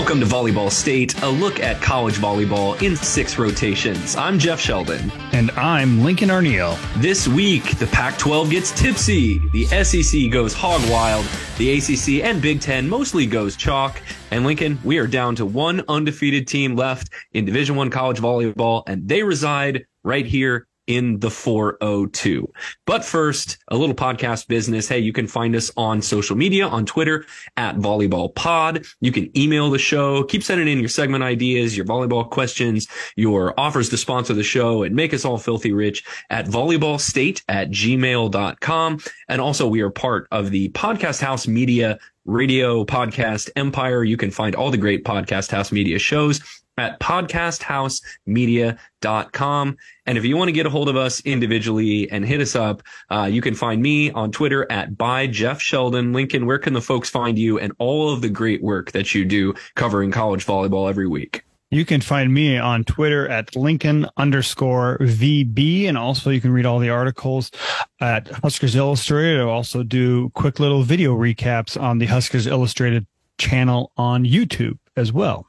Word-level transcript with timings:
Welcome 0.00 0.20
to 0.20 0.26
Volleyball 0.26 0.72
State, 0.72 1.22
a 1.22 1.28
look 1.28 1.60
at 1.60 1.82
college 1.82 2.14
volleyball 2.14 2.80
in 2.80 2.96
six 2.96 3.38
rotations. 3.38 4.16
I'm 4.16 4.38
Jeff 4.38 4.58
Sheldon. 4.58 5.12
And 5.32 5.50
I'm 5.50 6.02
Lincoln 6.02 6.30
Arneal. 6.30 6.78
This 7.02 7.28
week, 7.28 7.76
the 7.78 7.86
Pac 7.88 8.16
12 8.16 8.48
gets 8.48 8.72
tipsy, 8.72 9.38
the 9.50 9.66
SEC 9.66 10.30
goes 10.30 10.54
hog 10.54 10.80
wild, 10.90 11.26
the 11.58 11.76
ACC 11.76 12.24
and 12.24 12.40
Big 12.40 12.62
Ten 12.62 12.88
mostly 12.88 13.26
goes 13.26 13.56
chalk. 13.56 14.00
And 14.30 14.46
Lincoln, 14.46 14.78
we 14.84 14.96
are 14.96 15.06
down 15.06 15.36
to 15.36 15.44
one 15.44 15.82
undefeated 15.86 16.48
team 16.48 16.76
left 16.76 17.10
in 17.34 17.44
Division 17.44 17.76
One 17.76 17.90
college 17.90 18.20
volleyball, 18.20 18.84
and 18.86 19.06
they 19.06 19.22
reside 19.22 19.84
right 20.02 20.24
here 20.24 20.66
in 20.90 21.20
the 21.20 21.30
402. 21.30 22.52
But 22.84 23.04
first, 23.04 23.58
a 23.68 23.76
little 23.76 23.94
podcast 23.94 24.48
business. 24.48 24.88
Hey, 24.88 24.98
you 24.98 25.12
can 25.12 25.28
find 25.28 25.54
us 25.54 25.70
on 25.76 26.02
social 26.02 26.34
media 26.34 26.66
on 26.66 26.84
Twitter 26.84 27.24
at 27.56 27.76
volleyball 27.76 28.34
pod. 28.34 28.84
You 29.00 29.12
can 29.12 29.30
email 29.38 29.70
the 29.70 29.78
show, 29.78 30.24
keep 30.24 30.42
sending 30.42 30.66
in 30.66 30.80
your 30.80 30.88
segment 30.88 31.22
ideas, 31.22 31.76
your 31.76 31.86
volleyball 31.86 32.28
questions, 32.28 32.88
your 33.14 33.54
offers 33.58 33.88
to 33.90 33.96
sponsor 33.96 34.34
the 34.34 34.42
show 34.42 34.82
and 34.82 34.96
make 34.96 35.14
us 35.14 35.24
all 35.24 35.38
filthy 35.38 35.72
rich 35.72 36.02
at 36.28 36.46
volleyballstate 36.46 37.42
at 37.48 37.70
gmail.com. 37.70 38.98
And 39.28 39.40
also 39.40 39.68
we 39.68 39.82
are 39.82 39.90
part 39.90 40.26
of 40.32 40.50
the 40.50 40.70
podcast 40.70 41.20
house 41.20 41.46
media 41.46 42.00
radio 42.24 42.84
podcast 42.84 43.48
empire. 43.54 44.02
You 44.02 44.16
can 44.16 44.32
find 44.32 44.56
all 44.56 44.72
the 44.72 44.76
great 44.76 45.04
podcast 45.04 45.52
house 45.52 45.70
media 45.70 46.00
shows 46.00 46.40
at 46.78 47.00
podcasthousemedia.com. 47.00 49.76
And 50.06 50.18
if 50.18 50.24
you 50.24 50.36
want 50.36 50.48
to 50.48 50.52
get 50.52 50.66
a 50.66 50.70
hold 50.70 50.88
of 50.88 50.96
us 50.96 51.20
individually 51.20 52.10
and 52.10 52.24
hit 52.24 52.40
us 52.40 52.56
up, 52.56 52.82
uh, 53.10 53.28
you 53.30 53.42
can 53.42 53.54
find 53.54 53.82
me 53.82 54.10
on 54.10 54.32
Twitter 54.32 54.66
at 54.70 54.96
by 54.96 55.26
Jeff 55.26 55.60
Sheldon. 55.60 56.12
Lincoln, 56.12 56.46
where 56.46 56.58
can 56.58 56.72
the 56.72 56.80
folks 56.80 57.10
find 57.10 57.38
you 57.38 57.58
and 57.58 57.72
all 57.78 58.12
of 58.12 58.22
the 58.22 58.28
great 58.28 58.62
work 58.62 58.92
that 58.92 59.14
you 59.14 59.24
do 59.24 59.54
covering 59.74 60.10
college 60.10 60.46
volleyball 60.46 60.88
every 60.88 61.06
week? 61.06 61.44
You 61.72 61.84
can 61.84 62.00
find 62.00 62.34
me 62.34 62.58
on 62.58 62.82
Twitter 62.82 63.28
at 63.28 63.54
Lincoln 63.54 64.08
underscore 64.16 64.98
VB. 64.98 65.84
And 65.84 65.96
also 65.96 66.30
you 66.30 66.40
can 66.40 66.50
read 66.50 66.66
all 66.66 66.80
the 66.80 66.90
articles 66.90 67.52
at 68.00 68.26
Huskers 68.28 68.74
Illustrated. 68.74 69.40
I 69.40 69.44
also 69.44 69.84
do 69.84 70.30
quick 70.30 70.58
little 70.58 70.82
video 70.82 71.16
recaps 71.16 71.80
on 71.80 71.98
the 71.98 72.06
Huskers 72.06 72.48
Illustrated 72.48 73.06
channel 73.38 73.92
on 73.96 74.24
YouTube 74.24 74.78
as 74.96 75.12
well 75.12 75.46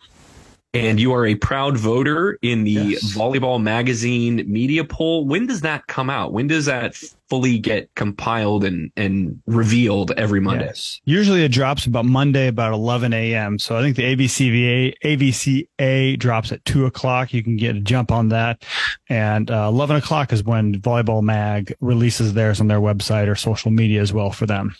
and 0.74 1.00
you 1.00 1.14
are 1.14 1.26
a 1.26 1.36
proud 1.36 1.78
voter 1.78 2.38
in 2.42 2.64
the 2.64 2.72
yes. 2.72 3.14
volleyball 3.14 3.62
magazine 3.62 4.44
media 4.48 4.84
poll. 4.84 5.26
When 5.26 5.46
does 5.46 5.62
that 5.62 5.88
come 5.88 6.10
out? 6.10 6.32
When 6.32 6.48
does 6.48 6.66
that 6.66 6.96
fully 7.30 7.60
get 7.60 7.94
compiled 7.96 8.64
and, 8.64 8.92
and 8.96 9.42
revealed 9.48 10.12
every 10.12 10.40
Monday? 10.40 10.66
Yes. 10.66 11.02
Usually 11.04 11.44
it 11.44 11.52
drops 11.52 11.86
about 11.86 12.06
Monday, 12.06 12.48
about 12.48 12.74
11 12.74 13.14
a.m. 13.14 13.60
So 13.60 13.78
I 13.78 13.82
think 13.82 13.98
the 13.98 14.04
AVCVA, 14.16 14.94
AVCA 15.04 16.18
drops 16.18 16.52
at 16.54 16.64
two 16.64 16.86
o'clock. 16.86 17.34
You 17.34 17.44
can 17.44 17.58
get 17.58 17.76
a 17.76 17.82
jump 17.82 18.12
on 18.12 18.30
that. 18.30 18.64
And 19.10 19.52
uh, 19.52 19.68
11 19.68 19.98
o'clock 19.98 20.32
is 20.32 20.44
when 20.44 20.80
Volleyball 20.80 21.22
Mag 21.22 21.76
releases 21.82 22.34
theirs 22.34 22.62
on 22.62 22.68
their 22.68 22.80
website 22.80 23.28
or 23.28 23.36
social 23.36 23.72
media 23.72 24.02
as 24.02 24.14
well 24.14 24.32
for 24.32 24.46
them. 24.46 24.76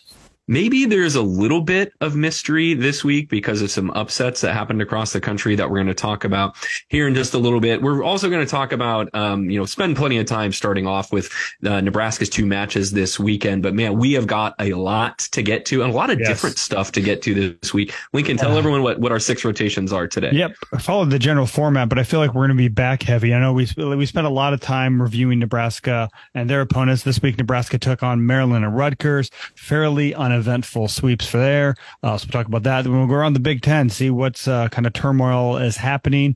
Maybe 0.52 0.84
there's 0.84 1.16
a 1.16 1.22
little 1.22 1.62
bit 1.62 1.94
of 2.02 2.18
mystery 2.18 2.74
this 2.74 3.06
week 3.06 3.30
because 3.30 3.62
of 3.62 3.72
some 3.72 3.90
upsets 3.92 4.42
that 4.42 4.52
happened 4.52 4.82
across 4.82 5.14
the 5.14 5.22
country 5.22 5.56
that 5.56 5.70
we're 5.70 5.78
going 5.78 5.88
to 5.88 5.94
talk 5.94 6.26
about 6.26 6.58
here 6.90 7.08
in 7.08 7.16
just 7.16 7.34
a 7.34 7.38
little 7.38 7.62
bit. 7.62 7.82
We're 7.82 8.04
also 8.04 8.30
going 8.30 8.46
to 8.46 8.52
talk 8.52 8.74
about, 8.74 9.08
um, 9.16 9.50
you 9.50 9.58
know, 9.58 9.66
spend 9.66 9.96
plenty 9.96 10.18
of 10.18 10.26
time 10.26 10.52
starting 10.52 10.86
off 10.86 11.14
with 11.14 11.32
uh, 11.66 11.80
Nebraska's 11.80 12.28
two 12.28 12.46
matches 12.46 12.92
this 12.92 13.18
weekend. 13.18 13.64
But 13.64 13.76
man, 13.76 13.98
we 13.98 14.12
have 14.12 14.28
got 14.28 14.54
a 14.60 14.74
lot 14.74 15.20
to 15.20 15.42
get 15.42 15.66
to 15.68 15.84
and 15.84 15.94
a 15.94 15.96
lot 15.96 16.10
of 16.10 16.20
yes. 16.20 16.28
different 16.28 16.58
stuff 16.58 16.92
to 16.92 17.02
get 17.02 17.22
to 17.22 17.56
this 17.62 17.74
week. 17.74 17.94
Lincoln, 18.12 18.36
tell 18.36 18.52
uh, 18.52 18.58
everyone 18.58 18.84
what, 18.84 19.00
what 19.00 19.14
our 19.14 19.20
six 19.20 19.46
rotations 19.46 19.94
are 19.94 20.06
today. 20.06 20.32
Yep. 20.34 20.52
I 20.74 20.80
followed 20.80 21.12
the 21.12 21.20
general 21.20 21.48
format, 21.48 21.88
but 21.88 21.98
I 21.98 22.04
feel 22.04 22.20
like 22.20 22.34
we're 22.34 22.48
going 22.48 22.58
to 22.58 22.62
be 22.62 22.68
back 22.68 23.04
heavy. 23.04 23.34
I 23.34 23.40
know 23.40 23.54
we, 23.54 23.70
we 23.78 24.06
spent 24.06 24.28
a 24.28 24.30
lot 24.30 24.52
of 24.52 24.60
time 24.60 25.02
reviewing 25.02 25.40
Nebraska 25.40 26.10
and 26.34 26.50
their 26.50 26.60
opponents. 26.60 27.04
This 27.04 27.22
week, 27.22 27.38
Nebraska 27.38 27.80
took 27.80 28.04
on 28.04 28.26
Maryland 28.26 28.66
and 28.66 28.76
Rutgers. 28.76 29.32
Fairly 29.56 30.14
uneventful 30.42 30.88
sweeps 30.88 31.28
for 31.28 31.38
there. 31.38 31.76
Uh, 32.02 32.18
so 32.18 32.26
we'll 32.26 32.32
talk 32.32 32.48
about 32.48 32.64
that. 32.64 32.84
Then 32.84 32.98
we'll 32.98 33.08
go 33.08 33.14
around 33.14 33.34
the 33.34 33.40
Big 33.40 33.62
Ten, 33.62 33.90
see 33.90 34.10
what's 34.10 34.48
uh, 34.48 34.68
kind 34.70 34.88
of 34.88 34.94
turmoil 34.94 35.58
is 35.58 35.78
happening 35.78 36.36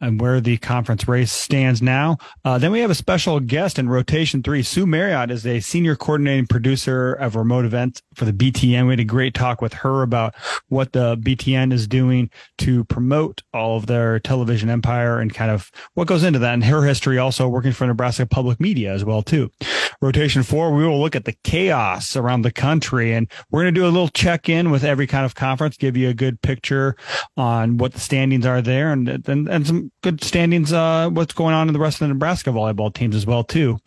and 0.00 0.20
where 0.20 0.40
the 0.40 0.56
conference 0.58 1.06
race 1.06 1.32
stands 1.32 1.80
now. 1.80 2.18
Uh, 2.44 2.58
then 2.58 2.72
we 2.72 2.80
have 2.80 2.90
a 2.90 2.94
special 2.94 3.38
guest 3.40 3.78
in 3.78 3.88
rotation 3.88 4.42
three. 4.42 4.62
Sue 4.62 4.86
Maryott 4.86 5.30
is 5.30 5.46
a 5.46 5.60
senior 5.60 5.94
coordinating 5.94 6.46
producer 6.46 7.12
of 7.14 7.36
remote 7.36 7.64
events 7.64 8.02
for 8.14 8.24
the 8.24 8.32
BTN. 8.32 8.86
We 8.86 8.92
had 8.92 9.00
a 9.00 9.04
great 9.04 9.34
talk 9.34 9.62
with 9.62 9.72
her 9.74 10.02
about 10.02 10.34
what 10.68 10.92
the 10.92 11.16
BTN 11.16 11.72
is 11.72 11.86
doing 11.86 12.30
to 12.58 12.84
promote 12.84 13.42
all 13.52 13.76
of 13.76 13.86
their 13.86 14.18
television 14.18 14.68
empire 14.68 15.20
and 15.20 15.32
kind 15.32 15.50
of 15.50 15.70
what 15.94 16.08
goes 16.08 16.24
into 16.24 16.40
that 16.40 16.54
and 16.54 16.64
her 16.64 16.84
history 16.84 17.18
also 17.18 17.48
working 17.48 17.72
for 17.72 17.86
Nebraska 17.86 18.26
Public 18.26 18.58
Media 18.58 18.92
as 18.92 19.04
well 19.04 19.22
too. 19.22 19.50
Rotation 20.00 20.42
four, 20.42 20.72
we 20.74 20.86
will 20.86 21.00
look 21.00 21.16
at 21.16 21.24
the 21.24 21.36
chaos 21.44 22.16
around 22.16 22.42
the 22.42 22.52
country 22.52 23.12
and 23.12 23.30
we're 23.50 23.62
going 23.62 23.74
to 23.74 23.80
do 23.80 23.86
a 23.86 23.88
little 23.88 24.08
check 24.08 24.48
in 24.48 24.70
with 24.70 24.84
every 24.84 25.06
kind 25.06 25.24
of 25.24 25.34
conference, 25.34 25.76
give 25.76 25.96
you 25.96 26.08
a 26.08 26.14
good 26.14 26.40
picture 26.42 26.96
on 27.36 27.78
what 27.78 27.92
the 27.92 28.00
standings 28.00 28.46
are 28.46 28.62
there 28.62 28.92
and, 28.92 29.08
and, 29.08 29.48
and 29.48 29.66
some 29.66 29.92
good 30.02 30.22
standings, 30.22 30.72
uh, 30.72 31.08
what's 31.10 31.34
going 31.34 31.54
on 31.54 31.68
in 31.68 31.72
the 31.72 31.80
rest 31.80 31.96
of 31.96 32.08
the 32.08 32.14
Nebraska 32.14 32.50
volleyball 32.50 32.92
teams 32.92 33.14
as 33.14 33.26
well, 33.26 33.44
too. 33.44 33.78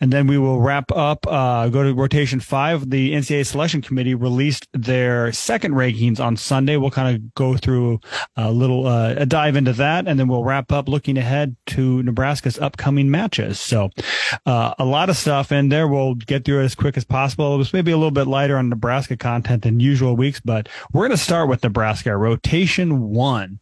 And 0.00 0.12
then 0.12 0.26
we 0.26 0.38
will 0.38 0.60
wrap 0.60 0.90
up, 0.92 1.26
uh, 1.26 1.68
go 1.68 1.82
to 1.82 1.94
rotation 1.94 2.40
five. 2.40 2.90
The 2.90 3.12
NCAA 3.12 3.46
selection 3.46 3.82
committee 3.82 4.14
released 4.14 4.68
their 4.72 5.32
second 5.32 5.74
rankings 5.74 6.20
on 6.20 6.36
Sunday. 6.36 6.76
We'll 6.76 6.90
kind 6.90 7.14
of 7.14 7.34
go 7.34 7.56
through 7.56 8.00
a 8.36 8.50
little, 8.50 8.86
uh, 8.86 9.14
a 9.16 9.26
dive 9.26 9.56
into 9.56 9.72
that. 9.74 10.06
And 10.06 10.18
then 10.18 10.28
we'll 10.28 10.44
wrap 10.44 10.72
up 10.72 10.88
looking 10.88 11.18
ahead 11.18 11.56
to 11.68 12.02
Nebraska's 12.02 12.58
upcoming 12.58 13.10
matches. 13.10 13.60
So, 13.60 13.90
uh, 14.46 14.74
a 14.78 14.84
lot 14.84 15.08
of 15.08 15.16
stuff 15.16 15.31
in 15.52 15.68
there. 15.68 15.88
We'll 15.88 16.14
get 16.14 16.44
through 16.44 16.60
it 16.60 16.64
as 16.64 16.74
quick 16.74 16.96
as 16.96 17.04
possible. 17.04 17.54
It 17.54 17.58
was 17.58 17.72
maybe 17.72 17.92
a 17.92 17.96
little 17.96 18.10
bit 18.10 18.26
lighter 18.26 18.56
on 18.56 18.68
Nebraska 18.68 19.16
content 19.16 19.62
than 19.62 19.80
usual 19.80 20.16
weeks, 20.16 20.40
but 20.40 20.68
we're 20.92 21.08
going 21.08 21.16
to 21.16 21.22
start 21.22 21.48
with 21.48 21.62
Nebraska 21.62 22.16
rotation 22.16 23.10
one. 23.10 23.60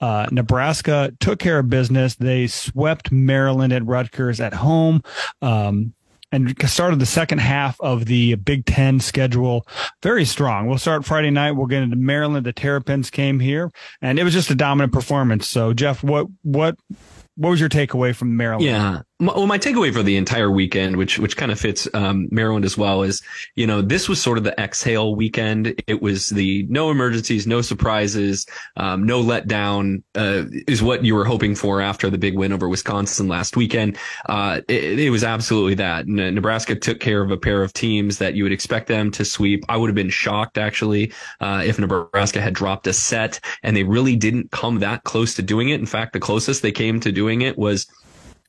Uh, 0.00 0.26
Nebraska 0.30 1.12
took 1.20 1.38
care 1.38 1.58
of 1.58 1.70
business. 1.70 2.16
They 2.16 2.46
swept 2.46 3.12
Maryland 3.12 3.72
at 3.72 3.86
Rutgers 3.86 4.40
at 4.40 4.54
home. 4.54 5.02
Um, 5.40 5.94
and 6.32 6.56
started 6.68 6.98
the 6.98 7.06
second 7.06 7.38
half 7.38 7.78
of 7.80 8.06
the 8.06 8.34
Big 8.36 8.64
Ten 8.64 9.00
schedule 9.00 9.66
very 10.02 10.24
strong. 10.24 10.66
We'll 10.66 10.78
start 10.78 11.04
Friday 11.04 11.30
night. 11.30 11.52
We'll 11.52 11.66
get 11.66 11.82
into 11.82 11.96
Maryland. 11.96 12.46
The 12.46 12.54
Terrapins 12.54 13.10
came 13.10 13.38
here, 13.38 13.70
and 14.00 14.18
it 14.18 14.24
was 14.24 14.32
just 14.32 14.50
a 14.50 14.54
dominant 14.54 14.92
performance. 14.94 15.46
So, 15.46 15.74
Jeff, 15.74 16.02
what 16.02 16.26
what 16.42 16.78
what 17.36 17.50
was 17.50 17.60
your 17.60 17.68
takeaway 17.68 18.14
from 18.14 18.36
Maryland? 18.36 18.64
Yeah, 18.64 19.02
well, 19.22 19.46
my 19.46 19.58
takeaway 19.58 19.92
for 19.92 20.02
the 20.02 20.16
entire 20.16 20.50
weekend, 20.50 20.96
which 20.96 21.18
which 21.18 21.36
kind 21.36 21.52
of 21.52 21.60
fits 21.60 21.86
um, 21.94 22.28
Maryland 22.32 22.64
as 22.64 22.76
well, 22.76 23.02
is 23.02 23.22
you 23.54 23.66
know 23.66 23.80
this 23.80 24.08
was 24.08 24.20
sort 24.20 24.36
of 24.36 24.42
the 24.42 24.58
exhale 24.60 25.14
weekend. 25.14 25.80
It 25.86 26.02
was 26.02 26.30
the 26.30 26.66
no 26.68 26.90
emergencies, 26.90 27.46
no 27.46 27.62
surprises, 27.62 28.46
um, 28.76 29.04
no 29.04 29.22
letdown 29.22 30.02
uh, 30.16 30.44
is 30.66 30.82
what 30.82 31.04
you 31.04 31.14
were 31.14 31.24
hoping 31.24 31.54
for 31.54 31.80
after 31.80 32.10
the 32.10 32.18
big 32.18 32.36
win 32.36 32.52
over 32.52 32.68
Wisconsin 32.68 33.28
last 33.28 33.56
weekend. 33.56 33.96
Uh, 34.28 34.60
it, 34.68 34.98
it, 34.98 35.10
was 35.10 35.22
absolutely 35.22 35.74
that. 35.74 36.08
Nebraska 36.08 36.74
took 36.74 36.98
care 36.98 37.22
of 37.22 37.30
a 37.30 37.36
pair 37.36 37.62
of 37.62 37.72
teams 37.72 38.18
that 38.18 38.34
you 38.34 38.42
would 38.42 38.52
expect 38.52 38.88
them 38.88 39.10
to 39.12 39.24
sweep. 39.24 39.64
I 39.68 39.76
would 39.76 39.88
have 39.88 39.94
been 39.94 40.10
shocked 40.10 40.58
actually 40.58 41.12
uh, 41.40 41.62
if 41.64 41.78
Nebraska 41.78 42.40
had 42.40 42.54
dropped 42.54 42.88
a 42.88 42.92
set, 42.92 43.38
and 43.62 43.76
they 43.76 43.84
really 43.84 44.16
didn't 44.16 44.50
come 44.50 44.80
that 44.80 45.04
close 45.04 45.34
to 45.34 45.42
doing 45.42 45.68
it. 45.68 45.78
In 45.78 45.86
fact, 45.86 46.12
the 46.12 46.20
closest 46.20 46.62
they 46.62 46.72
came 46.72 46.98
to 47.00 47.12
doing 47.12 47.42
it 47.42 47.56
was 47.56 47.86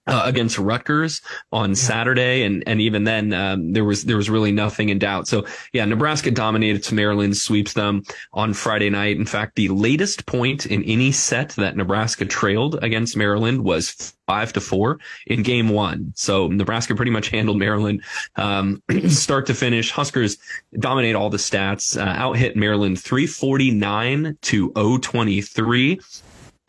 uh, 0.07 0.23
against 0.25 0.57
Rutgers 0.57 1.21
on 1.51 1.75
Saturday, 1.75 2.43
and 2.43 2.63
and 2.67 2.81
even 2.81 3.03
then 3.03 3.33
um, 3.33 3.73
there 3.73 3.85
was 3.85 4.03
there 4.03 4.17
was 4.17 4.29
really 4.29 4.51
nothing 4.51 4.89
in 4.89 4.99
doubt. 4.99 5.27
So 5.27 5.45
yeah, 5.71 5.85
Nebraska 5.85 6.31
dominated 6.31 6.91
Maryland, 6.91 7.37
sweeps 7.37 7.73
them 7.73 8.03
on 8.33 8.53
Friday 8.53 8.89
night. 8.89 9.17
In 9.17 9.25
fact, 9.25 9.55
the 9.55 9.69
latest 9.69 10.25
point 10.25 10.65
in 10.65 10.83
any 10.83 11.11
set 11.11 11.49
that 11.51 11.75
Nebraska 11.75 12.25
trailed 12.25 12.81
against 12.83 13.15
Maryland 13.15 13.63
was 13.63 14.13
five 14.25 14.53
to 14.53 14.61
four 14.61 14.99
in 15.27 15.43
game 15.43 15.69
one. 15.69 16.13
So 16.15 16.47
Nebraska 16.47 16.95
pretty 16.95 17.11
much 17.11 17.29
handled 17.29 17.57
Maryland 17.57 18.03
um, 18.35 18.81
start 19.07 19.45
to 19.47 19.53
finish. 19.53 19.91
Huskers 19.91 20.37
dominate 20.79 21.15
all 21.15 21.29
the 21.29 21.37
stats, 21.37 21.97
uh, 21.97 22.03
out 22.03 22.37
hit 22.37 22.55
Maryland 22.55 22.99
349 22.99 24.37
to 24.41 24.71
023. 24.71 25.99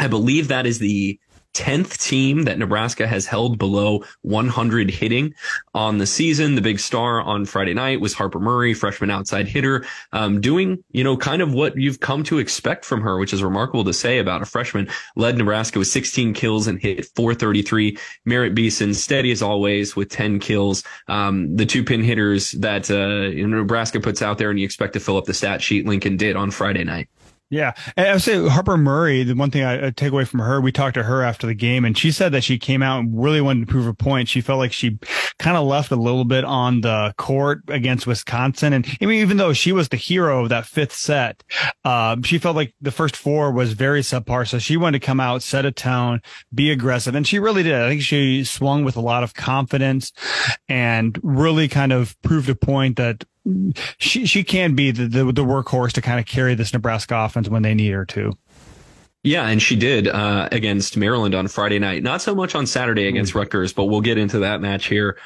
I 0.01 0.09
believe 0.09 0.49
that 0.49 0.67
is 0.67 0.79
the 0.79 1.19
10th 1.55 1.99
team 1.99 2.43
that 2.43 2.59
Nebraska 2.59 3.07
has 3.07 3.27
held 3.27 3.59
below 3.59 4.05
100 4.23 4.91
hitting 4.91 5.35
on 5.73 5.99
the 5.99 6.07
season. 6.07 6.57
The 6.57 6.61
big 6.61 6.81
star 6.81 7.23
on 7.23 7.47
Friday 7.47 7.75
night 7.75 8.01
was 8.01 8.13
Harper 8.13 8.41
Murray, 8.41 8.75
freshman 8.75 9.11
outside 9.11 9.47
hitter, 9.47 9.87
um, 10.13 10.41
doing, 10.41 10.83
you 10.91 11.05
know, 11.05 11.17
kind 11.17 11.41
of 11.41 11.55
what 11.55 11.77
you've 11.77 12.01
come 12.01 12.25
to 12.25 12.39
expect 12.39 12.85
from 12.85 13.01
her, 13.01 13.19
which 13.19 13.33
is 13.33 13.43
remarkable 13.43 13.85
to 13.85 13.93
say 13.93 14.19
about 14.19 14.43
a 14.43 14.47
freshman. 14.47 14.89
Led 15.17 15.39
Nebraska 15.39 15.79
with 15.79 15.89
16 15.89 16.35
kills 16.35 16.67
and 16.67 16.81
hit 16.81 17.07
433. 17.15 17.97
Merritt 18.25 18.55
Beeson, 18.55 18.93
steady 18.93 19.31
as 19.31 19.43
always 19.43 19.97
with 19.97 20.11
10 20.11 20.41
kills. 20.41 20.83
Um, 21.09 21.57
the 21.57 21.67
two 21.67 21.85
pin 21.85 22.03
hitters 22.03 22.53
that, 22.53 22.91
uh, 22.91 23.31
Nebraska 23.47 24.01
puts 24.01 24.23
out 24.23 24.39
there 24.39 24.51
and 24.51 24.59
you 24.59 24.65
expect 24.65 24.93
to 24.95 25.01
fill 25.01 25.17
up 25.17 25.25
the 25.25 25.35
stat 25.35 25.63
sheet 25.63 25.87
Lincoln 25.87 26.17
did 26.17 26.37
on 26.37 26.51
Friday 26.51 26.85
night. 26.85 27.09
Yeah. 27.55 27.73
And 27.97 28.09
I 28.09 28.13
would 28.15 28.23
say 28.23 28.49
Harper 28.49 28.77
Murray, 28.77 29.23
the 29.23 29.35
one 29.35 29.53
thing 29.53 29.63
I, 29.63 29.91
take 29.91 30.11
away 30.11 30.25
from 30.25 30.41
her, 30.41 30.61
we 30.61 30.73
talked 30.73 30.95
to 30.95 31.05
her 31.05 31.23
after 31.23 31.47
the 31.47 31.55
game 31.55 31.85
and 31.85 31.97
she 31.97 32.11
said 32.11 32.33
that 32.33 32.43
she 32.43 32.59
came 32.59 32.83
out 32.83 32.99
and 32.99 33.23
really 33.23 33.41
wanted 33.41 33.69
to 33.69 33.71
prove 33.71 33.87
a 33.87 33.95
point. 33.95 34.29
She 34.29 34.41
felt 34.41 34.59
like 34.59 34.73
she 34.73 34.99
kind 35.39 35.57
of 35.57 35.65
left 35.65 35.93
a 35.93 35.97
little 35.97 36.25
bit 36.25 36.45
on 36.45 36.81
the 36.81 37.15
court 37.17 37.61
against 37.69 38.09
Wisconsin. 38.09 38.73
And 38.73 38.85
I 39.01 39.07
mean, 39.07 39.21
even 39.21 39.37
though 39.37 39.53
she 39.53 39.71
was 39.71 39.89
the 39.89 39.97
hero 39.97 40.43
of 40.43 40.49
that 40.49 40.67
fifth 40.67 40.95
set, 40.95 41.45
um, 41.85 42.25
she 42.25 42.39
felt 42.39 42.57
like 42.57 42.75
the 42.81 42.91
first 42.91 43.15
four 43.15 43.53
was 43.53 43.73
very 43.73 44.01
subpar. 44.01 44.49
So 44.49 44.59
she 44.59 44.77
wanted 44.77 45.01
to 45.01 45.07
come 45.07 45.21
out, 45.21 45.41
set 45.45 45.65
a 45.65 45.71
tone, 45.71 46.23
be 46.53 46.73
aggressive. 46.73 47.15
And 47.15 47.25
she 47.25 47.39
really 47.39 47.63
did. 47.63 47.75
I 47.77 47.89
think 47.89 48.03
she 48.03 48.43
swung 48.43 48.83
with 48.83 48.97
a 48.97 49.01
lot 49.01 49.23
of 49.23 49.35
confidence 49.35 50.13
and 50.69 51.17
really 51.23 51.69
kind 51.69 51.93
of 51.93 52.21
proved 52.23 52.49
a 52.49 52.57
point 52.57 52.97
that 52.97 53.23
she 53.99 54.27
she 54.27 54.45
can 54.45 54.75
be 54.75 54.91
the, 54.91 55.07
the, 55.07 55.25
the 55.25 55.45
workhorse 55.45 55.93
to 55.93 56.03
kind 56.03 56.19
of 56.19 56.27
carry 56.27 56.55
this 56.55 56.73
Nebraska 56.73 57.17
offense 57.17 57.49
when 57.49 57.63
they 57.63 57.75
need 57.75 57.91
her 57.93 58.05
to. 58.07 58.37
Yeah, 59.23 59.47
and 59.49 59.61
she 59.61 59.75
did 59.75 60.07
uh, 60.07 60.49
against 60.53 60.99
Maryland 60.99 61.35
on 61.35 61.49
Friday 61.49 61.79
night. 61.79 62.03
Not 62.03 62.21
so 62.21 62.35
much 62.35 62.55
on 62.55 62.67
Saturday 62.67 63.07
against 63.07 63.33
mm. 63.33 63.37
Rutgers, 63.37 63.73
but 63.73 63.85
we'll 63.85 64.03
get 64.03 64.19
into 64.19 64.41
that 64.41 64.61
match 64.61 64.87
here 64.87 65.17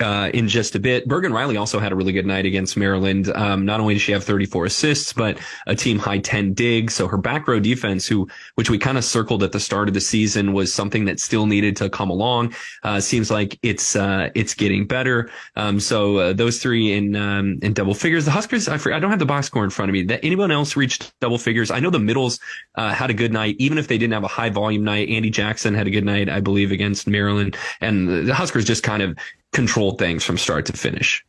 uh, 0.00 0.30
in 0.34 0.48
just 0.48 0.74
a 0.74 0.78
bit. 0.78 1.06
Bergen 1.08 1.32
Reilly 1.32 1.56
also 1.56 1.78
had 1.78 1.92
a 1.92 1.96
really 1.96 2.12
good 2.12 2.26
night 2.26 2.46
against 2.46 2.76
Maryland. 2.76 3.28
Um, 3.34 3.64
not 3.64 3.80
only 3.80 3.94
did 3.94 4.00
she 4.00 4.12
have 4.12 4.24
34 4.24 4.66
assists, 4.66 5.12
but 5.12 5.38
a 5.66 5.74
team 5.74 5.98
high 5.98 6.18
10 6.18 6.54
digs. 6.54 6.94
So 6.94 7.08
her 7.08 7.16
back 7.16 7.48
row 7.48 7.60
defense, 7.60 8.06
who, 8.06 8.28
which 8.54 8.70
we 8.70 8.78
kind 8.78 8.98
of 8.98 9.04
circled 9.04 9.42
at 9.42 9.52
the 9.52 9.60
start 9.60 9.88
of 9.88 9.94
the 9.94 10.00
season 10.00 10.52
was 10.52 10.72
something 10.72 11.04
that 11.06 11.20
still 11.20 11.46
needed 11.46 11.76
to 11.76 11.90
come 11.90 12.10
along. 12.10 12.54
Uh, 12.82 13.00
seems 13.00 13.30
like 13.30 13.58
it's, 13.62 13.96
uh, 13.96 14.30
it's 14.34 14.54
getting 14.54 14.86
better. 14.86 15.30
Um, 15.56 15.80
so, 15.80 16.18
uh, 16.18 16.32
those 16.32 16.58
three 16.62 16.92
in, 16.92 17.16
um, 17.16 17.58
in 17.62 17.72
double 17.72 17.94
figures. 17.94 18.24
The 18.24 18.30
Huskers, 18.30 18.68
I, 18.68 18.74
I 18.74 19.00
don't 19.00 19.10
have 19.10 19.18
the 19.18 19.26
box 19.26 19.46
score 19.46 19.64
in 19.64 19.70
front 19.70 19.90
of 19.90 19.92
me. 19.92 20.04
That 20.04 20.24
anyone 20.24 20.50
else 20.50 20.76
reached 20.76 21.18
double 21.20 21.38
figures? 21.38 21.70
I 21.70 21.80
know 21.80 21.90
the 21.90 21.98
middles, 21.98 22.38
uh, 22.76 22.92
had 22.92 23.10
a 23.10 23.14
good 23.14 23.32
night, 23.32 23.56
even 23.58 23.78
if 23.78 23.88
they 23.88 23.98
didn't 23.98 24.14
have 24.14 24.24
a 24.24 24.28
high 24.28 24.50
volume 24.50 24.84
night. 24.84 25.08
Andi 25.08 25.32
Jackson 25.32 25.74
had 25.74 25.86
a 25.86 25.90
good 25.90 26.04
night, 26.04 26.28
I 26.28 26.40
believe, 26.40 26.72
against 26.72 27.06
Maryland 27.06 27.56
and 27.80 28.28
the 28.28 28.34
Huskers 28.34 28.64
just 28.64 28.82
kind 28.82 29.02
of 29.02 29.16
control 29.52 29.92
things 29.92 30.24
from 30.24 30.38
start 30.38 30.66
to 30.66 30.72
finish. 30.72 31.24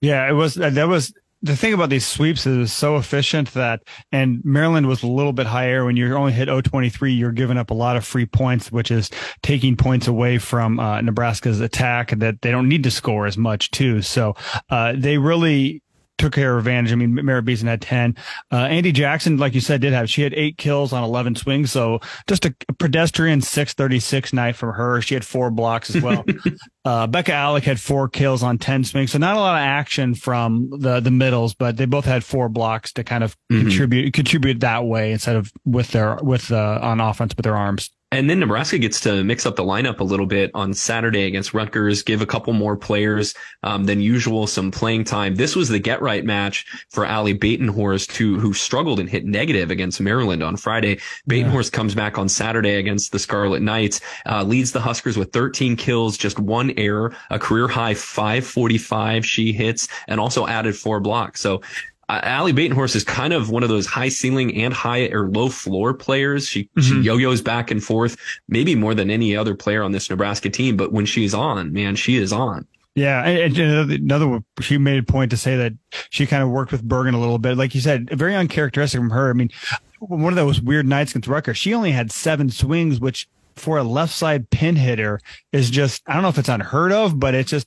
Yeah, 0.00 0.28
it 0.28 0.32
was 0.32 0.54
that 0.54 0.88
was 0.88 1.12
the 1.42 1.56
thing 1.56 1.74
about 1.74 1.90
these 1.90 2.06
sweeps 2.06 2.46
is 2.46 2.72
so 2.72 2.96
efficient 2.96 3.52
that 3.54 3.82
and 4.10 4.44
Maryland 4.44 4.86
was 4.86 5.02
a 5.02 5.06
little 5.06 5.32
bit 5.32 5.46
higher 5.46 5.84
when 5.84 5.96
you 5.96 6.14
only 6.14 6.32
hit 6.32 6.46
023 6.46 7.12
you're 7.12 7.30
giving 7.30 7.58
up 7.58 7.70
a 7.70 7.74
lot 7.74 7.96
of 7.96 8.04
free 8.04 8.26
points 8.26 8.72
which 8.72 8.90
is 8.90 9.10
taking 9.42 9.76
points 9.76 10.06
away 10.06 10.38
from 10.38 10.80
uh, 10.80 11.00
Nebraska's 11.00 11.60
attack 11.60 12.10
that 12.18 12.40
they 12.42 12.50
don't 12.50 12.68
need 12.68 12.82
to 12.84 12.90
score 12.90 13.26
as 13.26 13.36
much 13.36 13.70
too 13.70 14.02
so 14.02 14.34
uh, 14.70 14.94
they 14.96 15.18
really 15.18 15.82
took 16.18 16.32
care 16.32 16.56
of 16.56 16.58
advantage. 16.58 16.92
I 16.92 16.94
mean, 16.94 17.14
Merritt 17.14 17.44
Beeson 17.44 17.68
had 17.68 17.80
10. 17.80 18.16
Uh, 18.50 18.64
Andi 18.66 18.92
Jackson, 18.92 19.36
like 19.36 19.54
you 19.54 19.60
said, 19.60 19.80
did 19.80 19.92
have, 19.92 20.08
she 20.08 20.22
had 20.22 20.34
eight 20.34 20.58
kills 20.58 20.92
on 20.92 21.04
11 21.04 21.36
swings. 21.36 21.70
So 21.72 22.00
just 22.26 22.44
a, 22.44 22.54
a 22.68 22.72
pedestrian 22.72 23.40
636 23.40 24.32
night 24.32 24.56
from 24.56 24.72
her. 24.74 25.00
She 25.00 25.14
had 25.14 25.24
four 25.24 25.50
blocks 25.50 25.94
as 25.94 26.02
well. 26.02 26.24
uh, 26.84 27.06
Bekka 27.06 27.32
Allick 27.32 27.62
had 27.62 27.80
four 27.80 28.08
kills 28.08 28.42
on 28.42 28.58
10 28.58 28.84
swings. 28.84 29.12
So 29.12 29.18
not 29.18 29.36
a 29.36 29.40
lot 29.40 29.56
of 29.56 29.66
action 29.66 30.14
from 30.14 30.70
the, 30.78 31.00
the 31.00 31.10
middles, 31.10 31.54
but 31.54 31.76
they 31.76 31.86
both 31.86 32.04
had 32.04 32.24
four 32.24 32.48
blocks 32.48 32.92
to 32.94 33.04
kind 33.04 33.22
of 33.24 33.36
mm-hmm. 33.50 33.62
contribute, 33.62 34.14
contribute 34.14 34.60
that 34.60 34.84
way 34.84 35.12
instead 35.12 35.36
of 35.36 35.52
with 35.64 35.88
their, 35.88 36.16
with, 36.22 36.50
uh, 36.50 36.78
on 36.82 37.00
offense 37.00 37.34
with 37.36 37.44
their 37.44 37.56
arms. 37.56 37.90
And 38.12 38.30
then 38.30 38.38
Nebraska 38.38 38.78
gets 38.78 39.00
to 39.00 39.24
mix 39.24 39.46
up 39.46 39.56
the 39.56 39.64
lineup 39.64 39.98
a 39.98 40.04
little 40.04 40.26
bit 40.26 40.52
on 40.54 40.72
Saturday 40.72 41.24
against 41.24 41.52
Rutgers, 41.52 42.04
give 42.04 42.22
a 42.22 42.26
couple 42.26 42.52
more 42.52 42.76
players 42.76 43.34
um, 43.64 43.84
than 43.84 44.00
usual 44.00 44.46
some 44.46 44.70
playing 44.70 45.02
time. 45.02 45.34
This 45.34 45.56
was 45.56 45.68
the 45.68 45.80
get 45.80 46.00
right 46.00 46.24
match 46.24 46.66
for 46.90 47.04
Ali 47.04 47.36
Batenhorst, 47.36 48.14
who 48.14 48.38
who 48.38 48.54
struggled 48.54 49.00
and 49.00 49.10
hit 49.10 49.24
negative 49.24 49.72
against 49.72 50.00
Maryland 50.00 50.44
on 50.44 50.56
Friday. 50.56 51.00
Batenhorst 51.28 51.72
yeah. 51.72 51.76
comes 51.76 51.96
back 51.96 52.16
on 52.16 52.28
Saturday 52.28 52.76
against 52.76 53.10
the 53.10 53.18
Scarlet 53.18 53.60
Knights, 53.60 54.00
uh, 54.26 54.44
leads 54.44 54.70
the 54.70 54.80
Huskers 54.80 55.16
with 55.16 55.32
13 55.32 55.74
kills, 55.74 56.16
just 56.16 56.38
one 56.38 56.72
error, 56.76 57.12
a 57.30 57.40
career 57.40 57.66
high 57.66 57.94
545 57.94 59.26
she 59.26 59.52
hits, 59.52 59.88
and 60.06 60.20
also 60.20 60.46
added 60.46 60.76
four 60.76 61.00
blocks. 61.00 61.40
So 61.40 61.60
uh, 62.08 62.20
Ali 62.24 62.52
Batenhorst 62.52 62.94
is 62.94 63.04
kind 63.04 63.32
of 63.32 63.50
one 63.50 63.62
of 63.62 63.68
those 63.68 63.86
high 63.86 64.08
ceiling 64.08 64.54
and 64.56 64.72
high 64.72 65.08
or 65.08 65.28
low 65.28 65.48
floor 65.48 65.92
players. 65.92 66.48
She, 66.48 66.64
mm-hmm. 66.64 66.80
she 66.80 67.00
yo-yos 67.00 67.40
back 67.40 67.70
and 67.70 67.82
forth, 67.82 68.16
maybe 68.48 68.74
more 68.74 68.94
than 68.94 69.10
any 69.10 69.36
other 69.36 69.54
player 69.54 69.82
on 69.82 69.92
this 69.92 70.08
Nebraska 70.08 70.50
team. 70.50 70.76
But 70.76 70.92
when 70.92 71.06
she's 71.06 71.34
on, 71.34 71.72
man, 71.72 71.96
she 71.96 72.16
is 72.16 72.32
on. 72.32 72.66
Yeah, 72.94 73.24
and, 73.24 73.58
and 73.58 73.90
another, 73.92 74.40
she 74.60 74.78
made 74.78 74.98
a 74.98 75.02
point 75.02 75.30
to 75.32 75.36
say 75.36 75.56
that 75.56 75.74
she 76.08 76.26
kind 76.26 76.42
of 76.42 76.48
worked 76.48 76.72
with 76.72 76.82
Bergen 76.82 77.12
a 77.12 77.20
little 77.20 77.38
bit, 77.38 77.58
like 77.58 77.74
you 77.74 77.80
said, 77.82 78.08
very 78.10 78.34
uncharacteristic 78.34 78.98
from 78.98 79.10
her. 79.10 79.28
I 79.28 79.34
mean, 79.34 79.50
one 79.98 80.32
of 80.32 80.36
those 80.36 80.62
weird 80.62 80.86
nights 80.86 81.12
against 81.12 81.28
Rutgers, 81.28 81.58
she 81.58 81.74
only 81.74 81.92
had 81.92 82.10
seven 82.10 82.48
swings, 82.48 82.98
which 82.98 83.28
for 83.56 83.78
a 83.78 83.82
left 83.82 84.14
side 84.14 84.48
pin 84.50 84.76
hitter 84.76 85.20
is 85.52 85.70
just 85.70 86.02
I 86.06 86.14
don't 86.14 86.22
know 86.22 86.28
if 86.28 86.38
it's 86.38 86.48
unheard 86.48 86.92
of, 86.92 87.18
but 87.18 87.34
it's 87.34 87.50
just 87.50 87.66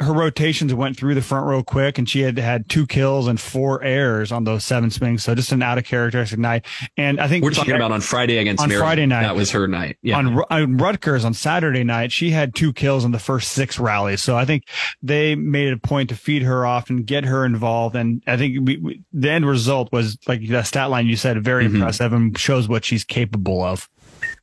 her 0.00 0.12
rotations 0.12 0.72
went 0.72 0.96
through 0.96 1.14
the 1.14 1.22
front 1.22 1.46
row 1.46 1.62
quick 1.62 1.98
and 1.98 2.08
she 2.08 2.20
had 2.20 2.38
had 2.38 2.68
two 2.68 2.86
kills 2.86 3.26
and 3.26 3.38
four 3.38 3.82
errors 3.82 4.32
on 4.32 4.44
those 4.44 4.64
seven 4.64 4.90
swings. 4.90 5.22
So 5.22 5.34
just 5.34 5.52
an 5.52 5.62
out 5.62 5.78
of 5.78 5.84
characteristic 5.84 6.38
night. 6.38 6.64
And 6.96 7.20
I 7.20 7.28
think 7.28 7.44
we're 7.44 7.50
talking 7.50 7.72
had, 7.72 7.80
about 7.80 7.92
on 7.92 8.00
Friday 8.00 8.38
against 8.38 8.62
on 8.62 8.70
Friday 8.70 9.06
night. 9.06 9.22
That 9.22 9.36
was 9.36 9.50
her 9.50 9.68
night. 9.68 9.98
Yeah. 10.02 10.16
On, 10.18 10.42
on 10.50 10.76
Rutgers 10.78 11.24
on 11.24 11.34
Saturday 11.34 11.84
night, 11.84 12.12
she 12.12 12.30
had 12.30 12.54
two 12.54 12.72
kills 12.72 13.04
in 13.04 13.10
the 13.10 13.18
first 13.18 13.52
six 13.52 13.78
rallies. 13.78 14.22
So 14.22 14.36
I 14.36 14.44
think 14.44 14.64
they 15.02 15.34
made 15.34 15.68
it 15.68 15.74
a 15.74 15.78
point 15.78 16.08
to 16.08 16.16
feed 16.16 16.42
her 16.42 16.64
off 16.64 16.88
and 16.88 17.06
get 17.06 17.24
her 17.24 17.44
involved. 17.44 17.94
And 17.94 18.22
I 18.26 18.36
think 18.36 18.66
we, 18.66 18.76
we, 18.78 19.02
the 19.12 19.30
end 19.30 19.46
result 19.46 19.92
was 19.92 20.18
like 20.26 20.46
the 20.46 20.62
stat 20.62 20.88
line 20.88 21.06
you 21.06 21.16
said, 21.16 21.42
very 21.44 21.66
mm-hmm. 21.66 21.76
impressive 21.76 22.12
and 22.12 22.36
shows 22.38 22.68
what 22.68 22.84
she's 22.84 23.04
capable 23.04 23.62
of. 23.62 23.88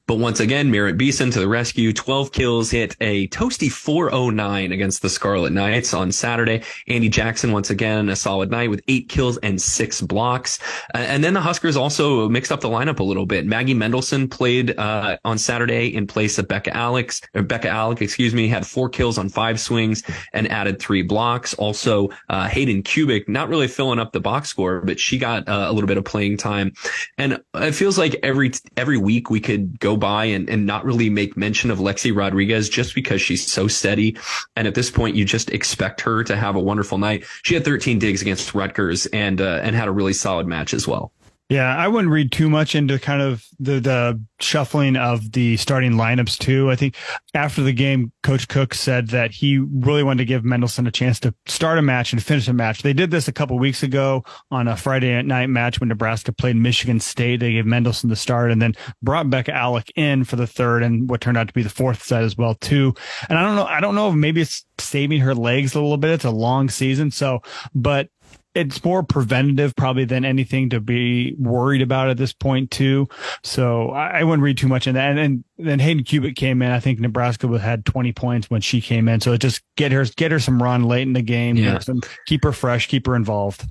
But 0.07 0.19
once 0.19 0.39
again, 0.39 0.71
Merritt 0.71 0.97
Beeson 0.97 1.31
to 1.31 1.39
the 1.41 1.49
rescue. 1.49 1.91
12 1.91 2.31
kills, 2.31 2.71
hit 2.71 2.95
a 3.01 3.27
toasty 3.27 3.69
409 3.69 4.71
against 4.71 5.01
the 5.01 5.09
Scarlet 5.09 5.51
Knights 5.51 5.93
on 5.93 6.13
Saturday. 6.13 6.63
Andi 6.87 7.11
Jackson, 7.11 7.51
once 7.51 7.69
again, 7.69 8.07
a 8.07 8.15
solid 8.15 8.49
night 8.49 8.69
with 8.69 8.81
eight 8.87 9.09
kills 9.09 9.37
and 9.39 9.61
six 9.61 9.99
blocks. 9.99 10.59
Uh, 10.95 10.99
and 10.99 11.25
then 11.25 11.33
the 11.33 11.41
Huskers 11.41 11.75
also 11.75 12.29
mixed 12.29 12.53
up 12.53 12.61
the 12.61 12.69
lineup 12.69 12.99
a 12.99 13.03
little 13.03 13.25
bit. 13.25 13.45
Maggie 13.45 13.75
Mendelson 13.75 14.31
played, 14.31 14.79
uh, 14.79 15.17
on 15.25 15.37
Saturday 15.37 15.93
in 15.93 16.07
place 16.07 16.37
of 16.37 16.47
Becca 16.47 16.73
Alex, 16.73 17.19
Bekka 17.35 17.69
Allick, 17.69 17.99
excuse 17.99 18.33
me, 18.33 18.47
had 18.47 18.65
four 18.65 18.87
kills 18.87 19.17
on 19.17 19.27
five 19.27 19.59
swings 19.59 20.03
and 20.31 20.49
added 20.49 20.79
three 20.79 21.01
blocks. 21.01 21.53
Also, 21.55 22.09
uh, 22.29 22.47
Hayden 22.47 22.81
Kubik, 22.81 23.27
not 23.27 23.49
really 23.49 23.67
filling 23.67 23.99
up 23.99 24.13
the 24.13 24.21
box 24.21 24.47
score, 24.47 24.79
but 24.79 25.01
she 25.01 25.17
got 25.17 25.49
uh, 25.49 25.65
a 25.67 25.73
little 25.73 25.87
bit 25.87 25.97
of 25.97 26.05
playing 26.05 26.37
time. 26.37 26.71
And 27.17 27.43
it 27.55 27.73
feels 27.73 27.97
like 27.97 28.15
every, 28.23 28.53
every 28.77 28.97
week 28.97 29.29
we 29.29 29.41
could 29.41 29.77
go 29.81 29.96
by 29.97 30.25
and, 30.25 30.49
and 30.49 30.65
not 30.65 30.85
really 30.85 31.09
make 31.09 31.35
mention 31.35 31.71
of 31.71 31.79
Lexi 31.79 32.15
Rodriguez 32.15 32.69
just 32.69 32.95
because 32.95 33.21
she's 33.21 33.45
so 33.45 33.67
steady. 33.67 34.17
And 34.55 34.67
at 34.67 34.75
this 34.75 34.89
point, 34.89 35.15
you 35.15 35.25
just 35.25 35.49
expect 35.51 36.01
her 36.01 36.23
to 36.23 36.35
have 36.35 36.55
a 36.55 36.59
wonderful 36.59 36.97
night. 36.97 37.25
She 37.43 37.53
had 37.53 37.65
13 37.65 37.99
digs 37.99 38.21
against 38.21 38.53
Rutgers 38.53 39.05
and, 39.07 39.41
uh, 39.41 39.59
and 39.63 39.75
had 39.75 39.87
a 39.87 39.91
really 39.91 40.13
solid 40.13 40.47
match 40.47 40.73
as 40.73 40.87
well. 40.87 41.11
Yeah, 41.49 41.73
I 41.73 41.87
wouldn't 41.87 42.11
read 42.11 42.33
too 42.33 42.49
much 42.49 42.75
into 42.75 42.99
kind 42.99 43.21
of 43.21 43.45
the, 43.57 43.79
the 43.79 44.21
shuffling 44.41 44.97
of 44.97 45.31
the 45.31 45.55
starting 45.55 45.93
lineups 45.93 46.37
too. 46.37 46.69
I 46.69 46.75
think 46.75 46.95
after 47.33 47.63
the 47.63 47.71
game, 47.71 48.11
Coach 48.21 48.49
Cook 48.49 48.73
said 48.73 49.07
that 49.09 49.31
he 49.31 49.57
really 49.57 50.03
wanted 50.03 50.17
to 50.17 50.25
give 50.25 50.43
Mendelson 50.43 50.85
a 50.89 50.91
chance 50.91 51.21
to 51.21 51.33
start 51.45 51.77
a 51.77 51.81
match 51.81 52.11
and 52.11 52.21
finish 52.21 52.49
a 52.49 52.53
match. 52.53 52.81
They 52.81 52.91
did 52.91 53.11
this 53.11 53.29
a 53.29 53.31
couple 53.31 53.57
weeks 53.57 53.81
ago 53.81 54.25
on 54.51 54.67
a 54.67 54.75
Friday 54.75 55.21
night 55.21 55.47
match 55.47 55.79
when 55.79 55.87
Nebraska 55.87 56.33
played 56.33 56.57
Michigan 56.57 56.99
State. 56.99 57.39
They 57.39 57.53
gave 57.53 57.63
Mendelson 57.63 58.09
the 58.09 58.17
start 58.17 58.51
and 58.51 58.61
then 58.61 58.73
brought 59.01 59.27
Bekka 59.27 59.53
Allick 59.53 59.89
in 59.95 60.25
for 60.25 60.35
the 60.35 60.47
third 60.47 60.83
and 60.83 61.09
what 61.09 61.21
turned 61.21 61.37
out 61.37 61.47
to 61.47 61.53
be 61.53 61.63
the 61.63 61.69
fourth 61.69 62.03
set 62.03 62.23
as 62.23 62.35
well 62.35 62.55
too. 62.55 62.93
And 63.29 63.39
I 63.39 63.43
don't 63.43 63.55
know, 63.55 63.65
I 63.65 63.79
don't 63.79 63.95
know 63.95 64.09
if 64.09 64.15
maybe 64.15 64.41
it's 64.41 64.65
saving 64.79 65.21
her 65.21 65.33
legs 65.33 65.75
a 65.75 65.81
little 65.81 65.97
bit. 65.97 66.11
It's 66.11 66.25
a 66.25 66.29
long 66.31 66.69
season. 66.69 67.09
So, 67.09 67.41
but 67.73 68.09
it's 68.57 68.83
more 68.83 69.03
preventative 69.03 69.75
probably 69.75 70.03
than 70.03 70.25
anything 70.25 70.69
to 70.71 70.79
be 70.79 71.35
worried 71.37 71.83
about 71.83 72.09
at 72.09 72.17
this 72.17 72.33
point 72.33 72.71
too. 72.71 73.07
So 73.43 73.91
I, 73.91 74.19
I 74.19 74.23
wouldn't 74.23 74.43
read 74.43 74.57
too 74.57 74.67
much 74.67 74.87
in 74.87 74.95
that. 74.95 75.11
And, 75.11 75.19
and 75.19 75.43
then 75.57 75.77
Hayden 75.79 76.03
Kubik 76.03 76.35
came 76.35 76.63
in. 76.63 76.71
I 76.71 76.79
think 76.79 76.99
Nebraska 76.99 77.47
had 77.59 77.85
20 77.85 78.13
points 78.13 78.49
when 78.49 78.61
she 78.61 78.81
came 78.81 79.07
in. 79.07 79.21
So 79.21 79.37
just 79.37 79.61
get 79.75 79.91
her, 79.91 80.05
get 80.15 80.31
her 80.31 80.39
some 80.39 80.61
run 80.61 80.83
late 80.83 81.03
in 81.03 81.13
the 81.13 81.21
game. 81.21 81.55
Yeah. 81.55 81.77
Some, 81.77 82.01
keep 82.25 82.43
her 82.43 82.51
fresh, 82.51 82.87
keep 82.87 83.05
her 83.05 83.15
involved. 83.15 83.63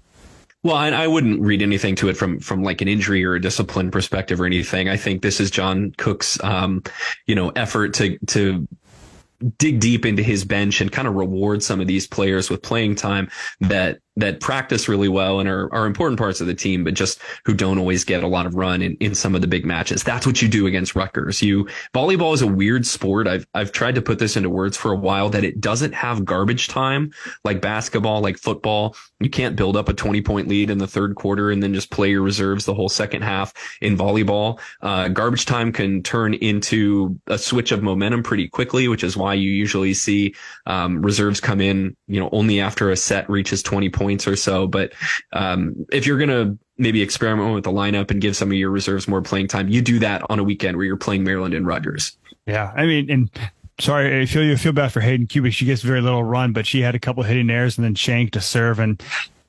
Well, 0.62 0.76
I, 0.76 0.88
I 0.90 1.06
wouldn't 1.08 1.40
read 1.40 1.62
anything 1.62 1.96
to 1.96 2.08
it 2.08 2.16
from 2.16 2.40
from 2.40 2.64
like 2.64 2.80
an 2.80 2.88
injury 2.88 3.24
or 3.24 3.34
a 3.34 3.40
discipline 3.40 3.90
perspective 3.90 4.40
or 4.40 4.46
anything. 4.46 4.88
I 4.88 4.96
think 4.96 5.22
this 5.22 5.38
is 5.38 5.48
John 5.48 5.92
Cook's, 5.96 6.42
um, 6.42 6.82
you 7.26 7.36
know, 7.36 7.50
effort 7.50 7.94
to 7.94 8.18
to 8.28 8.66
dig 9.58 9.80
deep 9.80 10.04
into 10.06 10.22
his 10.22 10.44
bench 10.44 10.80
and 10.80 10.90
kind 10.90 11.06
of 11.06 11.14
reward 11.14 11.62
some 11.62 11.80
of 11.80 11.86
these 11.86 12.06
players 12.06 12.50
with 12.50 12.62
playing 12.62 12.96
time 12.96 13.28
that 13.60 13.98
that 14.16 14.40
practice 14.40 14.88
really 14.88 15.08
well 15.08 15.40
and 15.40 15.48
are, 15.48 15.72
are 15.74 15.86
important 15.86 16.18
parts 16.18 16.40
of 16.40 16.46
the 16.46 16.54
team, 16.54 16.84
but 16.84 16.94
just 16.94 17.20
who 17.44 17.52
don't 17.52 17.78
always 17.78 18.04
get 18.04 18.22
a 18.22 18.26
lot 18.26 18.46
of 18.46 18.54
run 18.54 18.80
in, 18.80 18.96
in 18.98 19.14
some 19.14 19.34
of 19.34 19.42
the 19.42 19.46
big 19.46 19.66
matches. 19.66 20.02
That's 20.02 20.26
what 20.26 20.40
you 20.40 20.48
do 20.48 20.66
against 20.66 20.96
Rutgers. 20.96 21.42
You 21.42 21.68
volleyball 21.94 22.32
is 22.32 22.40
a 22.40 22.46
weird 22.46 22.86
sport. 22.86 23.26
I've 23.26 23.46
I've 23.52 23.72
tried 23.72 23.94
to 23.96 24.02
put 24.02 24.18
this 24.18 24.36
into 24.36 24.48
words 24.48 24.76
for 24.76 24.90
a 24.90 24.96
while 24.96 25.28
that 25.30 25.44
it 25.44 25.60
doesn't 25.60 25.92
have 25.92 26.24
garbage 26.24 26.68
time 26.68 27.12
like 27.44 27.60
basketball, 27.60 28.22
like 28.22 28.38
football. 28.38 28.96
You 29.20 29.28
can't 29.28 29.56
build 29.56 29.76
up 29.76 29.88
a 29.88 29.94
20 29.94 30.22
point 30.22 30.48
lead 30.48 30.70
in 30.70 30.78
the 30.78 30.86
third 30.86 31.14
quarter 31.14 31.50
and 31.50 31.62
then 31.62 31.74
just 31.74 31.90
play 31.90 32.10
your 32.10 32.22
reserves 32.22 32.64
the 32.64 32.74
whole 32.74 32.88
second 32.88 33.22
half 33.22 33.52
in 33.82 33.98
volleyball. 33.98 34.58
Uh, 34.80 35.08
garbage 35.08 35.44
time 35.44 35.72
can 35.72 36.02
turn 36.02 36.32
into 36.34 37.18
a 37.26 37.36
switch 37.36 37.70
of 37.70 37.82
momentum 37.82 38.22
pretty 38.22 38.48
quickly, 38.48 38.88
which 38.88 39.04
is 39.04 39.16
why 39.16 39.34
you 39.34 39.50
usually 39.50 39.92
see 39.92 40.34
um, 40.64 41.02
reserves 41.02 41.40
come 41.40 41.60
in, 41.60 41.96
you 42.06 42.18
know, 42.18 42.30
only 42.32 42.60
after 42.60 42.90
a 42.90 42.96
set 42.96 43.28
reaches 43.28 43.62
20 43.62 43.90
points 43.90 44.05
or 44.26 44.36
so. 44.36 44.66
But 44.66 44.92
um, 45.32 45.86
if 45.92 46.06
you're 46.06 46.18
going 46.18 46.30
to 46.30 46.58
maybe 46.78 47.02
experiment 47.02 47.54
with 47.54 47.64
the 47.64 47.72
lineup 47.72 48.10
and 48.10 48.20
give 48.20 48.36
some 48.36 48.50
of 48.50 48.56
your 48.56 48.70
reserves 48.70 49.08
more 49.08 49.22
playing 49.22 49.48
time, 49.48 49.68
you 49.68 49.82
do 49.82 49.98
that 49.98 50.22
on 50.30 50.38
a 50.38 50.44
weekend 50.44 50.76
where 50.76 50.86
you're 50.86 50.96
playing 50.96 51.24
Maryland 51.24 51.54
and 51.54 51.66
Rutgers. 51.66 52.16
Yeah. 52.46 52.72
I 52.76 52.86
mean, 52.86 53.10
and 53.10 53.30
sorry, 53.80 54.20
I 54.20 54.26
feel 54.26 54.44
you 54.44 54.56
feel 54.56 54.72
bad 54.72 54.92
for 54.92 55.00
Hayden 55.00 55.26
Kubik. 55.26 55.52
She 55.52 55.64
gets 55.64 55.82
very 55.82 56.00
little 56.00 56.24
run, 56.24 56.52
but 56.52 56.66
she 56.66 56.80
had 56.80 56.94
a 56.94 56.98
couple 56.98 57.22
hitting 57.22 57.50
errors 57.50 57.78
and 57.78 57.84
then 57.84 57.94
shanked 57.94 58.34
to 58.34 58.40
serve 58.40 58.78
and 58.78 59.02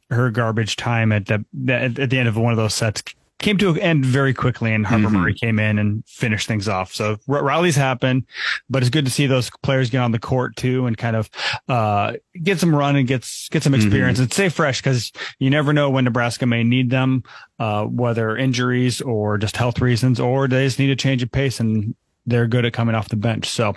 her 0.09 0.31
garbage 0.31 0.77
time 0.77 1.11
at 1.11 1.25
the 1.25 1.43
at 1.67 2.09
the 2.09 2.17
end 2.17 2.29
of 2.29 2.37
one 2.37 2.53
of 2.53 2.57
those 2.57 2.73
sets 2.73 3.03
came 3.39 3.57
to 3.57 3.69
an 3.69 3.77
end 3.79 4.05
very 4.05 4.33
quickly 4.33 4.73
and 4.73 4.85
Harper 4.85 5.05
mm-hmm. 5.05 5.17
Murray 5.17 5.33
came 5.33 5.59
in 5.59 5.77
and 5.77 6.03
finished 6.07 6.47
things 6.47 6.67
off. 6.67 6.93
So 6.93 7.17
r- 7.29 7.43
rallies 7.43 7.75
happen, 7.75 8.25
but 8.69 8.81
it's 8.81 8.89
good 8.89 9.05
to 9.05 9.11
see 9.11 9.27
those 9.27 9.49
players 9.61 9.89
get 9.89 9.99
on 9.99 10.11
the 10.11 10.19
court 10.19 10.55
too 10.55 10.87
and 10.87 10.97
kind 10.97 11.15
of, 11.15 11.29
uh, 11.69 12.13
get 12.41 12.59
some 12.59 12.75
run 12.75 12.95
and 12.95 13.07
gets, 13.07 13.47
get 13.49 13.61
some 13.61 13.73
mm-hmm. 13.73 13.83
experience 13.83 14.17
mm-hmm. 14.17 14.23
and 14.23 14.33
stay 14.33 14.49
fresh 14.49 14.81
because 14.81 15.11
you 15.39 15.49
never 15.49 15.71
know 15.71 15.89
when 15.89 16.05
Nebraska 16.05 16.45
may 16.45 16.63
need 16.63 16.89
them, 16.89 17.23
uh, 17.59 17.83
whether 17.83 18.35
injuries 18.35 19.01
or 19.01 19.37
just 19.37 19.55
health 19.55 19.81
reasons 19.81 20.19
or 20.19 20.47
they 20.47 20.65
just 20.65 20.79
need 20.79 20.89
a 20.89 20.95
change 20.95 21.21
of 21.21 21.31
pace 21.31 21.59
and 21.59 21.95
they're 22.27 22.45
good 22.45 22.65
at 22.65 22.73
coming 22.73 22.93
off 22.93 23.09
the 23.09 23.15
bench. 23.15 23.49
So 23.49 23.73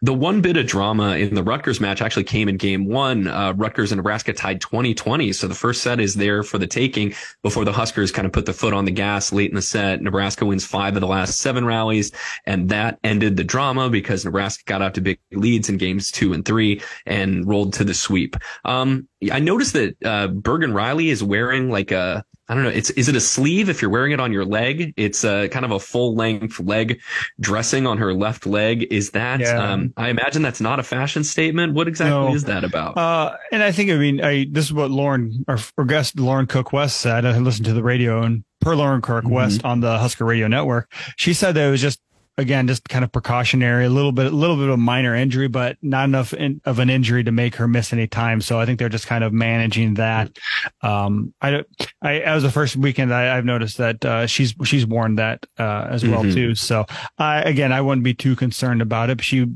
the 0.00 0.14
one 0.14 0.40
bit 0.40 0.56
of 0.56 0.66
drama 0.66 1.16
in 1.16 1.34
the 1.34 1.42
Rutgers 1.42 1.80
match 1.80 2.00
actually 2.00 2.24
came 2.24 2.48
in 2.48 2.56
game 2.56 2.86
one. 2.86 3.26
Uh, 3.26 3.52
Rutgers 3.56 3.92
and 3.92 3.98
Nebraska 3.98 4.32
tied 4.32 4.60
20-20. 4.60 5.34
So 5.34 5.48
the 5.48 5.54
first 5.54 5.82
set 5.82 6.00
is 6.00 6.14
there 6.14 6.42
for 6.42 6.58
the 6.58 6.66
taking 6.66 7.12
before 7.42 7.64
the 7.64 7.72
Huskers 7.72 8.12
kind 8.12 8.24
of 8.24 8.32
put 8.32 8.46
the 8.46 8.52
foot 8.52 8.72
on 8.72 8.84
the 8.84 8.92
gas 8.92 9.32
late 9.32 9.50
in 9.50 9.56
the 9.56 9.62
set. 9.62 10.00
Nebraska 10.00 10.46
wins 10.46 10.64
five 10.64 10.94
of 10.96 11.00
the 11.00 11.06
last 11.06 11.40
seven 11.40 11.64
rallies. 11.64 12.12
And 12.46 12.68
that 12.68 12.98
ended 13.02 13.36
the 13.36 13.44
drama 13.44 13.90
because 13.90 14.24
Nebraska 14.24 14.62
got 14.66 14.80
out 14.80 14.94
to 14.94 15.00
big 15.00 15.18
leads 15.32 15.68
in 15.68 15.76
games 15.76 16.10
two 16.12 16.32
and 16.32 16.44
three 16.44 16.80
and 17.04 17.46
rolled 17.46 17.72
to 17.74 17.84
the 17.84 17.94
sweep. 17.94 18.36
Um, 18.64 19.08
I 19.32 19.40
noticed 19.40 19.72
that, 19.72 19.96
uh, 20.04 20.28
Bergen 20.28 20.72
Reilly 20.72 21.10
is 21.10 21.24
wearing 21.24 21.70
like 21.70 21.90
a, 21.90 22.24
I 22.48 22.54
don't 22.54 22.62
know. 22.64 22.70
It's 22.70 22.90
is 22.90 23.08
it 23.08 23.16
a 23.16 23.20
sleeve 23.20 23.68
if 23.68 23.82
you're 23.82 23.90
wearing 23.90 24.12
it 24.12 24.20
on 24.20 24.32
your 24.32 24.44
leg? 24.44 24.94
It's 24.96 25.22
a 25.22 25.48
kind 25.48 25.64
of 25.66 25.70
a 25.70 25.78
full 25.78 26.14
length 26.14 26.58
leg 26.60 27.00
dressing 27.40 27.86
on 27.86 27.98
her 27.98 28.14
left 28.14 28.46
leg. 28.46 28.86
Is 28.90 29.10
that? 29.10 29.40
Yeah. 29.40 29.72
Um, 29.72 29.92
I 29.98 30.08
imagine 30.08 30.40
that's 30.40 30.60
not 30.60 30.80
a 30.80 30.82
fashion 30.82 31.24
statement. 31.24 31.74
What 31.74 31.88
exactly 31.88 32.28
no. 32.28 32.34
is 32.34 32.44
that 32.44 32.64
about? 32.64 32.96
Uh, 32.96 33.36
and 33.52 33.62
I 33.62 33.70
think 33.70 33.90
I 33.90 33.96
mean 33.96 34.24
I, 34.24 34.46
this 34.50 34.64
is 34.64 34.72
what 34.72 34.90
Lauren 34.90 35.44
our, 35.46 35.58
our 35.76 35.84
guest 35.84 36.18
Lauren 36.18 36.46
Cook 36.46 36.72
West 36.72 37.00
said. 37.00 37.26
I 37.26 37.36
listened 37.38 37.66
to 37.66 37.74
the 37.74 37.82
radio 37.82 38.22
and 38.22 38.44
per 38.60 38.74
Lauren 38.74 39.02
Cook 39.02 39.24
mm-hmm. 39.24 39.34
West 39.34 39.64
on 39.64 39.80
the 39.80 39.98
Husker 39.98 40.24
Radio 40.24 40.48
Network. 40.48 40.90
She 41.16 41.34
said 41.34 41.52
that 41.52 41.68
it 41.68 41.70
was 41.70 41.82
just 41.82 42.00
again, 42.38 42.68
just 42.68 42.88
kind 42.88 43.04
of 43.04 43.10
precautionary, 43.10 43.84
a 43.84 43.90
little 43.90 44.12
bit, 44.12 44.26
a 44.26 44.30
little 44.30 44.56
bit 44.56 44.68
of 44.68 44.74
a 44.74 44.76
minor 44.78 45.14
injury, 45.14 45.48
but 45.48 45.76
not 45.82 46.04
enough 46.04 46.32
in, 46.32 46.60
of 46.64 46.78
an 46.78 46.88
injury 46.88 47.24
to 47.24 47.32
make 47.32 47.56
her 47.56 47.66
miss 47.66 47.92
any 47.92 48.06
time. 48.06 48.40
So 48.40 48.60
I 48.60 48.64
think 48.64 48.78
they're 48.78 48.88
just 48.88 49.08
kind 49.08 49.24
of 49.24 49.32
managing 49.32 49.94
that. 49.94 50.38
Um, 50.80 51.34
I, 51.42 51.64
I, 52.00 52.20
as 52.20 52.44
the 52.44 52.50
first 52.50 52.76
weekend, 52.76 53.12
I, 53.12 53.34
have 53.34 53.44
noticed 53.44 53.78
that, 53.78 54.04
uh, 54.04 54.26
she's, 54.28 54.54
she's 54.64 54.86
worn 54.86 55.16
that, 55.16 55.44
uh, 55.58 55.88
as 55.90 56.06
well 56.06 56.22
mm-hmm. 56.22 56.34
too. 56.34 56.54
So 56.54 56.86
I, 57.18 57.42
again, 57.42 57.72
I 57.72 57.80
wouldn't 57.80 58.04
be 58.04 58.14
too 58.14 58.36
concerned 58.36 58.80
about 58.80 59.10
it. 59.10 59.20
She, 59.20 59.46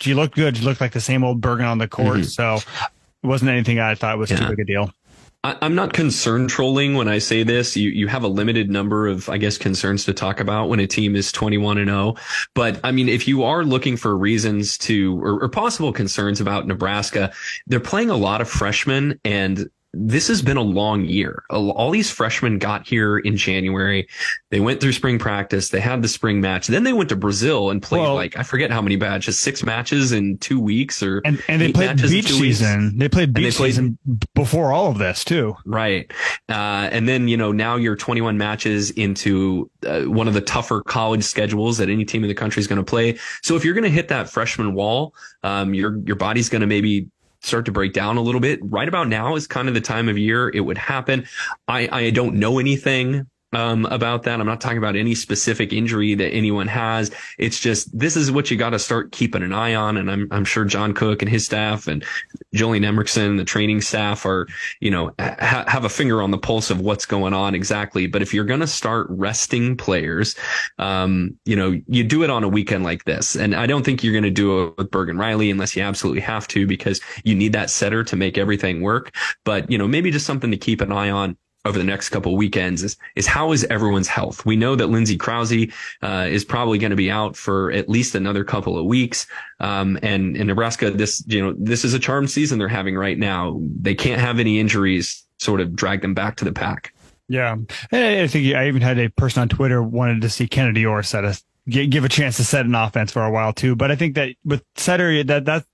she 0.00 0.14
looked 0.14 0.34
good. 0.34 0.56
She 0.56 0.64
looked 0.64 0.80
like 0.80 0.92
the 0.92 1.00
same 1.00 1.22
old 1.22 1.42
Bergen 1.42 1.66
on 1.66 1.78
the 1.78 1.88
court. 1.88 2.20
Mm-hmm. 2.20 2.22
So 2.22 2.56
it 2.56 3.26
wasn't 3.26 3.50
anything 3.50 3.78
I 3.78 3.94
thought 3.94 4.16
was 4.16 4.30
yeah. 4.30 4.38
too 4.38 4.48
big 4.48 4.60
a 4.60 4.64
deal. 4.64 4.90
I'm 5.44 5.74
not 5.74 5.92
concern 5.92 6.48
trolling 6.48 6.94
when 6.94 7.06
I 7.06 7.18
say 7.18 7.42
this. 7.42 7.76
You 7.76 7.90
you 7.90 8.08
have 8.08 8.22
a 8.22 8.28
limited 8.28 8.70
number 8.70 9.06
of, 9.06 9.28
I 9.28 9.36
guess, 9.36 9.58
concerns 9.58 10.06
to 10.06 10.14
talk 10.14 10.40
about 10.40 10.70
when 10.70 10.80
a 10.80 10.86
team 10.86 11.14
is 11.14 11.30
21 11.32 11.76
and 11.76 11.88
0. 11.88 12.14
But 12.54 12.80
I 12.82 12.92
mean, 12.92 13.10
if 13.10 13.28
you 13.28 13.42
are 13.42 13.62
looking 13.62 13.98
for 13.98 14.16
reasons 14.16 14.78
to 14.78 15.22
or, 15.22 15.44
or 15.44 15.48
possible 15.50 15.92
concerns 15.92 16.40
about 16.40 16.66
Nebraska, 16.66 17.30
they're 17.66 17.78
playing 17.78 18.08
a 18.08 18.16
lot 18.16 18.40
of 18.40 18.48
freshmen 18.48 19.20
and 19.22 19.68
this 19.96 20.28
has 20.28 20.42
been 20.42 20.56
a 20.56 20.62
long 20.62 21.04
year. 21.04 21.44
All 21.50 21.90
these 21.90 22.10
freshmen 22.10 22.58
got 22.58 22.86
here 22.86 23.18
in 23.18 23.36
January. 23.36 24.08
They 24.50 24.60
went 24.60 24.80
through 24.80 24.92
spring 24.92 25.18
practice. 25.18 25.68
They 25.68 25.80
had 25.80 26.02
the 26.02 26.08
spring 26.08 26.40
match. 26.40 26.66
Then 26.66 26.84
they 26.84 26.92
went 26.92 27.08
to 27.10 27.16
Brazil 27.16 27.70
and 27.70 27.82
played 27.82 28.02
well, 28.02 28.14
like 28.14 28.36
I 28.36 28.42
forget 28.42 28.70
how 28.70 28.82
many 28.82 28.96
matches, 28.96 29.38
six 29.38 29.62
matches 29.62 30.12
in 30.12 30.38
two 30.38 30.60
weeks 30.60 31.02
or 31.02 31.22
and, 31.24 31.42
and 31.48 31.60
they 31.60 31.72
played 31.72 31.96
beach 32.02 32.28
season. 32.28 32.98
They 32.98 33.08
played 33.08 33.32
beach 33.32 33.54
they 33.54 33.56
played, 33.56 33.74
season 33.74 33.98
before 34.34 34.72
all 34.72 34.90
of 34.90 34.98
this 34.98 35.24
too. 35.24 35.56
Right. 35.64 36.10
Uh, 36.48 36.88
and 36.92 37.08
then 37.08 37.28
you 37.28 37.36
know 37.36 37.52
now 37.52 37.76
you're 37.76 37.96
21 37.96 38.36
matches 38.36 38.90
into 38.92 39.70
uh, 39.86 40.02
one 40.02 40.28
of 40.28 40.34
the 40.34 40.40
tougher 40.40 40.82
college 40.82 41.24
schedules 41.24 41.78
that 41.78 41.88
any 41.88 42.04
team 42.04 42.24
in 42.24 42.28
the 42.28 42.34
country 42.34 42.60
is 42.60 42.66
going 42.66 42.78
to 42.78 42.84
play. 42.84 43.18
So 43.42 43.56
if 43.56 43.64
you're 43.64 43.74
going 43.74 43.84
to 43.84 43.90
hit 43.90 44.08
that 44.08 44.28
freshman 44.28 44.74
wall, 44.74 45.14
um, 45.42 45.74
your 45.74 45.98
your 46.06 46.16
body's 46.16 46.48
going 46.48 46.60
to 46.60 46.66
maybe 46.66 47.08
start 47.44 47.66
to 47.66 47.72
break 47.72 47.92
down 47.92 48.16
a 48.16 48.22
little 48.22 48.40
bit. 48.40 48.58
Right 48.62 48.88
about 48.88 49.08
now 49.08 49.36
is 49.36 49.46
kind 49.46 49.68
of 49.68 49.74
the 49.74 49.80
time 49.80 50.08
of 50.08 50.18
year 50.18 50.50
it 50.54 50.60
would 50.60 50.78
happen. 50.78 51.26
I, 51.68 51.88
I 51.92 52.10
don't 52.10 52.36
know 52.36 52.58
anything 52.58 53.26
um, 53.56 53.86
about 53.86 54.22
that. 54.24 54.40
I'm 54.40 54.46
not 54.46 54.60
talking 54.60 54.78
about 54.78 54.96
any 54.96 55.14
specific 55.14 55.72
injury 55.72 56.14
that 56.14 56.30
anyone 56.30 56.68
has. 56.68 57.10
It's 57.38 57.60
just 57.60 57.96
this 57.96 58.16
is 58.16 58.30
what 58.30 58.50
you 58.50 58.56
got 58.56 58.70
to 58.70 58.78
start 58.78 59.12
keeping 59.12 59.42
an 59.42 59.52
eye 59.52 59.74
on. 59.74 59.96
And 59.96 60.10
I'm 60.10 60.28
I'm 60.30 60.44
sure 60.44 60.64
John 60.64 60.94
Cook 60.94 61.22
and 61.22 61.30
his 61.30 61.44
staff 61.44 61.86
and 61.86 62.04
Julian 62.54 62.84
Emerson, 62.84 63.36
the 63.36 63.44
training 63.44 63.80
staff, 63.80 64.26
are 64.26 64.46
you 64.80 64.90
know 64.90 65.12
ha- 65.18 65.64
have 65.66 65.84
a 65.84 65.88
finger 65.88 66.22
on 66.22 66.30
the 66.30 66.38
pulse 66.38 66.70
of 66.70 66.80
what's 66.80 67.06
going 67.06 67.34
on 67.34 67.54
exactly. 67.54 68.06
But 68.06 68.22
if 68.22 68.34
you're 68.34 68.44
going 68.44 68.60
to 68.60 68.66
start 68.66 69.06
resting 69.10 69.76
players, 69.76 70.34
um, 70.78 71.36
you 71.44 71.56
know 71.56 71.80
you 71.86 72.04
do 72.04 72.22
it 72.22 72.30
on 72.30 72.44
a 72.44 72.48
weekend 72.48 72.84
like 72.84 73.04
this. 73.04 73.36
And 73.36 73.54
I 73.54 73.66
don't 73.66 73.84
think 73.84 74.02
you're 74.02 74.12
going 74.12 74.24
to 74.24 74.30
do 74.30 74.64
it 74.64 74.78
with 74.78 74.90
Bergen 74.90 75.18
Reilly 75.18 75.50
unless 75.50 75.76
you 75.76 75.82
absolutely 75.82 76.22
have 76.22 76.48
to 76.48 76.66
because 76.66 77.00
you 77.24 77.34
need 77.34 77.52
that 77.52 77.70
setter 77.70 78.04
to 78.04 78.16
make 78.16 78.38
everything 78.38 78.80
work. 78.80 79.14
But 79.44 79.70
you 79.70 79.78
know 79.78 79.88
maybe 79.88 80.10
just 80.10 80.26
something 80.26 80.50
to 80.50 80.56
keep 80.56 80.80
an 80.80 80.92
eye 80.92 81.10
on 81.10 81.36
over 81.64 81.78
the 81.78 81.84
next 81.84 82.10
couple 82.10 82.36
weekends 82.36 82.82
is 82.82 82.96
is 83.16 83.26
how 83.26 83.52
is 83.52 83.64
everyone's 83.64 84.08
health? 84.08 84.44
We 84.44 84.56
know 84.56 84.76
that 84.76 84.88
Lindsay 84.88 85.16
Krause 85.16 85.52
uh, 86.02 86.26
is 86.28 86.44
probably 86.44 86.78
going 86.78 86.90
to 86.90 86.96
be 86.96 87.10
out 87.10 87.36
for 87.36 87.72
at 87.72 87.88
least 87.88 88.14
another 88.14 88.44
couple 88.44 88.78
of 88.78 88.84
weeks. 88.84 89.26
Um, 89.60 89.98
and 90.02 90.36
in 90.36 90.46
Nebraska, 90.46 90.90
this 90.90 91.24
you 91.26 91.42
know 91.42 91.54
this 91.58 91.84
is 91.84 91.94
a 91.94 91.98
charmed 91.98 92.30
season 92.30 92.58
they're 92.58 92.68
having 92.68 92.96
right 92.96 93.18
now. 93.18 93.60
They 93.60 93.94
can't 93.94 94.20
have 94.20 94.38
any 94.38 94.60
injuries 94.60 95.24
sort 95.38 95.60
of 95.60 95.74
drag 95.74 96.02
them 96.02 96.14
back 96.14 96.36
to 96.36 96.44
the 96.44 96.52
pack. 96.52 96.94
Yeah, 97.28 97.56
I 97.90 98.26
think 98.26 98.54
I 98.54 98.68
even 98.68 98.82
had 98.82 98.98
a 98.98 99.08
person 99.08 99.40
on 99.40 99.48
Twitter 99.48 99.82
wanted 99.82 100.20
to 100.22 100.28
see 100.28 100.46
Kennedy 100.46 100.84
Orr 100.84 101.02
set 101.02 101.24
a 101.24 101.40
give 101.66 102.04
a 102.04 102.08
chance 102.08 102.36
to 102.36 102.44
set 102.44 102.66
an 102.66 102.74
offense 102.74 103.10
for 103.10 103.24
a 103.24 103.30
while 103.30 103.52
too. 103.52 103.74
But 103.74 103.90
I 103.90 103.96
think 103.96 104.16
that 104.16 104.34
with 104.44 104.62
setter 104.76 105.24
that 105.24 105.46
that 105.46 105.64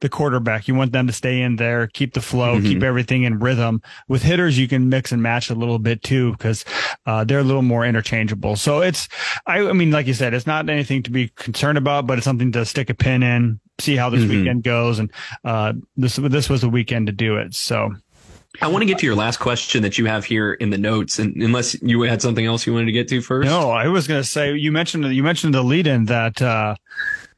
the 0.00 0.08
quarterback. 0.08 0.68
You 0.68 0.74
want 0.74 0.92
them 0.92 1.06
to 1.06 1.12
stay 1.12 1.42
in 1.42 1.56
there, 1.56 1.86
keep 1.86 2.14
the 2.14 2.20
flow, 2.20 2.56
mm-hmm. 2.56 2.66
keep 2.66 2.82
everything 2.82 3.24
in 3.24 3.38
rhythm. 3.38 3.82
With 4.08 4.22
hitters, 4.22 4.58
you 4.58 4.68
can 4.68 4.88
mix 4.88 5.12
and 5.12 5.22
match 5.22 5.50
a 5.50 5.54
little 5.54 5.78
bit 5.78 6.02
too 6.02 6.32
because 6.32 6.64
uh, 7.06 7.24
they're 7.24 7.40
a 7.40 7.44
little 7.44 7.62
more 7.62 7.84
interchangeable. 7.84 8.56
So 8.56 8.80
it's, 8.80 9.08
I, 9.46 9.60
I, 9.60 9.72
mean, 9.72 9.90
like 9.90 10.06
you 10.06 10.14
said, 10.14 10.34
it's 10.34 10.46
not 10.46 10.68
anything 10.68 11.02
to 11.04 11.10
be 11.10 11.28
concerned 11.28 11.78
about, 11.78 12.06
but 12.06 12.18
it's 12.18 12.24
something 12.24 12.52
to 12.52 12.64
stick 12.64 12.90
a 12.90 12.94
pin 12.94 13.22
in, 13.22 13.60
see 13.78 13.96
how 13.96 14.10
this 14.10 14.20
mm-hmm. 14.20 14.30
weekend 14.30 14.62
goes, 14.62 14.98
and 14.98 15.10
uh, 15.44 15.72
this 15.96 16.16
this 16.16 16.48
was 16.48 16.60
the 16.60 16.68
weekend 16.68 17.06
to 17.06 17.12
do 17.12 17.36
it. 17.36 17.54
So. 17.54 17.94
I 18.62 18.68
want 18.68 18.82
to 18.82 18.86
get 18.86 18.98
to 18.98 19.06
your 19.06 19.16
last 19.16 19.38
question 19.38 19.82
that 19.82 19.98
you 19.98 20.06
have 20.06 20.24
here 20.24 20.52
in 20.52 20.70
the 20.70 20.78
notes, 20.78 21.18
and 21.18 21.34
unless 21.42 21.80
you 21.82 22.00
had 22.02 22.22
something 22.22 22.46
else 22.46 22.66
you 22.66 22.72
wanted 22.72 22.86
to 22.86 22.92
get 22.92 23.08
to 23.08 23.20
first. 23.20 23.46
No, 23.46 23.70
I 23.70 23.88
was 23.88 24.06
going 24.06 24.22
to 24.22 24.28
say 24.28 24.54
you 24.54 24.70
mentioned 24.70 25.04
you 25.06 25.24
mentioned 25.24 25.54
the 25.54 25.62
lead 25.62 25.88
in 25.88 26.04
that 26.04 26.40
uh, 26.40 26.76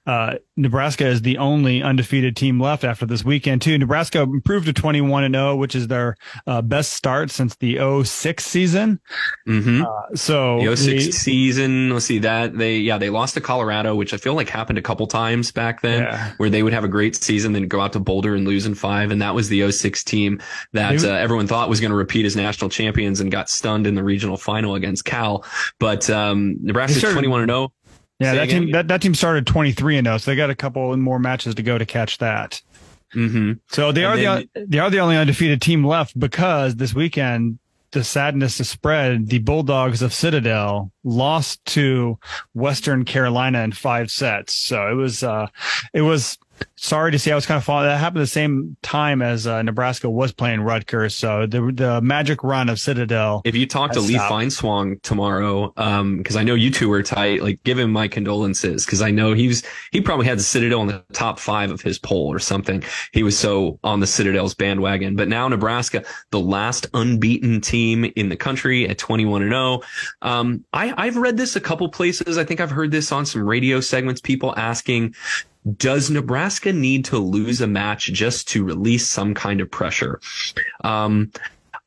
uh, 0.07 0.35
Nebraska 0.57 1.07
is 1.07 1.23
the 1.23 1.39
only 1.39 1.83
undefeated 1.83 2.37
team 2.37 2.61
left 2.61 2.85
after 2.85 3.05
this 3.07 3.25
weekend 3.25 3.61
too. 3.61 3.77
Nebraska 3.77 4.23
improved 4.23 4.67
to 4.67 4.73
21 4.73 5.25
and 5.25 5.35
0, 5.35 5.57
which 5.57 5.75
is 5.75 5.89
their 5.89 6.17
uh, 6.47 6.63
best 6.63 6.93
start 6.93 7.31
since 7.31 7.57
the 7.57 7.79
06 8.05 8.45
season. 8.45 9.01
Mm-hmm. 9.49 9.83
Uh, 9.83 10.17
so 10.17 10.61
the 10.61 10.77
06 10.77 11.17
season, 11.17 11.91
let's 11.91 12.07
see 12.07 12.21
that 12.21 12.57
they, 12.57 12.79
yeah, 12.79 12.99
they 12.99 13.11
lost 13.11 13.35
to 13.35 13.41
Colorado, 13.41 13.95
which 13.95 14.15
I 14.15 14.17
feel 14.17 14.35
like 14.35 14.49
happened 14.49 14.79
a 14.79 14.83
couple 14.83 15.07
times 15.07 15.51
back 15.51 15.83
then 15.83 16.05
yeah. 16.05 16.33
where 16.37 16.51
they 16.51 16.63
would 16.63 16.73
have 16.73 16.85
a 16.85 16.89
great 16.89 17.17
season, 17.17 17.53
then 17.53 17.67
go 17.67 17.81
out 17.81 17.93
to 17.95 18.01
Boulder 18.01 18.35
and 18.35 18.47
lose 18.47 18.65
in 18.65 18.75
five. 18.75 19.11
And 19.11 19.21
that 19.21 19.35
was 19.35 19.49
the 19.49 19.71
06 19.71 20.05
team 20.05 20.41
that 20.73 21.05
uh, 21.05 21.09
everyone 21.09 21.49
thought 21.49 21.69
was 21.69 21.81
going 21.81 21.91
to 21.91 21.97
repeat 21.97 22.25
as 22.27 22.37
national 22.37 22.71
champions 22.71 23.21
and 23.21 23.31
got 23.31 23.51
stunned 23.51 23.87
in 23.87 23.97
the 23.97 24.05
regional 24.05 24.37
final 24.37 24.77
against 24.77 25.05
Cal. 25.05 25.45
But, 25.81 26.09
um, 26.09 26.57
Nebraska's 26.63 27.03
21 27.03 27.43
and 27.43 27.51
0. 27.51 27.73
Yeah, 28.19 28.35
that 28.35 28.49
team 28.49 28.71
that, 28.73 28.89
that 28.89 29.03
team 29.03 29.15
started 29.15 29.47
23 29.47 29.99
and 29.99 30.07
0, 30.07 30.19
so 30.19 30.31
they 30.31 30.37
got 30.37 30.49
a 30.51 30.55
couple 30.55 30.97
more 30.97 31.19
matches 31.19 31.55
to 31.57 31.63
go 31.63 31.77
to 31.77 31.85
catch 31.85 32.19
that. 32.19 32.63
Mm-hmm. 33.15 33.53
So 33.69 33.93
they 33.93 34.05
And 34.05 34.13
are 34.13 34.17
then- 34.37 34.49
the 34.55 34.67
they 34.67 34.79
are 34.79 34.91
the 34.91 35.01
only 35.01 35.17
undefeated 35.17 35.61
team 35.61 35.85
left 35.85 36.19
because 36.19 36.77
this 36.77 36.95
weekend 36.95 37.59
the 37.93 38.03
sadness 38.05 38.57
to 38.59 38.65
spread. 38.65 39.29
The 39.29 39.39
Bulldogs 39.39 40.03
of 40.03 40.13
Citadel 40.13 40.93
lost 41.05 41.65
to 41.67 42.19
Western 42.53 43.05
Carolina 43.05 43.61
in 43.63 43.73
five 43.73 44.11
sets. 44.11 44.55
So 44.55 44.89
it 44.91 44.95
was 44.95 45.23
uh, 45.23 45.47
it 45.95 46.03
was 46.03 46.37
sorry 46.77 47.13
to 47.13 47.19
see. 47.19 47.33
I 47.33 47.35
was 47.35 47.47
kind 47.47 47.59
of 47.59 47.65
following 47.65 47.89
that 47.89 47.99
happened 47.99 48.23
the 48.23 48.27
same 48.27 48.77
time 48.83 49.23
as 49.23 49.47
uh, 49.47 49.63
Nebraska 49.63 50.09
was 50.09 50.33
playing 50.33 50.61
Rutgers. 50.61 51.15
So 51.15 51.47
the 51.47 51.73
the 51.73 52.01
magic 52.01 52.43
run 52.43 52.69
of 52.69 52.79
Citadel. 52.79 53.43
If 53.45 53.57
you 53.57 53.67
talk 53.67 53.93
to 53.93 54.01
Lee 54.01 54.15
stop. 54.15 54.31
Feinswog 54.31 55.03
tomorrow, 55.03 55.73
um, 55.77 56.23
cause 56.23 56.37
I 56.37 56.45
know 56.45 56.55
you 56.55 56.71
two 56.71 56.93
are 56.93 57.03
tight, 57.03 57.43
like 57.43 57.63
give 57.65 57.79
him 57.79 57.93
my 57.93 58.09
condolences. 58.09 58.87
Cause 58.87 59.03
I 59.03 59.11
know 59.11 59.33
he 59.33 59.49
was, 59.49 59.63
he 59.93 60.01
probably 60.01 60.27
had 60.27 60.39
the 60.39 60.43
Citadel 60.43 60.83
in 60.83 60.89
the 60.89 61.03
top 61.13 61.39
five 61.39 61.71
of 61.71 61.81
his 61.81 61.99
poll 61.99 62.33
or 62.33 62.39
something. 62.39 62.83
He 63.13 63.23
was 63.23 63.39
so 63.39 63.79
on 63.83 64.01
the 64.01 64.07
Citadel's 64.07 64.55
bandwagon, 64.55 65.17
but 65.17 65.29
now 65.29 65.49
Nebraska, 65.49 66.05
the 66.31 66.41
last 66.41 66.87
unbeaten 66.95 67.61
team 67.61 68.05
in 68.17 68.29
the 68.29 68.37
country 68.37 68.89
at 68.89 68.99
21 68.99 69.43
and 69.43 69.53
0. 69.53 69.81
Um, 70.23 70.65
I, 70.73 70.95
I've 70.97 71.17
read 71.17 71.37
this 71.37 71.57
a 71.57 71.61
couple 71.61 71.89
places. 71.89 72.39
I 72.39 72.45
think 72.45 72.61
I've 72.61 72.71
heard 72.71 72.91
this 72.91 73.13
on 73.13 73.27
some 73.27 73.43
radio 73.43 73.81
segments, 73.81 74.21
people 74.21 74.55
asking, 74.57 75.15
does 75.77 76.11
Nebraska 76.11 76.73
need 76.73 77.05
to 77.07 77.19
lose 77.19 77.61
a 77.61 77.67
match 77.67 78.07
just 78.13 78.49
to 78.49 78.65
release 78.65 79.09
some 79.09 79.35
kind 79.35 79.61
of 79.61 79.71
pressure? 79.71 80.21
Um, 80.85 81.33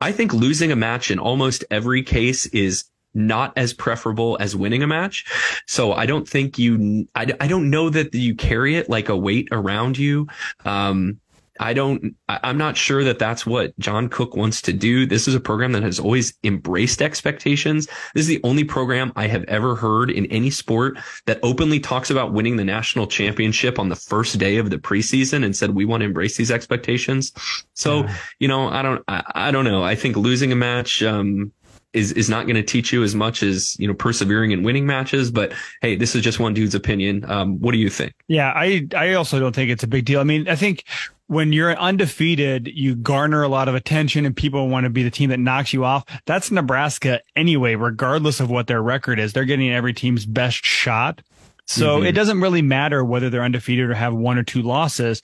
I 0.02 0.12
think 0.12 0.34
losing 0.34 0.72
a 0.72 0.76
match 0.76 1.12
in 1.12 1.20
almost 1.20 1.64
every 1.72 2.04
case 2.04 2.46
is 2.48 2.86
not 3.14 3.54
as 3.58 3.74
preferable 3.74 4.38
as 4.40 4.56
winning 4.56 4.84
a 4.84 4.88
match. 4.88 5.26
So 5.66 5.94
I 5.94 6.06
don't 6.06 6.28
think 6.28 6.60
you, 6.60 7.08
I, 7.16 7.34
I 7.40 7.48
don't 7.48 7.70
know 7.70 7.90
that 7.90 8.14
you 8.14 8.36
carry 8.36 8.76
it 8.76 8.90
like 8.90 9.10
a 9.10 9.18
weight 9.18 9.50
around 9.52 9.98
you. 9.98 10.28
Um, 10.64 11.20
I 11.60 11.74
don't, 11.74 12.16
I'm 12.30 12.58
not 12.58 12.78
sure 12.78 13.04
that 13.04 13.20
that's 13.20 13.46
what 13.46 13.78
John 13.80 14.08
Cook 14.08 14.36
wants 14.36 14.62
to 14.64 14.74
do. 14.74 15.06
This 15.06 15.28
is 15.28 15.36
a 15.36 15.40
program 15.40 15.74
that 15.74 15.84
has 15.84 16.00
always 16.00 16.34
embraced 16.44 17.02
expectations. 17.02 17.86
This 18.14 18.22
is 18.24 18.28
the 18.28 18.40
only 18.44 18.64
program 18.64 19.12
I 19.16 19.28
have 19.28 19.44
ever 19.44 19.76
heard 19.76 20.10
in 20.10 20.26
any 20.28 20.50
sport 20.50 20.98
that 21.26 21.40
openly 21.44 21.80
talks 21.80 22.10
about 22.10 22.32
winning 22.34 22.56
the 22.56 22.64
national 22.64 23.08
championship 23.08 23.78
on 23.78 23.90
the 23.90 23.96
first 23.96 24.38
day 24.40 24.58
of 24.58 24.70
the 24.70 24.78
preseason 24.78 25.44
and 25.44 25.56
said, 25.56 25.72
we 25.76 25.86
want 25.86 26.02
to 26.02 26.06
embrace 26.06 26.38
these 26.38 26.52
expectations. 26.52 27.34
So, 27.74 28.04
Yeah. 28.04 28.16
you 28.40 28.48
know, 28.48 28.70
I 28.70 28.82
don't, 28.82 29.04
I, 29.08 29.24
I 29.36 29.52
don't 29.52 29.66
know. 29.66 29.84
I 29.84 29.96
think 29.96 30.16
losing 30.16 30.52
a 30.52 30.56
match, 30.56 31.04
um, 31.04 31.52
is, 31.94 32.12
is 32.12 32.30
not 32.30 32.46
going 32.46 32.56
to 32.56 32.64
teach 32.64 32.94
you 32.94 33.04
as 33.04 33.16
much 33.16 33.42
as, 33.42 33.76
you 33.80 33.88
know, 33.88 33.94
persevering 33.94 34.54
and 34.54 34.64
winning 34.64 34.86
matches. 34.86 35.32
But 35.32 35.54
hey, 35.82 35.96
this 35.96 36.16
is 36.16 36.22
just 36.22 36.40
one 36.40 36.54
dude's 36.54 36.76
opinion. 36.76 37.26
Um, 37.30 37.60
what 37.60 37.72
do 37.72 37.78
you 37.78 37.90
think? 37.90 38.14
Yeah, 38.28 38.52
I 38.56 38.88
I 38.96 39.14
also 39.14 39.40
don't 39.40 39.56
think 39.56 39.72
it's 39.72 39.84
a 39.84 39.88
big 39.88 40.06
deal. 40.06 40.20
I 40.20 40.24
mean, 40.24 40.48
I 40.48 40.56
think 40.56 40.84
when 41.28 41.54
you're 41.54 41.76
undefeated, 41.78 42.68
you 42.74 42.96
garner 42.96 43.44
a 43.44 43.48
lot 43.48 43.68
of 43.68 43.76
attention 43.76 44.26
and 44.26 44.36
people 44.36 44.68
want 44.68 44.86
to 44.86 44.90
be 44.90 45.04
the 45.04 45.12
team 45.12 45.30
that 45.30 45.40
knocks 45.40 45.74
you 45.74 45.86
off. 45.86 46.04
That's 46.26 46.50
Nebraska 46.50 47.22
anyway, 47.36 47.76
regardless 47.76 48.40
of 48.40 48.50
what 48.50 48.66
their 48.68 48.82
record 48.82 49.20
is. 49.20 49.34
They're 49.34 49.46
getting 49.46 49.72
every 49.72 49.94
team's 49.94 50.26
best 50.26 50.66
shot. 50.66 51.22
So 51.68 52.00
Mhm. 52.00 52.08
it 52.08 52.12
doesn't 52.14 52.42
really 52.42 52.64
matter 52.64 53.06
whether 53.06 53.30
they're 53.30 53.44
undefeated 53.44 53.92
or 53.92 53.94
have 53.94 54.16
one 54.16 54.40
or 54.40 54.44
two 54.44 54.64
losses. 54.64 55.22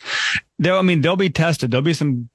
They'll, 0.60 0.78
I 0.78 0.84
mean, 0.84 1.02
they'll 1.02 1.16
be 1.16 1.32
tested. 1.32 1.72
There'll 1.72 1.82
be 1.82 1.94
some 1.96 2.30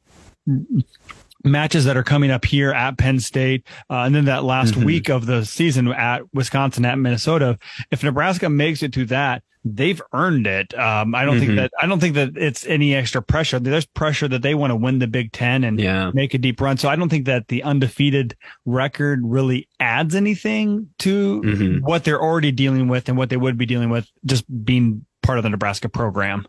matches 1.45 1.85
that 1.87 1.97
are 1.97 2.03
coming 2.03 2.31
up 2.31 2.45
here 2.45 2.71
at 2.73 2.99
Penn 2.99 3.21
State, 3.21 3.67
uh, 3.89 4.01
and 4.01 4.15
then 4.15 4.27
that 4.27 4.45
last 4.45 4.75
Mhm. 4.75 4.85
week 4.85 5.09
of 5.09 5.27
the 5.27 5.45
season 5.45 5.89
at 5.89 6.23
Wisconsin 6.35 6.85
at 6.85 6.99
Minnesota. 6.99 7.59
If 7.91 8.03
Nebraska 8.03 8.49
makes 8.49 8.83
it 8.83 8.93
to 8.95 9.05
that, 9.07 9.43
they've 9.63 10.01
earned 10.15 10.47
it. 10.47 10.73
Um, 10.79 11.15
I 11.15 11.27
don't 11.27 11.39
think 11.39 11.53
Mhm. 11.53 11.57
that 11.57 11.73
I 11.81 11.87
don't 11.87 12.01
think 12.01 12.15
that 12.15 12.31
it's 12.35 12.67
any 12.67 12.95
extra 12.95 13.21
pressure. 13.21 13.59
There's 13.59 13.85
pressure 13.85 14.27
that 14.29 14.41
they 14.41 14.55
want 14.55 14.71
to 14.71 14.77
win 14.77 15.01
the 15.01 15.07
Big 15.07 15.33
Ten 15.33 15.65
and 15.65 15.79
Yeah. 15.79 16.11
make 16.15 16.33
a 16.33 16.39
deep 16.39 16.61
run. 16.63 16.79
So 16.79 16.89
I 16.89 16.97
don't 16.97 17.11
think 17.11 17.27
that 17.27 17.49
the 17.49 17.63
undefeated 17.63 18.35
record 18.65 19.21
really 19.23 19.69
adds 19.79 20.15
anything 20.15 20.89
to 21.01 21.43
Mhm. 21.43 21.81
what 21.83 22.05
they're 22.05 22.23
already 22.23 22.53
dealing 22.53 22.89
with 22.89 23.09
and 23.11 23.19
what 23.19 23.29
they 23.29 23.37
would 23.37 23.59
be 23.59 23.67
dealing 23.67 23.91
with 23.91 24.09
just 24.25 24.45
being 24.65 25.05
part 25.23 25.37
of 25.37 25.43
the 25.45 25.51
Nebraska 25.51 25.91
program. 25.91 26.47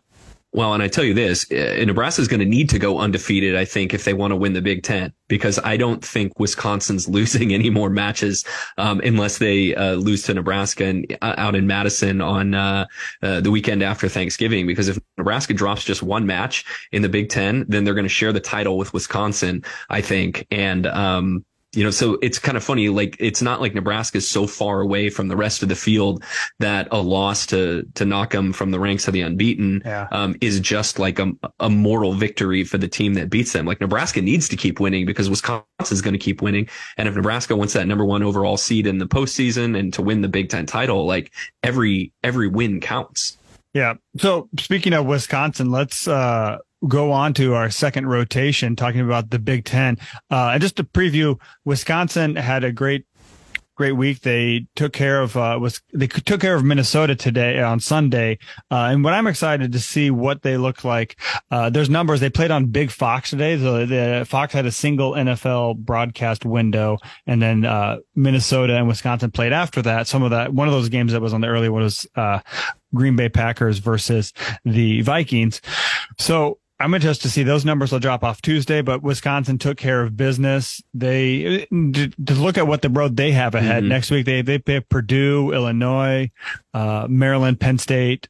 Well, 0.54 0.74
and 0.74 0.82
I 0.82 0.88
tell 0.88 1.04
you 1.04 1.14
this, 1.14 1.50
uh, 1.50 1.82
Nebraska 1.86 2.20
is 2.20 2.28
going 2.28 2.40
to 2.40 2.46
need 2.46 2.68
to 2.70 2.78
go 2.78 2.98
undefeated, 2.98 3.56
I 3.56 3.64
think, 3.64 3.94
if 3.94 4.04
they 4.04 4.12
want 4.12 4.32
to 4.32 4.36
win 4.36 4.52
the 4.52 4.60
Big 4.60 4.82
Ten, 4.82 5.14
because 5.26 5.58
I 5.64 5.78
don't 5.78 6.04
think 6.04 6.38
Wisconsin's 6.38 7.08
losing 7.08 7.54
any 7.54 7.70
more 7.70 7.88
matches, 7.88 8.44
um, 8.76 9.00
unless 9.00 9.38
they, 9.38 9.74
uh, 9.74 9.94
lose 9.94 10.24
to 10.24 10.34
Nebraska 10.34 10.84
and 10.84 11.16
uh, 11.22 11.34
out 11.38 11.54
in 11.54 11.66
Madison 11.66 12.20
on, 12.20 12.52
uh, 12.52 12.84
uh, 13.22 13.40
the 13.40 13.50
weekend 13.50 13.82
after 13.82 14.10
Thanksgiving. 14.10 14.66
Because 14.66 14.88
if 14.88 14.98
Nebraska 15.16 15.54
drops 15.54 15.84
just 15.84 16.02
one 16.02 16.26
match 16.26 16.66
in 16.92 17.00
the 17.00 17.08
Big 17.08 17.30
Ten, 17.30 17.64
then 17.68 17.84
they're 17.84 17.94
going 17.94 18.04
to 18.04 18.10
share 18.10 18.32
the 18.32 18.40
title 18.40 18.76
with 18.76 18.92
Wisconsin, 18.92 19.64
I 19.88 20.02
think. 20.02 20.46
And, 20.50 20.86
um, 20.86 21.46
you 21.74 21.82
know, 21.82 21.90
so 21.90 22.18
it's 22.20 22.38
kind 22.38 22.56
of 22.56 22.62
funny. 22.62 22.88
Like, 22.90 23.16
it's 23.18 23.40
not 23.40 23.60
like 23.60 23.74
Nebraska 23.74 24.18
is 24.18 24.28
so 24.28 24.46
far 24.46 24.80
away 24.80 25.08
from 25.08 25.28
the 25.28 25.36
rest 25.36 25.62
of 25.62 25.70
the 25.70 25.74
field 25.74 26.22
that 26.58 26.86
a 26.90 27.00
loss 27.00 27.46
to, 27.46 27.86
to 27.94 28.04
knock 28.04 28.30
them 28.32 28.52
from 28.52 28.70
the 28.72 28.78
ranks 28.78 29.08
of 29.08 29.14
the 29.14 29.22
unbeaten, 29.22 29.82
Yeah. 29.84 30.06
um, 30.10 30.36
is 30.42 30.60
just 30.60 30.98
like 30.98 31.18
a, 31.18 31.32
a 31.60 31.70
moral 31.70 32.12
victory 32.12 32.62
for 32.64 32.76
the 32.76 32.88
team 32.88 33.14
that 33.14 33.30
beats 33.30 33.52
them. 33.52 33.64
Like 33.64 33.80
Nebraska 33.80 34.20
needs 34.20 34.48
to 34.50 34.56
keep 34.56 34.80
winning 34.80 35.06
because 35.06 35.30
Wisconsin 35.30 35.64
is 35.90 36.02
going 36.02 36.12
to 36.12 36.18
keep 36.18 36.42
winning. 36.42 36.68
And 36.98 37.08
if 37.08 37.14
Nebraska 37.14 37.56
wants 37.56 37.72
that 37.72 37.86
number 37.86 38.04
one 38.04 38.22
overall 38.22 38.58
seed 38.58 38.86
in 38.86 38.98
the 38.98 39.06
postseason 39.06 39.78
and 39.78 39.94
to 39.94 40.02
win 40.02 40.20
the 40.20 40.28
Big 40.28 40.50
Ten 40.50 40.66
title, 40.66 41.06
like 41.06 41.32
every, 41.62 42.12
every 42.22 42.48
win 42.48 42.80
counts. 42.80 43.38
Yeah. 43.72 43.94
So 44.18 44.50
speaking 44.58 44.92
of 44.92 45.06
Wisconsin, 45.06 45.70
let's 45.70 46.06
uh, 46.06 46.58
go 46.88 47.12
on 47.12 47.34
to 47.34 47.54
our 47.54 47.70
second 47.70 48.06
rotation, 48.06 48.76
talking 48.76 49.00
about 49.00 49.30
the 49.30 49.38
Big 49.38 49.64
Ten. 49.64 49.98
Uh, 50.30 50.50
and 50.54 50.60
just 50.60 50.76
to 50.76 50.84
preview, 50.84 51.40
Wisconsin 51.64 52.36
had 52.36 52.64
a 52.64 52.72
great, 52.72 53.06
great 53.76 53.92
week. 53.92 54.20
They 54.20 54.66
took 54.74 54.92
care 54.92 55.20
of 55.20 55.36
uh, 55.36 55.58
was 55.60 55.80
they 55.92 56.06
took 56.06 56.40
care 56.40 56.54
of 56.54 56.64
Minnesota 56.64 57.14
today 57.14 57.60
on 57.60 57.80
Sunday. 57.80 58.38
Uh, 58.70 58.90
and 58.90 59.04
what 59.04 59.14
I'm 59.14 59.26
excited 59.26 59.72
to 59.72 59.80
see 59.80 60.10
what 60.10 60.42
they 60.42 60.56
look 60.56 60.84
like. 60.84 61.18
Uh, 61.50 61.70
there's 61.70 61.88
numbers 61.88 62.20
they 62.20 62.30
played 62.30 62.50
on 62.50 62.66
Big 62.66 62.90
Fox 62.90 63.30
today. 63.30 63.58
So 63.58 63.86
the 63.86 64.26
Fox 64.28 64.52
had 64.52 64.66
a 64.66 64.72
single 64.72 65.12
NFL 65.12 65.78
broadcast 65.78 66.44
window, 66.44 66.98
and 67.26 67.40
then 67.40 67.64
uh, 67.64 67.98
Minnesota 68.14 68.76
and 68.76 68.88
Wisconsin 68.88 69.30
played 69.30 69.52
after 69.52 69.82
that. 69.82 70.06
Some 70.06 70.22
of 70.22 70.30
that 70.30 70.52
one 70.52 70.68
of 70.68 70.74
those 70.74 70.88
games 70.88 71.12
that 71.12 71.22
was 71.22 71.32
on 71.32 71.40
the 71.40 71.48
early 71.48 71.68
one 71.68 71.82
was 71.82 72.06
uh, 72.16 72.40
Green 72.94 73.16
Bay 73.16 73.28
Packers 73.28 73.78
versus 73.78 74.32
the 74.64 75.00
Vikings. 75.02 75.60
So 76.18 76.58
I'm 76.82 76.92
interested 76.94 77.22
to 77.22 77.30
see 77.30 77.42
those 77.42 77.64
numbers 77.64 77.92
will 77.92 77.98
drop 78.00 78.24
off 78.24 78.42
Tuesday, 78.42 78.82
but 78.82 79.02
Wisconsin 79.02 79.58
took 79.58 79.76
care 79.78 80.02
of 80.02 80.16
business. 80.16 80.82
They 80.92 81.66
to 81.70 82.08
to 82.08 82.34
look 82.34 82.58
at 82.58 82.66
what 82.66 82.82
the 82.82 82.90
road 82.90 83.16
they 83.16 83.32
have 83.32 83.54
ahead 83.54 83.84
Mhm. 83.84 83.88
next 83.88 84.10
week. 84.10 84.26
They 84.26 84.42
they 84.42 84.58
pick 84.58 84.88
Purdue, 84.88 85.52
Illinois, 85.52 86.30
uh, 86.74 87.06
Maryland, 87.08 87.60
Penn 87.60 87.78
State. 87.78 88.28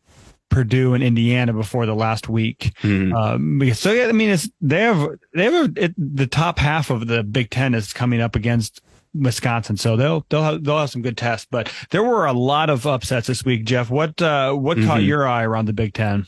Purdue 0.51 0.93
and 0.93 1.03
Indiana 1.03 1.55
before 1.55 1.87
the 1.87 1.95
last 1.95 2.29
week. 2.29 2.73
Hmm. 2.83 3.15
Um, 3.15 3.63
so 3.73 3.91
yeah, 3.91 4.09
I 4.09 4.13
mean, 4.13 4.29
it's 4.29 4.51
they 4.61 4.81
have 4.83 5.09
they 5.33 5.45
have 5.45 5.55
a, 5.79 5.85
it, 5.85 5.95
the 5.97 6.27
top 6.27 6.59
half 6.59 6.91
of 6.91 7.07
the 7.07 7.23
Big 7.23 7.49
Ten 7.49 7.73
is 7.73 7.95
coming 7.95 8.21
up 8.21 8.37
against 8.37 8.83
Wisconsin, 9.15 9.79
so 9.79 9.97
they'll 9.97 10.27
they'll 10.29 10.43
have, 10.43 10.63
they'll 10.63 10.79
have 10.81 10.91
some 10.91 11.01
good 11.01 11.17
tests. 11.17 11.47
But 11.51 11.73
there 11.89 12.03
were 12.03 12.27
a 12.27 12.35
lot 12.35 12.69
of 12.69 12.87
upsets 12.87 13.29
this 13.29 13.47
week, 13.47 13.65
Jeff. 13.65 13.89
What 13.89 14.21
uh, 14.21 14.53
what 14.53 14.77
caught 14.77 15.01
Mhm. 15.01 15.07
your 15.07 15.27
eye 15.27 15.43
around 15.45 15.65
the 15.69 15.73
Big 15.73 15.95
Ten? 15.95 16.27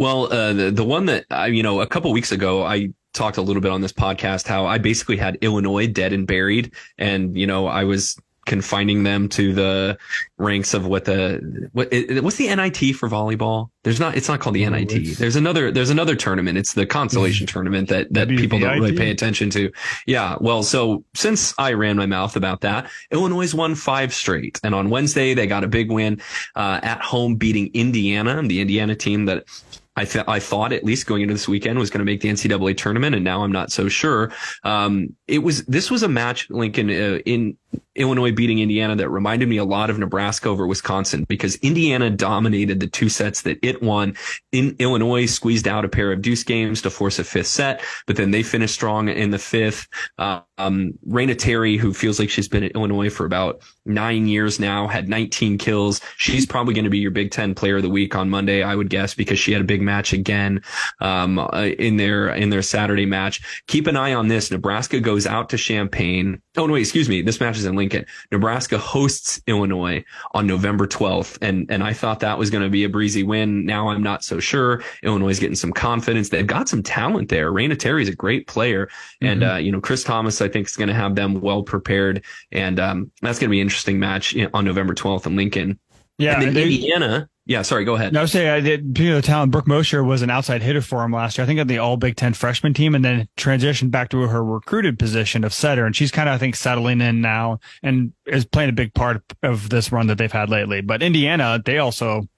Well, 0.00 0.32
uh, 0.32 0.54
the, 0.54 0.70
the 0.70 0.82
one 0.82 1.04
that, 1.06 1.26
I, 1.30 1.48
you 1.48 1.62
know, 1.62 1.82
a 1.82 1.86
couple 1.86 2.10
weeks 2.10 2.32
ago, 2.32 2.64
I 2.64 2.88
talked 3.12 3.36
a 3.36 3.42
little 3.42 3.60
bit 3.60 3.70
on 3.70 3.82
this 3.82 3.92
podcast 3.92 4.46
how 4.46 4.64
I 4.64 4.78
basically 4.78 5.18
had 5.18 5.36
Illinois 5.42 5.88
dead 5.88 6.14
and 6.14 6.26
buried. 6.26 6.72
And, 6.96 7.36
you 7.36 7.46
know, 7.46 7.66
I 7.66 7.84
was 7.84 8.16
confining 8.46 9.02
them 9.02 9.28
to 9.28 9.52
the 9.52 9.98
ranks 10.38 10.72
of 10.72 10.86
what 10.86 11.04
the, 11.04 11.68
what, 11.72 11.92
it, 11.92 12.24
what's 12.24 12.36
the 12.36 12.48
NIT 12.48 12.96
for 12.96 13.10
volleyball? 13.10 13.68
There's 13.82 14.00
not, 14.00 14.16
it's 14.16 14.26
not 14.26 14.40
called 14.40 14.56
the 14.56 14.64
Oh, 14.64 14.70
NIT. 14.70 15.18
There's 15.18 15.36
another, 15.36 15.70
there's 15.70 15.90
another 15.90 16.16
tournament. 16.16 16.56
It's 16.56 16.72
the 16.72 16.86
consolation 16.86 17.46
tournament 17.46 17.90
that, 17.90 18.10
that 18.14 18.28
people 18.28 18.58
don't 18.58 18.78
really 18.80 18.96
pay 18.96 19.10
attention 19.10 19.50
to. 19.50 19.70
Yeah. 20.06 20.36
Well, 20.40 20.62
so 20.62 21.04
since 21.14 21.52
I 21.58 21.74
ran 21.74 21.98
my 21.98 22.06
mouth 22.06 22.36
about 22.36 22.62
that, 22.62 22.90
Illinois 23.10 23.52
won 23.52 23.74
five 23.74 24.14
straight. 24.14 24.58
And 24.64 24.74
on 24.74 24.88
Wednesday, 24.88 25.34
they 25.34 25.46
got 25.46 25.62
a 25.62 25.68
big 25.68 25.92
win, 25.92 26.22
uh, 26.56 26.80
at 26.82 27.02
home 27.02 27.36
beating 27.36 27.70
Indiana, 27.74 28.38
and 28.38 28.50
the 28.50 28.62
Indiana 28.62 28.96
team 28.96 29.26
that 29.26 29.44
I, 30.00 30.04
th- 30.06 30.24
I 30.26 30.40
thought 30.40 30.72
at 30.72 30.82
least 30.82 31.06
going 31.06 31.20
into 31.20 31.34
this 31.34 31.46
weekend 31.46 31.78
was 31.78 31.90
going 31.90 31.98
to 31.98 32.06
make 32.06 32.22
the 32.22 32.30
NCAA 32.30 32.74
tournament, 32.78 33.14
and 33.14 33.22
now 33.22 33.44
I'm 33.44 33.52
not 33.52 33.70
so 33.70 33.86
sure. 33.86 34.32
Um, 34.64 35.14
it 35.28 35.40
was 35.40 35.62
this 35.66 35.90
was 35.90 36.02
a 36.02 36.08
match, 36.08 36.48
Lincoln, 36.48 36.88
uh, 36.88 37.18
in 37.26 37.58
Illinois 38.00 38.32
beating 38.32 38.58
Indiana 38.58 38.96
that 38.96 39.10
reminded 39.10 39.48
me 39.48 39.58
a 39.58 39.64
lot 39.64 39.90
of 39.90 39.98
Nebraska 39.98 40.48
over 40.48 40.66
Wisconsin 40.66 41.24
because 41.28 41.56
Indiana 41.56 42.10
dominated 42.10 42.80
the 42.80 42.86
two 42.86 43.08
sets 43.08 43.42
that 43.42 43.58
it 43.62 43.82
won. 43.82 44.16
In 44.52 44.74
Illinois 44.78 45.26
squeezed 45.26 45.68
out 45.68 45.84
a 45.84 45.88
pair 45.88 46.10
of 46.10 46.22
deuce 46.22 46.42
games 46.42 46.82
to 46.82 46.90
force 46.90 47.18
a 47.18 47.24
fifth 47.24 47.48
set, 47.48 47.82
but 48.06 48.16
then 48.16 48.30
they 48.30 48.42
finished 48.42 48.74
strong 48.74 49.08
in 49.08 49.30
the 49.30 49.38
fifth. 49.38 49.86
Uh, 50.18 50.40
um, 50.56 50.92
Raina 51.08 51.36
Terry, 51.36 51.76
who 51.76 51.92
feels 51.92 52.18
like 52.18 52.30
she's 52.30 52.48
been 52.48 52.64
at 52.64 52.72
Illinois 52.72 53.10
for 53.10 53.24
about 53.24 53.62
nine 53.84 54.26
years 54.26 54.58
now, 54.58 54.86
had 54.86 55.08
19 55.08 55.58
kills. 55.58 56.00
She's 56.16 56.46
probably 56.46 56.74
going 56.74 56.84
to 56.84 56.90
be 56.90 56.98
your 56.98 57.10
Big 57.10 57.30
Ten 57.30 57.54
Player 57.54 57.76
of 57.76 57.82
the 57.82 57.90
Week 57.90 58.14
on 58.14 58.30
Monday, 58.30 58.62
I 58.62 58.74
would 58.74 58.90
guess, 58.90 59.14
because 59.14 59.38
she 59.38 59.52
had 59.52 59.60
a 59.60 59.64
big 59.64 59.82
match 59.82 60.12
again 60.12 60.62
um, 61.00 61.38
uh, 61.38 61.70
in 61.78 61.96
their 61.96 62.30
in 62.30 62.50
their 62.50 62.62
Saturday 62.62 63.06
match. 63.06 63.62
Keep 63.66 63.86
an 63.86 63.96
eye 63.96 64.14
on 64.14 64.28
this. 64.28 64.50
Nebraska 64.50 65.00
goes 65.00 65.26
out 65.26 65.50
to 65.50 65.56
Champaign. 65.56 66.40
Oh 66.56 66.66
no, 66.66 66.74
wait, 66.74 66.80
excuse 66.80 67.08
me. 67.08 67.22
This 67.22 67.40
match 67.40 67.56
is 67.56 67.64
in 67.64 67.76
Lincoln. 67.76 67.89
Nebraska 68.30 68.78
hosts 68.78 69.40
Illinois 69.46 70.04
on 70.32 70.46
November 70.46 70.86
12th, 70.86 71.38
and 71.42 71.70
and 71.70 71.82
I 71.82 71.92
thought 71.92 72.20
that 72.20 72.38
was 72.38 72.50
going 72.50 72.62
to 72.62 72.70
be 72.70 72.84
a 72.84 72.88
breezy 72.88 73.22
win. 73.22 73.64
Now 73.64 73.88
I'm 73.88 74.02
not 74.02 74.24
so 74.24 74.40
sure. 74.40 74.82
Illinois 75.02 75.30
is 75.30 75.38
getting 75.38 75.56
some 75.56 75.72
confidence. 75.72 76.28
They've 76.28 76.46
got 76.46 76.68
some 76.68 76.82
talent 76.82 77.28
there. 77.28 77.52
Raina 77.52 77.78
Terry 77.78 78.02
is 78.02 78.08
a 78.08 78.16
great 78.16 78.46
player, 78.46 78.88
and 79.20 79.42
mm-hmm. 79.42 79.50
uh, 79.50 79.58
you 79.58 79.72
know 79.72 79.80
Chris 79.80 80.04
Tamas, 80.04 80.40
I 80.40 80.48
think, 80.48 80.68
is 80.68 80.76
going 80.76 80.88
to 80.88 80.94
have 80.94 81.14
them 81.14 81.40
well 81.40 81.62
prepared, 81.62 82.24
and 82.52 82.80
um, 82.80 83.10
that's 83.22 83.38
going 83.38 83.48
to 83.48 83.52
be 83.52 83.60
an 83.60 83.66
interesting 83.66 83.98
match 83.98 84.36
on 84.54 84.64
November 84.64 84.94
12th 84.94 85.26
in 85.26 85.36
Lincoln. 85.36 85.78
Yeah, 86.18 86.34
and 86.34 86.42
then 86.42 86.54
they, 86.54 86.64
Indiana. 86.64 87.28
Yeah, 87.50 87.62
sorry, 87.62 87.84
go 87.84 87.96
ahead. 87.96 88.12
No, 88.12 88.20
I 88.20 88.22
was 88.22 88.30
saying 88.30 88.48
I 88.48 88.60
did. 88.60 88.96
You 88.96 89.10
know, 89.10 89.20
talent. 89.20 89.50
Brooke 89.50 89.66
Mosher 89.66 90.04
was 90.04 90.22
an 90.22 90.30
outside 90.30 90.62
hitter 90.62 90.80
for 90.80 91.02
him 91.02 91.10
last 91.10 91.36
year. 91.36 91.42
I 91.42 91.48
think 91.48 91.58
on 91.58 91.66
the 91.66 91.78
All 91.78 91.96
Big 91.96 92.14
Ten 92.14 92.32
freshman 92.32 92.74
team, 92.74 92.94
and 92.94 93.04
then 93.04 93.26
transitioned 93.36 93.90
back 93.90 94.10
to 94.10 94.20
her 94.20 94.44
recruited 94.44 95.00
position 95.00 95.42
of 95.42 95.52
setter. 95.52 95.84
And 95.84 95.96
she's 95.96 96.12
kind 96.12 96.28
of, 96.28 96.36
I 96.36 96.38
think, 96.38 96.54
settling 96.54 97.00
in 97.00 97.20
now 97.20 97.58
and 97.82 98.12
is 98.24 98.44
playing 98.44 98.70
a 98.70 98.72
big 98.72 98.94
part 98.94 99.24
of 99.42 99.68
this 99.68 99.90
run 99.90 100.06
that 100.06 100.16
they've 100.16 100.30
had 100.30 100.48
lately. 100.48 100.80
But 100.80 101.02
Indiana, 101.02 101.60
they 101.64 101.78
also 101.78 102.28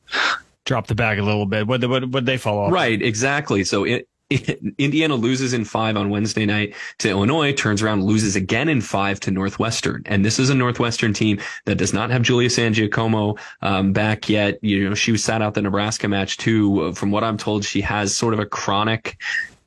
dropped 0.65 0.89
the 0.89 0.95
bag 0.95 1.19
a 1.19 1.23
little 1.23 1.45
bit. 1.45 1.67
What 1.67 1.85
what 1.85 2.09
would 2.09 2.25
they 2.25 2.39
fall 2.39 2.59
off? 2.61 2.73
Right, 2.73 3.03
exactly. 3.03 3.65
So 3.65 3.85
it, 3.85 4.09
Indiana 4.79 5.15
loses 5.15 5.53
in 5.53 5.65
five 5.65 5.97
on 5.97 6.11
Wednesday 6.11 6.47
night 6.47 6.75
to 6.99 7.09
Illinois, 7.09 7.53
turns 7.53 7.83
around, 7.83 8.05
loses 8.05 8.37
again 8.37 8.69
in 8.69 8.81
five 8.81 9.21
to 9.21 9.31
Northwestern. 9.31 10.03
And 10.07 10.25
this 10.25 10.39
is 10.39 10.51
a 10.51 10.55
Northwestern 10.55 11.13
team 11.13 11.41
that 11.65 11.77
does 11.77 11.93
not 11.93 12.11
have 12.11 12.23
Julia 12.23 12.49
Sangiacomo 12.49 13.39
um, 13.63 13.93
back 13.93 14.29
yet. 14.29 14.59
You 14.63 14.89
know, 14.89 14.95
she 14.95 15.17
sat 15.17 15.43
out 15.43 15.55
the 15.55 15.63
Nebraska 15.63 16.09
match 16.09 16.37
too. 16.37 16.93
From 16.95 17.11
what 17.11 17.25
I'm 17.25 17.37
told, 17.37 17.65
she 17.65 17.81
has 17.83 18.15
sort 18.15 18.35
of 18.35 18.41
a 18.41 18.47
chronic 18.47 19.19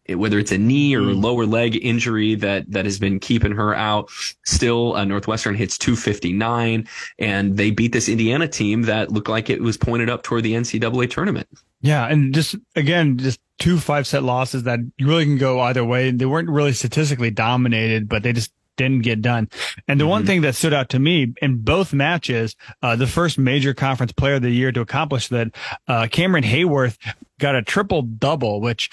whether 0.09 0.37
it's 0.37 0.51
a 0.51 0.57
knee 0.57 0.95
or 0.95 1.01
mm. 1.01 1.21
lower 1.21 1.45
leg 1.45 1.83
injury 1.83 2.35
that 2.35 2.69
that 2.71 2.85
has 2.85 2.99
been 2.99 3.19
keeping 3.19 3.51
her 3.51 3.73
out. 3.73 4.09
Still, 4.43 4.95
uh, 4.95 5.03
Northwestern 5.03 5.55
hits 5.55 5.77
259, 5.77 6.87
and 7.17 7.57
they 7.57 7.71
beat 7.71 7.91
this 7.91 8.07
Indiana 8.07 8.47
team 8.47 8.83
that 8.83 9.11
looked 9.11 9.29
like 9.29 9.49
it 9.49 9.61
was 9.61 9.77
pointed 9.77 10.09
up 10.09 10.23
toward 10.23 10.43
the 10.43 10.53
NCAA 10.53 11.09
tournament. 11.09 11.47
Yeah, 11.81 12.05
and 12.05 12.33
just 12.33 12.55
again, 12.75 13.17
just 13.17 13.39
two 13.59 13.79
five 13.79 14.07
set 14.07 14.23
losses 14.23 14.63
that 14.63 14.79
really 14.99 15.25
can 15.25 15.37
go 15.37 15.59
either 15.61 15.83
way. 15.83 16.11
They 16.11 16.25
weren't 16.25 16.49
really 16.49 16.73
statistically 16.73 17.31
dominated, 17.31 18.09
but 18.09 18.23
they 18.23 18.33
just 18.33 18.51
didn't 18.77 19.03
get 19.03 19.21
done. 19.21 19.49
And 19.87 19.99
the 19.99 20.03
mm-hmm. 20.03 20.09
one 20.09 20.25
thing 20.25 20.41
that 20.41 20.55
stood 20.55 20.73
out 20.73 20.89
to 20.89 20.99
me 20.99 21.33
in 21.41 21.57
both 21.57 21.93
matches, 21.93 22.55
uh, 22.81 22.95
the 22.95 23.07
first 23.07 23.37
major 23.37 23.73
conference 23.73 24.11
player 24.11 24.35
of 24.35 24.41
the 24.41 24.51
year 24.51 24.71
to 24.71 24.81
accomplish 24.81 25.29
that, 25.29 25.47
uh, 25.87 26.03
Camryn 26.03 26.43
Haworth 26.43 26.97
got 27.39 27.55
a 27.55 27.61
triple 27.61 28.01
double, 28.01 28.61
which 28.61 28.89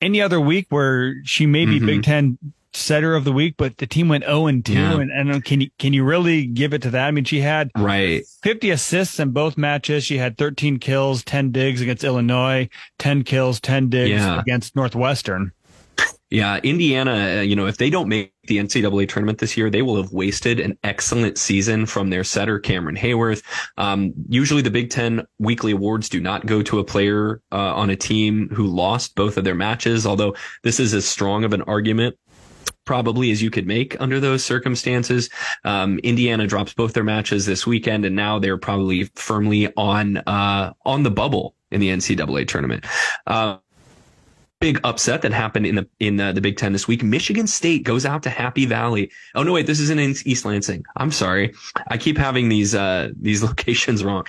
any 0.00 0.20
other 0.20 0.40
week 0.40 0.66
where 0.70 1.14
she 1.24 1.46
may 1.46 1.64
be 1.64 1.76
mm-hmm. 1.76 1.86
Big 1.86 2.02
Ten 2.02 2.38
setter 2.76 3.14
of 3.14 3.24
the 3.24 3.32
week, 3.32 3.54
but 3.56 3.78
the 3.78 3.86
team 3.86 4.08
went 4.08 4.24
0 4.24 4.46
and 4.46 4.64
2. 4.64 4.72
Yeah. 4.72 5.00
And, 5.00 5.10
and 5.10 5.44
can 5.44 5.60
you, 5.60 5.70
can 5.78 5.92
you 5.92 6.04
really 6.04 6.46
give 6.46 6.74
it 6.74 6.82
to 6.82 6.90
that? 6.90 7.06
I 7.06 7.10
mean, 7.10 7.24
she 7.24 7.40
had 7.40 7.70
right 7.76 8.24
50 8.42 8.70
assists 8.70 9.18
in 9.18 9.30
both 9.30 9.56
matches. 9.56 10.04
She 10.04 10.18
had 10.18 10.38
13 10.38 10.78
kills, 10.78 11.24
10 11.24 11.52
digs 11.52 11.80
against 11.80 12.04
Illinois, 12.04 12.68
10 12.98 13.24
kills, 13.24 13.60
10 13.60 13.88
digs 13.88 14.10
yeah. 14.10 14.40
against 14.40 14.76
Northwestern. 14.76 15.52
Yeah, 16.28 16.58
Indiana, 16.64 17.38
uh, 17.38 17.40
you 17.42 17.54
know, 17.54 17.66
if 17.66 17.76
they 17.76 17.88
don't 17.88 18.08
make 18.08 18.32
the 18.48 18.56
NCAA 18.56 19.08
tournament 19.08 19.38
this 19.38 19.56
year, 19.56 19.70
they 19.70 19.82
will 19.82 19.96
have 19.96 20.12
wasted 20.12 20.58
an 20.58 20.76
excellent 20.82 21.38
season 21.38 21.86
from 21.86 22.10
their 22.10 22.24
setter, 22.24 22.58
Camryn 22.58 22.98
Haworth. 22.98 23.42
Um, 23.78 24.12
usually 24.28 24.60
the 24.60 24.70
Big 24.70 24.90
Ten 24.90 25.24
weekly 25.38 25.70
awards 25.70 26.08
do 26.08 26.20
not 26.20 26.44
go 26.44 26.62
to 26.62 26.80
a 26.80 26.84
player 26.84 27.42
uh, 27.52 27.74
on 27.74 27.90
a 27.90 27.96
team 27.96 28.48
who 28.52 28.66
lost 28.66 29.14
both 29.14 29.36
of 29.36 29.44
their 29.44 29.54
matches, 29.54 30.04
although 30.04 30.34
this 30.64 30.80
is 30.80 30.94
as 30.94 31.06
strong 31.06 31.44
of 31.44 31.52
an 31.52 31.62
argument 31.62 32.18
probably 32.86 33.30
as 33.30 33.42
you 33.42 33.50
could 33.50 33.66
make 33.66 34.00
under 34.00 34.18
those 34.18 34.42
circumstances. 34.42 35.28
Um, 35.64 35.98
Indiana 35.98 36.46
drops 36.46 36.72
both 36.72 36.94
their 36.94 37.04
matches 37.04 37.44
this 37.44 37.66
weekend, 37.66 38.06
and 38.06 38.16
now 38.16 38.38
they're 38.38 38.56
probably 38.56 39.04
firmly 39.14 39.70
on 39.76 40.16
uh, 40.18 40.72
on 40.86 41.02
the 41.02 41.10
bubble 41.10 41.54
in 41.70 41.80
the 41.80 41.90
NCAA 41.90 42.48
tournament. 42.48 42.86
Uh, 43.26 43.58
big 44.60 44.80
upset 44.84 45.22
that 45.22 45.32
happened 45.32 45.66
in 45.66 45.74
the 45.74 45.88
in 46.00 46.16
the, 46.16 46.32
the, 46.32 46.40
Big 46.40 46.56
Ten 46.56 46.72
this 46.72 46.88
week. 46.88 47.02
Michigan 47.02 47.46
State 47.46 47.84
goes 47.84 48.06
out 48.06 48.22
to 48.22 48.30
Happy 48.30 48.64
Valley. 48.66 49.10
Oh 49.34 49.42
no, 49.42 49.52
wait, 49.52 49.66
this 49.66 49.80
is 49.80 49.90
in 49.90 49.98
East 49.98 50.44
Lansing. 50.44 50.84
I'm 50.96 51.12
sorry, 51.12 51.54
I 51.88 51.98
keep 51.98 52.16
having 52.16 52.48
these 52.48 52.74
uh, 52.74 53.10
these 53.20 53.42
locations 53.48 54.02
wrong. 54.02 54.24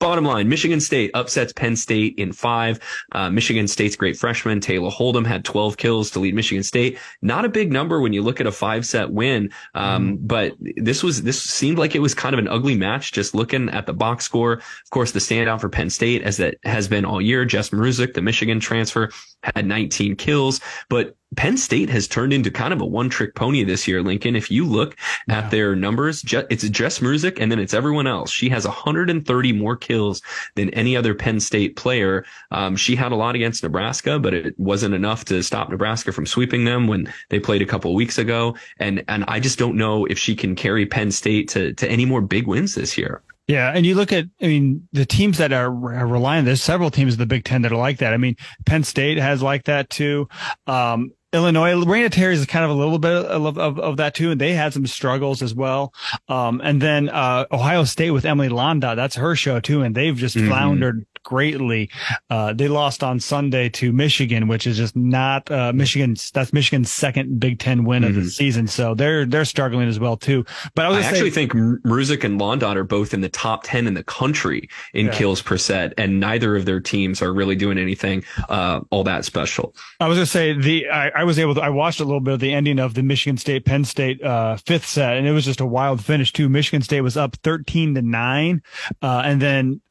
Bottom 0.00 0.24
line, 0.24 0.48
Michigan 0.48 0.80
State 0.80 1.10
upsets 1.14 1.52
Penn 1.52 1.74
State 1.74 2.14
in 2.18 2.32
five. 2.32 2.78
Uh, 3.12 3.30
Michigan 3.30 3.66
State's 3.66 3.96
great 3.96 4.16
freshman, 4.16 4.60
Taylor 4.60 4.90
Hold'em, 4.90 5.26
had 5.26 5.44
12 5.44 5.76
kills 5.76 6.10
to 6.12 6.20
lead 6.20 6.34
Michigan 6.34 6.62
State. 6.62 6.98
Not 7.20 7.44
a 7.44 7.48
big 7.48 7.72
number 7.72 8.00
when 8.00 8.12
you 8.12 8.22
look 8.22 8.40
at 8.40 8.46
a 8.46 8.52
five 8.52 8.86
set 8.86 9.10
win. 9.10 9.50
Um, 9.74 10.18
mm. 10.18 10.18
but 10.20 10.54
this 10.76 11.02
was, 11.02 11.22
this 11.22 11.42
seemed 11.42 11.78
like 11.78 11.96
it 11.96 12.00
was 12.00 12.14
kind 12.14 12.32
of 12.32 12.38
an 12.38 12.46
ugly 12.46 12.76
match 12.76 13.10
just 13.12 13.34
looking 13.34 13.68
at 13.70 13.86
the 13.86 13.92
box 13.92 14.24
score. 14.24 14.52
Of 14.52 14.90
course, 14.90 15.10
the 15.10 15.18
standout 15.18 15.60
for 15.60 15.68
Penn 15.68 15.90
State, 15.90 16.22
as 16.22 16.36
that 16.36 16.58
has 16.62 16.86
been 16.86 17.04
all 17.04 17.20
year, 17.20 17.44
Jess 17.44 17.70
Mruzik, 17.70 18.14
the 18.14 18.22
Michigan 18.22 18.60
transfer, 18.60 19.10
had 19.42 19.66
19 19.66 20.16
kills, 20.16 20.60
but 20.88 21.16
Penn 21.36 21.56
State 21.56 21.90
has 21.90 22.08
turned 22.08 22.32
into 22.32 22.50
kind 22.50 22.72
of 22.72 22.80
a 22.80 22.86
one 22.86 23.08
trick 23.10 23.34
pony 23.34 23.62
this 23.62 23.86
year, 23.86 24.02
Lincoln. 24.02 24.34
If 24.34 24.50
you 24.50 24.64
look 24.64 24.96
yeah. 25.28 25.38
at 25.38 25.50
their 25.50 25.76
numbers, 25.76 26.24
it's 26.26 26.68
Jess 26.68 27.00
Mruzik 27.00 27.38
and 27.40 27.52
then 27.52 27.58
it's 27.58 27.74
everyone 27.74 28.06
else. 28.06 28.30
She 28.30 28.48
has 28.48 28.66
130 28.66 29.52
more 29.52 29.76
kills 29.76 30.22
than 30.54 30.70
any 30.70 30.96
other 30.96 31.14
Penn 31.14 31.38
State 31.40 31.76
player. 31.76 32.24
Um, 32.50 32.76
she 32.76 32.96
had 32.96 33.12
a 33.12 33.16
lot 33.16 33.34
against 33.34 33.62
Nebraska, 33.62 34.18
but 34.18 34.32
it 34.32 34.58
wasn't 34.58 34.94
enough 34.94 35.24
to 35.26 35.42
stop 35.42 35.68
Nebraska 35.68 36.12
from 36.12 36.26
sweeping 36.26 36.64
them 36.64 36.86
when 36.86 37.12
they 37.28 37.38
played 37.38 37.62
a 37.62 37.66
couple 37.66 37.90
of 37.90 37.94
weeks 37.94 38.18
ago. 38.18 38.56
And, 38.78 39.04
and 39.08 39.24
I 39.28 39.38
just 39.38 39.58
don't 39.58 39.76
know 39.76 40.06
if 40.06 40.18
she 40.18 40.34
can 40.34 40.56
carry 40.56 40.86
Penn 40.86 41.10
State 41.10 41.48
to, 41.50 41.74
to 41.74 41.90
any 41.90 42.06
more 42.06 42.22
big 42.22 42.46
wins 42.46 42.74
this 42.74 42.96
year. 42.96 43.22
Yeah, 43.48 43.72
and 43.74 43.86
you 43.86 43.94
look 43.94 44.12
at, 44.12 44.26
I 44.42 44.46
mean, 44.46 44.86
the 44.92 45.06
teams 45.06 45.38
that 45.38 45.54
are, 45.54 45.68
are 45.68 46.06
relying. 46.06 46.44
There's 46.44 46.62
several 46.62 46.90
teams 46.90 47.14
in 47.14 47.18
the 47.18 47.24
Big 47.24 47.44
Ten 47.44 47.62
that 47.62 47.72
are 47.72 47.78
like 47.78 47.98
that. 47.98 48.12
I 48.12 48.18
mean, 48.18 48.36
Penn 48.66 48.84
State 48.84 49.16
has 49.16 49.42
like 49.42 49.64
that 49.64 49.88
too. 49.88 50.28
Um, 50.66 51.12
Illinois, 51.32 51.74
Raina 51.74 52.10
Terry 52.10 52.34
is 52.34 52.46
kind 52.46 52.64
of 52.64 52.70
a 52.70 52.74
little 52.74 52.98
bit 52.98 53.12
of, 53.12 53.58
of, 53.58 53.78
of, 53.78 53.96
that 53.98 54.14
too. 54.14 54.30
And 54.30 54.40
they 54.40 54.54
had 54.54 54.72
some 54.72 54.86
struggles 54.86 55.42
as 55.42 55.54
well. 55.54 55.92
Um, 56.28 56.60
and 56.64 56.80
then, 56.80 57.10
uh, 57.10 57.44
Ohio 57.52 57.84
State 57.84 58.12
with 58.12 58.24
Emily 58.24 58.48
Londot, 58.48 58.96
that's 58.96 59.16
her 59.16 59.36
show 59.36 59.60
too. 59.60 59.82
And 59.82 59.94
they've 59.94 60.16
just 60.16 60.36
mm-hmm. 60.36 60.48
floundered 60.48 61.06
greatly. 61.28 61.90
Uh, 62.30 62.54
they 62.54 62.68
lost 62.68 63.04
on 63.04 63.20
Sunday 63.20 63.68
to 63.68 63.92
Michigan, 63.92 64.48
which 64.48 64.66
is 64.66 64.78
just 64.78 64.96
not, 64.96 65.50
uh, 65.50 65.74
Michigan's, 65.74 66.30
that's 66.30 66.54
Michigan's 66.54 66.90
second 66.90 67.38
Big 67.38 67.58
Ten 67.58 67.84
win 67.84 68.02
mm-hmm. 68.02 68.08
of 68.08 68.14
the 68.14 68.20
mm-hmm. 68.22 68.28
season. 68.28 68.66
So 68.66 68.94
they're, 68.94 69.26
they're 69.26 69.44
struggling 69.44 69.88
as 69.88 70.00
well 70.00 70.16
too. 70.16 70.46
But 70.74 70.86
I, 70.86 70.88
I 70.88 71.02
actually 71.02 71.28
say, 71.28 71.46
think 71.46 71.52
Mruzik 71.52 72.24
and 72.24 72.40
Londot 72.40 72.76
are 72.76 72.84
both 72.84 73.12
in 73.12 73.20
the 73.20 73.28
top 73.28 73.64
10 73.64 73.86
in 73.86 73.92
the 73.92 74.02
country 74.04 74.70
in 74.94 75.06
yeah. 75.06 75.12
kills 75.12 75.42
per 75.42 75.58
set. 75.58 75.92
And 75.98 76.18
neither 76.18 76.56
of 76.56 76.64
their 76.64 76.80
teams 76.80 77.20
are 77.20 77.34
really 77.34 77.56
doing 77.56 77.76
anything, 77.76 78.24
uh, 78.48 78.80
all 78.88 79.04
that 79.04 79.26
special. 79.26 79.76
I 80.00 80.08
was 80.08 80.16
to 80.16 80.24
say 80.24 80.54
the, 80.54 80.88
I, 80.88 81.10
I, 81.10 81.24
was 81.24 81.38
able 81.38 81.56
to, 81.56 81.60
I 81.60 81.68
watched 81.68 82.00
a 82.00 82.04
little 82.04 82.20
bit 82.20 82.32
of 82.32 82.40
the 82.40 82.54
ending 82.54 82.78
of 82.78 82.94
the 82.94 83.02
Michigan 83.02 83.36
State 83.36 83.66
Penn 83.66 83.84
State, 83.84 84.22
uh, 84.22 84.56
fifth 84.56 84.86
set 84.86 85.18
and 85.18 85.26
it 85.26 85.32
was 85.32 85.44
just 85.44 85.60
a 85.60 85.66
wild 85.66 86.02
finish 86.02 86.32
too. 86.32 86.48
Michigan 86.48 86.80
State 86.80 87.02
was 87.02 87.18
up 87.18 87.36
13 87.42 87.96
to 87.96 88.02
nine. 88.02 88.62
Uh, 89.02 89.22
and 89.26 89.42
then 89.42 89.82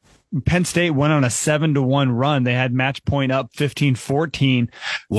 Penn 0.44 0.64
State 0.64 0.90
went 0.90 1.12
on 1.12 1.24
a 1.24 1.30
seven 1.30 1.74
to 1.74 1.82
one 1.82 2.10
run. 2.10 2.44
They 2.44 2.52
had 2.52 2.72
match 2.72 3.04
point 3.04 3.32
up 3.32 3.54
15 3.54 3.94
14. 3.94 4.70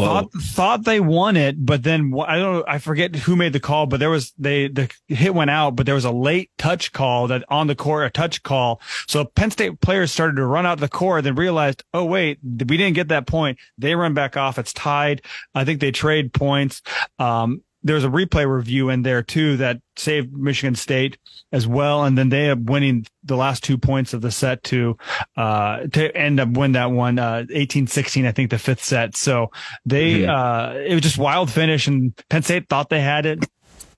Thought, 0.06 0.32
thought 0.34 0.86
they 0.86 1.00
won 1.00 1.36
it, 1.36 1.66
but 1.66 1.84
then 1.84 2.14
I 2.26 2.38
don't. 2.38 2.68
I 2.68 2.78
forget 2.78 3.16
who 3.16 3.36
made 3.36 3.54
the 3.54 3.60
call, 3.60 3.88
but 3.88 4.00
there 4.00 4.10
was, 4.10 4.34
they, 4.38 4.68
the 4.68 4.92
hit 5.08 5.34
went 5.34 5.50
out, 5.50 5.76
but 5.76 5.86
there 5.86 5.96
was 5.96 6.06
a 6.06 6.12
late 6.12 6.52
touch 6.58 6.92
call 6.92 7.28
that 7.28 7.44
on 7.50 7.68
the 7.68 7.76
court, 7.76 8.06
a 8.06 8.10
touch 8.10 8.44
call. 8.44 8.82
So 9.08 9.26
Penn 9.26 9.52
State 9.52 9.82
players 9.82 10.12
started 10.12 10.36
to 10.36 10.46
run 10.46 10.66
out 10.66 10.80
the 10.80 10.88
court, 10.88 11.24
then 11.24 11.36
realized, 11.36 11.84
oh, 11.94 12.06
wait, 12.06 12.40
we 12.44 12.78
didn't 12.78 12.94
get 12.94 13.08
that 13.08 13.28
point. 13.28 13.58
They 13.78 13.96
run 13.96 14.14
back 14.14 14.38
off. 14.38 14.60
It's 14.60 14.74
tied. 14.74 15.24
I 15.56 15.66
think 15.66 15.80
they 15.80 15.92
trade 15.92 16.34
points. 16.34 16.82
Um, 17.18 17.64
there's 17.84 18.04
a 18.04 18.10
replay 18.10 18.50
review 18.50 18.90
in 18.90 19.04
there 19.04 19.24
too 19.24 19.58
that 19.58 19.82
saved 19.96 20.34
Michigan 20.34 20.76
State 20.76 21.18
as 21.52 21.66
well, 21.66 22.04
and 22.04 22.18
then 22.18 22.30
they 22.30 22.50
up 22.50 22.60
winning 22.60 23.06
the 23.24 23.36
last 23.36 23.64
two 23.64 23.78
points 23.78 24.14
of 24.14 24.22
the 24.22 24.32
set 24.32 24.64
to 24.64 24.98
uh, 25.38 25.88
to 25.94 26.16
end 26.16 26.40
up 26.40 26.50
win 26.50 26.74
that 26.74 26.92
one 26.92 27.20
uh, 27.20 27.46
18-16, 27.50 28.28
I 28.28 28.32
think 28.32 28.52
the 28.52 28.60
fifth 28.60 28.84
set. 28.84 29.16
So 29.16 29.52
they 29.86 30.22
mm-hmm. 30.22 30.30
uh, 30.30 30.74
it 30.80 30.94
was 30.94 31.04
just 31.04 31.18
wild 31.18 31.50
finish, 31.50 31.88
and 31.88 32.14
Penn 32.30 32.44
State 32.44 32.68
thought 32.70 32.90
they 32.90 33.02
had 33.02 33.26
it, 33.26 33.46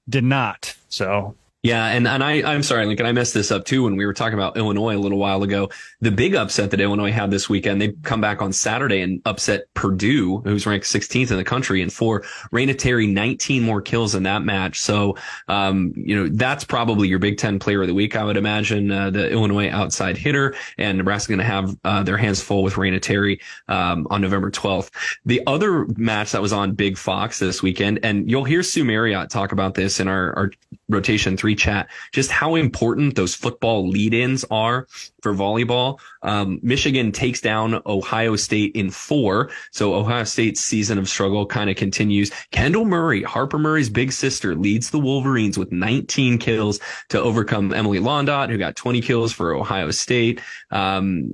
did 0.08 0.24
not. 0.24 0.76
So 0.90 1.36
Yeah, 1.64 1.86
and, 1.86 2.08
and 2.08 2.24
I, 2.24 2.42
I'm 2.42 2.64
sorry, 2.64 2.88
Lincoln, 2.88 3.06
I 3.06 3.12
messed 3.12 3.36
this 3.36 3.52
up 3.52 3.66
too 3.66 3.84
when 3.84 3.96
we 3.96 4.08
were 4.08 4.16
talking 4.16 4.34
about 4.34 4.58
Illinois 4.58 4.96
a 4.96 4.98
little 4.98 5.20
while 5.20 5.44
ago. 5.44 5.70
The 6.00 6.10
big 6.10 6.34
upset 6.34 6.72
that 6.72 6.82
Illinois 6.82 7.12
had 7.12 7.30
this 7.30 7.48
weekend, 7.50 7.80
they 7.80 7.90
come 8.02 8.20
back 8.20 8.42
on 8.42 8.52
Saturday 8.52 9.02
and 9.02 9.22
upset 9.26 9.72
Purdue, 9.76 10.40
who's 10.40 10.66
ranked 10.66 10.88
16th 10.88 11.30
in 11.30 11.38
the 11.38 11.44
country, 11.44 11.84
and 11.84 11.94
for 11.94 12.22
Raina 12.52 12.76
Terry, 12.76 13.06
19 13.06 13.62
more 13.62 13.80
kills 13.80 14.16
in 14.16 14.24
that 14.24 14.42
match. 14.42 14.80
So, 14.80 15.18
um, 15.50 15.94
you 15.96 16.16
know, 16.16 16.30
that's 16.34 16.64
probably 16.64 17.08
your 17.08 17.20
Big 17.20 17.38
Ten 17.38 17.60
player 17.60 17.82
of 17.82 17.88
the 17.88 17.94
week, 17.94 18.16
I 18.16 18.24
would 18.24 18.38
imagine, 18.38 18.90
uh, 18.90 19.12
the 19.12 19.30
Illinois 19.30 19.70
outside 19.70 20.18
hitter, 20.18 20.56
and 20.80 20.98
Nebraska 20.98 21.32
going 21.32 21.40
to 21.40 21.46
have 21.46 21.78
uh, 21.84 22.02
their 22.02 22.18
hands 22.18 22.42
full 22.42 22.64
with 22.64 22.74
Raina 22.74 23.00
Terry 23.00 23.40
um, 23.68 24.08
on 24.10 24.20
November 24.20 24.50
12th. 24.50 24.90
The 25.26 25.44
other 25.46 25.86
match 25.96 26.32
that 26.32 26.42
was 26.42 26.54
on 26.54 26.72
Big 26.72 26.98
Fox 26.98 27.38
this 27.38 27.62
weekend, 27.62 28.00
and 28.02 28.28
you'll 28.32 28.46
hear 28.46 28.64
Sue 28.64 28.84
Maryott 28.84 29.30
talk 29.30 29.52
about 29.52 29.76
this 29.76 30.00
in 30.00 30.08
our, 30.08 30.36
our 30.36 30.52
rotation 30.92 31.38
three 31.38 31.56
chat, 31.56 31.90
just 32.12 32.32
how 32.32 32.56
important 32.56 33.16
those 33.16 33.36
football 33.36 33.88
lead 33.88 34.14
ins 34.14 34.44
are 34.52 34.88
for 35.22 35.34
volleyball. 35.34 36.00
Um, 36.22 36.60
Michigan 36.62 37.12
takes 37.12 37.42
down 37.42 37.82
Ohio 37.86 38.36
State 38.36 38.76
in 38.76 38.90
four. 38.90 39.50
So 39.72 39.94
Ohio 39.94 40.24
State's 40.24 40.62
season 40.62 40.98
of 40.98 41.08
struggle 41.10 41.46
kind 41.46 41.70
of 41.70 41.76
continues. 41.76 42.32
Kendall 42.52 42.86
Murray, 42.86 43.24
Harper 43.24 43.58
Murray's 43.58 43.90
big 43.90 44.12
sister, 44.12 44.56
leads 44.56 44.90
the 44.90 45.00
Wolverines 45.00 45.58
with 45.58 45.72
19 45.72 46.38
kills 46.38 46.80
to 47.10 47.22
overcome 47.22 47.74
Emily 47.74 48.00
Londot, 48.00 48.50
who 48.50 48.58
got 48.58 48.76
20 48.76 49.02
kills 49.02 49.32
for 49.32 49.54
Ohio 49.56 49.92
State. 49.92 50.42
Um, 50.72 51.34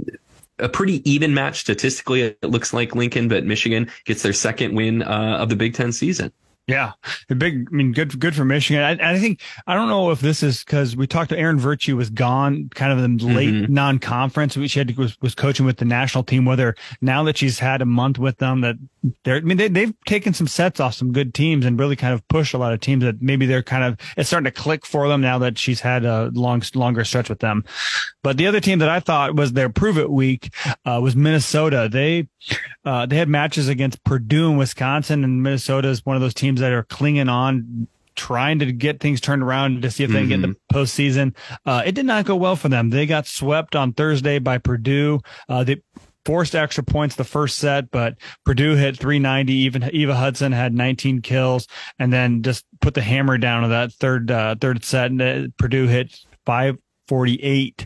a 0.60 0.70
pretty 0.70 1.08
even 1.10 1.34
match 1.34 1.60
statistically, 1.60 2.22
it 2.22 2.44
looks 2.44 2.74
like 2.74 2.96
Lincoln, 2.96 3.28
but 3.28 3.46
Michigan 3.46 3.90
gets 4.06 4.24
their 4.24 4.34
second 4.34 4.74
win 4.76 5.04
uh, 5.04 5.38
of 5.40 5.50
the 5.50 5.56
Big 5.56 5.74
Ten 5.74 5.92
season. 5.92 6.32
Yeah, 6.68 6.92
the 7.30 7.36
big. 7.36 7.66
I 7.72 7.76
mean, 7.76 7.94
good, 7.94 8.20
good 8.20 8.36
for 8.36 8.44
Michigan. 8.44 8.84
I, 8.84 9.14
I 9.14 9.20
think 9.20 9.42
I 9.68 9.74
don't 9.74 9.88
know 9.88 10.12
if 10.12 10.20
this 10.20 10.44
is 10.44 10.66
because 10.66 10.98
we 10.98 11.08
talked 11.08 11.30
to 11.30 11.38
Erin 11.38 11.58
Virtue 11.58 11.96
was 11.96 12.10
gone, 12.10 12.70
kind 12.76 12.92
of 12.92 13.00
in 13.00 13.18
late 13.20 13.54
mm-hmm. 13.54 13.74
non-conference. 13.74 14.54
She 14.54 14.78
had 14.78 14.90
to, 14.90 14.94
was 14.96 15.18
was 15.22 15.34
coaching 15.34 15.66
with 15.66 15.78
the 15.78 15.86
national 15.86 16.26
team. 16.26 16.44
Whether 16.44 16.76
now 17.00 17.24
that 17.24 17.38
she's 17.38 17.60
had 17.60 17.82
a 17.82 17.86
month 17.86 18.20
with 18.20 18.40
them, 18.40 18.60
that 18.62 18.76
they're. 19.24 19.38
I 19.38 19.42
mean, 19.42 19.56
they 19.56 19.70
they've 19.70 19.94
taken 20.06 20.34
some 20.34 20.48
sets 20.48 20.82
off 20.82 20.94
some 20.94 21.14
good 21.14 21.34
teams 21.34 21.66
and 21.66 21.80
really 21.80 21.96
kind 21.96 22.14
of 22.14 22.28
pushed 22.28 22.54
a 22.54 22.58
lot 22.58 22.74
of 22.74 22.82
teams 22.82 23.02
that 23.06 23.22
maybe 23.22 23.46
they're 23.46 23.64
kind 23.64 23.86
of 23.86 23.98
it's 24.18 24.28
starting 24.28 24.52
to 24.52 24.52
click 24.52 24.86
for 24.86 25.08
them 25.08 25.22
now 25.22 25.40
that 25.40 25.58
she's 25.58 25.80
had 25.80 26.04
a 26.04 26.32
long 26.34 26.62
longer 26.76 27.06
stretch 27.06 27.30
with 27.30 27.40
them. 27.40 27.64
But 28.24 28.36
the 28.36 28.48
other 28.48 28.60
team 28.60 28.80
that 28.80 28.90
I 28.90 29.00
thought 29.00 29.38
was 29.38 29.54
their 29.54 29.70
prove 29.70 29.98
it 29.98 30.10
week 30.10 30.54
uh, 30.84 31.00
was 31.02 31.16
Minnesota. 31.16 31.88
They 31.90 32.28
uh, 32.84 33.06
they 33.06 33.16
had 33.16 33.30
matches 33.30 33.70
against 33.70 34.04
Purdue 34.04 34.50
and 34.50 34.58
Wisconsin, 34.58 35.24
and 35.24 35.42
Minnesota 35.42 35.88
is 35.88 36.06
one 36.06 36.18
of 36.18 36.22
those 36.22 36.34
teams 36.34 36.57
that 36.60 36.72
are 36.72 36.84
clinging 36.84 37.30
on 37.30 37.88
trying 38.18 38.60
to 38.60 38.72
get 38.72 39.00
things 39.00 39.22
turned 39.22 39.44
around 39.44 39.84
to 39.84 39.92
see 39.92 40.04
if 40.04 40.10
they 40.10 40.22
mm-hmm. 40.22 40.24
can 40.24 40.30
get 40.30 40.36
in 40.36 40.42
the 40.42 40.48
mm-hmm. 40.48 40.78
postseason. 40.78 41.36
Uh, 41.66 41.84
it 41.86 41.96
did 41.96 42.06
not 42.06 42.26
go 42.26 42.36
well 42.36 42.56
for 42.56 42.68
them. 42.68 42.90
They 42.90 43.06
got 43.06 43.28
swept 43.28 43.76
on 43.76 43.94
Thursday 43.94 44.40
by 44.40 44.58
Purdue. 44.58 45.22
Uh, 45.48 45.64
they 45.64 45.82
forced 46.26 46.56
extra 46.56 46.84
points 46.84 47.16
the 47.16 47.24
first 47.24 47.58
set, 47.58 47.90
but 47.90 48.18
Purdue 48.44 48.76
hit 48.76 48.98
390. 48.98 49.54
Even 49.54 49.90
Eva 49.94 50.16
Hudson 50.16 50.52
had 50.52 50.74
19 50.74 51.22
kills, 51.22 51.68
and 52.00 52.12
then 52.12 52.44
just 52.44 52.66
put 52.82 52.96
the 52.96 53.02
hammer 53.02 53.38
down 53.38 53.64
on 53.64 53.70
that 53.70 53.94
third 53.94 54.30
uh, 54.30 54.56
third 54.60 54.84
set. 54.84 55.12
And 55.12 55.22
uh, 55.22 55.48
Purdue 55.58 55.88
hit 55.88 56.20
548. 56.46 57.86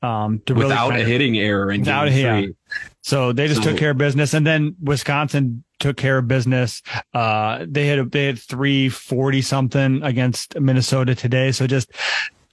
Um, 0.00 0.40
without 0.48 0.90
really 0.90 1.02
a 1.02 1.04
hitting 1.04 1.36
error 1.36 1.72
in 1.72 1.80
without 1.80 2.08
game 2.08 2.44
three. 2.44 2.54
So 3.02 3.32
they 3.32 3.48
just 3.48 3.64
so, 3.64 3.70
took 3.70 3.78
care 3.78 3.90
of 3.90 3.98
business, 3.98 4.32
and 4.32 4.46
then 4.46 4.76
Wisconsin 4.80 5.64
took 5.78 5.96
care 5.96 6.18
of 6.18 6.28
business. 6.28 6.82
Uh, 7.14 7.64
they 7.68 7.86
had 7.86 8.10
they 8.10 8.26
had 8.26 8.38
three 8.38 8.88
forty 8.88 9.42
something 9.42 10.02
against 10.02 10.58
Minnesota 10.58 11.14
today. 11.14 11.52
So 11.52 11.66
just 11.66 11.90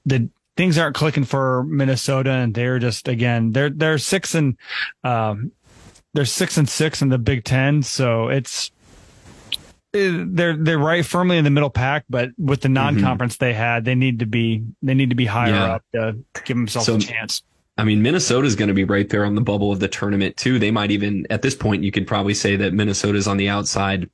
the 0.06 0.30
things 0.58 0.78
aren't 0.78 0.96
clicking 0.96 1.26
for 1.26 1.64
Minnesota, 1.64 2.32
and 2.32 2.54
they're 2.54 2.80
just 2.80 3.08
again 3.08 3.52
they're 3.52 3.70
they're 3.70 3.98
six 3.98 4.36
and 4.36 4.58
um, 5.04 5.52
they're 6.14 6.26
six 6.26 6.58
and 6.58 6.68
six 6.68 7.02
in 7.02 7.10
the 7.10 7.18
Big 7.18 7.44
Ten. 7.44 7.84
So 7.84 8.30
it's 8.30 8.72
they're 9.92 10.56
they're 10.58 10.78
right 10.78 11.06
firmly 11.06 11.38
in 11.38 11.44
the 11.44 11.50
middle 11.50 11.70
pack, 11.70 12.06
but 12.10 12.30
with 12.38 12.62
the 12.62 12.68
mm-hmm. 12.68 12.74
non-conference 12.74 13.36
mm-hmm. 13.36 13.46
they 13.46 13.54
had, 13.54 13.86
they 13.86 13.96
need 13.96 14.20
to 14.20 14.26
be 14.26 14.64
they 14.82 14.94
need 14.94 15.10
to 15.10 15.16
be 15.16 15.26
higher 15.26 15.52
yeah. 15.52 15.76
up 15.76 15.84
to 15.94 16.18
give 16.44 16.58
themselves 16.58 16.88
so, 16.88 16.96
a 16.96 17.00
chance. 17.00 17.44
I 17.78 17.84
mean, 17.84 18.02
Minnesota's 18.02 18.56
going 18.56 18.70
to 18.70 18.74
be 18.74 18.86
right 18.86 19.10
there 19.10 19.26
on 19.26 19.36
the 19.36 19.42
bubble 19.42 19.72
of 19.72 19.80
the 19.80 19.88
tournament 19.88 20.38
too. 20.38 20.60
They 20.60 20.72
might 20.72 20.92
even, 20.92 21.28
at 21.30 21.42
this 21.42 21.56
point, 21.56 21.84
you 21.84 21.92
could 21.92 22.08
probably 22.08 22.34
say 22.34 22.56
that 22.56 22.74
Minnesota 22.74 23.18
is 23.18 23.28
on 23.28 23.38
the 23.38 23.50
outside 23.50 24.10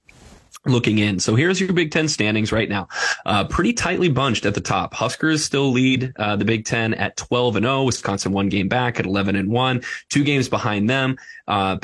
looking 0.65 1.00
in. 1.00 1.19
So 1.19 1.36
here's 1.36 1.60
your 1.60 1.74
Big 1.74 1.91
Ten 1.91 2.08
standings 2.08 2.52
right 2.52 2.69
now. 2.69 2.88
Uh, 3.26 3.45
pretty 3.45 3.74
tightly 3.74 4.10
bunched 4.10 4.45
at 4.45 4.54
the 4.54 4.62
top. 4.62 4.93
Huskers 4.93 5.43
still 5.43 5.71
lead 5.71 6.13
uh, 6.17 6.36
the 6.36 6.45
Big 6.45 6.65
Ten 6.65 6.93
at 6.95 7.17
12 7.17 7.58
and 7.58 7.65
0. 7.65 7.84
Wisconsin 7.84 8.32
one 8.32 8.50
game 8.50 8.67
back 8.67 9.00
at 9.00 9.06
11 9.06 9.36
and 9.36 9.50
1. 9.50 9.82
Two 10.10 10.24
games 10.24 10.50
behind 10.50 10.89
them. 10.89 11.17
Uh, 11.47 11.78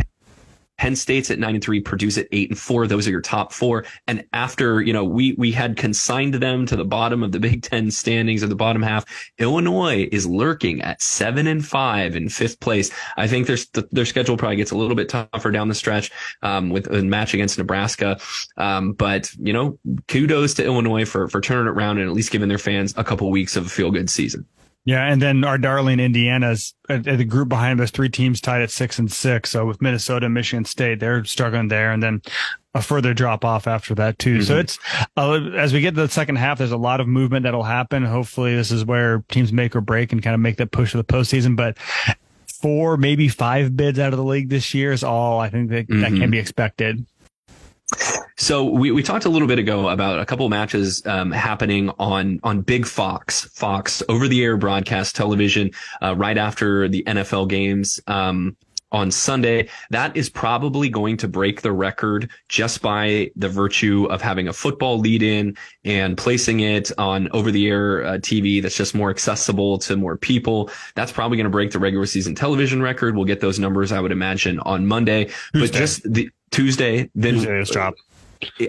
Penn 0.78 0.96
State's 0.96 1.32
at 1.32 1.40
nine 1.40 1.56
and 1.56 1.64
three, 1.64 1.82
Purdue's 1.82 2.18
at 2.18 2.28
eight 2.32 2.50
and 2.50 2.58
four. 2.58 2.88
Those 2.88 3.08
are 3.08 3.12
your 3.12 3.22
top 3.22 3.52
four. 3.52 3.86
And 4.08 4.26
after, 4.34 4.82
you 4.82 4.94
know, 4.94 5.04
we, 5.04 5.34
we 5.34 5.52
had 5.52 5.76
consigned 5.76 6.36
them 6.36 6.66
to 6.68 6.76
the 6.76 6.86
bottom 6.86 7.24
of 7.24 7.32
the 7.32 7.40
Big 7.48 7.64
Ten 7.64 7.92
standings 7.92 8.44
or 8.44 8.48
the 8.48 8.56
bottom 8.56 8.82
half. 8.82 9.06
Illinois 9.40 10.08
is 10.12 10.28
lurking 10.28 10.82
at 10.82 11.02
seven 11.02 11.48
and 11.48 11.66
five 11.66 12.16
in 12.16 12.30
fifth 12.30 12.60
place. 12.60 12.92
I 13.18 13.28
think 13.28 13.48
their, 13.48 13.58
their 13.92 14.06
schedule 14.06 14.38
probably 14.38 14.58
gets 14.58 14.72
a 14.72 14.78
little 14.78 14.96
bit 14.96 15.10
tougher 15.10 15.52
down 15.52 15.68
the 15.68 15.76
stretch, 15.76 16.12
um, 16.42 16.70
with 16.70 16.88
a 16.88 17.04
match 17.04 17.34
against 17.34 17.58
Nebraska. 17.58 18.20
Um, 18.58 18.94
but, 18.94 19.32
you 19.40 19.54
know, 19.54 19.80
kudos 20.08 20.54
to 20.56 20.66
Illinois 20.66 21.06
for, 21.06 21.28
for 21.28 21.42
turning 21.42 21.68
it 21.68 21.70
around 21.70 21.98
and 21.98 22.08
at 22.08 22.14
least 22.14 22.32
giving 22.32 22.50
their 22.50 22.58
fans 22.58 22.94
a 22.98 23.04
couple 23.04 23.30
weeks 23.32 23.56
of 23.56 23.66
a 23.66 23.70
feel 23.70 23.92
good 23.92 24.10
season. 24.10 24.46
Yeah, 24.88 25.04
and 25.04 25.22
then 25.22 25.44
our 25.44 25.58
darling 25.58 26.00
Indiana's 26.00 26.74
uh, 26.88 27.00
the 27.00 27.26
group 27.26 27.50
behind 27.50 27.82
us, 27.82 27.92
three 27.92 28.08
teams 28.08 28.40
tied 28.40 28.62
at 28.62 28.72
six 28.72 28.98
and 28.98 29.12
six. 29.12 29.50
So 29.50 29.66
with 29.66 29.82
Minnesota, 29.82 30.30
Michigan 30.30 30.64
State, 30.64 31.02
they're 31.02 31.26
struggling 31.26 31.68
there, 31.68 31.92
and 31.92 32.02
then 32.02 32.22
a 32.74 32.82
further 32.82 33.14
drop 33.14 33.44
off 33.44 33.68
after 33.68 33.94
that 33.96 34.18
too. 34.18 34.38
Mm-hmm. 34.38 34.44
So 34.44 34.58
it's 34.60 34.80
uh, 35.18 35.42
as 35.58 35.74
we 35.74 35.82
get 35.82 35.96
to 35.96 36.04
the 36.04 36.08
second 36.08 36.38
half, 36.38 36.60
there's 36.60 36.72
a 36.72 36.78
lot 36.78 37.02
of 37.02 37.08
movement 37.08 37.44
that'll 37.44 37.64
happen. 37.64 38.06
Hopefully, 38.06 38.56
this 38.56 38.72
is 38.72 38.86
where 38.86 39.26
teams 39.28 39.52
make 39.52 39.76
or 39.76 39.82
break 39.82 40.14
and 40.14 40.24
kind 40.24 40.34
of 40.34 40.40
make 40.40 40.56
that 40.56 40.72
push 40.72 40.92
to 40.92 40.98
the 40.98 41.04
postseason. 41.04 41.58
But 41.58 41.78
four, 42.62 42.96
maybe 42.96 43.28
five 43.28 43.76
bids 43.76 44.00
out 44.00 44.14
of 44.14 44.18
the 44.18 44.24
league 44.24 44.48
this 44.48 44.74
year 44.74 44.94
is 44.94 45.04
all 45.04 45.42
I 45.42 45.50
think 45.50 45.70
that, 45.70 45.90
mm-hmm. 45.90 46.00
that 46.00 46.12
can 46.12 46.32
be 46.32 46.40
expected. 46.40 47.06
So 48.40 48.66
we, 48.66 48.92
we 48.92 49.02
talked 49.02 49.26
a 49.26 49.30
little 49.30 49.48
bit 49.48 49.60
ago 49.60 49.90
about 49.90 50.20
a 50.20 50.26
couple 50.26 50.46
of 50.46 50.52
matches 50.52 51.06
um, 51.06 51.32
happening 51.32 51.90
on 52.00 52.40
on 52.44 52.62
Big 52.62 52.86
Fox, 52.86 53.46
Fox 53.46 54.04
over 54.10 54.28
the 54.28 54.44
air 54.44 54.58
broadcast 54.58 55.16
television, 55.16 55.72
uh, 56.02 56.16
right 56.16 56.38
after 56.38 56.88
the 56.88 57.04
NFL 57.04 57.50
games. 57.50 58.00
Um, 58.08 58.56
on 58.92 59.12
Sunday. 59.12 59.68
That 59.90 60.16
is 60.16 60.30
probably 60.30 60.90
going 60.90 61.18
to 61.18 61.28
break 61.28 61.62
the 61.62 61.72
record 61.72 62.30
just 62.48 62.82
by 62.82 63.32
the 63.36 63.50
virtue 63.50 64.08
of 64.10 64.22
having 64.22 64.48
a 64.48 64.54
football 64.54 65.00
lead 65.00 65.24
in 65.24 65.58
and 65.84 66.18
placing 66.18 66.62
it 66.62 66.92
on 66.98 67.28
over 67.32 67.52
the 67.52 67.68
air 67.68 68.06
uh, 68.06 68.12
TV 68.14 68.62
that's 68.62 68.78
just 68.78 68.96
more 68.96 69.10
accessible 69.10 69.78
to 69.80 69.98
more 69.98 70.18
people. 70.18 70.70
That's 70.96 71.12
probably 71.12 71.38
going 71.38 71.46
to 71.46 71.50
break 71.52 71.72
the 71.72 71.80
regular 71.80 72.06
season 72.06 72.34
television 72.34 72.82
record. 72.82 73.16
We'll 73.16 73.26
get 73.26 73.42
those 73.42 73.60
numbers, 73.60 73.92
I 73.92 74.00
would 74.00 74.12
imagine, 74.12 74.60
on 74.62 74.88
Monday. 74.88 75.26
Tuesday. 75.26 75.60
But 75.60 75.72
just 75.74 76.14
the 76.14 76.30
Tuesday, 76.52 77.10
then 77.16 77.36
Tuesday 77.36 77.60
is 77.60 77.70
drop. 77.70 77.96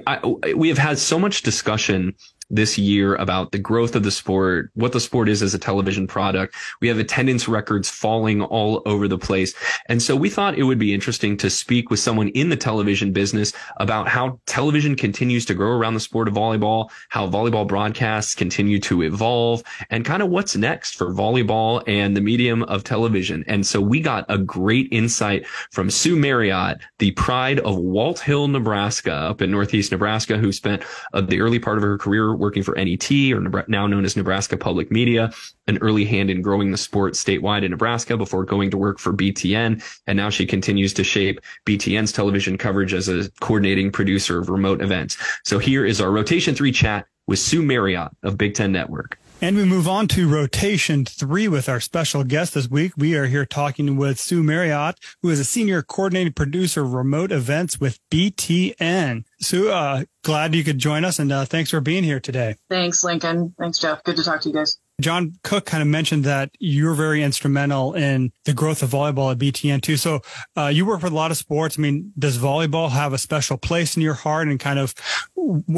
I, 0.06 0.18
we 0.54 0.68
have 0.68 0.78
had 0.78 0.98
so 0.98 1.18
much 1.18 1.42
discussion 1.42 2.14
this 2.50 2.78
year 2.78 3.14
about 3.16 3.52
the 3.52 3.58
growth 3.58 3.94
of 3.94 4.02
the 4.02 4.10
sport, 4.10 4.70
what 4.74 4.92
the 4.92 5.00
sport 5.00 5.28
is 5.28 5.42
as 5.42 5.54
a 5.54 5.58
television 5.58 6.06
product. 6.06 6.54
We 6.80 6.88
have 6.88 6.98
attendance 6.98 7.46
records 7.46 7.88
falling 7.90 8.42
all 8.42 8.82
over 8.86 9.06
the 9.06 9.18
place. 9.18 9.54
And 9.86 10.02
so 10.02 10.16
we 10.16 10.30
thought 10.30 10.58
it 10.58 10.64
would 10.64 10.78
be 10.78 10.94
interesting 10.94 11.36
to 11.38 11.50
speak 11.50 11.90
with 11.90 12.00
someone 12.00 12.28
in 12.28 12.48
the 12.48 12.56
television 12.56 13.12
business 13.12 13.52
about 13.76 14.08
how 14.08 14.40
television 14.46 14.96
continues 14.96 15.44
to 15.46 15.54
grow 15.54 15.72
around 15.72 15.94
the 15.94 16.00
sport 16.00 16.28
of 16.28 16.34
volleyball, 16.34 16.90
how 17.08 17.28
volleyball 17.28 17.66
broadcasts 17.66 18.34
continue 18.34 18.78
to 18.80 19.02
evolve 19.02 19.62
and 19.90 20.04
kind 20.04 20.22
of 20.22 20.30
what's 20.30 20.56
next 20.56 20.94
for 20.94 21.12
volleyball 21.12 21.82
and 21.86 22.16
the 22.16 22.20
medium 22.20 22.62
of 22.64 22.84
television. 22.84 23.44
And 23.46 23.66
so 23.66 23.80
we 23.80 24.00
got 24.00 24.24
a 24.28 24.38
great 24.38 24.88
insight 24.90 25.46
from 25.46 25.90
Sue 25.90 26.16
Maryott, 26.16 26.80
the 26.98 27.10
pride 27.12 27.60
of 27.60 27.76
Walthill, 27.76 28.50
Nebraska 28.50 29.12
up 29.12 29.42
in 29.42 29.50
Northeast 29.50 29.92
Nebraska, 29.92 30.38
who 30.38 30.52
spent 30.52 30.82
uh, 31.12 31.20
the 31.20 31.40
early 31.40 31.58
part 31.58 31.76
of 31.76 31.82
her 31.82 31.98
career 31.98 32.34
working 32.38 32.62
for 32.62 32.74
NET 32.74 33.10
or 33.32 33.64
now 33.68 33.86
known 33.86 34.04
as 34.04 34.16
Nebraska 34.16 34.56
Public 34.56 34.90
Media, 34.90 35.30
an 35.66 35.78
early 35.78 36.04
hand 36.04 36.30
in 36.30 36.42
growing 36.42 36.70
the 36.70 36.78
sport 36.78 37.14
statewide 37.14 37.64
in 37.64 37.70
Nebraska 37.70 38.16
before 38.16 38.44
going 38.44 38.70
to 38.70 38.78
work 38.78 38.98
for 38.98 39.12
BTN. 39.12 39.82
And 40.06 40.16
now 40.16 40.30
she 40.30 40.46
continues 40.46 40.92
to 40.94 41.04
shape 41.04 41.40
BTN's 41.66 42.12
television 42.12 42.58
coverage 42.58 42.94
as 42.94 43.08
a 43.08 43.30
coordinating 43.40 43.90
producer 43.90 44.38
of 44.38 44.48
remote 44.48 44.80
events. 44.80 45.16
So 45.44 45.58
here 45.58 45.84
is 45.84 46.00
our 46.00 46.10
rotation 46.10 46.54
three 46.54 46.72
chat 46.72 47.06
with 47.26 47.38
Sue 47.38 47.62
Maryott 47.62 48.10
of 48.22 48.38
Big 48.38 48.54
Ten 48.54 48.72
Network. 48.72 49.18
And 49.40 49.56
we 49.56 49.64
move 49.64 49.86
on 49.86 50.08
to 50.08 50.28
rotation 50.28 51.04
three 51.04 51.46
with 51.46 51.68
our 51.68 51.78
special 51.78 52.24
guest 52.24 52.54
this 52.54 52.68
week. 52.68 52.94
We 52.96 53.14
are 53.14 53.26
here 53.26 53.46
talking 53.46 53.96
with 53.96 54.18
Sue 54.18 54.42
Maryott, 54.42 54.96
who 55.22 55.30
is 55.30 55.38
a 55.38 55.44
senior 55.44 55.80
coordinating 55.80 56.32
producer 56.32 56.82
of 56.82 56.92
remote 56.92 57.30
events 57.30 57.78
with 57.78 58.00
BTN. 58.10 59.22
Sue, 59.40 59.70
uh, 59.70 60.04
glad 60.24 60.56
you 60.56 60.64
could 60.64 60.78
join 60.78 61.04
us 61.04 61.20
and 61.20 61.30
uh, 61.30 61.44
thanks 61.44 61.70
for 61.70 61.80
being 61.80 62.02
here 62.02 62.18
today. 62.18 62.56
Thanks, 62.68 63.04
Lincoln. 63.04 63.54
Thanks, 63.60 63.78
Jeff. 63.78 64.02
Good 64.02 64.16
to 64.16 64.24
talk 64.24 64.40
to 64.40 64.48
you 64.48 64.56
guys. 64.56 64.76
John 65.00 65.34
Cook 65.44 65.66
kind 65.66 65.82
of 65.82 65.88
mentioned 65.88 66.24
that 66.24 66.50
you're 66.58 66.94
very 66.94 67.22
instrumental 67.22 67.94
in 67.94 68.32
the 68.44 68.52
growth 68.52 68.82
of 68.82 68.90
volleyball 68.90 69.30
at 69.30 69.38
BTN 69.38 69.82
too. 69.82 69.96
So 69.96 70.20
uh, 70.56 70.66
you 70.66 70.84
work 70.84 71.04
with 71.04 71.12
a 71.12 71.14
lot 71.16 71.30
of 71.30 71.36
sports. 71.36 71.78
I 71.78 71.82
mean, 71.82 72.12
does 72.18 72.38
volleyball 72.38 72.90
have 72.90 73.12
a 73.12 73.18
special 73.18 73.56
place 73.56 73.96
in 73.96 74.02
your 74.02 74.14
heart, 74.14 74.48
and 74.48 74.58
kind 74.58 74.80
of 74.80 74.96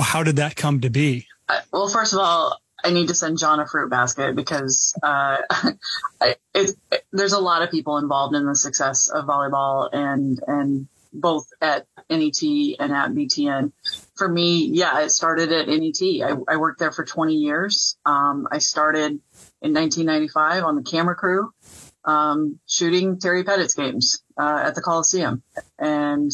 how 0.01 0.23
did 0.23 0.37
that 0.37 0.57
come 0.57 0.81
to 0.81 0.89
be? 0.89 1.27
Uh, 1.51 1.61
well, 1.71 1.89
first 1.89 2.15
of 2.15 2.21
all, 2.21 2.59
I 2.85 2.91
need 2.91 3.09
to 3.09 3.15
send 3.15 3.39
John 3.39 3.61
a 3.61 3.67
fruit 3.67 3.91
basket 3.91 4.35
because 4.35 4.95
uh, 5.03 5.39
it, 6.23 6.39
it, 6.55 7.05
there's 7.13 7.33
a 7.33 7.39
lot 7.39 7.63
of 7.63 7.71
people 7.71 7.99
involved 7.99 8.35
in 8.35 8.47
the 8.47 8.55
success 8.55 9.09
of 9.09 9.27
volleyball 9.27 9.89
and 9.93 10.41
and 10.47 10.89
both 11.13 11.49
at 11.61 11.87
NET 12.09 12.43
and 12.79 12.93
at 12.93 13.11
BTN. 13.11 13.73
For 14.15 14.29
me, 14.29 14.67
yeah, 14.67 15.01
it 15.01 15.11
started 15.11 15.53
at 15.53 15.69
NET. 15.69 16.01
I, 16.03 16.53
I 16.53 16.57
worked 16.57 16.79
there 16.79 16.93
for 16.93 17.05
20 17.05 17.35
years. 17.35 17.97
Um, 18.05 18.47
I 18.51 18.59
started 18.59 19.21
in 19.63 19.75
1995 19.75 20.65
on 20.65 20.77
the 20.77 20.83
camera 20.83 21.15
crew, 21.15 21.53
um, 22.05 22.59
shooting 22.67 23.19
Terry 23.19 23.45
Pettit's 23.45 23.75
games 23.75 24.23
uh, 24.39 24.63
at 24.65 24.75
the 24.75 24.83
Coliseum, 24.83 25.43
and 25.79 26.31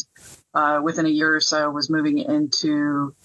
uh, 0.53 0.79
within 0.83 1.05
a 1.05 1.09
year 1.09 1.35
or 1.35 1.41
so, 1.41 1.69
was 1.69 1.89
moving 1.89 2.19
into 2.19 3.15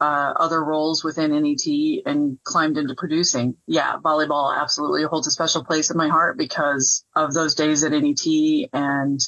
uh, 0.00 0.32
other 0.36 0.62
roles 0.62 1.02
within 1.02 1.32
NET 1.32 1.66
and 2.06 2.38
climbed 2.44 2.78
into 2.78 2.94
producing. 2.94 3.56
Yeah, 3.66 3.96
volleyball 3.96 4.56
absolutely 4.56 5.02
holds 5.02 5.26
a 5.26 5.30
special 5.30 5.64
place 5.64 5.90
in 5.90 5.96
my 5.96 6.08
heart 6.08 6.38
because 6.38 7.04
of 7.16 7.34
those 7.34 7.54
days 7.54 7.82
at 7.82 7.92
NET 7.92 8.24
and, 8.72 9.20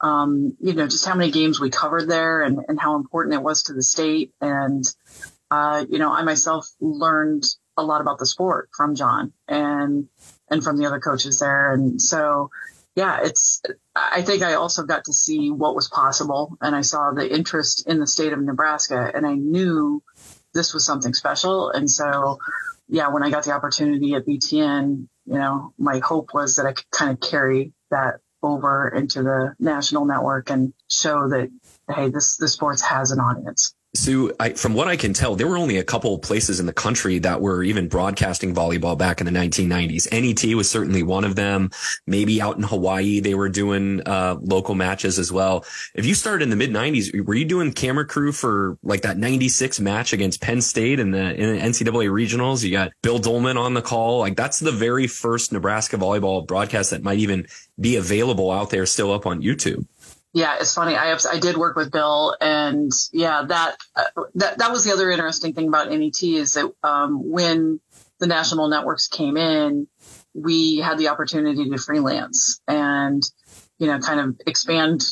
um, 0.00 0.56
you 0.60 0.74
know, 0.74 0.86
just 0.86 1.06
how 1.06 1.14
many 1.14 1.30
games 1.32 1.58
we 1.58 1.70
covered 1.70 2.08
there 2.08 2.42
and, 2.42 2.60
and 2.68 2.80
how 2.80 2.96
important 2.96 3.34
it 3.34 3.42
was 3.42 3.64
to 3.64 3.72
the 3.72 3.82
state. 3.82 4.32
And, 4.40 4.84
uh, 5.50 5.84
you 5.88 5.98
know, 5.98 6.12
I 6.12 6.22
myself 6.22 6.68
learned 6.80 7.44
a 7.76 7.82
lot 7.82 8.00
about 8.00 8.18
the 8.18 8.26
sport 8.26 8.68
from 8.76 8.94
John 8.94 9.32
and, 9.48 10.08
and 10.48 10.62
from 10.62 10.76
the 10.76 10.86
other 10.86 11.00
coaches 11.00 11.40
there. 11.40 11.72
And 11.72 12.00
so, 12.00 12.50
yeah, 12.94 13.20
it's, 13.22 13.62
I 13.94 14.22
think 14.22 14.42
I 14.42 14.54
also 14.54 14.82
got 14.82 15.04
to 15.04 15.12
see 15.12 15.50
what 15.50 15.74
was 15.74 15.88
possible 15.88 16.56
and 16.60 16.76
I 16.76 16.82
saw 16.82 17.12
the 17.12 17.30
interest 17.32 17.86
in 17.86 17.98
the 17.98 18.06
state 18.06 18.32
of 18.32 18.40
Nebraska 18.40 19.10
and 19.14 19.26
I 19.26 19.34
knew 19.34 20.02
this 20.52 20.74
was 20.74 20.84
something 20.84 21.14
special. 21.14 21.70
And 21.70 21.90
so, 21.90 22.38
yeah, 22.88 23.08
when 23.08 23.22
I 23.22 23.30
got 23.30 23.44
the 23.44 23.52
opportunity 23.52 24.14
at 24.14 24.26
BTN, 24.26 25.08
you 25.24 25.34
know, 25.34 25.72
my 25.78 26.00
hope 26.00 26.34
was 26.34 26.56
that 26.56 26.66
I 26.66 26.72
could 26.72 26.90
kind 26.90 27.12
of 27.12 27.20
carry 27.20 27.72
that 27.90 28.20
over 28.42 28.88
into 28.88 29.22
the 29.22 29.54
national 29.58 30.04
network 30.04 30.50
and 30.50 30.74
show 30.90 31.28
that, 31.28 31.50
hey, 31.88 32.10
this, 32.10 32.36
the 32.36 32.48
sports 32.48 32.82
has 32.82 33.12
an 33.12 33.20
audience. 33.20 33.74
Sue, 33.94 34.32
I, 34.40 34.54
from 34.54 34.72
what 34.72 34.88
I 34.88 34.96
can 34.96 35.12
tell, 35.12 35.36
there 35.36 35.46
were 35.46 35.58
only 35.58 35.76
a 35.76 35.84
couple 35.84 36.18
places 36.18 36.58
in 36.58 36.64
the 36.64 36.72
country 36.72 37.18
that 37.18 37.42
were 37.42 37.62
even 37.62 37.88
broadcasting 37.88 38.54
volleyball 38.54 38.96
back 38.96 39.20
in 39.20 39.26
the 39.26 39.38
1990s. 39.38 40.10
NET 40.10 40.56
was 40.56 40.70
certainly 40.70 41.02
one 41.02 41.24
of 41.24 41.36
them. 41.36 41.70
Maybe 42.06 42.40
out 42.40 42.56
in 42.56 42.62
Hawaii, 42.62 43.20
they 43.20 43.34
were 43.34 43.50
doing 43.50 44.00
uh, 44.06 44.36
local 44.40 44.74
matches 44.74 45.18
as 45.18 45.30
well. 45.30 45.66
If 45.94 46.06
you 46.06 46.14
started 46.14 46.44
in 46.44 46.48
the 46.48 46.56
mid 46.56 46.70
90s, 46.70 47.22
were 47.26 47.34
you 47.34 47.44
doing 47.44 47.70
camera 47.70 48.06
crew 48.06 48.32
for 48.32 48.78
like 48.82 49.02
that 49.02 49.18
96 49.18 49.78
match 49.80 50.14
against 50.14 50.40
Penn 50.40 50.62
State 50.62 50.98
in 50.98 51.10
the, 51.10 51.34
in 51.34 51.56
the 51.56 51.60
NCAA 51.60 52.08
regionals? 52.08 52.64
You 52.64 52.70
got 52.70 52.92
Bill 53.02 53.18
Dolman 53.18 53.58
on 53.58 53.74
the 53.74 53.82
call. 53.82 54.20
Like 54.20 54.36
that's 54.36 54.58
the 54.58 54.72
very 54.72 55.06
first 55.06 55.52
Nebraska 55.52 55.98
volleyball 55.98 56.46
broadcast 56.46 56.90
that 56.90 57.02
might 57.02 57.18
even 57.18 57.46
be 57.78 57.96
available 57.96 58.50
out 58.50 58.70
there 58.70 58.86
still 58.86 59.12
up 59.12 59.26
on 59.26 59.42
YouTube 59.42 59.86
yeah, 60.32 60.56
it's 60.60 60.74
funny. 60.74 60.96
I 60.96 61.16
I 61.30 61.38
did 61.38 61.56
work 61.56 61.76
with 61.76 61.90
Bill, 61.90 62.36
and 62.40 62.90
yeah, 63.12 63.44
that 63.48 63.76
uh, 63.94 64.22
that 64.36 64.58
that 64.58 64.72
was 64.72 64.84
the 64.84 64.92
other 64.92 65.10
interesting 65.10 65.52
thing 65.52 65.68
about 65.68 65.90
NET 65.90 66.22
is 66.22 66.54
that 66.54 66.72
um, 66.82 67.30
when 67.30 67.80
the 68.18 68.26
national 68.26 68.68
networks 68.68 69.08
came 69.08 69.36
in, 69.36 69.88
we 70.32 70.78
had 70.78 70.96
the 70.96 71.08
opportunity 71.08 71.68
to 71.68 71.78
freelance 71.78 72.60
and 72.66 73.22
you 73.78 73.86
know 73.86 73.98
kind 73.98 74.20
of 74.20 74.40
expand, 74.46 75.02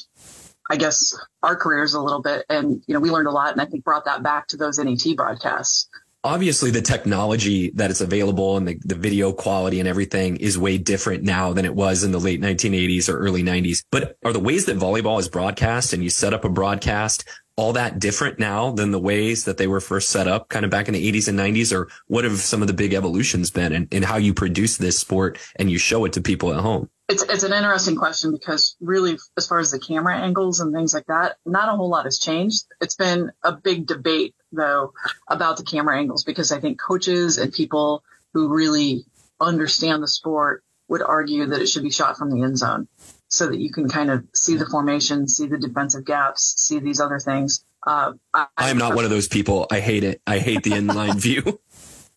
I 0.71 0.77
guess, 0.77 1.15
our 1.43 1.57
careers 1.57 1.93
a 1.93 2.01
little 2.01 2.23
bit, 2.23 2.47
and 2.49 2.83
you 2.87 2.95
know 2.95 3.01
we 3.01 3.11
learned 3.11 3.29
a 3.29 3.33
lot, 3.33 3.53
and 3.53 3.61
I 3.61 3.67
think 3.67 3.85
brought 3.85 4.07
that 4.07 4.23
back 4.23 4.49
to 4.49 4.57
those 4.57 4.79
NET 4.79 5.05
broadcasts 5.17 5.91
obviously 6.23 6.71
the 6.71 6.83
technology 6.83 7.71
that 7.75 7.91
is 7.91 8.01
available 8.01 8.57
and 8.57 8.69
the, 8.69 8.79
the 8.85 8.95
video 8.95 9.33
quality 9.33 9.81
and 9.81 9.89
everything 9.89 10.37
is 10.37 10.59
way 10.59 10.79
different 10.79 11.23
now 11.23 11.53
than 11.53 11.65
it 11.65 11.75
was 11.75 12.05
in 12.05 12.13
the 12.13 12.21
late 12.21 12.41
1980s 12.41 13.09
or 13.09 13.19
early 13.19 13.43
90s. 13.43 13.85
But 13.91 14.17
are 14.25 14.33
the 14.33 14.41
ways 14.41 14.67
that 14.67 14.77
volleyball 14.77 15.19
is 15.19 15.29
broadcast 15.29 15.93
and 15.93 16.03
you 16.03 16.11
set 16.11 16.35
up 16.35 16.45
a 16.45 16.51
broadcast 16.51 17.29
all 17.57 17.75
that 17.75 17.99
different 17.99 18.39
now 18.39 18.71
than 18.71 18.91
the 18.91 18.99
ways 18.99 19.45
that 19.45 19.59
they 19.59 19.67
were 19.67 19.81
first 19.81 20.09
set 20.09 20.27
up 20.27 20.49
kind 20.49 20.65
of 20.65 20.71
back 20.71 20.89
in 20.89 20.95
the 20.95 21.13
80s 21.13 21.29
and 21.29 21.39
90s? 21.39 21.77
Or 21.77 21.89
what 22.07 22.25
have 22.25 22.39
some 22.39 22.63
of 22.63 22.69
the 22.69 22.75
big 22.75 22.95
evolutions 22.95 23.51
been 23.51 23.73
in, 23.73 23.89
in 23.91 24.03
how 24.03 24.17
you 24.17 24.33
produce 24.33 24.79
this 24.79 24.99
sport 24.99 25.39
and 25.57 25.71
you 25.71 25.79
show 25.79 26.05
it 26.07 26.15
to 26.15 26.23
people 26.23 26.55
at 26.55 26.61
home? 26.61 26.89
It's, 27.11 27.23
it's 27.25 27.43
an 27.43 27.53
interesting 27.53 27.97
question 27.97 28.31
because 28.31 28.77
really, 28.81 29.19
as 29.37 29.47
far 29.47 29.59
as 29.59 29.73
the 29.73 29.81
camera 29.81 30.17
angles 30.17 30.61
and 30.61 30.73
things 30.73 30.95
like 30.95 31.07
that, 31.07 31.37
not 31.45 31.69
a 31.69 31.77
whole 31.77 31.91
lot 31.91 32.05
has 32.05 32.19
changed. 32.19 32.65
It's 32.81 32.95
been 32.95 33.31
a 33.43 33.53
big 33.53 33.87
debate 33.87 34.35
though 34.53 34.93
about 35.29 35.57
the 35.57 35.65
camera 35.65 35.99
angles 35.99 36.25
because 36.25 36.53
I 36.53 36.61
think 36.61 36.81
coaches 36.81 37.39
and 37.39 37.53
people 37.53 38.03
who 38.33 38.49
really 38.49 39.05
understand 39.41 40.03
the 40.03 40.09
sport 40.09 40.63
would 40.89 41.03
argue 41.03 41.47
that 41.47 41.61
it 41.61 41.69
should 41.69 41.83
be 41.83 41.91
shot 41.91 42.17
from 42.17 42.31
the 42.31 42.43
end 42.43 42.59
zone 42.59 42.89
so 43.29 43.47
that 43.47 43.59
you 43.59 43.71
can 43.71 43.89
kind 43.89 44.11
of 44.11 44.25
see 44.35 44.57
the 44.57 44.67
formation, 44.67 45.29
see 45.29 45.47
the 45.47 45.57
defensive 45.57 46.05
gaps, 46.05 46.55
see 46.59 46.81
these 46.81 47.01
other 47.01 47.21
things. 47.21 47.65
Uh, 47.87 48.13
I, 48.35 48.49
am 48.59 48.77
not 48.77 48.95
one 48.95 49.05
of 49.05 49.11
those 49.11 49.29
people. 49.29 49.67
I 49.71 49.81
hate 49.81 50.05
it. 50.05 50.21
I 50.27 50.39
hate 50.39 50.65
the 50.65 50.73
inline 50.73 51.15
view. 51.21 51.61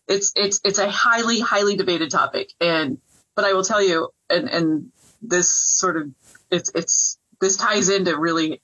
It's 0.06 0.32
it's 0.36 0.60
it's 0.64 0.78
a 0.78 0.90
highly 0.90 1.40
highly 1.40 1.76
debated 1.76 2.10
topic, 2.10 2.52
and 2.60 2.98
but 3.34 3.46
I 3.46 3.54
will 3.54 3.64
tell 3.64 3.82
you, 3.82 4.10
and 4.28 4.50
and 4.50 4.92
this 5.22 5.50
sort 5.50 5.96
of 5.96 6.10
it's 6.50 6.70
it's 6.74 7.18
this 7.40 7.56
ties 7.56 7.88
into 7.88 8.18
really 8.18 8.60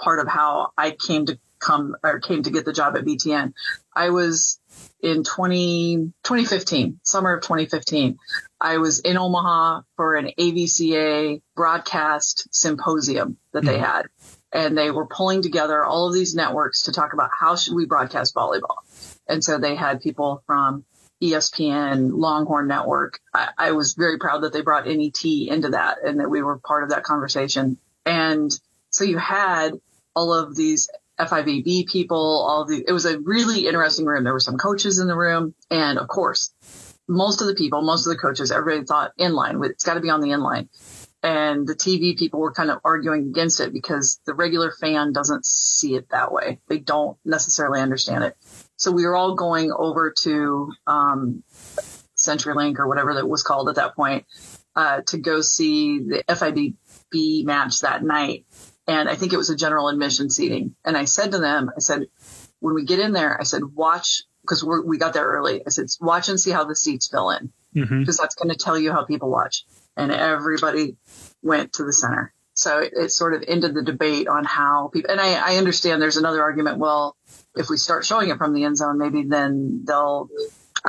part 0.00 0.20
of 0.20 0.28
how 0.28 0.72
I 0.78 0.92
came 0.92 1.26
to 1.26 1.38
come 1.58 1.96
or 2.02 2.20
came 2.20 2.42
to 2.42 2.50
get 2.50 2.64
the 2.64 2.72
job 2.72 2.96
at 2.96 3.04
BTN. 3.04 3.52
I 3.94 4.10
was 4.10 4.58
in 5.00 5.24
20, 5.24 6.12
2015, 6.24 7.00
summer 7.02 7.34
of 7.34 7.42
2015. 7.42 8.18
I 8.60 8.78
was 8.78 9.00
in 9.00 9.16
Omaha 9.16 9.82
for 9.96 10.16
an 10.16 10.30
AVCA 10.38 11.40
broadcast 11.54 12.48
symposium 12.50 13.36
that 13.52 13.64
they 13.64 13.74
mm-hmm. 13.74 13.84
had. 13.84 14.06
And 14.52 14.76
they 14.76 14.90
were 14.90 15.06
pulling 15.06 15.42
together 15.42 15.84
all 15.84 16.08
of 16.08 16.14
these 16.14 16.34
networks 16.34 16.84
to 16.84 16.92
talk 16.92 17.12
about 17.12 17.30
how 17.38 17.54
should 17.56 17.74
we 17.74 17.86
broadcast 17.86 18.34
volleyball. 18.34 18.78
And 19.28 19.44
so 19.44 19.58
they 19.58 19.74
had 19.74 20.00
people 20.00 20.42
from 20.46 20.84
ESPN, 21.22 22.12
Longhorn 22.12 22.66
Network. 22.66 23.20
I, 23.34 23.48
I 23.58 23.72
was 23.72 23.94
very 23.94 24.18
proud 24.18 24.42
that 24.42 24.52
they 24.52 24.62
brought 24.62 24.86
NET 24.86 25.24
into 25.24 25.70
that 25.70 25.98
and 26.04 26.20
that 26.20 26.30
we 26.30 26.42
were 26.42 26.58
part 26.58 26.82
of 26.82 26.90
that 26.90 27.02
conversation. 27.02 27.78
And 28.06 28.50
so 28.90 29.04
you 29.04 29.18
had 29.18 29.72
all 30.14 30.32
of 30.32 30.56
these 30.56 30.88
FIVB 31.18 31.86
people, 31.88 32.46
all 32.48 32.64
the, 32.64 32.84
it 32.86 32.92
was 32.92 33.04
a 33.04 33.18
really 33.20 33.66
interesting 33.66 34.06
room. 34.06 34.24
There 34.24 34.32
were 34.32 34.40
some 34.40 34.56
coaches 34.56 34.98
in 34.98 35.08
the 35.08 35.16
room. 35.16 35.54
And 35.70 35.98
of 35.98 36.08
course, 36.08 36.52
most 37.08 37.40
of 37.40 37.46
the 37.46 37.54
people, 37.54 37.82
most 37.82 38.06
of 38.06 38.10
the 38.10 38.18
coaches, 38.18 38.52
everybody 38.52 38.84
thought 38.86 39.12
inline, 39.18 39.64
it's 39.68 39.84
got 39.84 39.94
to 39.94 40.00
be 40.00 40.10
on 40.10 40.20
the 40.20 40.28
inline. 40.28 40.68
And 41.22 41.66
the 41.66 41.74
TV 41.74 42.16
people 42.16 42.38
were 42.38 42.52
kind 42.52 42.70
of 42.70 42.78
arguing 42.84 43.30
against 43.30 43.58
it 43.58 43.72
because 43.72 44.20
the 44.24 44.34
regular 44.34 44.72
fan 44.80 45.12
doesn't 45.12 45.44
see 45.44 45.96
it 45.96 46.08
that 46.10 46.32
way. 46.32 46.60
They 46.68 46.78
don't 46.78 47.18
necessarily 47.24 47.80
understand 47.80 48.22
it. 48.22 48.36
So 48.76 48.92
we 48.92 49.04
were 49.04 49.16
all 49.16 49.34
going 49.34 49.72
over 49.76 50.14
to, 50.20 50.70
um, 50.86 51.42
CenturyLink 52.16 52.78
or 52.78 52.86
whatever 52.86 53.14
that 53.14 53.28
was 53.28 53.42
called 53.42 53.68
at 53.68 53.76
that 53.76 53.96
point, 53.96 54.26
uh, 54.76 55.00
to 55.06 55.18
go 55.18 55.40
see 55.40 55.98
the 56.00 56.22
FIVB 56.28 57.44
match 57.44 57.80
that 57.80 58.04
night 58.04 58.44
and 58.88 59.08
I 59.08 59.14
think 59.16 59.34
it 59.34 59.36
was 59.36 59.50
a 59.50 59.56
general 59.56 59.88
admission 59.88 60.30
seating. 60.30 60.74
And 60.82 60.96
I 60.96 61.04
said 61.04 61.32
to 61.32 61.38
them, 61.38 61.70
I 61.76 61.80
said, 61.80 62.06
when 62.58 62.74
we 62.74 62.84
get 62.84 62.98
in 62.98 63.12
there, 63.12 63.38
I 63.38 63.44
said, 63.44 63.62
watch, 63.62 64.22
because 64.40 64.64
we 64.64 64.96
got 64.96 65.12
there 65.12 65.26
early. 65.26 65.62
I 65.64 65.68
said, 65.68 65.86
watch 66.00 66.30
and 66.30 66.40
see 66.40 66.50
how 66.50 66.64
the 66.64 66.74
seats 66.74 67.06
fill 67.06 67.30
in, 67.30 67.52
because 67.74 67.90
mm-hmm. 67.90 68.04
that's 68.04 68.34
going 68.34 68.48
to 68.48 68.56
tell 68.56 68.78
you 68.78 68.90
how 68.90 69.04
people 69.04 69.30
watch. 69.30 69.66
And 69.96 70.10
everybody 70.10 70.96
went 71.42 71.74
to 71.74 71.84
the 71.84 71.92
center. 71.92 72.32
So 72.54 72.78
it, 72.78 72.92
it, 72.96 73.12
sort 73.12 73.34
of 73.34 73.44
ended 73.46 73.74
the 73.74 73.82
debate 73.82 74.26
on 74.26 74.44
how 74.44 74.88
people, 74.92 75.12
and 75.12 75.20
I, 75.20 75.54
I 75.54 75.56
understand 75.58 76.00
there's 76.00 76.16
another 76.16 76.42
argument. 76.42 76.78
Well, 76.78 77.14
if 77.54 77.68
we 77.68 77.76
start 77.76 78.04
showing 78.04 78.30
it 78.30 78.38
from 78.38 78.54
the 78.54 78.64
end 78.64 78.78
zone, 78.78 78.98
maybe 78.98 79.22
then 79.24 79.84
they'll, 79.86 80.28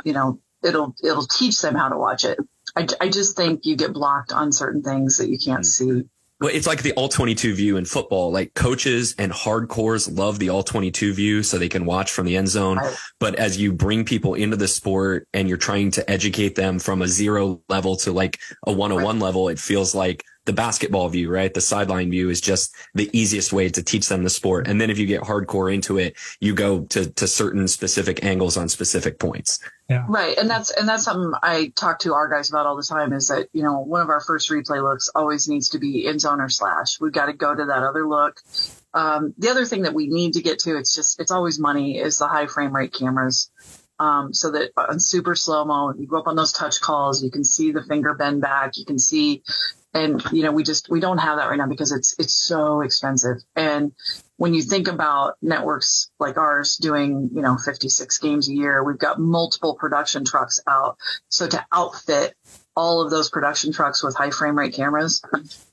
you 0.04 0.12
know, 0.12 0.40
it'll, 0.64 0.96
it'll 1.04 1.26
teach 1.26 1.60
them 1.60 1.74
how 1.74 1.88
to 1.88 1.98
watch 1.98 2.24
it. 2.24 2.38
I, 2.74 2.88
I 3.00 3.08
just 3.08 3.36
think 3.36 3.66
you 3.66 3.76
get 3.76 3.92
blocked 3.92 4.32
on 4.32 4.52
certain 4.52 4.82
things 4.82 5.18
that 5.18 5.28
you 5.28 5.38
can't 5.38 5.60
mm-hmm. 5.60 6.00
see 6.00 6.08
Well, 6.40 6.50
it's 6.52 6.66
like 6.66 6.82
the 6.82 6.92
all 6.92 7.08
22 7.08 7.54
view 7.54 7.76
in 7.76 7.84
football. 7.84 8.32
Like 8.32 8.54
coaches 8.54 9.14
and 9.18 9.30
hardcores 9.30 10.16
love 10.16 10.38
the 10.38 10.48
all 10.48 10.62
22 10.62 11.12
view 11.12 11.42
so 11.42 11.58
they 11.58 11.68
can 11.68 11.84
watch 11.84 12.10
from 12.10 12.24
the 12.24 12.36
end 12.36 12.48
zone. 12.48 12.78
Right. 12.78 12.96
But 13.18 13.34
as 13.34 13.58
you 13.58 13.72
bring 13.72 14.04
people 14.06 14.34
into 14.34 14.56
the 14.56 14.68
sport 14.68 15.28
and 15.34 15.48
you're 15.48 15.58
trying 15.58 15.90
to 15.92 16.10
educate 16.10 16.54
them 16.54 16.78
from 16.78 17.02
a 17.02 17.08
zero 17.08 17.60
level 17.68 17.96
to 17.96 18.12
like 18.12 18.38
a 18.66 18.72
101 18.72 19.16
right. 19.16 19.22
level, 19.22 19.48
it 19.48 19.58
feels 19.58 19.94
like 19.94 20.24
the 20.50 20.56
basketball 20.56 21.08
view, 21.08 21.30
right? 21.30 21.54
The 21.54 21.60
sideline 21.60 22.10
view 22.10 22.28
is 22.28 22.40
just 22.40 22.74
the 22.92 23.08
easiest 23.12 23.52
way 23.52 23.68
to 23.68 23.84
teach 23.84 24.08
them 24.08 24.24
the 24.24 24.30
sport. 24.30 24.66
And 24.66 24.80
then 24.80 24.90
if 24.90 24.98
you 24.98 25.06
get 25.06 25.22
hardcore 25.22 25.72
into 25.72 25.96
it, 25.96 26.16
you 26.40 26.56
go 26.56 26.80
to, 26.86 27.08
to 27.08 27.28
certain 27.28 27.68
specific 27.68 28.24
angles 28.24 28.56
on 28.56 28.68
specific 28.68 29.20
points. 29.20 29.60
Yeah. 29.88 30.06
Right. 30.08 30.36
And 30.36 30.50
that's, 30.50 30.72
and 30.72 30.88
that's 30.88 31.04
something 31.04 31.32
I 31.40 31.72
talk 31.76 32.00
to 32.00 32.14
our 32.14 32.28
guys 32.28 32.50
about 32.50 32.66
all 32.66 32.76
the 32.76 32.82
time 32.82 33.12
is 33.12 33.28
that, 33.28 33.46
you 33.52 33.62
know, 33.62 33.78
one 33.78 34.00
of 34.00 34.08
our 34.08 34.20
first 34.20 34.50
replay 34.50 34.82
looks 34.82 35.08
always 35.14 35.46
needs 35.46 35.68
to 35.68 35.78
be 35.78 36.04
in 36.04 36.18
zone 36.18 36.40
or 36.40 36.48
slash. 36.48 37.00
We've 37.00 37.12
got 37.12 37.26
to 37.26 37.32
go 37.32 37.54
to 37.54 37.66
that 37.66 37.84
other 37.84 38.08
look. 38.08 38.40
Um, 38.92 39.32
the 39.38 39.50
other 39.50 39.64
thing 39.64 39.82
that 39.82 39.94
we 39.94 40.08
need 40.08 40.32
to 40.32 40.42
get 40.42 40.58
to, 40.60 40.76
it's 40.76 40.96
just, 40.96 41.20
it's 41.20 41.30
always 41.30 41.60
money 41.60 41.98
is 41.98 42.18
the 42.18 42.26
high 42.26 42.48
frame 42.48 42.74
rate 42.74 42.92
cameras. 42.92 43.52
Um, 44.00 44.34
so 44.34 44.50
that 44.50 44.72
on 44.76 44.98
super 44.98 45.36
slow 45.36 45.64
mo, 45.64 45.92
you 45.96 46.08
go 46.08 46.18
up 46.18 46.26
on 46.26 46.34
those 46.34 46.52
touch 46.52 46.80
calls, 46.80 47.22
you 47.22 47.30
can 47.30 47.44
see 47.44 47.70
the 47.70 47.84
finger 47.84 48.14
bend 48.14 48.40
back, 48.40 48.78
you 48.78 48.84
can 48.84 48.98
see 48.98 49.44
and, 49.92 50.22
you 50.32 50.42
know, 50.42 50.52
we 50.52 50.62
just, 50.62 50.88
we 50.88 51.00
don't 51.00 51.18
have 51.18 51.38
that 51.38 51.48
right 51.48 51.58
now 51.58 51.66
because 51.66 51.92
it's, 51.92 52.14
it's 52.18 52.34
so 52.34 52.80
expensive. 52.80 53.38
And 53.56 53.92
when 54.36 54.54
you 54.54 54.62
think 54.62 54.88
about 54.88 55.34
networks 55.42 56.10
like 56.18 56.36
ours 56.36 56.76
doing, 56.76 57.30
you 57.34 57.42
know, 57.42 57.56
56 57.56 58.18
games 58.18 58.48
a 58.48 58.52
year, 58.52 58.84
we've 58.84 58.98
got 58.98 59.18
multiple 59.18 59.74
production 59.74 60.24
trucks 60.24 60.60
out. 60.68 60.96
So 61.28 61.48
to 61.48 61.66
outfit 61.72 62.34
all 62.76 63.02
of 63.02 63.10
those 63.10 63.30
production 63.30 63.72
trucks 63.72 64.02
with 64.02 64.16
high 64.16 64.30
frame 64.30 64.56
rate 64.56 64.74
cameras, 64.74 65.22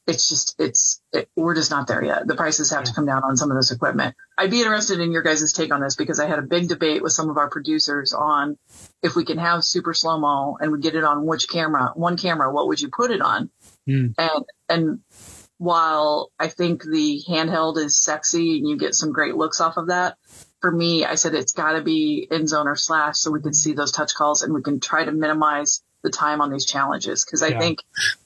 it's 0.08 0.30
just, 0.30 0.56
it's, 0.60 1.02
it, 1.14 1.30
we're 1.36 1.56
just 1.56 1.72
not 1.72 1.88
there 1.88 2.04
yet. 2.04 2.28
The 2.28 2.36
prices 2.36 2.72
have 2.72 2.86
to 2.86 2.94
come 2.94 3.06
down 3.06 3.24
on 3.24 3.38
some 3.38 3.52
of 3.52 3.58
this 3.58 3.72
equipment. 3.72 4.16
I'd 4.38 4.52
be 4.52 4.62
interested 4.62 5.00
in 5.00 5.12
your 5.12 5.22
guys' 5.22 5.54
take 5.54 5.72
on 5.72 5.82
this 5.82 5.96
because 5.96 6.20
I 6.20 6.28
had 6.28 6.40
a 6.40 6.44
big 6.44 6.68
debate 6.68 7.04
with 7.04 7.12
some 7.12 7.30
of 7.30 7.38
our 7.38 7.50
producers 7.50 8.14
on 8.14 8.58
if 9.04 9.16
we 9.16 9.26
can 9.26 9.38
have 9.38 9.64
super 9.64 9.94
slow 9.94 10.20
mo 10.20 10.58
and 10.60 10.72
we 10.72 10.80
get 10.80 10.96
it 10.96 11.04
on 11.04 11.26
which 11.26 11.50
camera, 11.50 11.92
one 11.96 12.18
camera, 12.18 12.52
what 12.52 12.68
would 12.68 12.82
you 12.82 12.90
put 12.90 13.12
it 13.12 13.22
on? 13.22 13.50
Mm. 13.88 14.14
And, 14.18 14.46
and 14.70 15.00
while 15.58 16.32
I 16.40 16.48
think 16.48 16.84
the 16.84 17.22
handheld 17.28 17.78
is 17.78 18.00
sexy 18.00 18.58
and 18.58 18.68
you 18.68 18.78
get 18.78 18.96
some 18.96 19.12
great 19.12 19.36
looks 19.36 19.62
off 19.62 19.78
of 19.78 19.88
that, 19.88 20.18
for 20.62 20.72
me, 20.72 21.06
I 21.06 21.16
said 21.16 21.36
it's 21.36 21.54
got 21.54 21.74
to 21.74 21.82
be 21.82 22.28
in 22.30 22.48
zone 22.48 22.68
or 22.68 22.76
slash 22.76 23.18
so 23.18 23.32
we 23.32 23.42
can 23.42 23.54
see 23.54 23.74
those 23.74 23.92
touch 23.92 24.16
calls 24.16 24.42
and 24.42 24.54
we 24.54 24.62
can 24.62 24.80
try 24.80 25.06
to 25.06 25.12
minimize 25.12 25.84
the 26.08 26.18
time 26.18 26.40
on 26.42 26.52
these 26.52 26.66
challenges. 26.66 27.26
Cause 27.26 27.44
I 27.44 27.48
yeah. 27.48 27.60
think 27.60 27.80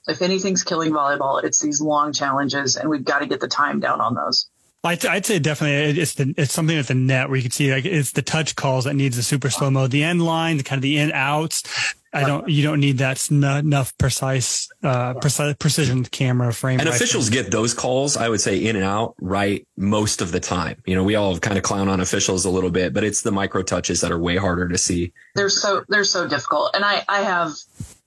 if 0.08 0.22
anything's 0.22 0.64
killing 0.64 0.92
volleyball, 0.92 1.44
it's 1.44 1.60
these 1.60 1.82
long 1.82 2.14
challenges 2.14 2.78
and 2.78 2.90
we've 2.90 3.04
got 3.04 3.20
to 3.20 3.26
get 3.26 3.40
the 3.40 3.48
time 3.48 3.80
down 3.80 4.02
on 4.02 4.14
those. 4.14 4.51
I'd, 4.84 5.06
I'd 5.06 5.26
say 5.26 5.38
definitely 5.40 6.02
it's 6.02 6.16
the, 6.16 6.34
it's 6.38 6.54
something 6.54 6.78
at 6.78 6.88
the 6.88 6.96
net 6.96 7.30
where 7.30 7.38
you 7.38 7.44
can 7.44 7.52
see 7.52 7.72
like 7.72 7.86
it's 7.86 8.14
the 8.14 8.24
touch 8.24 8.56
calls 8.56 8.86
that 8.86 8.96
needs 8.96 9.16
the 9.16 9.24
super 9.24 9.50
slow 9.50 9.70
mo, 9.70 9.88
the 9.88 10.04
end 10.04 10.24
line, 10.24 10.58
the 10.58 10.64
kind 10.64 10.80
of 10.80 10.84
the 10.84 10.98
in 10.98 11.12
outs. 11.12 11.96
I 12.14 12.26
don't, 12.26 12.50
you 12.50 12.62
don't 12.62 12.82
need 12.82 12.98
that 12.98 13.32
enough 13.32 13.98
precise, 13.98 14.68
uh, 14.84 15.14
precise, 15.14 15.56
precision 15.58 16.04
camera 16.04 16.52
frame. 16.52 16.82
And 16.82 16.90
officials 16.90 17.30
frame. 17.30 17.44
get 17.44 17.52
those 17.54 17.74
calls, 17.74 18.18
I 18.18 18.28
would 18.28 18.42
say 18.42 18.58
in 18.58 18.76
and 18.76 18.84
out 18.84 19.16
right 19.22 19.66
most 19.78 20.22
of 20.22 20.34
the 20.34 20.42
time. 20.42 20.82
You 20.86 20.96
know, 20.96 21.04
we 21.04 21.16
all 21.16 21.40
kind 21.40 21.58
of 21.58 21.64
clown 21.64 21.88
on 21.88 22.02
officials 22.02 22.44
a 22.44 22.50
little 22.50 22.70
bit, 22.70 22.94
but 22.94 23.06
it's 23.06 23.22
the 23.22 23.32
micro 23.32 23.62
touches 23.62 24.02
that 24.02 24.12
are 24.12 24.20
way 24.20 24.36
harder 24.36 24.68
to 24.68 24.78
see. 24.78 25.14
They're 25.36 25.48
so, 25.48 25.86
they're 25.88 26.04
so 26.04 26.28
difficult. 26.28 26.76
And 26.76 26.84
I, 26.84 27.06
I 27.08 27.22
have, 27.22 27.54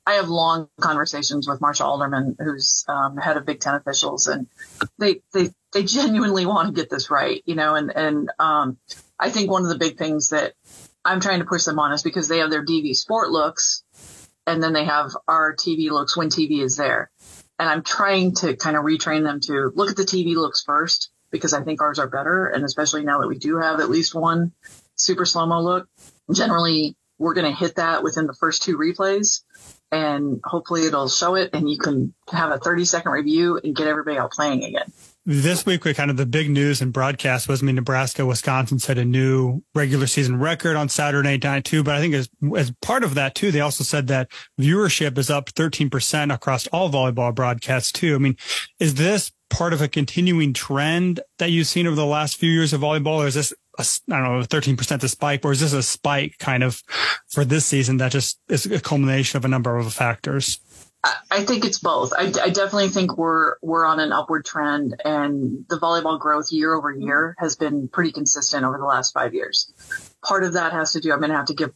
I 0.07 0.15
have 0.15 0.29
long 0.29 0.69
conversations 0.81 1.49
with 1.49 1.63
Marcia 1.63 1.85
Alterman, 1.85 2.37
who's 2.39 2.85
um, 2.89 3.17
head 3.17 3.39
of 3.39 3.47
Big 3.47 3.61
Ten 3.61 3.75
officials, 3.75 4.27
and 4.29 4.47
they 4.99 5.23
they 5.33 5.51
they 5.75 5.83
genuinely 5.83 6.47
want 6.47 6.69
to 6.69 6.81
get 6.81 6.89
this 6.89 7.11
right, 7.11 7.43
you 7.45 7.55
know. 7.55 7.75
And 7.75 7.95
and 7.95 8.31
um, 8.39 8.79
I 9.19 9.29
think 9.29 9.51
one 9.51 9.65
of 9.65 9.69
the 9.69 9.79
big 9.79 9.99
things 9.99 10.31
that 10.31 10.55
I'm 11.05 11.21
trying 11.21 11.41
to 11.41 11.45
push 11.45 11.65
them 11.65 11.79
on 11.79 11.93
is 11.93 12.03
because 12.03 12.29
they 12.29 12.39
have 12.39 12.51
their 12.51 12.65
DVSport 12.65 13.31
looks, 13.31 13.83
and 14.47 14.63
then 14.63 14.73
they 14.73 14.85
have 14.85 15.11
our 15.29 15.55
TV 15.55 15.91
looks 15.91 16.17
when 16.17 16.29
TV 16.29 16.63
is 16.63 16.77
there, 16.77 17.11
and 17.59 17.69
I'm 17.69 17.83
trying 17.83 18.35
to 18.37 18.57
kind 18.57 18.77
of 18.77 18.85
retrain 18.85 19.25
them 19.25 19.41
to 19.41 19.73
look 19.75 19.91
at 19.91 19.97
the 19.97 20.05
TV 20.05 20.35
looks 20.35 20.63
first 20.63 21.11
because 21.31 21.53
I 21.53 21.63
think 21.63 21.83
ours 21.83 21.99
are 21.99 22.09
better, 22.09 22.47
and 22.47 22.65
especially 22.65 23.05
now 23.05 23.21
that 23.21 23.29
we 23.29 23.39
do 23.39 23.59
have 23.59 23.81
at 23.81 23.91
least 23.91 24.15
one 24.15 24.53
super 24.95 25.27
slow 25.27 25.45
mo 25.45 25.61
look. 25.61 25.89
Generally, 26.33 26.97
we're 27.19 27.35
going 27.35 27.51
to 27.51 27.57
hit 27.57 27.77
that 27.77 28.03
within 28.03 28.27
the 28.27 28.33
first 28.33 28.63
two 28.63 28.77
replays 28.79 29.43
and 29.93 30.41
hopefully 30.45 30.87
it'll 30.87 31.09
show 31.09 31.37
it 31.37 31.51
and 31.53 31.71
you 31.71 31.79
can 31.79 32.13
have 32.31 32.51
a 32.51 32.59
30 32.59 32.85
second 32.85 33.13
review 33.13 33.61
and 33.63 33.77
get 33.77 33.87
everybody 33.87 34.19
out 34.19 34.33
playing 34.33 34.65
again. 34.65 34.93
This 35.27 35.65
week, 35.65 35.85
we 35.85 35.95
kind 35.95 36.11
of 36.11 36.19
the 36.19 36.27
big 36.27 36.51
news 36.51 36.83
in 36.83 36.91
broadcast 36.91 37.49
was, 37.49 37.63
I 37.63 37.67
mean, 37.67 37.77
Nebraska, 37.77 38.27
Wisconsin 38.27 38.79
set 38.79 38.99
a 38.99 39.07
new 39.07 39.63
regular 39.75 40.07
season 40.07 40.39
record 40.39 40.77
on 40.77 40.91
Saturday 40.91 41.39
night 41.39 41.65
too. 41.65 41.83
But 41.83 41.95
I 41.95 42.01
think 42.01 42.15
as, 42.15 42.29
as 42.55 42.73
part 42.83 43.03
of 43.03 43.15
that 43.15 43.35
too, 43.35 43.51
they 43.51 43.61
also 43.61 43.85
said 43.85 44.07
that 44.09 44.31
viewership 44.61 45.17
is 45.17 45.31
up 45.31 45.47
13% 45.47 46.35
across 46.35 46.67
all 46.67 46.91
volleyball 46.91 47.35
broadcasts 47.35 47.91
too. 47.91 48.15
I 48.15 48.19
mean, 48.19 48.37
is 48.79 48.97
this 48.97 49.33
part 49.49 49.73
of 49.73 49.81
a 49.81 49.89
continuing 49.89 50.53
trend 50.53 51.21
that 51.39 51.51
you've 51.51 51.69
seen 51.69 51.87
over 51.87 51.97
the 51.97 52.05
last 52.05 52.37
few 52.37 52.51
years 52.51 52.75
of 52.75 52.83
volleyball, 52.83 53.23
or 53.23 53.27
is 53.27 53.35
this 53.35 53.55
a, 53.79 53.87
I 54.13 54.21
don't 54.21 54.41
know, 54.41 54.45
13% 54.45 55.03
a 55.03 55.09
spike, 55.09 55.43
or 55.43 55.53
is 55.53 55.61
this 55.61 55.73
a 55.73 55.83
spike 55.83 56.37
kind 56.39 56.63
of 56.63 56.83
for 57.29 57.47
this 57.47 57.65
season 57.65 57.97
that 57.97 58.13
just 58.13 58.39
is 58.51 58.67
a 58.67 58.79
culmination 58.79 59.39
of 59.39 59.45
a 59.47 59.49
number 59.49 59.79
of 59.79 59.91
factors? 59.95 60.61
I 61.31 61.45
think 61.45 61.65
it's 61.65 61.79
both. 61.79 62.13
I, 62.17 62.33
I, 62.43 62.51
definitely 62.51 62.89
think 62.89 63.19
we're 63.19 63.57
we're 63.61 63.85
on 63.85 64.01
an 64.01 64.13
upward 64.13 64.45
trend, 64.45 65.01
and 65.05 65.65
the 65.69 65.77
volleyball 65.77 66.19
growth 66.19 66.51
year 66.51 66.73
over 66.75 66.91
year 66.93 67.37
has 67.39 67.57
been 67.57 67.89
pretty 67.89 68.13
consistent 68.13 68.65
over 68.65 68.79
the 68.79 68.85
last 68.85 69.13
five 69.13 69.35
years. 69.35 69.73
Part 70.23 70.45
of 70.45 70.55
that 70.55 70.73
has 70.73 70.93
to 70.93 71.01
do. 71.01 71.13
I'm 71.13 71.19
going 71.19 71.31
to 71.31 71.37
have 71.37 71.47
to 71.47 71.55
give 71.55 71.73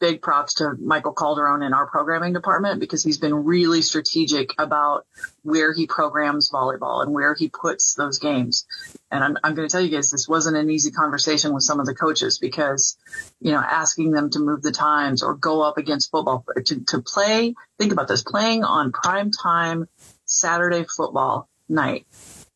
big 0.00 0.22
props 0.22 0.54
to 0.54 0.74
Michael 0.80 1.12
Calderon 1.12 1.62
in 1.62 1.72
our 1.72 1.86
programming 1.86 2.32
department 2.32 2.80
because 2.80 3.02
he's 3.02 3.18
been 3.18 3.34
really 3.34 3.82
strategic 3.82 4.50
about 4.58 5.06
where 5.42 5.72
he 5.72 5.86
programs 5.86 6.50
volleyball 6.50 7.02
and 7.02 7.12
where 7.12 7.34
he 7.34 7.48
puts 7.48 7.94
those 7.94 8.18
games. 8.18 8.66
And 9.10 9.24
I'm, 9.24 9.38
I'm 9.42 9.54
going 9.54 9.68
to 9.68 9.72
tell 9.72 9.80
you 9.80 9.90
guys, 9.90 10.10
this 10.10 10.28
wasn't 10.28 10.56
an 10.56 10.70
easy 10.70 10.90
conversation 10.90 11.52
with 11.52 11.62
some 11.62 11.80
of 11.80 11.86
the 11.86 11.94
coaches 11.94 12.38
because, 12.38 12.96
you 13.40 13.52
know, 13.52 13.60
asking 13.60 14.12
them 14.12 14.30
to 14.30 14.38
move 14.40 14.62
the 14.62 14.72
times 14.72 15.22
or 15.22 15.34
go 15.34 15.62
up 15.62 15.78
against 15.78 16.10
football 16.10 16.44
to, 16.64 16.84
to 16.84 17.02
play. 17.02 17.54
Think 17.78 17.92
about 17.92 18.08
this 18.08 18.22
playing 18.22 18.64
on 18.64 18.92
prime 18.92 19.30
time 19.30 19.88
Saturday 20.24 20.84
football 20.84 21.48
night. 21.68 22.06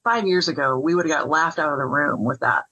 Five 0.05 0.27
years 0.27 0.49
ago, 0.49 0.79
we 0.79 0.95
would 0.95 1.07
have 1.07 1.19
got 1.19 1.29
laughed 1.29 1.59
out 1.59 1.73
of 1.73 1.79
the 1.79 1.85
room 1.85 2.25
with 2.25 2.41
that 2.41 2.64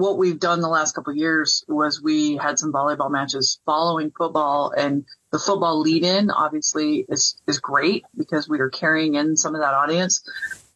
what 0.00 0.18
we've 0.18 0.40
done 0.40 0.60
the 0.60 0.68
last 0.68 0.94
couple 0.94 1.12
of 1.12 1.16
years 1.16 1.64
was 1.68 2.02
we 2.02 2.36
had 2.36 2.58
some 2.58 2.72
volleyball 2.72 3.10
matches 3.10 3.60
following 3.66 4.10
football 4.16 4.72
and 4.76 5.04
the 5.30 5.38
football 5.38 5.80
lead 5.80 6.04
in 6.04 6.30
obviously 6.30 7.04
is, 7.08 7.40
is 7.46 7.58
great 7.58 8.04
because 8.16 8.48
we 8.48 8.60
are 8.60 8.70
carrying 8.70 9.14
in 9.14 9.36
some 9.36 9.54
of 9.54 9.60
that 9.60 9.74
audience. 9.74 10.22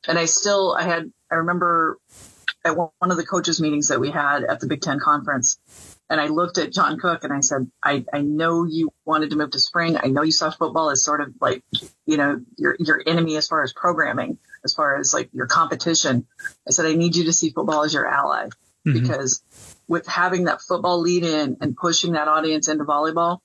And 0.06 0.18
I 0.18 0.26
still, 0.26 0.76
I 0.78 0.82
had, 0.82 1.10
I 1.30 1.36
remember 1.36 1.98
at 2.64 2.76
one 2.76 2.90
of 3.02 3.16
the 3.16 3.26
coaches 3.26 3.60
meetings 3.60 3.88
that 3.88 4.00
we 4.00 4.10
had 4.10 4.44
at 4.44 4.60
the 4.60 4.66
Big 4.66 4.80
Ten 4.80 5.00
conference 5.00 5.58
and 6.10 6.20
I 6.20 6.26
looked 6.26 6.58
at 6.58 6.72
John 6.72 6.98
Cook 6.98 7.24
and 7.24 7.32
I 7.32 7.40
said, 7.40 7.70
I, 7.82 8.04
I 8.12 8.20
know 8.20 8.64
you 8.64 8.92
wanted 9.06 9.30
to 9.30 9.36
move 9.36 9.52
to 9.52 9.58
spring. 9.58 9.96
I 9.96 10.08
know 10.08 10.22
you 10.22 10.32
saw 10.32 10.50
football 10.50 10.90
as 10.90 11.02
sort 11.02 11.22
of 11.22 11.32
like, 11.40 11.64
you 12.06 12.18
know, 12.18 12.40
your, 12.56 12.76
your 12.78 13.02
enemy 13.06 13.36
as 13.36 13.48
far 13.48 13.62
as 13.62 13.72
programming, 13.72 14.38
as 14.64 14.74
far 14.74 14.98
as 14.98 15.14
like 15.14 15.30
your 15.32 15.46
competition. 15.46 16.26
I 16.68 16.72
said, 16.72 16.86
I 16.86 16.94
need 16.94 17.16
you 17.16 17.24
to 17.24 17.32
see 17.32 17.50
football 17.50 17.84
as 17.84 17.94
your 17.94 18.06
ally 18.06 18.48
mm-hmm. 18.87 19.01
because 19.01 19.43
with 19.89 20.07
having 20.07 20.45
that 20.45 20.61
football 20.61 21.01
lead 21.01 21.24
in 21.24 21.57
and 21.61 21.76
pushing 21.76 22.12
that 22.12 22.28
audience 22.28 22.68
into 22.68 22.85
volleyball, 22.85 23.39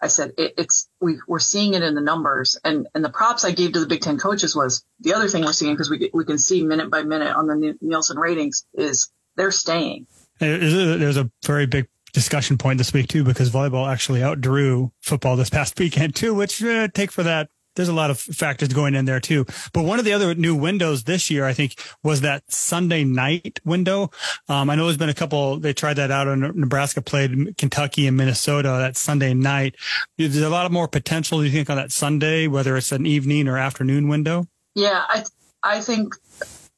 I 0.00 0.08
said 0.08 0.32
it, 0.36 0.54
it's 0.58 0.88
we 1.00 1.18
are 1.30 1.38
seeing 1.38 1.74
it 1.74 1.82
in 1.82 1.94
the 1.94 2.00
numbers 2.00 2.58
and 2.64 2.88
and 2.94 3.04
the 3.04 3.10
props 3.10 3.44
I 3.44 3.52
gave 3.52 3.72
to 3.72 3.80
the 3.80 3.86
Big 3.86 4.00
Ten 4.00 4.18
coaches 4.18 4.54
was 4.54 4.84
the 5.00 5.14
other 5.14 5.28
thing 5.28 5.44
we're 5.44 5.52
seeing 5.52 5.74
because 5.74 5.90
we 5.90 6.10
we 6.12 6.24
can 6.24 6.38
see 6.38 6.64
minute 6.64 6.90
by 6.90 7.02
minute 7.02 7.34
on 7.34 7.46
the 7.46 7.78
Nielsen 7.80 8.18
ratings 8.18 8.66
is 8.74 9.10
they're 9.36 9.52
staying. 9.52 10.06
There's 10.38 11.16
a 11.16 11.30
very 11.44 11.66
big 11.66 11.86
discussion 12.12 12.58
point 12.58 12.78
this 12.78 12.92
week 12.92 13.08
too 13.08 13.24
because 13.24 13.50
volleyball 13.50 13.90
actually 13.90 14.20
outdrew 14.20 14.90
football 15.00 15.36
this 15.36 15.50
past 15.50 15.78
weekend 15.78 16.16
too, 16.16 16.34
which 16.34 16.62
uh, 16.62 16.88
take 16.88 17.12
for 17.12 17.22
that 17.22 17.48
there's 17.74 17.88
a 17.88 17.94
lot 17.94 18.10
of 18.10 18.18
factors 18.18 18.68
going 18.68 18.94
in 18.94 19.04
there 19.04 19.20
too. 19.20 19.44
But 19.72 19.84
one 19.84 19.98
of 19.98 20.04
the 20.04 20.12
other 20.12 20.34
new 20.34 20.54
windows 20.54 21.04
this 21.04 21.30
year, 21.30 21.44
I 21.44 21.52
think, 21.52 21.76
was 22.02 22.20
that 22.22 22.42
Sunday 22.50 23.04
night 23.04 23.60
window. 23.64 24.10
Um, 24.48 24.70
I 24.70 24.74
know 24.74 24.84
there's 24.84 24.96
been 24.96 25.08
a 25.08 25.14
couple, 25.14 25.58
they 25.58 25.72
tried 25.72 25.94
that 25.94 26.10
out 26.10 26.28
in 26.28 26.40
Nebraska 26.40 27.02
played 27.02 27.56
Kentucky 27.58 28.06
and 28.06 28.16
Minnesota 28.16 28.68
that 28.68 28.96
Sunday 28.96 29.34
night. 29.34 29.76
There's 30.18 30.36
a 30.36 30.48
lot 30.48 30.66
of 30.66 30.72
more 30.72 30.88
potential, 30.88 31.38
do 31.38 31.44
you 31.44 31.50
think, 31.50 31.70
on 31.70 31.76
that 31.76 31.92
Sunday, 31.92 32.46
whether 32.46 32.76
it's 32.76 32.92
an 32.92 33.06
evening 33.06 33.48
or 33.48 33.58
afternoon 33.58 34.08
window? 34.08 34.46
Yeah, 34.74 35.04
I, 35.08 35.24
I 35.62 35.80
think 35.80 36.14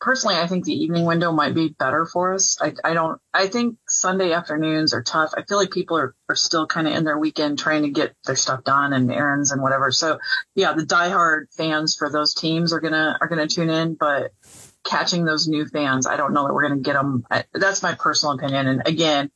personally, 0.04 0.36
I 0.36 0.46
think 0.46 0.66
the 0.66 0.74
evening 0.74 1.06
window 1.06 1.32
might 1.32 1.54
be 1.54 1.68
better 1.70 2.04
for 2.04 2.34
us. 2.34 2.58
I, 2.60 2.74
I 2.84 2.92
don't, 2.92 3.18
I 3.32 3.46
think 3.46 3.78
Sunday 3.88 4.32
afternoons 4.32 4.92
are 4.92 5.02
tough. 5.02 5.32
I 5.34 5.44
feel 5.44 5.56
like 5.56 5.70
people 5.70 5.96
are, 5.96 6.14
are 6.28 6.36
still 6.36 6.66
kind 6.66 6.86
of 6.86 6.92
in 6.92 7.04
their 7.04 7.18
weekend 7.18 7.58
trying 7.58 7.84
to 7.84 7.88
get 7.88 8.14
their 8.26 8.36
stuff 8.36 8.64
done 8.64 8.92
and 8.92 9.10
errands 9.10 9.50
and 9.50 9.62
whatever. 9.62 9.90
So 9.90 10.18
yeah, 10.54 10.74
the 10.74 10.82
diehard 10.82 11.46
fans 11.56 11.96
for 11.96 12.10
those 12.10 12.34
teams 12.34 12.74
are 12.74 12.80
going 12.80 12.92
to, 12.92 13.16
are 13.18 13.28
going 13.28 13.48
to 13.48 13.52
tune 13.52 13.70
in, 13.70 13.94
but 13.94 14.32
catching 14.84 15.24
those 15.24 15.48
new 15.48 15.64
fans. 15.64 16.06
I 16.06 16.18
don't 16.18 16.34
know 16.34 16.46
that 16.46 16.52
we're 16.52 16.68
going 16.68 16.82
to 16.82 16.84
get 16.84 16.92
them. 16.92 17.24
That's 17.54 17.82
my 17.82 17.94
personal 17.94 18.34
opinion. 18.34 18.66
And 18.66 18.82
again, 18.84 19.30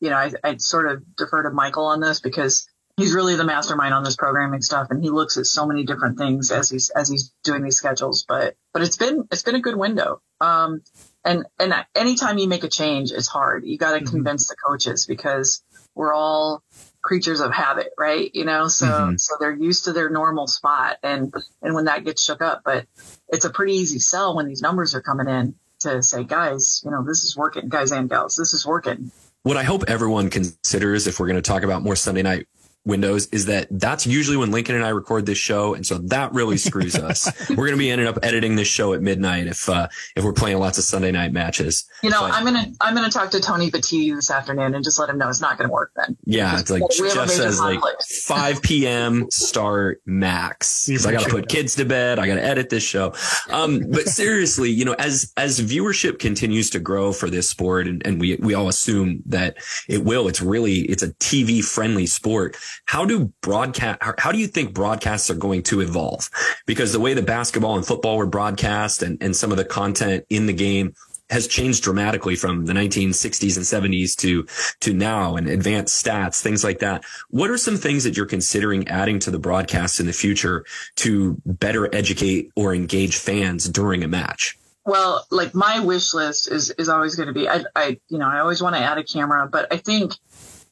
you 0.00 0.08
know, 0.08 0.16
I, 0.16 0.32
I 0.42 0.56
sort 0.56 0.90
of 0.90 1.02
defer 1.16 1.42
to 1.42 1.50
Michael 1.50 1.84
on 1.84 2.00
this 2.00 2.20
because 2.20 2.66
he's 2.96 3.12
really 3.12 3.36
the 3.36 3.44
mastermind 3.44 3.92
on 3.92 4.02
this 4.04 4.16
programming 4.16 4.62
stuff 4.62 4.88
and 4.90 5.02
he 5.02 5.10
looks 5.10 5.36
at 5.36 5.46
so 5.46 5.66
many 5.66 5.84
different 5.84 6.18
things 6.18 6.50
as 6.50 6.70
he's 6.70 6.90
as 6.90 7.08
he's 7.08 7.32
doing 7.44 7.62
these 7.62 7.76
schedules 7.76 8.24
but 8.26 8.56
but 8.72 8.82
it's 8.82 8.96
been 8.96 9.26
it's 9.30 9.42
been 9.42 9.54
a 9.54 9.60
good 9.60 9.76
window. 9.76 10.20
Um 10.40 10.82
and 11.24 11.44
and 11.58 11.74
anytime 11.94 12.38
you 12.38 12.48
make 12.48 12.64
a 12.64 12.68
change 12.68 13.12
it's 13.12 13.28
hard. 13.28 13.66
You 13.66 13.78
got 13.78 13.92
to 13.92 13.98
mm-hmm. 13.98 14.10
convince 14.10 14.48
the 14.48 14.56
coaches 14.56 15.06
because 15.06 15.62
we're 15.94 16.12
all 16.12 16.62
creatures 17.02 17.40
of 17.40 17.52
habit 17.52 17.90
right? 17.98 18.30
You 18.34 18.44
know 18.44 18.68
so 18.68 18.86
mm-hmm. 18.86 19.16
so 19.16 19.36
they're 19.38 19.54
used 19.54 19.84
to 19.84 19.92
their 19.92 20.08
normal 20.08 20.46
spot 20.46 20.96
and 21.02 21.32
and 21.62 21.74
when 21.74 21.84
that 21.84 22.04
gets 22.04 22.22
shook 22.22 22.40
up 22.40 22.62
but 22.64 22.86
it's 23.28 23.44
a 23.44 23.50
pretty 23.50 23.74
easy 23.74 23.98
sell 23.98 24.34
when 24.34 24.48
these 24.48 24.62
numbers 24.62 24.94
are 24.94 25.02
coming 25.02 25.28
in 25.28 25.54
to 25.80 26.02
say 26.02 26.24
guys 26.24 26.80
you 26.82 26.90
know 26.90 27.04
this 27.04 27.24
is 27.24 27.36
working. 27.36 27.68
Guys 27.68 27.92
and 27.92 28.08
gals 28.08 28.36
this 28.36 28.54
is 28.54 28.64
working. 28.64 29.10
What 29.42 29.58
I 29.58 29.62
hope 29.62 29.84
everyone 29.86 30.30
considers 30.30 31.06
if 31.06 31.20
we're 31.20 31.28
going 31.28 31.36
to 31.36 31.42
talk 31.42 31.62
about 31.62 31.82
more 31.82 31.94
Sunday 31.94 32.22
night 32.22 32.48
windows 32.86 33.26
is 33.26 33.46
that 33.46 33.66
that's 33.70 34.06
usually 34.06 34.36
when 34.36 34.50
Lincoln 34.50 34.76
and 34.76 34.84
I 34.84 34.90
record 34.90 35.26
this 35.26 35.38
show. 35.38 35.74
And 35.74 35.84
so 35.86 35.98
that 35.98 36.32
really 36.32 36.56
screws 36.56 36.94
us. 36.94 37.26
we're 37.50 37.56
going 37.56 37.72
to 37.72 37.76
be 37.76 37.90
ending 37.90 38.06
up 38.06 38.18
editing 38.22 38.56
this 38.56 38.68
show 38.68 38.94
at 38.94 39.02
midnight 39.02 39.48
if, 39.48 39.68
uh, 39.68 39.88
if 40.14 40.24
we're 40.24 40.32
playing 40.32 40.58
lots 40.58 40.78
of 40.78 40.84
Sunday 40.84 41.10
night 41.10 41.32
matches. 41.32 41.84
You 42.02 42.10
know, 42.10 42.20
but, 42.20 42.32
I'm 42.32 42.44
going 42.44 42.54
to, 42.54 42.76
I'm 42.80 42.94
going 42.94 43.08
to 43.08 43.16
talk 43.16 43.30
to 43.32 43.40
Tony 43.40 43.70
Petit 43.70 44.14
this 44.14 44.30
afternoon 44.30 44.74
and 44.74 44.84
just 44.84 44.98
let 44.98 45.10
him 45.10 45.18
know 45.18 45.28
it's 45.28 45.40
not 45.40 45.58
going 45.58 45.68
to 45.68 45.72
work 45.72 45.92
then. 45.96 46.16
Yeah. 46.24 46.58
It's 46.58 46.70
like 46.70 46.82
Jeff 46.96 47.28
says 47.28 47.58
conflict. 47.58 47.82
like 47.82 47.96
5 48.00 48.62
p.m. 48.62 49.30
start 49.30 50.00
max. 50.06 50.86
Cause 50.90 51.06
I 51.06 51.12
got 51.12 51.24
to 51.24 51.30
put 51.30 51.48
kids 51.48 51.74
to 51.76 51.84
bed. 51.84 52.18
I 52.18 52.26
got 52.26 52.36
to 52.36 52.44
edit 52.44 52.70
this 52.70 52.84
show. 52.84 53.14
Um, 53.50 53.80
but 53.90 54.08
seriously, 54.08 54.70
you 54.70 54.84
know, 54.84 54.94
as, 54.94 55.32
as 55.36 55.60
viewership 55.60 56.18
continues 56.18 56.70
to 56.70 56.78
grow 56.78 57.12
for 57.12 57.28
this 57.28 57.50
sport 57.50 57.88
and, 57.88 58.06
and 58.06 58.20
we, 58.20 58.36
we 58.36 58.54
all 58.54 58.68
assume 58.68 59.22
that 59.26 59.56
it 59.88 60.04
will, 60.04 60.28
it's 60.28 60.40
really, 60.40 60.80
it's 60.82 61.02
a 61.02 61.12
TV 61.14 61.64
friendly 61.64 62.06
sport 62.06 62.56
how 62.84 63.04
do 63.04 63.32
broadcast, 63.40 63.98
how 64.18 64.32
do 64.32 64.38
you 64.38 64.46
think 64.46 64.74
broadcasts 64.74 65.30
are 65.30 65.34
going 65.34 65.62
to 65.64 65.80
evolve? 65.80 66.28
Because 66.66 66.92
the 66.92 67.00
way 67.00 67.14
the 67.14 67.22
basketball 67.22 67.76
and 67.76 67.86
football 67.86 68.16
were 68.16 68.26
broadcast 68.26 69.02
and, 69.02 69.22
and 69.22 69.34
some 69.34 69.50
of 69.50 69.56
the 69.56 69.64
content 69.64 70.24
in 70.30 70.46
the 70.46 70.52
game 70.52 70.94
has 71.30 71.48
changed 71.48 71.82
dramatically 71.82 72.36
from 72.36 72.66
the 72.66 72.72
1960s 72.72 73.56
and 73.56 73.94
70s 73.94 74.14
to 74.16 74.46
to 74.80 74.94
now 74.94 75.36
and 75.36 75.48
advanced 75.48 76.04
stats 76.04 76.40
things 76.40 76.62
like 76.62 76.78
that 76.78 77.04
what 77.30 77.50
are 77.50 77.58
some 77.58 77.76
things 77.76 78.04
that 78.04 78.16
you're 78.16 78.26
considering 78.26 78.86
adding 78.88 79.18
to 79.18 79.30
the 79.30 79.38
broadcast 79.38 79.98
in 79.98 80.06
the 80.06 80.12
future 80.12 80.64
to 80.94 81.36
better 81.44 81.92
educate 81.94 82.50
or 82.54 82.74
engage 82.74 83.16
fans 83.16 83.68
during 83.68 84.04
a 84.04 84.08
match 84.08 84.56
well 84.84 85.26
like 85.30 85.54
my 85.54 85.80
wish 85.80 86.14
list 86.14 86.50
is 86.50 86.70
is 86.70 86.88
always 86.88 87.16
going 87.16 87.28
to 87.28 87.34
be 87.34 87.48
I, 87.48 87.64
I 87.74 87.98
you 88.08 88.18
know 88.18 88.28
i 88.28 88.38
always 88.38 88.62
want 88.62 88.76
to 88.76 88.80
add 88.80 88.98
a 88.98 89.04
camera 89.04 89.48
but 89.48 89.72
i 89.72 89.78
think 89.78 90.12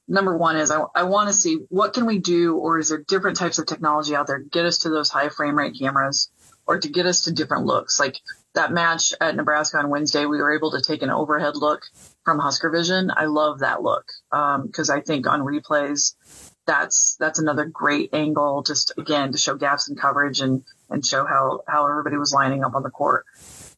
number 0.07 0.37
one 0.37 0.57
is 0.57 0.71
I, 0.71 0.83
I 0.95 1.05
want 1.05 1.29
to 1.29 1.35
see 1.35 1.59
what 1.69 1.95
can 1.95 2.07
we 2.07 2.19
do 2.19 2.57
or 2.57 2.79
is 2.79 2.91
there 2.91 3.05
different 3.07 3.37
types 3.37 3.59
of 3.59 3.67
technology 3.67 4.15
out 4.15 4.27
there 4.27 4.39
to 4.39 4.45
get 4.45 4.67
us 4.67 4.79
to 4.79 4.91
those 4.91 5.11
high 5.11 5.29
frame 5.29 5.57
rate 5.57 5.77
cameras 5.79 6.31
or 6.67 6.79
to 6.79 6.89
get 6.89 7.07
us 7.07 7.23
to 7.23 7.33
different 7.33 7.67
looks 7.67 8.01
like 8.01 8.21
that 8.55 8.73
match 8.73 9.13
at 9.21 9.37
Nebraska 9.37 9.79
on 9.79 9.91
Wednesday, 9.91 10.27
we 10.27 10.39
were 10.39 10.55
able 10.55 10.71
to 10.73 10.81
take 10.81 11.03
an 11.03 11.11
overhead 11.11 11.57
look 11.57 11.83
from 12.25 12.39
Husker 12.39 12.71
Vision. 12.71 13.11
I 13.15 13.27
love 13.27 13.61
that 13.61 13.83
look 13.83 14.07
because 14.31 14.91
um, 14.91 14.97
I 14.97 15.01
think 15.01 15.27
on 15.27 15.41
replays, 15.41 16.15
that's 16.67 17.17
that's 17.21 17.39
another 17.39 17.67
great 17.67 18.15
angle, 18.15 18.63
just 18.63 18.93
again 18.97 19.33
to 19.33 19.39
show 19.39 19.55
gaps 19.57 19.89
in 19.89 19.97
coverage 19.97 20.41
and 20.41 20.63
and 20.89 21.05
show 21.05 21.27
how 21.27 21.61
how 21.69 21.87
everybody 21.87 22.17
was 22.17 22.33
lining 22.33 22.65
up 22.65 22.75
on 22.75 22.83
the 22.83 22.91
court. 22.91 23.27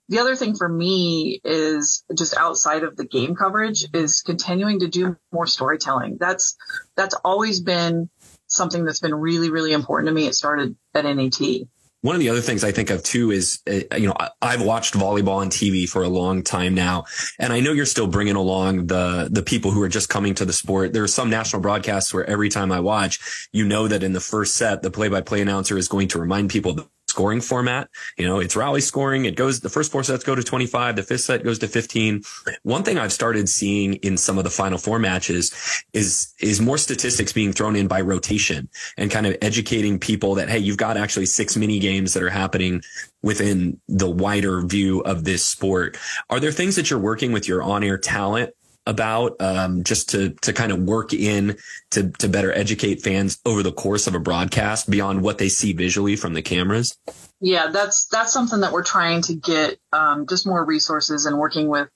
The 0.08 0.20
other 0.20 0.36
thing 0.36 0.54
for 0.54 0.68
me 0.68 1.40
is 1.44 2.04
just 2.16 2.36
outside 2.36 2.84
of 2.84 2.96
the 2.96 3.04
game 3.04 3.34
coverage 3.34 3.86
is 3.92 4.22
continuing 4.22 4.80
to 4.80 4.88
do 4.88 5.16
more 5.32 5.46
storytelling. 5.46 6.16
That's 6.20 6.56
that's 6.96 7.14
always 7.24 7.60
been 7.60 8.08
something 8.46 8.84
that's 8.84 9.00
been 9.00 9.14
really 9.14 9.50
really 9.50 9.72
important 9.72 10.08
to 10.08 10.14
me. 10.14 10.26
It 10.26 10.34
started 10.34 10.76
at 10.94 11.04
NET. 11.04 11.66
One 12.02 12.14
of 12.14 12.20
the 12.20 12.28
other 12.28 12.40
things 12.40 12.62
I 12.62 12.70
think 12.70 12.90
of 12.90 13.02
too 13.02 13.32
is, 13.32 13.62
uh, 13.68 13.96
you 13.96 14.06
know, 14.06 14.14
I've 14.40 14.62
watched 14.62 14.94
volleyball 14.94 15.38
on 15.38 15.48
TV 15.48 15.88
for 15.88 16.04
a 16.04 16.08
long 16.08 16.44
time 16.44 16.74
now, 16.74 17.06
and 17.40 17.52
I 17.52 17.58
know 17.58 17.72
you're 17.72 17.84
still 17.84 18.06
bringing 18.06 18.36
along 18.36 18.86
the 18.86 19.28
the 19.28 19.42
people 19.42 19.72
who 19.72 19.82
are 19.82 19.88
just 19.88 20.08
coming 20.08 20.36
to 20.36 20.44
the 20.44 20.52
sport. 20.52 20.92
There 20.92 21.02
are 21.02 21.08
some 21.08 21.30
national 21.30 21.62
broadcasts 21.62 22.14
where 22.14 22.24
every 22.24 22.48
time 22.48 22.70
I 22.70 22.78
watch, 22.78 23.48
you 23.50 23.66
know 23.66 23.88
that 23.88 24.04
in 24.04 24.12
the 24.12 24.20
first 24.20 24.54
set, 24.54 24.82
the 24.82 24.90
play-by-play 24.92 25.40
announcer 25.40 25.76
is 25.76 25.88
going 25.88 26.06
to 26.08 26.20
remind 26.20 26.50
people 26.50 26.88
scoring 27.16 27.40
format. 27.40 27.88
You 28.18 28.26
know, 28.26 28.40
it's 28.40 28.54
rally 28.54 28.82
scoring. 28.82 29.24
It 29.24 29.36
goes, 29.36 29.60
the 29.60 29.70
first 29.70 29.90
four 29.90 30.04
sets 30.04 30.22
go 30.22 30.34
to 30.34 30.42
25. 30.42 30.96
The 30.96 31.02
fifth 31.02 31.22
set 31.22 31.42
goes 31.42 31.58
to 31.60 31.66
15. 31.66 32.22
One 32.62 32.82
thing 32.82 32.98
I've 32.98 33.12
started 33.12 33.48
seeing 33.48 33.94
in 33.94 34.18
some 34.18 34.36
of 34.36 34.44
the 34.44 34.50
final 34.50 34.76
four 34.76 34.98
matches 34.98 35.50
is, 35.94 36.34
is 36.40 36.60
more 36.60 36.76
statistics 36.76 37.32
being 37.32 37.54
thrown 37.54 37.74
in 37.74 37.88
by 37.88 38.02
rotation 38.02 38.68
and 38.98 39.10
kind 39.10 39.26
of 39.26 39.34
educating 39.40 39.98
people 39.98 40.34
that, 40.34 40.50
Hey, 40.50 40.58
you've 40.58 40.76
got 40.76 40.98
actually 40.98 41.24
six 41.24 41.56
mini 41.56 41.78
games 41.78 42.12
that 42.12 42.22
are 42.22 42.28
happening 42.28 42.82
within 43.22 43.80
the 43.88 44.10
wider 44.10 44.60
view 44.60 45.00
of 45.00 45.24
this 45.24 45.42
sport. 45.42 45.96
Are 46.28 46.38
there 46.38 46.52
things 46.52 46.76
that 46.76 46.90
you're 46.90 46.98
working 46.98 47.32
with 47.32 47.48
your 47.48 47.62
on 47.62 47.82
air 47.82 47.96
talent 47.96 48.52
about 48.86 49.40
um, 49.40 49.84
just 49.84 50.10
to 50.10 50.30
to 50.42 50.52
kind 50.52 50.72
of 50.72 50.80
work 50.80 51.12
in 51.12 51.56
to 51.90 52.10
to 52.18 52.28
better 52.28 52.52
educate 52.52 53.02
fans 53.02 53.38
over 53.44 53.62
the 53.62 53.72
course 53.72 54.06
of 54.06 54.14
a 54.14 54.20
broadcast 54.20 54.90
beyond 54.90 55.22
what 55.22 55.38
they 55.38 55.48
see 55.48 55.72
visually 55.72 56.16
from 56.16 56.34
the 56.34 56.42
cameras? 56.42 56.96
Yeah, 57.40 57.68
that's 57.68 58.06
that's 58.06 58.32
something 58.32 58.60
that 58.60 58.72
we're 58.72 58.84
trying 58.84 59.22
to 59.22 59.34
get 59.34 59.78
um, 59.92 60.26
just 60.26 60.46
more 60.46 60.64
resources 60.64 61.26
and 61.26 61.38
working 61.38 61.68
with 61.68 61.88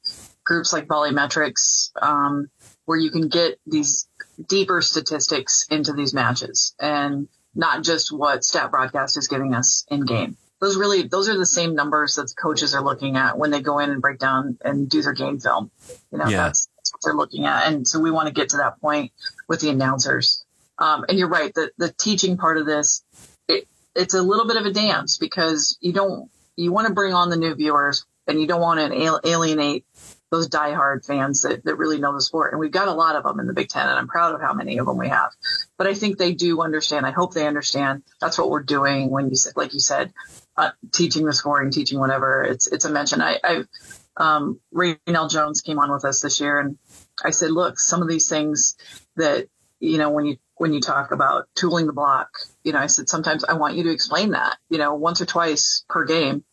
groups 0.45 0.73
like 0.73 0.87
Volleymetrics, 0.87 1.91
um, 2.03 2.51
where 2.85 2.99
you 2.99 3.11
can 3.11 3.29
get 3.29 3.59
these 3.67 4.09
deeper 4.49 4.81
statistics 4.83 5.67
into 5.71 5.93
these 5.93 6.15
matches 6.15 6.75
and 6.81 7.29
not 7.55 7.85
just 7.85 8.13
what 8.13 8.45
Stat 8.45 8.71
Broadcast 8.71 9.17
is 9.17 9.29
giving 9.29 9.55
us 9.55 9.85
in 9.91 10.05
game. 10.05 10.37
Those 10.61 10.77
really, 10.77 11.03
those 11.03 11.29
are 11.29 11.39
the 11.39 11.47
same 11.47 11.75
numbers 11.75 12.17
that 12.17 12.29
the 12.29 12.35
coaches 12.35 12.75
are 12.75 12.83
looking 12.83 13.17
at 13.17 13.39
when 13.39 13.51
they 13.51 13.63
go 13.63 13.79
in 13.79 13.91
and 13.91 14.03
break 14.03 14.19
down 14.19 14.59
and 14.63 14.89
do 14.89 15.01
their 15.03 15.15
game 15.15 15.39
film. 15.41 15.71
You 16.13 16.19
know, 16.19 16.27
yeah. 16.27 16.37
that's 16.37 16.69
they're 17.03 17.15
looking 17.15 17.47
at. 17.47 17.67
And 17.67 17.87
so 17.87 18.01
we 18.01 18.11
want 18.11 18.29
to 18.29 18.35
get 18.35 18.51
to 18.51 18.59
that 18.59 18.81
point 18.81 19.13
with 19.49 19.61
the 19.61 19.71
announcers. 19.71 20.45
Um, 20.79 21.05
and 21.09 21.19
you're 21.19 21.29
right, 21.29 21.53
the, 21.55 21.71
the 21.77 21.93
teaching 21.93 22.37
part 22.37 22.57
of 22.57 22.67
this, 22.67 23.05
it, 23.49 23.69
it's 23.95 24.15
a 24.15 24.23
little 24.23 24.47
bit 24.47 24.57
of 24.57 24.65
a 24.65 24.73
dance 24.73 25.19
because 25.19 25.77
you 25.81 25.93
don't, 25.93 26.31
you 26.57 26.73
want 26.73 26.89
to 26.89 26.95
bring 26.95 27.13
on 27.13 27.31
the 27.31 27.37
new 27.37 27.55
viewers 27.55 28.07
and 28.27 28.41
you 28.41 28.47
don't 28.47 28.61
want 28.61 28.81
to 28.81 29.29
alienate 29.29 29.85
those 30.31 30.49
diehard 30.49 31.05
fans 31.05 31.43
that, 31.43 31.65
that 31.65 31.77
really 31.77 31.99
know 31.99 32.15
the 32.15 32.21
sport. 32.21 32.53
And 32.53 32.61
we've 32.61 32.71
got 32.71 32.89
a 32.89 32.93
lot 32.93 33.17
of 33.17 33.25
them 33.25 33.41
in 33.41 33.47
the 33.47 33.53
Big 33.53 33.69
Ten, 33.69 33.89
and 33.89 33.99
I'm 33.99 34.07
proud 34.07 34.35
of 34.35 34.41
how 34.41 34.55
many 34.55 34.79
of 34.79 34.87
them 34.87 34.97
we 34.97 35.09
have. 35.09 35.33
But 35.77 35.89
I 35.89 35.95
think 35.95 36.19
they 36.19 36.33
do 36.33 36.63
understand. 36.63 37.05
I 37.05 37.11
hope 37.11 37.35
they 37.35 37.47
understand. 37.47 38.05
That's 38.21 38.39
what 38.39 38.49
we're 38.49 38.63
doing 38.63 39.11
when 39.11 39.29
you 39.29 39.35
said, 39.35 39.55
like 39.57 39.75
you 39.75 39.81
said, 39.81 40.13
uh, 40.57 40.71
teaching 40.93 41.25
the 41.25 41.33
scoring, 41.33 41.71
teaching 41.71 41.99
whatever. 41.99 42.45
It's 42.45 42.69
it's 42.69 42.85
a 42.85 42.91
mention. 42.91 43.21
I, 43.21 43.39
I 43.43 43.65
um, 44.17 44.61
Raynell 44.75 45.31
Jones 45.31 45.61
came 45.61 45.79
on 45.79 45.91
with 45.91 46.05
us 46.05 46.21
this 46.21 46.41
year, 46.41 46.59
and 46.59 46.79
I 47.25 47.31
said, 47.31 47.51
look, 47.51 47.79
some 47.79 48.03
of 48.03 48.09
these 48.09 48.29
things 48.29 48.77
that 49.17 49.49
you 49.79 49.99
know 49.99 50.11
when 50.11 50.27
you 50.27 50.37
when 50.57 50.73
you 50.73 50.81
talk 50.81 51.11
about 51.11 51.49
tooling 51.55 51.87
the 51.87 51.93
block, 51.93 52.29
you 52.65 52.73
know, 52.73 52.79
I 52.79 52.87
said 52.87 53.09
sometimes 53.09 53.45
I 53.45 53.55
want 53.55 53.77
you 53.77 53.85
to 53.85 53.91
explain 53.91 54.33
that, 54.33 54.59
you 54.69 54.77
know, 54.79 54.95
once 54.95 55.21
or 55.21 55.27
twice 55.27 55.85
per 55.89 56.05
game, 56.05 56.45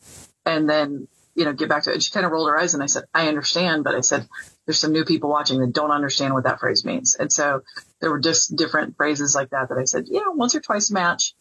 and 0.45 0.69
then 0.69 1.07
you 1.35 1.45
know 1.45 1.53
get 1.53 1.69
back 1.69 1.83
to 1.83 1.91
it. 1.91 1.93
And 1.95 2.03
she 2.03 2.11
kind 2.11 2.25
of 2.25 2.31
rolled 2.31 2.49
her 2.49 2.57
eyes, 2.57 2.73
and 2.73 2.83
I 2.83 2.87
said, 2.87 3.03
I 3.13 3.27
understand, 3.27 3.83
but 3.83 3.95
I 3.95 4.01
said 4.01 4.27
there's 4.65 4.79
some 4.79 4.93
new 4.93 5.05
people 5.05 5.29
watching 5.29 5.59
that 5.59 5.73
don't 5.73 5.91
understand 5.91 6.33
what 6.33 6.45
that 6.45 6.59
phrase 6.59 6.85
means, 6.85 7.15
and 7.15 7.31
so 7.31 7.61
there 7.99 8.11
were 8.11 8.19
just 8.19 8.55
different 8.55 8.95
phrases 8.95 9.35
like 9.35 9.49
that 9.49 9.69
that 9.69 9.77
I 9.77 9.85
said, 9.85 10.05
yeah, 10.07 10.29
once 10.29 10.55
or 10.55 10.61
twice 10.61 10.89
a 10.89 10.93
match 10.93 11.33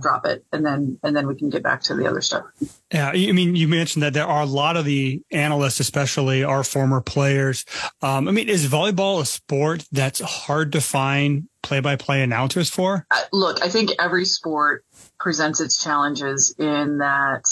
drop 0.00 0.26
it 0.26 0.44
and 0.52 0.66
then 0.66 0.98
and 1.02 1.16
then 1.16 1.26
we 1.26 1.34
can 1.34 1.48
get 1.50 1.62
back 1.62 1.80
to 1.82 1.94
the 1.94 2.06
other 2.06 2.20
stuff 2.20 2.44
yeah 2.92 3.10
i 3.10 3.32
mean 3.32 3.54
you 3.54 3.68
mentioned 3.68 4.02
that 4.02 4.12
there 4.12 4.26
are 4.26 4.42
a 4.42 4.46
lot 4.46 4.76
of 4.76 4.84
the 4.84 5.22
analysts 5.30 5.78
especially 5.78 6.42
our 6.42 6.64
former 6.64 7.00
players 7.00 7.64
um, 8.02 8.28
i 8.28 8.32
mean 8.32 8.48
is 8.48 8.66
volleyball 8.66 9.20
a 9.20 9.26
sport 9.26 9.84
that's 9.92 10.20
hard 10.20 10.72
to 10.72 10.80
find 10.80 11.48
play-by-play 11.62 12.22
announcers 12.22 12.68
for 12.68 13.06
uh, 13.10 13.20
look 13.32 13.62
i 13.62 13.68
think 13.68 13.90
every 14.00 14.24
sport 14.24 14.84
presents 15.18 15.60
its 15.60 15.82
challenges 15.82 16.54
in 16.58 16.98
that 16.98 17.48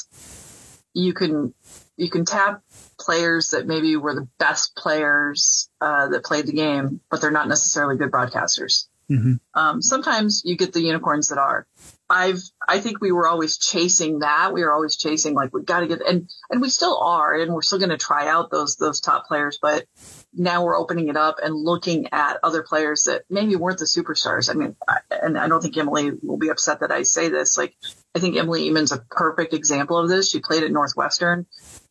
you 0.94 1.14
can 1.14 1.54
you 1.96 2.10
can 2.10 2.24
tap 2.24 2.62
players 2.98 3.50
that 3.50 3.66
maybe 3.66 3.96
were 3.96 4.14
the 4.14 4.28
best 4.38 4.74
players 4.76 5.68
uh, 5.80 6.08
that 6.08 6.24
played 6.24 6.46
the 6.46 6.52
game 6.52 7.00
but 7.08 7.20
they're 7.20 7.30
not 7.30 7.46
necessarily 7.46 7.96
good 7.96 8.10
broadcasters 8.10 8.86
Mm-hmm. 9.12 9.34
Um, 9.54 9.82
sometimes 9.82 10.42
you 10.44 10.56
get 10.56 10.72
the 10.72 10.80
unicorns 10.80 11.28
that 11.28 11.38
are. 11.38 11.66
I've, 12.12 12.42
I 12.68 12.80
think 12.80 13.00
we 13.00 13.10
were 13.10 13.26
always 13.26 13.56
chasing 13.56 14.18
that. 14.18 14.52
We 14.52 14.62
were 14.62 14.72
always 14.72 14.96
chasing 14.96 15.32
like 15.32 15.54
we 15.54 15.62
got 15.62 15.80
to 15.80 15.86
get, 15.86 16.06
and 16.06 16.28
and 16.50 16.60
we 16.60 16.68
still 16.68 16.98
are, 16.98 17.34
and 17.34 17.54
we're 17.54 17.62
still 17.62 17.78
going 17.78 17.88
to 17.88 17.96
try 17.96 18.28
out 18.28 18.50
those 18.50 18.76
those 18.76 19.00
top 19.00 19.26
players. 19.26 19.58
But 19.62 19.86
now 20.34 20.62
we're 20.62 20.76
opening 20.76 21.08
it 21.08 21.16
up 21.16 21.36
and 21.42 21.54
looking 21.54 22.08
at 22.12 22.38
other 22.42 22.62
players 22.62 23.04
that 23.04 23.22
maybe 23.30 23.56
weren't 23.56 23.78
the 23.78 23.86
superstars. 23.86 24.50
I 24.50 24.52
mean, 24.52 24.76
I, 24.86 24.98
and 25.22 25.38
I 25.38 25.48
don't 25.48 25.62
think 25.62 25.74
Emily 25.78 26.12
will 26.22 26.36
be 26.36 26.50
upset 26.50 26.80
that 26.80 26.92
I 26.92 27.02
say 27.04 27.30
this. 27.30 27.56
Like, 27.56 27.74
I 28.14 28.18
think 28.18 28.36
Emily 28.36 28.68
Ehman's 28.68 28.92
a 28.92 28.98
perfect 29.10 29.54
example 29.54 29.96
of 29.96 30.10
this. 30.10 30.30
She 30.30 30.40
played 30.40 30.64
at 30.64 30.70
Northwestern. 30.70 31.46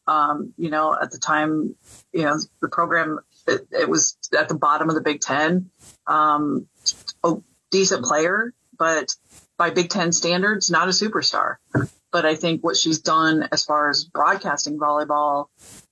Um, 0.06 0.54
you 0.56 0.70
know, 0.70 0.96
at 1.00 1.10
the 1.10 1.18
time, 1.18 1.76
you 2.14 2.26
know, 2.26 2.38
the 2.62 2.70
program, 2.70 3.20
it, 3.48 3.68
it 3.72 3.90
was 3.90 4.18
at 4.38 4.50
the 4.50 4.56
bottom 4.56 4.88
of 4.90 4.94
the 4.94 5.02
Big 5.02 5.20
Ten. 5.20 5.72
Um, 6.06 6.68
a 7.24 7.38
decent 7.72 8.06
player, 8.06 8.54
but 8.78 9.16
by 9.62 9.70
Big 9.70 9.92
Ten 9.92 10.12
standards, 10.12 10.72
not 10.72 10.88
a 10.88 10.92
superstar. 10.92 11.58
But 12.12 12.26
I 12.26 12.34
think 12.34 12.64
what 12.64 12.76
she's 12.76 12.98
done 12.98 13.48
as 13.52 13.64
far 13.64 13.92
as 13.92 14.06
broadcasting 14.06 14.80
volleyball 14.80 15.50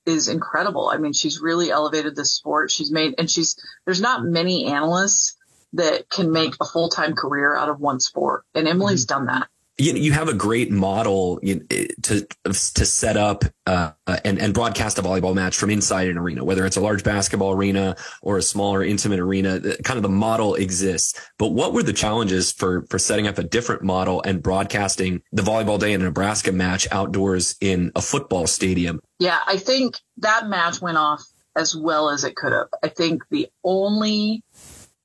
is 0.08 0.28
incredible. 0.28 0.90
I 0.90 0.98
mean, 0.98 1.14
she's 1.14 1.40
really 1.40 1.70
elevated 1.70 2.16
the 2.16 2.26
sport. 2.26 2.72
She's 2.72 2.92
made, 2.92 3.14
and 3.20 3.30
she's, 3.30 3.64
there's 3.86 4.02
not 4.02 4.26
many 4.26 4.66
analysts 4.66 5.38
that 5.74 6.10
can 6.10 6.32
make 6.32 6.56
a 6.60 6.66
full 6.66 6.90
time 6.90 7.14
career 7.14 7.56
out 7.56 7.70
of 7.70 7.80
one 7.80 8.00
sport. 8.00 8.44
And 8.56 8.68
Emily's 8.68 9.06
mm-hmm. 9.06 9.26
done 9.26 9.26
that 9.28 9.50
you, 9.80 9.94
you 9.94 10.12
have 10.12 10.28
a 10.28 10.34
great 10.34 10.70
model 10.72 11.40
to 11.40 12.28
to 12.44 12.86
set 12.86 13.16
up 13.16 13.46
uh, 13.66 13.92
and 14.26 14.40
and 14.40 14.54
broadcast 14.54 15.00
a 15.00 15.02
volleyball 15.02 15.34
match 15.34 15.56
from 15.56 15.70
inside 15.70 16.10
an 16.10 16.18
arena, 16.18 16.44
whether 16.44 16.66
it's 16.66 16.76
a 16.76 16.82
large 16.82 17.04
basketball 17.04 17.52
arena 17.52 17.96
or 18.22 18.38
a 18.38 18.42
smaller 18.42 18.84
intimate 18.84 19.20
arena. 19.20 19.60
Kind 19.84 19.98
of 19.98 20.04
the 20.04 20.10
model 20.10 20.56
exists. 20.56 21.20
But 21.38 21.50
what 21.50 21.74
were 21.74 21.84
the 21.84 21.94
challenges 21.94 22.52
for 22.52 22.86
for 22.90 23.00
setting 23.00 23.26
up 23.26 23.38
a 23.38 23.44
different 23.44 23.82
model 23.82 24.22
and 24.22 24.44
broadcasting 24.44 25.22
the 25.32 25.42
volleyball 25.42 25.80
day 25.80 25.94
in 25.94 26.04
Nebraska 26.04 26.52
match 26.52 26.88
outdoors 26.92 27.56
in 27.62 27.92
a 27.96 28.02
football 28.02 28.48
stadium? 28.48 29.00
Yeah, 29.18 29.40
I 29.48 29.58
think 29.58 29.98
that 30.18 30.48
match 30.48 30.82
went 30.82 30.98
off 30.98 31.24
as 31.56 31.76
well 31.76 32.10
as 32.10 32.26
it 32.26 32.36
could 32.36 32.52
have. 32.52 32.68
I 32.84 32.90
think 32.90 33.24
the 33.30 33.48
only 33.64 34.44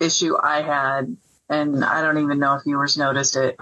issue 0.01 0.37
I 0.41 0.63
had, 0.63 1.17
and 1.49 1.85
I 1.85 2.03
don't 2.03 2.19
even 2.19 2.41
know 2.41 2.55
if 2.55 2.65
viewers 2.65 2.97
noticed 2.97 3.37
it 3.37 3.57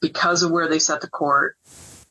because 0.00 0.42
of 0.42 0.50
where 0.50 0.68
they 0.68 0.78
set 0.78 1.00
the 1.00 1.08
court, 1.08 1.56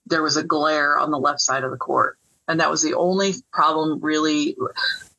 there 0.05 0.23
was 0.23 0.37
a 0.37 0.43
glare 0.43 0.97
on 0.97 1.11
the 1.11 1.19
left 1.19 1.41
side 1.41 1.63
of 1.63 1.71
the 1.71 1.77
court. 1.77 2.17
And 2.47 2.59
that 2.59 2.69
was 2.69 2.81
the 2.81 2.93
only 2.93 3.33
problem 3.51 3.99
really. 4.01 4.55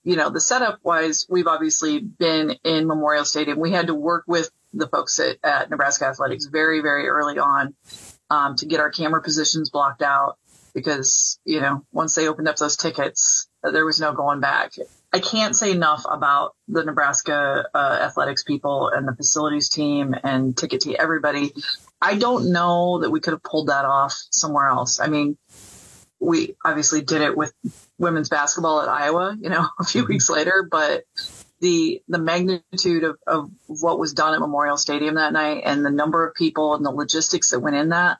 You 0.05 0.15
know, 0.15 0.31
the 0.31 0.41
setup 0.41 0.79
wise, 0.85 1.27
we've 1.29 1.49
obviously 1.49 1.99
been 1.99 2.55
in 2.63 2.87
Memorial 2.87 3.25
Stadium. 3.25 3.59
We 3.59 3.73
had 3.73 3.89
to 3.89 3.95
work 3.95 4.23
with 4.29 4.51
the 4.73 4.87
folks 4.87 5.19
at, 5.19 5.39
at 5.43 5.69
Nebraska 5.69 6.07
Athletics 6.07 6.47
very, 6.47 6.81
very 6.81 7.09
early 7.09 7.39
on 7.39 7.75
um, 8.31 8.55
to 8.57 8.67
get 8.67 8.79
our 8.79 8.91
camera 8.91 9.21
positions 9.21 9.71
blocked 9.71 10.03
out 10.03 10.39
because, 10.75 11.41
you 11.45 11.61
know, 11.61 11.85
once 11.91 12.15
they 12.15 12.29
opened 12.29 12.47
up 12.47 12.57
those 12.57 12.77
tickets, 12.77 13.49
there 13.63 13.85
was 13.85 13.99
no 13.99 14.13
going 14.13 14.41
back. 14.41 14.75
I 15.13 15.19
can't 15.19 15.57
say 15.57 15.73
enough 15.73 16.05
about 16.09 16.55
the 16.69 16.85
Nebraska 16.85 17.67
uh, 17.75 17.99
athletics 18.03 18.43
people 18.43 18.89
and 18.89 19.09
the 19.09 19.15
facilities 19.15 19.71
team 19.71 20.15
and 20.23 20.57
ticket 20.57 20.83
team, 20.83 20.97
everybody 20.99 21.53
I 22.01 22.17
don't 22.17 22.53
know 22.53 23.01
that 23.01 23.11
we 23.11 23.21
could 23.21 23.33
have 23.33 23.43
pulled 23.43 23.69
that 23.69 23.85
off 23.85 24.15
somewhere 24.31 24.69
else. 24.69 25.01
I 25.01 25.09
mean, 25.09 25.39
we 26.21 26.57
obviously 26.65 27.03
did 27.03 27.23
it 27.23 27.37
with 27.37 27.53
women's 27.99 28.29
basketball 28.29 28.81
at 28.83 28.89
Iowa, 28.89 29.37
you 29.39 29.49
know, 29.49 29.67
a 29.81 29.85
few 29.85 30.03
mm-hmm. 30.03 30.13
weeks 30.13 30.31
later, 30.31 30.67
but 30.71 31.05
the 31.61 32.03
the 32.09 32.19
magnitude 32.19 33.05
of, 33.05 33.17
of 33.27 33.51
what 33.67 33.99
was 33.99 34.13
done 34.13 34.35
at 34.35 34.41
Memorial 34.41 34.77
Stadium 34.77 35.15
that 35.15 35.33
night 35.33 35.63
and 35.65 35.85
the 35.85 35.91
number 35.91 36.27
of 36.27 36.35
people 36.35 36.75
and 36.75 36.85
the 36.85 36.91
logistics 36.91 37.51
that 37.51 37.61
went 37.61 37.77
in 37.77 37.91
that 37.91 38.19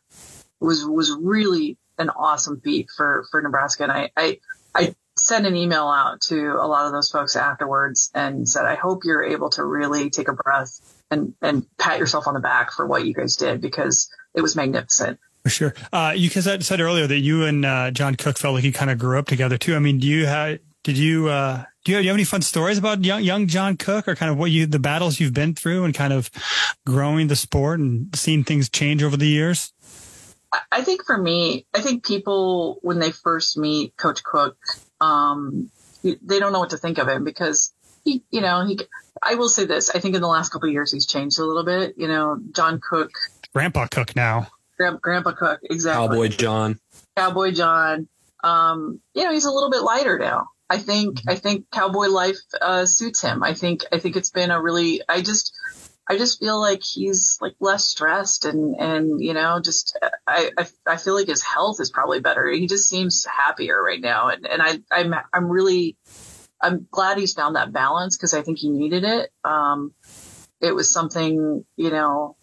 was 0.59 0.87
was 0.87 1.15
really 1.21 1.77
an 1.99 2.09
awesome 2.11 2.61
feat 2.61 2.89
for 2.97 3.27
for 3.31 3.43
Nebraska. 3.43 3.83
And 3.83 3.93
I 3.93 4.11
I, 4.17 4.39
I 4.75 4.95
sent 5.19 5.47
an 5.47 5.57
email 5.57 5.89
out 5.89 6.21
to 6.23 6.53
a 6.53 6.67
lot 6.67 6.87
of 6.87 6.93
those 6.93 7.11
folks 7.11 7.37
afterwards 7.37 8.11
and 8.15 8.49
said, 8.49 8.67
I 8.67 8.75
hope 8.75 9.05
you're 9.05 9.25
able 9.25 9.51
to 9.51 9.65
really 9.65 10.11
take 10.11 10.29
a 10.29 10.33
breath 10.33 10.81
and 11.11 11.35
and 11.41 11.67
pat 11.79 11.99
yourself 11.99 12.27
on 12.27 12.35
the 12.35 12.41
back 12.41 12.73
for 12.73 12.87
what 12.87 13.07
you 13.07 13.15
guys 13.15 13.37
did 13.37 13.61
because 13.61 14.11
it 14.35 14.43
was 14.43 14.57
magnificent. 14.57 15.19
For 15.43 15.51
sure. 15.51 15.75
Uh, 15.93 16.13
you 16.17 16.29
said 16.29 16.81
earlier 16.81 17.07
that 17.07 17.21
you 17.21 17.45
and 17.45 17.65
uh, 17.65 17.93
John 17.93 18.17
Cook 18.17 18.37
felt 18.37 18.55
like 18.55 18.65
you 18.65 18.73
kind 18.73 18.91
of 18.91 18.99
grew 18.99 19.19
up 19.19 19.27
together 19.27 19.57
too. 19.57 19.77
I 19.77 19.79
mean, 19.79 20.01
do 20.01 20.07
you 20.07 20.27
have 20.27 20.59
did 20.83 20.99
you 20.99 21.29
uh, 21.29 21.65
do 21.85 21.93
you 21.93 21.97
have, 21.97 22.03
do 22.03 22.05
you 22.05 22.11
have 22.11 22.17
any 22.17 22.25
fun 22.25 22.43
stories 22.43 22.79
about 22.79 23.05
young 23.05 23.23
young 23.23 23.47
John 23.47 23.77
Cook 23.77 24.09
or 24.09 24.17
kind 24.17 24.31
of 24.31 24.39
what 24.39 24.51
you 24.51 24.67
the 24.67 24.81
battles 24.81 25.21
you've 25.21 25.35
been 25.35 25.55
through 25.55 25.85
and 25.85 25.95
kind 25.95 26.13
of 26.13 26.31
growing 26.85 27.29
the 27.29 27.37
sport 27.37 27.79
and 27.79 28.15
seeing 28.15 28.45
things 28.45 28.69
change 28.69 29.03
over 29.03 29.17
the 29.17 29.29
years? 29.29 29.73
I 30.73 30.83
think 30.83 31.05
for 31.05 31.17
me, 31.17 31.67
I 31.75 31.81
think 31.81 32.05
people 32.05 32.79
when 32.83 32.99
they 32.99 33.13
first 33.13 33.57
meet 33.57 33.97
Coach 33.97 34.23
Cook, 34.25 34.57
um, 35.01 35.71
they 36.03 36.39
don't 36.39 36.53
know 36.53 36.61
what 36.61 36.71
to 36.71 36.79
think 36.79 36.99
of 36.99 37.09
him 37.09 37.25
because 37.25 37.73
he, 38.05 38.23
you 38.31 38.41
know, 38.41 38.65
he 38.65 38.79
I 39.23 39.35
will 39.35 39.49
say 39.49 39.65
this. 39.65 39.91
I 39.91 39.99
think 39.99 40.15
in 40.15 40.21
the 40.21 40.29
last 40.29 40.51
couple 40.51 40.69
of 40.69 40.73
years, 40.73 40.93
he's 40.93 41.07
changed 41.07 41.39
a 41.39 41.45
little 41.45 41.65
bit. 41.65 41.95
You 41.97 42.09
know, 42.09 42.39
John 42.53 42.81
Cook. 42.81 43.11
Grandpa 43.53 43.87
Cook 43.87 44.15
now. 44.15 44.49
Grandpa 44.77 45.33
Cook, 45.33 45.61
exactly. 45.63 46.09
Cowboy 46.09 46.29
John. 46.29 46.79
Cowboy 47.17 47.53
John. 47.53 48.09
Um, 48.45 49.01
you 49.15 49.25
know, 49.25 49.33
he's 49.33 49.47
a 49.47 49.51
little 49.51 49.71
bit 49.71 49.83
lighter 49.83 50.19
now. 50.19 50.49
I 50.69 50.79
think, 50.79 51.19
mm-hmm. 51.19 51.31
I 51.31 51.37
think 51.37 51.71
cowboy 51.71 52.09
life, 52.09 52.39
uh, 52.61 52.87
suits 52.87 53.23
him. 53.23 53.43
I 53.43 53.55
think, 53.55 53.85
I 53.93 53.99
think 53.99 54.17
it's 54.17 54.31
been 54.31 54.51
a 54.51 54.61
really, 54.61 55.01
I 55.09 55.23
just, 55.23 55.55
I 56.09 56.19
just 56.19 56.39
feel 56.39 56.61
like 56.61 56.85
he's 56.85 57.37
like 57.41 57.57
less 57.59 57.85
stressed 57.85 58.45
and, 58.45 58.77
and, 58.77 59.21
you 59.21 59.35
know, 59.35 59.61
just, 59.61 59.99
I, 60.27 60.51
I, 60.57 60.67
I 60.87 60.97
feel 60.99 61.15
like 61.15 61.27
his 61.27 61.43
health 61.43 61.81
is 61.81 61.91
probably 61.91 62.21
better. 62.21 62.49
He 62.49 62.69
just 62.69 62.89
seems 62.89 63.27
happier 63.27 63.83
right 63.83 64.01
now. 64.01 64.29
And, 64.29 64.47
and 64.47 64.63
I, 64.63 64.79
I'm, 64.93 65.15
I'm 65.33 65.49
really, 65.49 65.97
I'm 66.63 66.87
glad 66.91 67.19
he's 67.19 67.35
found 67.35 67.57
that 67.57 67.73
balance 67.73 68.17
because 68.17 68.35
I 68.35 68.43
think 68.43 68.59
he 68.59 68.71
needed 68.71 69.03
it. 69.03 69.33
Um, 69.43 69.95
it 70.61 70.73
was 70.73 70.93
something, 70.93 71.65
you 71.77 71.91
know, 71.91 72.37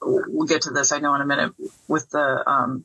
we'll 0.00 0.48
get 0.48 0.62
to 0.62 0.70
this, 0.70 0.92
I 0.92 0.98
know 0.98 1.14
in 1.14 1.20
a 1.20 1.26
minute 1.26 1.52
with 1.88 2.08
the, 2.08 2.42
um, 2.48 2.84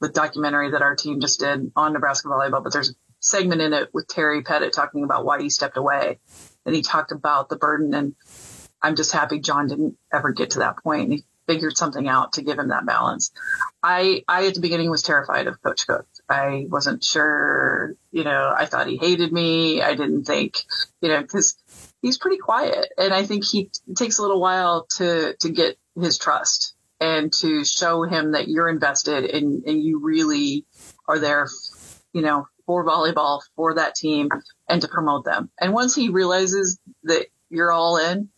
the 0.00 0.10
documentary 0.10 0.72
that 0.72 0.82
our 0.82 0.94
team 0.94 1.20
just 1.20 1.40
did 1.40 1.72
on 1.74 1.94
Nebraska 1.94 2.28
volleyball, 2.28 2.62
but 2.62 2.72
there's 2.72 2.90
a 2.90 2.94
segment 3.20 3.62
in 3.62 3.72
it 3.72 3.88
with 3.94 4.08
Terry 4.08 4.42
Pettit 4.42 4.74
talking 4.74 5.04
about 5.04 5.24
why 5.24 5.40
he 5.40 5.48
stepped 5.48 5.78
away. 5.78 6.18
And 6.66 6.74
he 6.74 6.82
talked 6.82 7.12
about 7.12 7.48
the 7.48 7.56
burden 7.56 7.94
and 7.94 8.14
I'm 8.82 8.96
just 8.96 9.12
happy 9.12 9.38
John 9.38 9.68
didn't 9.68 9.96
ever 10.12 10.32
get 10.32 10.50
to 10.50 10.60
that 10.60 10.78
point. 10.82 11.12
He 11.12 11.24
figured 11.46 11.76
something 11.76 12.08
out 12.08 12.34
to 12.34 12.42
give 12.42 12.58
him 12.58 12.68
that 12.68 12.86
balance. 12.86 13.32
I, 13.82 14.22
I 14.28 14.46
at 14.46 14.54
the 14.54 14.60
beginning 14.60 14.90
was 14.90 15.02
terrified 15.02 15.46
of 15.46 15.62
Coach 15.62 15.86
Cook. 15.86 16.06
I 16.28 16.66
wasn't 16.68 17.02
sure, 17.02 17.94
you 18.10 18.24
know, 18.24 18.54
I 18.56 18.66
thought 18.66 18.86
he 18.86 18.96
hated 18.96 19.32
me. 19.32 19.82
I 19.82 19.94
didn't 19.94 20.24
think, 20.24 20.62
you 21.00 21.08
know, 21.08 21.22
cause 21.24 21.56
he's 22.00 22.18
pretty 22.18 22.38
quiet 22.38 22.92
and 22.96 23.12
I 23.12 23.24
think 23.24 23.44
he 23.44 23.70
takes 23.96 24.18
a 24.18 24.22
little 24.22 24.40
while 24.40 24.86
to, 24.96 25.34
to 25.40 25.50
get 25.50 25.76
his 26.00 26.18
trust 26.18 26.74
and 27.00 27.32
to 27.40 27.64
show 27.64 28.04
him 28.04 28.32
that 28.32 28.48
you're 28.48 28.68
invested 28.68 29.24
and, 29.24 29.64
and 29.64 29.82
you 29.82 30.00
really 30.00 30.64
are 31.08 31.18
there, 31.18 31.48
you 32.12 32.22
know, 32.22 32.46
for 32.66 32.84
volleyball, 32.86 33.42
for 33.56 33.74
that 33.74 33.96
team 33.96 34.28
and 34.68 34.80
to 34.82 34.88
promote 34.88 35.24
them. 35.24 35.50
And 35.60 35.74
once 35.74 35.94
he 35.94 36.08
realizes 36.08 36.78
that 37.02 37.26
you're 37.50 37.72
all 37.72 37.96
in, 37.96 38.28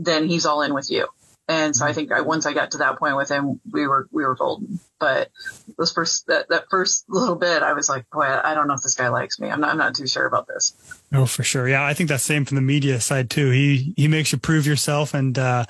then 0.00 0.28
he's 0.28 0.46
all 0.46 0.62
in 0.62 0.74
with 0.74 0.90
you. 0.90 1.06
And 1.48 1.74
so 1.74 1.84
I 1.84 1.92
think 1.92 2.12
I, 2.12 2.20
once 2.20 2.46
I 2.46 2.52
got 2.52 2.70
to 2.72 2.78
that 2.78 3.00
point 3.00 3.16
with 3.16 3.28
him, 3.28 3.60
we 3.72 3.88
were 3.88 4.06
we 4.12 4.24
were 4.24 4.36
golden. 4.36 4.78
But 5.00 5.30
those 5.76 5.92
first 5.92 6.28
that, 6.28 6.48
that 6.48 6.66
first 6.70 7.06
little 7.08 7.34
bit, 7.34 7.64
I 7.64 7.72
was 7.72 7.88
like, 7.88 8.08
boy, 8.10 8.22
I 8.22 8.54
don't 8.54 8.68
know 8.68 8.74
if 8.74 8.82
this 8.82 8.94
guy 8.94 9.08
likes 9.08 9.40
me. 9.40 9.50
I'm 9.50 9.60
not 9.60 9.70
I'm 9.70 9.76
not 9.76 9.96
too 9.96 10.06
sure 10.06 10.26
about 10.26 10.46
this. 10.46 10.72
Oh, 11.12 11.26
for 11.26 11.42
sure. 11.42 11.68
Yeah, 11.68 11.84
I 11.84 11.92
think 11.92 12.08
that's 12.08 12.22
same 12.22 12.44
from 12.44 12.54
the 12.54 12.62
media 12.62 13.00
side 13.00 13.30
too. 13.30 13.50
He 13.50 13.94
he 13.96 14.06
makes 14.06 14.30
you 14.30 14.38
prove 14.38 14.64
yourself 14.64 15.12
and 15.12 15.36
uh, 15.36 15.64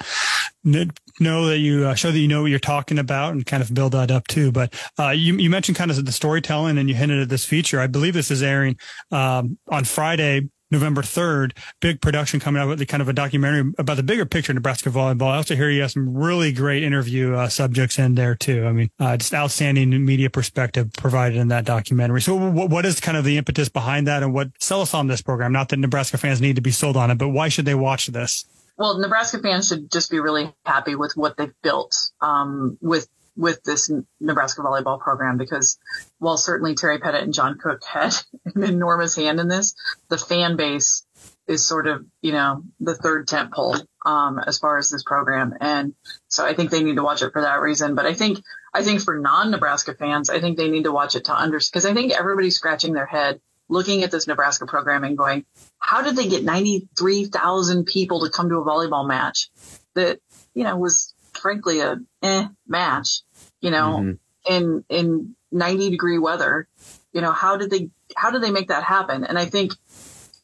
know 0.64 1.46
that 1.46 1.58
you 1.60 1.86
uh, 1.86 1.94
show 1.94 2.12
that 2.12 2.18
you 2.18 2.28
know 2.28 2.42
what 2.42 2.50
you're 2.50 2.58
talking 2.58 2.98
about 2.98 3.32
and 3.32 3.46
kind 3.46 3.62
of 3.62 3.72
build 3.72 3.92
that 3.92 4.10
up 4.10 4.26
too. 4.28 4.52
But 4.52 4.74
uh, 4.98 5.10
you 5.10 5.36
you 5.36 5.48
mentioned 5.48 5.78
kind 5.78 5.90
of 5.90 6.04
the 6.04 6.12
storytelling 6.12 6.76
and 6.76 6.90
you 6.90 6.94
hinted 6.94 7.22
at 7.22 7.30
this 7.30 7.46
feature. 7.46 7.80
I 7.80 7.86
believe 7.86 8.12
this 8.12 8.30
is 8.30 8.42
airing 8.42 8.76
um, 9.10 9.56
on 9.66 9.84
Friday 9.84 10.50
November 10.70 11.02
3rd, 11.02 11.52
big 11.80 12.00
production 12.00 12.40
coming 12.40 12.62
out 12.62 12.68
with 12.68 12.78
the 12.78 12.86
kind 12.86 13.00
of 13.00 13.08
a 13.08 13.12
documentary 13.12 13.72
about 13.78 13.96
the 13.96 14.02
bigger 14.02 14.24
picture 14.24 14.52
of 14.52 14.54
Nebraska 14.54 14.90
volleyball. 14.90 15.28
I 15.28 15.36
also 15.36 15.56
hear 15.56 15.70
you 15.70 15.82
have 15.82 15.90
some 15.90 16.16
really 16.16 16.52
great 16.52 16.82
interview 16.82 17.34
uh, 17.34 17.48
subjects 17.48 17.98
in 17.98 18.14
there 18.14 18.34
too. 18.34 18.66
I 18.66 18.72
mean, 18.72 18.90
uh, 18.98 19.16
just 19.16 19.34
outstanding 19.34 20.04
media 20.04 20.30
perspective 20.30 20.92
provided 20.92 21.38
in 21.38 21.48
that 21.48 21.64
documentary. 21.64 22.22
So 22.22 22.36
what, 22.36 22.70
what 22.70 22.86
is 22.86 23.00
kind 23.00 23.16
of 23.16 23.24
the 23.24 23.36
impetus 23.36 23.68
behind 23.68 24.06
that 24.06 24.22
and 24.22 24.32
what 24.32 24.50
sell 24.58 24.80
us 24.80 24.94
on 24.94 25.06
this 25.06 25.22
program? 25.22 25.52
Not 25.52 25.68
that 25.70 25.78
Nebraska 25.78 26.18
fans 26.18 26.40
need 26.40 26.56
to 26.56 26.62
be 26.62 26.70
sold 26.70 26.96
on 26.96 27.10
it, 27.10 27.18
but 27.18 27.28
why 27.28 27.48
should 27.48 27.64
they 27.64 27.74
watch 27.74 28.06
this? 28.06 28.44
Well, 28.76 28.98
Nebraska 28.98 29.38
fans 29.40 29.68
should 29.68 29.90
just 29.90 30.10
be 30.10 30.20
really 30.20 30.54
happy 30.64 30.94
with 30.94 31.12
what 31.14 31.36
they've 31.36 31.52
built 31.62 31.94
um, 32.22 32.78
with 32.80 33.08
with 33.40 33.62
this 33.62 33.90
Nebraska 34.20 34.60
volleyball 34.60 35.00
program 35.00 35.38
because 35.38 35.78
while 36.18 36.36
certainly 36.36 36.74
Terry 36.74 36.98
Pettit 36.98 37.22
and 37.22 37.32
John 37.32 37.58
Cook 37.58 37.82
had 37.82 38.14
an 38.54 38.62
enormous 38.62 39.16
hand 39.16 39.40
in 39.40 39.48
this, 39.48 39.74
the 40.10 40.18
fan 40.18 40.56
base 40.56 41.04
is 41.48 41.66
sort 41.66 41.86
of, 41.86 42.04
you 42.20 42.32
know, 42.32 42.62
the 42.78 42.94
third 42.94 43.26
tent 43.26 43.50
pole, 43.52 43.76
um, 44.04 44.38
as 44.38 44.58
far 44.58 44.76
as 44.76 44.90
this 44.90 45.02
program. 45.02 45.54
And 45.60 45.94
so 46.28 46.44
I 46.44 46.54
think 46.54 46.70
they 46.70 46.82
need 46.82 46.96
to 46.96 47.02
watch 47.02 47.22
it 47.22 47.32
for 47.32 47.40
that 47.40 47.60
reason. 47.60 47.94
But 47.94 48.06
I 48.06 48.12
think, 48.12 48.40
I 48.74 48.84
think 48.84 49.00
for 49.00 49.18
non-Nebraska 49.18 49.94
fans, 49.94 50.28
I 50.28 50.40
think 50.40 50.58
they 50.58 50.70
need 50.70 50.84
to 50.84 50.92
watch 50.92 51.16
it 51.16 51.24
to 51.24 51.34
understand, 51.34 51.72
because 51.72 51.90
I 51.90 51.94
think 51.94 52.12
everybody's 52.12 52.56
scratching 52.56 52.92
their 52.92 53.06
head 53.06 53.40
looking 53.68 54.02
at 54.02 54.10
this 54.10 54.26
Nebraska 54.26 54.66
program 54.66 55.02
and 55.02 55.16
going, 55.16 55.46
how 55.78 56.02
did 56.02 56.16
they 56.16 56.28
get 56.28 56.44
93,000 56.44 57.86
people 57.86 58.20
to 58.20 58.30
come 58.30 58.50
to 58.50 58.56
a 58.56 58.64
volleyball 58.64 59.08
match 59.08 59.48
that, 59.94 60.18
you 60.54 60.64
know, 60.64 60.76
was 60.76 61.14
frankly 61.40 61.80
a 61.80 61.98
eh 62.22 62.46
match, 62.66 63.22
you 63.60 63.70
know, 63.70 63.98
mm-hmm. 63.98 64.52
in 64.54 64.84
in 64.88 65.36
90 65.52 65.90
degree 65.90 66.18
weather 66.18 66.68
You 67.12 67.20
know, 67.20 67.32
how 67.32 67.56
did 67.56 67.70
they 67.70 67.90
how 68.16 68.30
did 68.30 68.42
they 68.42 68.50
make 68.50 68.68
that 68.68 68.84
happen? 68.84 69.24
And 69.24 69.38
I 69.38 69.46
think 69.46 69.72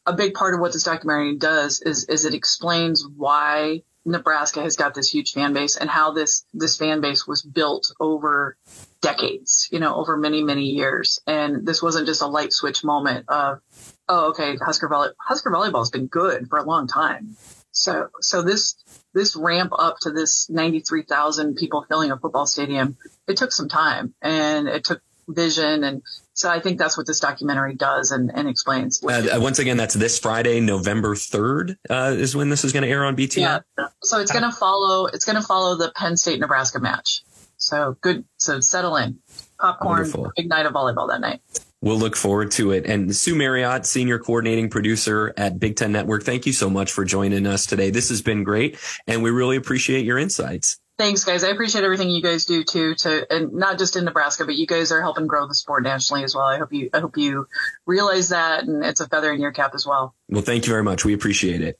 a 0.05 0.13
big 0.13 0.33
part 0.33 0.53
of 0.53 0.59
what 0.59 0.73
this 0.73 0.83
documentary 0.83 1.37
does 1.37 1.81
is 1.81 2.05
is 2.05 2.25
it 2.25 2.33
explains 2.33 3.05
why 3.05 3.83
Nebraska 4.05 4.61
has 4.61 4.77
got 4.77 4.93
this 4.93 5.13
huge 5.13 5.33
fan 5.33 5.53
base 5.53 5.75
and 5.75 5.89
how 5.89 6.11
this 6.13 6.45
this 6.53 6.77
fan 6.77 7.01
base 7.01 7.27
was 7.27 7.41
built 7.41 7.91
over 7.99 8.57
decades, 9.01 9.67
you 9.71 9.79
know, 9.79 9.95
over 9.95 10.17
many 10.17 10.43
many 10.43 10.65
years. 10.65 11.19
And 11.27 11.65
this 11.65 11.81
wasn't 11.81 12.07
just 12.07 12.21
a 12.21 12.27
light 12.27 12.53
switch 12.53 12.83
moment 12.83 13.25
of, 13.27 13.59
oh, 14.07 14.29
okay, 14.29 14.55
Husker 14.57 14.87
volley 14.87 15.09
Husker 15.19 15.51
volleyball 15.51 15.81
has 15.81 15.89
been 15.89 16.07
good 16.07 16.47
for 16.49 16.57
a 16.57 16.63
long 16.63 16.87
time. 16.87 17.35
So 17.77 18.09
so 18.21 18.41
this 18.41 18.75
this 19.13 19.35
ramp 19.35 19.71
up 19.77 19.97
to 20.01 20.11
this 20.11 20.49
93,000 20.49 21.55
people 21.55 21.85
filling 21.87 22.11
a 22.11 22.17
football 22.17 22.45
stadium, 22.45 22.97
it 23.27 23.37
took 23.37 23.51
some 23.51 23.69
time 23.69 24.13
and 24.21 24.67
it 24.67 24.83
took 24.83 25.01
vision 25.27 25.83
and 25.83 26.01
so 26.33 26.49
I 26.49 26.59
think 26.59 26.77
that's 26.77 26.97
what 26.97 27.07
this 27.07 27.19
documentary 27.19 27.75
does 27.75 28.11
and, 28.11 28.31
and 28.33 28.47
explains. 28.47 29.03
Uh, 29.03 29.39
once 29.41 29.57
again, 29.57 29.75
that's 29.75 29.95
this 29.95 30.19
Friday, 30.19 30.59
November 30.59 31.15
3rd, 31.15 31.77
uh, 31.89 32.13
is 32.15 32.35
when 32.35 32.49
this 32.49 32.63
is 32.63 32.73
going 32.73 32.83
to 32.83 32.89
air 32.89 33.03
on 33.05 33.15
BTN. 33.15 33.63
Yeah. 33.77 33.87
So 34.03 34.19
it's 34.19 34.31
going 34.31 34.43
to 34.43 34.51
follow, 34.51 35.07
it's 35.07 35.25
going 35.25 35.35
to 35.35 35.41
follow 35.41 35.77
the 35.77 35.91
Penn 35.95 36.15
State 36.15 36.39
Nebraska 36.39 36.79
match. 36.79 37.23
So 37.57 37.97
good. 38.01 38.23
So 38.37 38.59
settle 38.59 38.97
in. 38.97 39.17
Popcorn, 39.59 40.01
Wonderful. 40.01 40.31
big 40.35 40.47
night 40.47 40.67
of 40.67 40.73
volleyball 40.73 41.09
that 41.09 41.21
night. 41.21 41.41
We'll 41.81 41.99
look 41.99 42.15
forward 42.15 42.51
to 42.51 42.71
it. 42.71 42.85
And 42.87 43.15
Sue 43.15 43.35
Maryott, 43.35 43.85
senior 43.85 44.17
coordinating 44.17 44.69
producer 44.69 45.33
at 45.37 45.59
Big 45.59 45.75
Ten 45.75 45.91
Network, 45.91 46.23
thank 46.23 46.45
you 46.47 46.53
so 46.53 46.69
much 46.69 46.91
for 46.91 47.05
joining 47.05 47.45
us 47.45 47.67
today. 47.67 47.91
This 47.91 48.09
has 48.09 48.21
been 48.21 48.43
great, 48.43 48.79
and 49.05 49.21
we 49.21 49.29
really 49.29 49.57
appreciate 49.57 50.03
your 50.03 50.17
insights. 50.17 50.79
Thanks, 50.97 51.23
guys. 51.23 51.43
I 51.43 51.49
appreciate 51.49 51.83
everything 51.83 52.09
you 52.09 52.23
guys 52.23 52.45
do 52.45 52.63
too. 52.63 52.95
To 52.95 53.31
and 53.31 53.53
not 53.53 53.77
just 53.77 53.95
in 53.95 54.05
Nebraska, 54.05 54.45
but 54.45 54.55
you 54.55 54.65
guys 54.65 54.91
are 54.91 55.01
helping 55.01 55.27
grow 55.27 55.47
the 55.47 55.53
sport 55.53 55.83
nationally 55.83 56.23
as 56.23 56.33
well. 56.33 56.45
I 56.45 56.57
hope 56.57 56.73
you 56.73 56.89
I 56.91 56.99
hope 56.99 57.17
you 57.17 57.47
realize 57.85 58.29
that, 58.29 58.63
and 58.63 58.83
it's 58.83 58.99
a 58.99 59.07
feather 59.07 59.31
in 59.31 59.39
your 59.39 59.51
cap 59.51 59.75
as 59.75 59.85
well. 59.85 60.15
Well, 60.29 60.41
thank 60.41 60.65
you 60.65 60.71
very 60.71 60.83
much. 60.83 61.05
We 61.05 61.13
appreciate 61.13 61.61
it. 61.61 61.79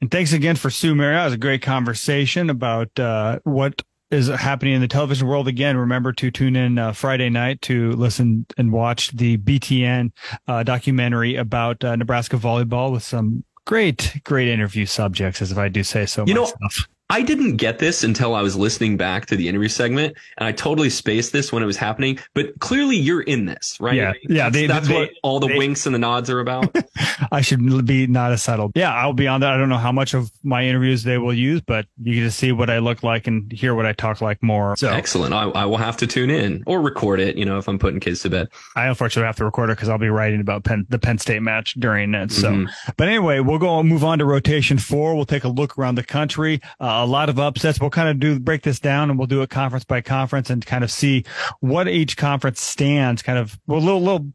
And 0.00 0.10
thanks 0.10 0.32
again 0.32 0.56
for 0.56 0.70
Sue 0.70 0.94
Maryott. 0.94 1.20
It 1.20 1.24
was 1.26 1.32
a 1.34 1.38
great 1.38 1.60
conversation 1.60 2.48
about 2.48 2.98
uh, 2.98 3.40
what 3.44 3.82
is 4.12 4.28
happening 4.28 4.74
in 4.74 4.80
the 4.80 4.88
television 4.88 5.26
world. 5.26 5.48
Again, 5.48 5.76
remember 5.76 6.12
to 6.12 6.30
tune 6.30 6.54
in 6.54 6.78
uh, 6.78 6.92
Friday 6.92 7.30
night 7.30 7.62
to 7.62 7.92
listen 7.92 8.46
and 8.58 8.70
watch 8.70 9.10
the 9.12 9.38
BTN 9.38 10.12
uh, 10.46 10.62
documentary 10.62 11.36
about 11.36 11.82
uh, 11.82 11.96
Nebraska 11.96 12.36
volleyball 12.36 12.92
with 12.92 13.02
some 13.02 13.42
great, 13.64 14.20
great 14.24 14.48
interview 14.48 14.86
subjects, 14.86 15.40
as 15.40 15.50
if 15.50 15.58
I 15.58 15.68
do 15.68 15.82
say 15.82 16.06
so 16.06 16.24
you 16.26 16.34
myself. 16.34 16.60
Know, 16.60 16.68
I 17.12 17.20
didn't 17.20 17.58
get 17.58 17.78
this 17.78 18.04
until 18.04 18.34
I 18.34 18.40
was 18.40 18.56
listening 18.56 18.96
back 18.96 19.26
to 19.26 19.36
the 19.36 19.46
interview 19.46 19.68
segment, 19.68 20.16
and 20.38 20.46
I 20.48 20.52
totally 20.52 20.88
spaced 20.88 21.30
this 21.30 21.52
when 21.52 21.62
it 21.62 21.66
was 21.66 21.76
happening. 21.76 22.18
But 22.32 22.58
clearly, 22.58 22.96
you're 22.96 23.20
in 23.20 23.44
this, 23.44 23.76
right? 23.80 23.94
Yeah, 23.94 24.12
yeah. 24.30 24.44
That's, 24.44 24.54
they, 24.54 24.66
that's 24.66 24.88
they, 24.88 24.94
what 24.94 25.10
all 25.22 25.38
the 25.38 25.48
they, 25.48 25.58
winks 25.58 25.84
and 25.84 25.94
the 25.94 25.98
nods 25.98 26.30
are 26.30 26.40
about. 26.40 26.74
I 27.30 27.42
should 27.42 27.84
be 27.84 28.06
not 28.06 28.32
as 28.32 28.42
settled. 28.42 28.72
Yeah, 28.74 28.94
I'll 28.94 29.12
be 29.12 29.28
on 29.28 29.42
that. 29.42 29.52
I 29.52 29.58
don't 29.58 29.68
know 29.68 29.76
how 29.76 29.92
much 29.92 30.14
of 30.14 30.32
my 30.42 30.64
interviews 30.64 31.02
they 31.02 31.18
will 31.18 31.34
use, 31.34 31.60
but 31.60 31.84
you 32.02 32.22
to 32.22 32.30
see 32.30 32.50
what 32.50 32.70
I 32.70 32.78
look 32.78 33.02
like 33.02 33.26
and 33.26 33.52
hear 33.52 33.74
what 33.74 33.84
I 33.84 33.92
talk 33.92 34.22
like 34.22 34.42
more. 34.42 34.74
So 34.78 34.88
excellent. 34.88 35.34
I, 35.34 35.50
I 35.50 35.66
will 35.66 35.76
have 35.76 35.98
to 35.98 36.06
tune 36.06 36.30
in 36.30 36.64
or 36.66 36.80
record 36.80 37.20
it. 37.20 37.36
You 37.36 37.44
know, 37.44 37.58
if 37.58 37.68
I'm 37.68 37.78
putting 37.78 38.00
kids 38.00 38.20
to 38.20 38.30
bed. 38.30 38.48
I 38.74 38.86
unfortunately 38.86 39.26
have 39.26 39.36
to 39.36 39.44
record 39.44 39.68
it 39.68 39.76
because 39.76 39.90
I'll 39.90 39.98
be 39.98 40.08
writing 40.08 40.40
about 40.40 40.64
Penn, 40.64 40.86
the 40.88 40.98
Penn 40.98 41.18
State 41.18 41.42
match 41.42 41.74
during 41.74 42.14
it. 42.14 42.32
So, 42.32 42.52
mm-hmm. 42.52 42.90
but 42.96 43.08
anyway, 43.08 43.40
we'll 43.40 43.58
go 43.58 43.82
move 43.82 44.02
on 44.02 44.18
to 44.20 44.24
rotation 44.24 44.78
four. 44.78 45.14
We'll 45.14 45.26
take 45.26 45.44
a 45.44 45.48
look 45.48 45.76
around 45.76 45.96
the 45.96 46.04
country. 46.04 46.62
Uh, 46.80 47.01
a 47.02 47.06
lot 47.06 47.28
of 47.28 47.38
upsets. 47.38 47.80
We'll 47.80 47.90
kind 47.90 48.08
of 48.08 48.18
do 48.18 48.38
break 48.38 48.62
this 48.62 48.78
down 48.78 49.10
and 49.10 49.18
we'll 49.18 49.26
do 49.26 49.42
it 49.42 49.50
conference 49.50 49.84
by 49.84 50.00
conference 50.00 50.50
and 50.50 50.64
kind 50.64 50.84
of 50.84 50.90
see 50.90 51.24
what 51.60 51.88
each 51.88 52.16
conference 52.16 52.60
stands 52.60 53.22
kind 53.22 53.38
of 53.38 53.58
a 53.68 53.74
little 53.74 54.00
little 54.00 54.32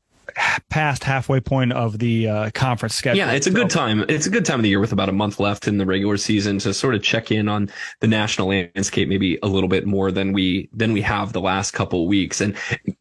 past 0.69 1.03
halfway 1.03 1.39
point 1.39 1.73
of 1.73 1.99
the 1.99 2.27
uh, 2.27 2.49
conference 2.51 2.95
schedule. 2.95 3.17
Yeah, 3.17 3.31
it's 3.31 3.47
a 3.47 3.51
good 3.51 3.69
time. 3.69 4.05
It's 4.09 4.25
a 4.25 4.29
good 4.29 4.45
time 4.45 4.59
of 4.59 4.63
the 4.63 4.69
year 4.69 4.79
with 4.79 4.91
about 4.91 5.09
a 5.09 5.13
month 5.13 5.39
left 5.39 5.67
in 5.67 5.77
the 5.77 5.85
regular 5.85 6.17
season 6.17 6.59
to 6.59 6.73
sort 6.73 6.95
of 6.95 7.01
check 7.01 7.31
in 7.31 7.47
on 7.47 7.69
the 8.01 8.07
national 8.07 8.49
landscape, 8.49 9.09
maybe 9.09 9.39
a 9.43 9.47
little 9.47 9.69
bit 9.69 9.85
more 9.85 10.11
than 10.11 10.33
we 10.33 10.69
than 10.73 10.93
we 10.93 11.01
have 11.01 11.33
the 11.33 11.41
last 11.41 11.71
couple 11.71 12.07
weeks. 12.07 12.41
And 12.41 12.55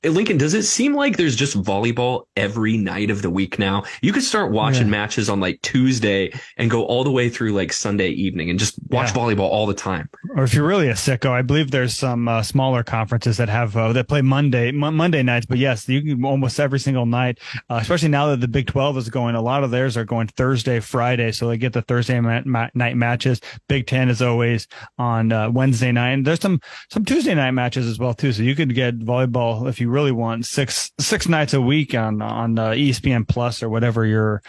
Lincoln, 0.04 0.38
does 0.38 0.54
it 0.54 0.64
seem 0.64 0.94
like 0.94 1.16
there's 1.16 1.36
just 1.36 1.60
volleyball 1.60 2.26
every 2.36 2.76
night 2.76 3.10
of 3.10 3.22
the 3.22 3.30
week 3.30 3.58
now? 3.58 3.84
You 4.02 4.12
could 4.12 4.22
start 4.22 4.52
watching 4.52 4.86
yeah. 4.86 4.92
matches 4.92 5.28
on 5.28 5.40
like 5.40 5.60
Tuesday 5.62 6.32
and 6.56 6.70
go 6.70 6.84
all 6.84 7.04
the 7.04 7.10
way 7.10 7.28
through 7.28 7.52
like 7.52 7.72
Sunday 7.72 8.10
evening 8.10 8.50
and 8.50 8.58
just 8.58 8.78
watch 8.88 9.08
yeah. 9.08 9.14
volleyball 9.14 9.40
all 9.40 9.66
the 9.66 9.74
time. 9.74 10.08
Or 10.36 10.44
if 10.44 10.54
you're 10.54 10.66
really 10.66 10.88
a 10.88 10.94
sicko, 10.94 11.30
I 11.30 11.42
believe 11.42 11.70
there's 11.70 11.96
some 11.96 12.28
uh, 12.28 12.42
smaller 12.42 12.82
conferences 12.82 13.36
that 13.38 13.48
have 13.48 13.76
uh, 13.76 13.92
that 13.92 14.08
play 14.08 14.22
Monday 14.22 14.68
m- 14.68 14.96
Monday 14.96 15.22
nights. 15.22 15.46
But 15.46 15.58
yes, 15.58 15.88
you 15.88 16.02
can 16.02 16.24
almost 16.24 16.60
every 16.60 16.78
single 16.78 17.06
night 17.06 17.15
night, 17.16 17.38
uh, 17.70 17.78
especially 17.80 18.08
now 18.08 18.26
that 18.28 18.40
the 18.40 18.48
Big 18.48 18.66
12 18.66 18.98
is 18.98 19.08
going. 19.08 19.34
A 19.34 19.40
lot 19.40 19.64
of 19.64 19.70
theirs 19.70 19.96
are 19.96 20.04
going 20.04 20.28
Thursday, 20.28 20.80
Friday, 20.80 21.32
so 21.32 21.48
they 21.48 21.56
get 21.56 21.72
the 21.72 21.82
Thursday 21.82 22.20
ma- 22.20 22.42
ma- 22.44 22.68
night 22.74 22.96
matches. 22.96 23.40
Big 23.68 23.86
10 23.86 24.08
is 24.08 24.22
always 24.22 24.68
on 24.98 25.32
uh, 25.32 25.50
Wednesday 25.50 25.92
night. 25.92 26.10
And 26.10 26.26
there's 26.26 26.40
some 26.40 26.60
some 26.90 27.04
Tuesday 27.04 27.34
night 27.34 27.52
matches 27.52 27.86
as 27.86 27.98
well 27.98 28.14
too. 28.14 28.32
So 28.32 28.42
you 28.42 28.54
could 28.54 28.74
get 28.74 28.98
volleyball 28.98 29.68
if 29.68 29.80
you 29.80 29.88
really 29.88 30.12
want 30.12 30.46
six 30.46 30.92
six 30.98 31.28
nights 31.28 31.54
a 31.54 31.60
week 31.60 31.94
on 31.94 32.22
on 32.22 32.58
uh, 32.58 32.70
ESPN 32.70 33.26
Plus 33.26 33.62
or 33.62 33.68
whatever 33.68 34.04
your 34.04 34.42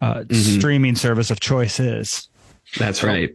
uh, 0.00 0.14
mm-hmm. 0.14 0.58
streaming 0.58 0.96
service 0.96 1.30
of 1.30 1.40
choice 1.40 1.78
is. 1.80 2.28
That's 2.78 3.02
right. 3.02 3.30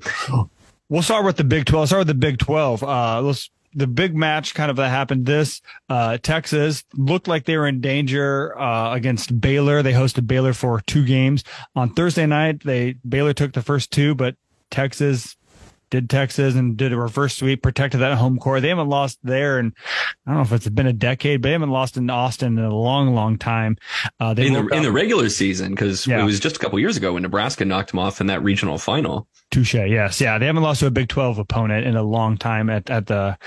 We'll 0.90 1.04
start 1.04 1.24
with 1.24 1.38
the 1.38 1.44
Big 1.44 1.66
12. 1.66 1.88
Start 1.88 2.00
with 2.02 2.08
the 2.08 2.14
Big 2.16 2.40
12. 2.40 2.84
Uh, 2.84 3.22
let's 3.22 3.52
the 3.80 3.88
big 3.88 4.16
match 4.16 4.54
kind 4.54 4.70
of 4.70 4.78
that 4.78 4.90
happened 4.90 5.26
this 5.26 5.62
uh, 5.90 6.18
texas 6.18 6.84
looked 6.96 7.28
like 7.28 7.46
they 7.46 7.58
were 7.58 7.68
in 7.68 7.82
danger 7.82 8.58
uh, 8.60 8.94
against 8.94 9.40
baylor. 9.40 9.82
They 9.82 9.94
hosted 9.94 10.28
baylor 10.28 10.54
for 10.54 10.82
two 10.82 11.06
games. 11.06 11.44
On 11.76 11.94
thursday 11.94 12.26
night 12.26 12.64
they 12.64 12.96
baylor 13.08 13.34
took 13.34 13.54
the 13.54 13.62
first 13.62 13.92
two 13.92 14.16
but 14.16 14.36
texas 14.70 15.38
did 15.90 16.10
Texas 16.10 16.56
and 16.56 16.78
did 16.78 16.94
a 16.94 16.98
reverse 16.98 17.38
sweep, 17.38 17.62
protected 17.62 18.02
that 18.02 18.18
home 18.18 18.38
court. 18.38 18.62
They 18.62 18.70
haven't 18.70 18.90
lost 18.90 19.20
there, 19.24 19.60
and 19.60 19.74
I 20.26 20.32
don't 20.32 20.36
know 20.38 20.42
if 20.42 20.52
it's 20.52 20.70
been 20.70 20.88
a 20.88 20.94
decade, 20.94 21.42
but 21.42 21.48
they 21.48 21.54
haven't 21.54 21.72
lost 21.72 21.98
in 21.98 22.10
Austin 22.10 22.58
in 22.58 22.64
a 22.64 22.76
long, 22.76 23.14
long 23.14 23.38
time. 23.38 23.78
Uh, 24.20 24.34
in 24.38 24.54
the 24.54 24.68
in 24.68 24.84
the 24.84 24.92
regular 24.92 25.30
season, 25.30 25.72
because 25.72 26.06
yeah. 26.08 26.22
it 26.22 26.24
was 26.24 26.40
just 26.40 26.58
a 26.58 26.60
couple 26.60 26.80
years 26.80 26.98
ago 26.98 27.14
when 27.14 27.24
Nebraska 27.24 27.66
knocked 27.66 27.92
them 27.92 28.00
off 28.00 28.22
in 28.22 28.28
that 28.28 28.44
regional 28.44 28.78
final. 28.78 29.28
Touche. 29.52 29.74
Yes. 29.74 30.22
Yeah. 30.22 30.38
They 30.38 30.46
haven't 30.46 30.62
lost 30.62 30.82
to 30.82 30.88
a 30.88 30.92
Big 30.92 31.10
12 31.10 31.40
opponent 31.40 31.88
in 31.88 31.96
a 31.96 32.04
long 32.04 32.38
time 32.38 32.70
at, 32.70 32.90
at 32.90 33.08
the 33.08 33.38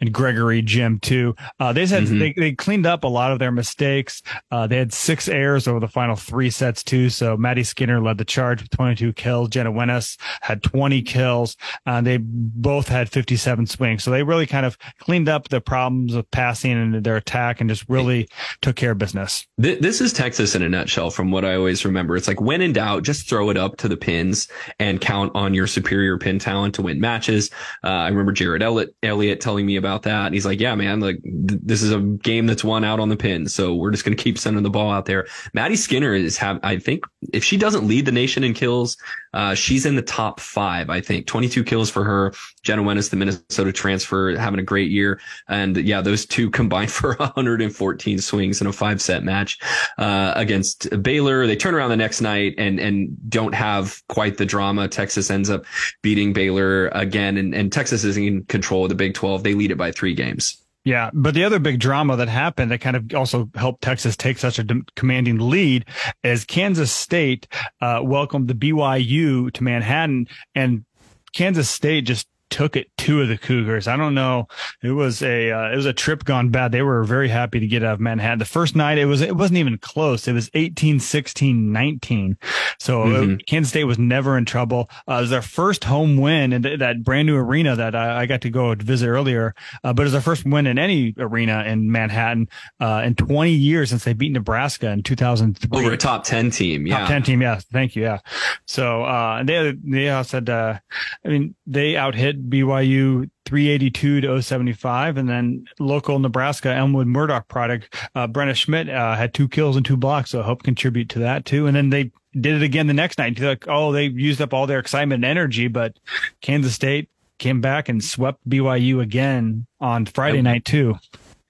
in 0.00 0.10
Gregory 0.10 0.62
Gym 0.62 0.98
too. 0.98 1.34
Uh, 1.60 1.72
they 1.72 1.84
said 1.84 2.04
mm-hmm. 2.04 2.18
they, 2.18 2.32
they 2.32 2.52
cleaned 2.52 2.86
up 2.86 3.04
a 3.04 3.08
lot 3.08 3.32
of 3.32 3.38
their 3.38 3.52
mistakes. 3.52 4.22
Uh, 4.50 4.66
they 4.66 4.78
had 4.78 4.92
six 4.92 5.28
errors 5.28 5.68
over 5.68 5.78
the 5.78 5.88
final 5.88 6.16
three 6.16 6.48
sets 6.48 6.82
too. 6.82 7.10
So 7.10 7.36
Maddie 7.36 7.64
Skinner 7.64 8.00
led 8.00 8.16
the 8.16 8.24
charge 8.24 8.62
with 8.62 8.70
22 8.70 9.12
kills. 9.12 9.50
Jenna 9.50 9.70
Wenaas 9.70 10.18
had 10.40 10.62
20 10.62 11.02
kills. 11.02 11.56
Uh, 11.84 12.00
they 12.00 12.18
both 12.18 12.88
had 12.88 13.08
57 13.08 13.66
swings. 13.66 14.04
So 14.04 14.10
they 14.10 14.22
really 14.22 14.46
kind 14.46 14.64
of 14.64 14.78
cleaned 14.98 15.28
up 15.28 15.48
the 15.48 15.60
problems 15.60 16.14
of 16.14 16.30
passing 16.30 16.72
and 16.72 17.02
their 17.02 17.16
attack 17.16 17.60
and 17.60 17.68
just 17.68 17.84
really 17.88 18.28
took 18.60 18.76
care 18.76 18.92
of 18.92 18.98
business. 18.98 19.46
This 19.58 20.00
is 20.00 20.12
Texas 20.12 20.54
in 20.54 20.62
a 20.62 20.68
nutshell 20.68 21.10
from 21.10 21.30
what 21.30 21.44
I 21.44 21.54
always 21.54 21.84
remember. 21.84 22.16
It's 22.16 22.28
like 22.28 22.40
when 22.40 22.62
in 22.62 22.72
doubt, 22.72 23.02
just 23.02 23.28
throw 23.28 23.50
it 23.50 23.56
up 23.56 23.76
to 23.78 23.88
the 23.88 23.96
pins 23.96 24.48
and 24.78 25.00
count 25.00 25.32
on 25.34 25.54
your 25.54 25.66
superior 25.66 26.18
pin 26.18 26.38
talent 26.38 26.74
to 26.76 26.82
win 26.82 27.00
matches. 27.00 27.50
Uh, 27.82 27.88
I 27.88 28.08
remember 28.08 28.32
Jerritt 28.32 28.62
Elliott, 29.02 29.40
telling 29.40 29.66
me 29.66 29.76
about 29.76 30.02
that. 30.02 30.26
And 30.26 30.34
he's 30.34 30.46
like, 30.46 30.60
yeah, 30.60 30.74
man, 30.74 31.00
like 31.00 31.20
th- 31.22 31.60
this 31.62 31.82
is 31.82 31.92
a 31.92 32.00
game 32.00 32.46
that's 32.46 32.64
won 32.64 32.84
out 32.84 33.00
on 33.00 33.08
the 33.08 33.16
pin. 33.16 33.48
So 33.48 33.74
we're 33.74 33.90
just 33.90 34.04
going 34.04 34.16
to 34.16 34.22
keep 34.22 34.38
sending 34.38 34.62
the 34.62 34.70
ball 34.70 34.90
out 34.90 35.06
there. 35.06 35.26
Maddie 35.52 35.76
Skinner 35.76 36.14
is 36.14 36.36
have, 36.38 36.60
I 36.62 36.78
think 36.78 37.04
if 37.32 37.44
she 37.44 37.56
doesn't 37.56 37.86
lead 37.86 38.06
the 38.06 38.12
nation 38.12 38.44
in 38.44 38.54
kills, 38.54 38.96
uh, 39.34 39.54
she's 39.54 39.86
in 39.86 39.96
the 39.96 40.02
top 40.02 40.40
five, 40.40 40.90
I 40.90 41.00
think 41.00 41.26
22 41.26 41.64
kills 41.72 41.88
for 41.88 42.04
her. 42.04 42.34
Jenna 42.62 42.82
Wenaas, 42.82 43.08
the 43.08 43.16
Minnesota 43.16 43.72
transfer, 43.72 44.36
having 44.36 44.60
a 44.60 44.62
great 44.62 44.90
year. 44.90 45.18
And 45.48 45.74
yeah, 45.78 46.02
those 46.02 46.26
two 46.26 46.50
combined 46.60 46.92
for 46.92 47.14
114 47.14 48.18
swings 48.18 48.60
in 48.60 48.66
a 48.66 48.72
five 48.72 49.00
set 49.00 49.24
match, 49.24 49.58
uh, 49.96 50.34
against 50.36 51.02
Baylor. 51.02 51.46
They 51.46 51.56
turn 51.56 51.74
around 51.74 51.88
the 51.88 51.96
next 51.96 52.20
night 52.20 52.54
and, 52.58 52.78
and 52.78 53.16
don't 53.30 53.54
have 53.54 54.02
quite 54.10 54.36
the 54.36 54.44
drama. 54.44 54.86
Texas 54.86 55.30
ends 55.30 55.48
up 55.48 55.64
beating 56.02 56.34
Baylor 56.34 56.88
again 56.88 57.38
and, 57.38 57.54
and 57.54 57.72
Texas 57.72 58.04
is 58.04 58.18
in 58.18 58.44
control 58.44 58.84
of 58.84 58.90
the 58.90 58.94
Big 58.94 59.14
12. 59.14 59.42
They 59.42 59.54
lead 59.54 59.70
it 59.70 59.78
by 59.78 59.92
three 59.92 60.14
games. 60.14 60.58
Yeah, 60.84 61.10
but 61.14 61.34
the 61.34 61.44
other 61.44 61.60
big 61.60 61.78
drama 61.78 62.16
that 62.16 62.28
happened 62.28 62.72
that 62.72 62.80
kind 62.80 62.96
of 62.96 63.14
also 63.14 63.48
helped 63.54 63.82
Texas 63.82 64.16
take 64.16 64.36
such 64.36 64.58
a 64.58 64.66
commanding 64.96 65.38
lead 65.38 65.84
is 66.24 66.44
Kansas 66.44 66.90
State 66.90 67.46
uh, 67.80 68.00
welcomed 68.02 68.48
the 68.48 68.54
BYU 68.54 69.52
to 69.52 69.62
Manhattan, 69.62 70.26
and 70.56 70.84
Kansas 71.32 71.70
State 71.70 72.02
just 72.02 72.28
took 72.52 72.76
it 72.76 72.90
to 72.98 73.26
the 73.26 73.38
Cougars. 73.38 73.88
I 73.88 73.96
don't 73.96 74.14
know. 74.14 74.46
It 74.82 74.90
was 74.90 75.22
a 75.22 75.50
uh, 75.50 75.72
it 75.72 75.76
was 75.76 75.86
a 75.86 75.92
trip 75.92 76.24
gone 76.24 76.50
bad. 76.50 76.70
They 76.70 76.82
were 76.82 77.02
very 77.02 77.28
happy 77.28 77.58
to 77.58 77.66
get 77.66 77.82
out 77.82 77.94
of 77.94 78.00
Manhattan. 78.00 78.38
The 78.38 78.44
first 78.44 78.76
night 78.76 78.98
it 78.98 79.06
was 79.06 79.22
it 79.22 79.34
wasn't 79.34 79.58
even 79.58 79.78
close. 79.78 80.28
It 80.28 80.34
was 80.34 80.50
18 80.54 81.00
16 81.00 81.72
19. 81.72 82.36
So 82.78 83.02
uh, 83.02 83.06
mm-hmm. 83.06 83.36
Kansas 83.46 83.70
State 83.70 83.84
was 83.84 83.98
never 83.98 84.36
in 84.36 84.44
trouble. 84.44 84.90
Uh, 85.08 85.14
it 85.14 85.20
was 85.22 85.30
their 85.30 85.42
first 85.42 85.84
home 85.84 86.18
win 86.18 86.52
in 86.52 86.62
th- 86.62 86.78
that 86.78 87.02
brand 87.02 87.26
new 87.26 87.36
arena 87.36 87.74
that 87.74 87.94
I, 87.94 88.20
I, 88.20 88.26
got 88.26 88.42
to 88.42 88.50
go 88.50 88.74
visit 88.74 89.08
earlier. 89.08 89.54
Uh, 89.82 89.94
but 89.94 90.02
it 90.02 90.04
was 90.04 90.12
their 90.12 90.20
first 90.20 90.44
win 90.44 90.66
in 90.66 90.78
any 90.78 91.14
arena 91.18 91.64
in 91.64 91.90
Manhattan 91.90 92.48
uh, 92.80 93.02
in 93.04 93.14
20 93.14 93.50
years 93.50 93.88
since 93.88 94.04
they 94.04 94.12
beat 94.12 94.32
Nebraska 94.32 94.90
in 94.90 95.02
2003. 95.02 95.78
Over 95.78 95.92
a 95.92 95.96
top 95.96 96.24
10 96.24 96.50
team. 96.50 96.86
Yeah. 96.86 96.98
Top 96.98 97.08
10 97.08 97.22
team. 97.22 97.42
Yeah. 97.42 97.60
Thank 97.72 97.96
you. 97.96 98.02
Yeah. 98.02 98.18
So 98.66 99.04
uh, 99.04 99.42
they 99.42 99.74
they 99.82 100.22
said 100.24 100.50
I 100.50 100.80
mean 101.24 101.54
they 101.66 101.96
out 101.96 102.14
hit 102.14 102.41
BYU 102.48 103.30
382 103.44 104.20
to 104.22 104.42
075. 104.42 105.16
And 105.16 105.28
then 105.28 105.66
local 105.78 106.18
Nebraska 106.18 106.72
Elmwood 106.72 107.06
Murdock 107.06 107.48
product, 107.48 107.94
uh, 108.14 108.26
Brenna 108.26 108.54
Schmidt, 108.54 108.88
uh, 108.88 109.14
had 109.14 109.34
two 109.34 109.48
kills 109.48 109.76
and 109.76 109.84
two 109.84 109.96
blocks. 109.96 110.30
So 110.30 110.40
I 110.40 110.44
hope 110.44 110.62
contribute 110.62 111.08
to 111.10 111.20
that 111.20 111.44
too. 111.44 111.66
And 111.66 111.76
then 111.76 111.90
they 111.90 112.10
did 112.38 112.56
it 112.56 112.62
again 112.62 112.86
the 112.86 112.94
next 112.94 113.18
night. 113.18 113.38
Like, 113.38 113.66
oh, 113.68 113.92
they 113.92 114.06
used 114.06 114.40
up 114.40 114.54
all 114.54 114.66
their 114.66 114.78
excitement 114.78 115.24
and 115.24 115.30
energy, 115.30 115.68
but 115.68 115.98
Kansas 116.40 116.74
State 116.74 117.08
came 117.38 117.60
back 117.60 117.88
and 117.88 118.02
swept 118.02 118.48
BYU 118.48 119.02
again 119.02 119.66
on 119.80 120.06
Friday 120.06 120.38
I, 120.38 120.42
night 120.42 120.64
too. 120.64 120.96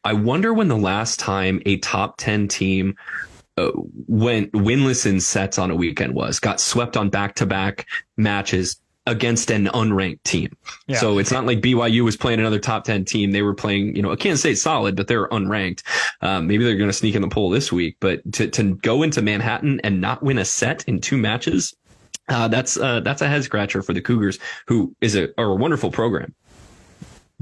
I 0.05 0.15
wonder 0.15 0.53
when 0.53 0.69
the 0.69 0.77
last 0.77 1.21
time 1.21 1.61
a 1.67 1.77
top 1.79 2.17
10 2.17 2.49
team 2.49 2.97
uh, 3.57 3.71
went 4.07 4.51
winless 4.53 5.07
in 5.07 5.21
sets 5.21 5.59
on 5.59 5.71
a 5.71 5.77
weekend 5.77 6.15
was 6.15 6.41
got 6.41 6.59
swept 6.59 6.97
on 6.97 7.11
back 7.11 7.35
to 7.37 7.47
back 7.47 7.87
matches 8.17 8.81
against 9.07 9.51
an 9.51 9.67
unranked 9.67 10.23
team. 10.23 10.57
Yeah. 10.87 10.99
So 10.99 11.19
it's 11.19 11.33
not 11.33 11.45
like 11.45 11.61
BYU 11.61 12.05
was 12.05 12.17
playing 12.17 12.39
another 12.39 12.59
top 12.59 12.85
10 12.85 13.05
team. 13.05 13.33
They 13.33 13.43
were 13.43 13.55
playing, 13.55 13.97
you 13.97 14.03
know, 14.03 14.11
a 14.11 14.17
Kansas 14.17 14.41
State 14.41 14.59
solid, 14.59 14.97
but 14.97 15.09
they're 15.09 15.29
unranked. 15.29 15.83
Um, 16.21 16.47
maybe 16.47 16.65
they're 16.65 16.77
going 16.77 16.91
to 16.91 16.95
sneak 16.95 17.15
in 17.15 17.23
the 17.23 17.29
poll 17.29 17.51
this 17.51 17.73
week, 17.73 17.97
but 18.01 18.21
to, 18.35 18.49
to 18.49 18.75
go 18.77 19.03
into 19.03 19.21
Manhattan 19.21 19.81
and 19.81 20.01
not 20.01 20.23
win 20.23 20.39
a 20.39 20.45
set 20.45 20.85
in 20.85 21.01
two 21.01 21.17
matches, 21.17 21.75
uh, 22.29 22.47
that's, 22.47 22.77
uh, 22.77 23.01
that's 23.01 23.23
a 23.23 23.29
head 23.29 23.43
scratcher 23.43 23.83
for 23.83 23.93
the 23.93 24.01
Cougars, 24.01 24.39
who 24.69 24.95
is 25.01 25.17
a, 25.17 25.29
a 25.37 25.53
wonderful 25.53 25.91
program. 25.91 26.33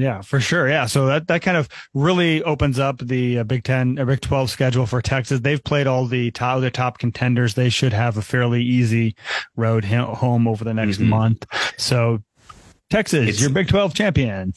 Yeah, 0.00 0.22
for 0.22 0.40
sure. 0.40 0.66
Yeah. 0.66 0.86
So 0.86 1.06
that, 1.06 1.28
that 1.28 1.42
kind 1.42 1.58
of 1.58 1.68
really 1.92 2.42
opens 2.42 2.78
up 2.78 2.98
the 2.98 3.40
uh, 3.40 3.44
Big 3.44 3.64
10 3.64 3.98
or 3.98 4.02
uh, 4.02 4.04
Big 4.06 4.22
12 4.22 4.48
schedule 4.48 4.86
for 4.86 5.02
Texas. 5.02 5.40
They've 5.40 5.62
played 5.62 5.86
all 5.86 6.06
the 6.06 6.30
top, 6.30 6.62
the 6.62 6.70
top 6.70 6.98
contenders. 6.98 7.52
They 7.52 7.68
should 7.68 7.92
have 7.92 8.16
a 8.16 8.22
fairly 8.22 8.62
easy 8.62 9.14
road 9.56 9.84
home 9.84 10.48
over 10.48 10.64
the 10.64 10.72
next 10.72 10.96
mm-hmm. 10.96 11.10
month. 11.10 11.46
So 11.76 12.22
Texas, 12.88 13.28
it's, 13.28 13.40
your 13.42 13.50
Big 13.50 13.68
12 13.68 13.92
champion 13.92 14.54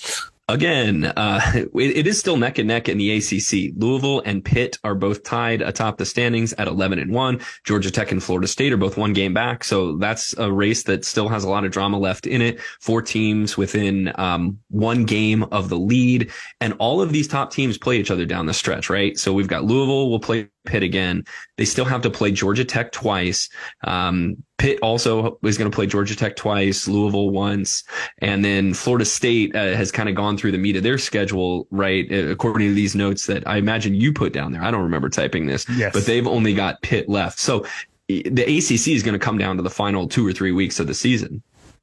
again, 0.48 1.06
uh, 1.06 1.41
it, 1.56 1.70
it 1.76 2.08
is 2.08 2.20
still 2.20 2.38
neck 2.38 2.58
and 2.58 2.68
neck 2.68 2.89
in 2.89 2.98
the 2.98 3.18
ACC. 3.18 3.74
Louisville 3.76 4.22
and 4.26 4.44
Pitt 4.44 4.78
are 4.84 4.96
both 4.96 5.24
tied 5.24 5.62
atop 5.62 5.98
the 5.98 6.06
standings 6.06 6.54
at 6.54 6.68
11 6.68 7.00
and 7.00 7.12
1. 7.12 7.39
Georgia 7.64 7.91
Tech 7.91 8.12
and 8.12 8.22
Florida 8.22 8.48
State 8.48 8.74
are 8.74 8.78
both 8.78 8.98
one 8.98 9.14
game 9.14 9.34
back. 9.34 9.64
So 9.64 9.98
that's 9.98 10.38
a 10.38 10.52
race 10.52 10.84
that 10.84 11.06
still 11.06 11.30
has 11.30 11.44
a 11.44 11.50
lot 11.50 11.66
of 11.66 11.72
drama 11.72 11.98
left 11.98 12.28
in 12.28 12.41
it. 12.41 12.60
Four 12.80 13.02
teams 13.02 13.58
within 13.58 14.12
um, 14.16 14.60
one 14.70 15.06
game 15.06 15.44
of 15.44 15.70
the 15.70 15.78
lead. 15.78 16.32
And 16.62 16.74
all 16.80 17.02
of 17.02 17.12
these 17.12 17.28
top 17.28 17.52
teams 17.52 17.78
play 17.78 17.98
each 17.98 18.12
other 18.12 18.26
down 18.26 18.46
the 18.46 18.54
stretch, 18.54 18.89
right? 18.89 19.18
So 19.18 19.34
we've 19.34 19.48
got 19.48 19.64
Louisville 19.64 20.10
will 20.10 20.20
play 20.20 20.50
Pitt 20.66 20.84
again. 20.84 21.24
They 21.57 21.66
still 21.66 21.86
have 21.86 22.01
to 22.01 22.09
play 22.09 22.32
Georgia 22.32 22.66
Tech 22.66 22.91
twice. 22.91 23.49
Um, 23.84 24.43
Pitt 24.57 24.80
also 24.82 25.39
is 25.43 25.57
going 25.57 25.70
to 25.70 25.76
play 25.76 25.88
Georgia 25.88 26.16
Tech 26.16 26.36
twice, 26.36 26.88
Louisville 26.88 27.30
once, 27.30 27.84
and 28.20 28.45
then 28.45 28.74
Florida 28.74 29.05
State 29.05 29.55
uh, 29.55 29.76
has 29.76 29.91
kind 29.91 30.07
of 30.07 30.16
gone 30.16 30.38
through 30.38 30.51
the 30.51 30.57
meat 30.57 30.76
of 30.76 30.84
their 30.84 30.97
schedule, 30.97 31.68
right? 31.72 32.09
According 32.11 32.70
to 32.70 32.74
these 32.74 32.95
notes 32.95 33.26
that 33.26 33.45
I 33.47 33.57
imagine 33.57 33.93
you 33.95 34.14
put 34.14 34.34
down 34.34 34.51
there. 34.51 34.64
I 34.64 34.72
don't 34.72 34.84
remember 34.84 35.09
typing 35.09 35.47
this, 35.47 35.68
yes. 35.70 35.93
but 35.93 36.05
they've 36.05 36.28
only 36.28 36.53
got 36.53 36.82
Pitt 36.82 37.09
left. 37.09 37.39
So 37.39 37.66
the 38.07 38.43
ACC 38.43 38.89
is 38.89 39.03
going 39.03 39.14
to 39.14 39.20
come 39.20 39.38
down 39.38 39.57
to 39.57 39.64
the 39.64 39.70
final 39.70 40.07
two 40.07 40.26
or 40.26 40.34
three 40.34 40.51
weeks 40.51 40.80
of 40.80 40.88
the 40.88 40.93
season. 40.93 41.41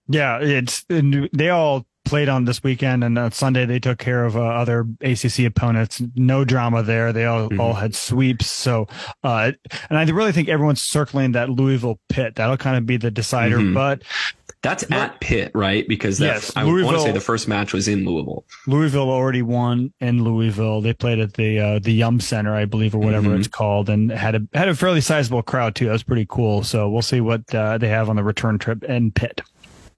Yeah, 0.09 0.39
it's 0.41 0.85
they 0.89 1.51
all 1.51 1.87
played 2.05 2.29
on 2.29 2.45
this 2.45 2.63
weekend, 2.63 3.05
and 3.05 3.19
on 3.19 3.33
Sunday 3.33 3.67
they 3.67 3.79
took 3.79 3.99
care 3.99 4.25
of 4.25 4.37
uh, 4.37 4.41
other 4.41 4.87
ACC 5.01 5.41
opponents. 5.41 6.03
No 6.15 6.45
drama 6.45 6.83
there. 6.83 7.13
They 7.13 7.25
all, 7.25 7.49
mm-hmm. 7.49 7.61
all 7.61 7.75
had 7.75 7.95
sweeps. 7.95 8.51
So, 8.51 8.89
uh, 9.23 9.53
and 9.89 9.99
I 9.99 10.05
really 10.05 10.33
think 10.33 10.49
everyone's 10.49 10.83
circling 10.83 11.33
that 11.33 11.51
Louisville 11.51 12.01
Pitt. 12.09 12.37
That'll 12.37 12.57
kind 12.57 12.77
of 12.77 12.87
be 12.87 12.97
the 12.97 13.11
decider. 13.11 13.59
Mm-hmm. 13.59 13.75
But 13.75 14.03
that's 14.63 14.85
at 14.91 15.21
Pitt, 15.21 15.53
right? 15.55 15.89
Because 15.89 16.21
yes, 16.21 16.53
I 16.55 16.65
want 16.65 16.97
to 16.97 17.01
say 17.01 17.13
the 17.13 17.21
first 17.21 17.49
match 17.49 17.73
was 17.73 17.89
in 17.89 18.05
Louisville. 18.05 18.45
Louisville 18.67 19.09
already 19.09 19.41
won 19.41 19.93
in 20.01 20.23
Louisville. 20.23 20.83
They 20.83 20.93
played 20.93 21.19
at 21.19 21.35
the 21.35 21.59
uh, 21.59 21.79
the 21.79 21.93
Yum 21.93 22.21
Center, 22.21 22.55
I 22.55 22.67
believe, 22.67 22.95
or 22.95 22.99
whatever 22.99 23.29
mm-hmm. 23.29 23.39
it's 23.39 23.49
called, 23.49 23.89
and 23.89 24.11
had 24.11 24.35
a 24.35 24.43
had 24.53 24.69
a 24.69 24.75
fairly 24.75 25.01
sizable 25.01 25.43
crowd 25.43 25.75
too. 25.75 25.87
That 25.87 25.93
was 25.93 26.03
pretty 26.03 26.27
cool. 26.29 26.63
So 26.63 26.91
we'll 26.91 27.01
see 27.01 27.23
what 27.23 27.55
uh, 27.55 27.79
they 27.79 27.89
have 27.89 28.11
on 28.11 28.17
the 28.17 28.23
return 28.23 28.59
trip 28.59 28.85
in 28.85 29.13
Pitt 29.13 29.41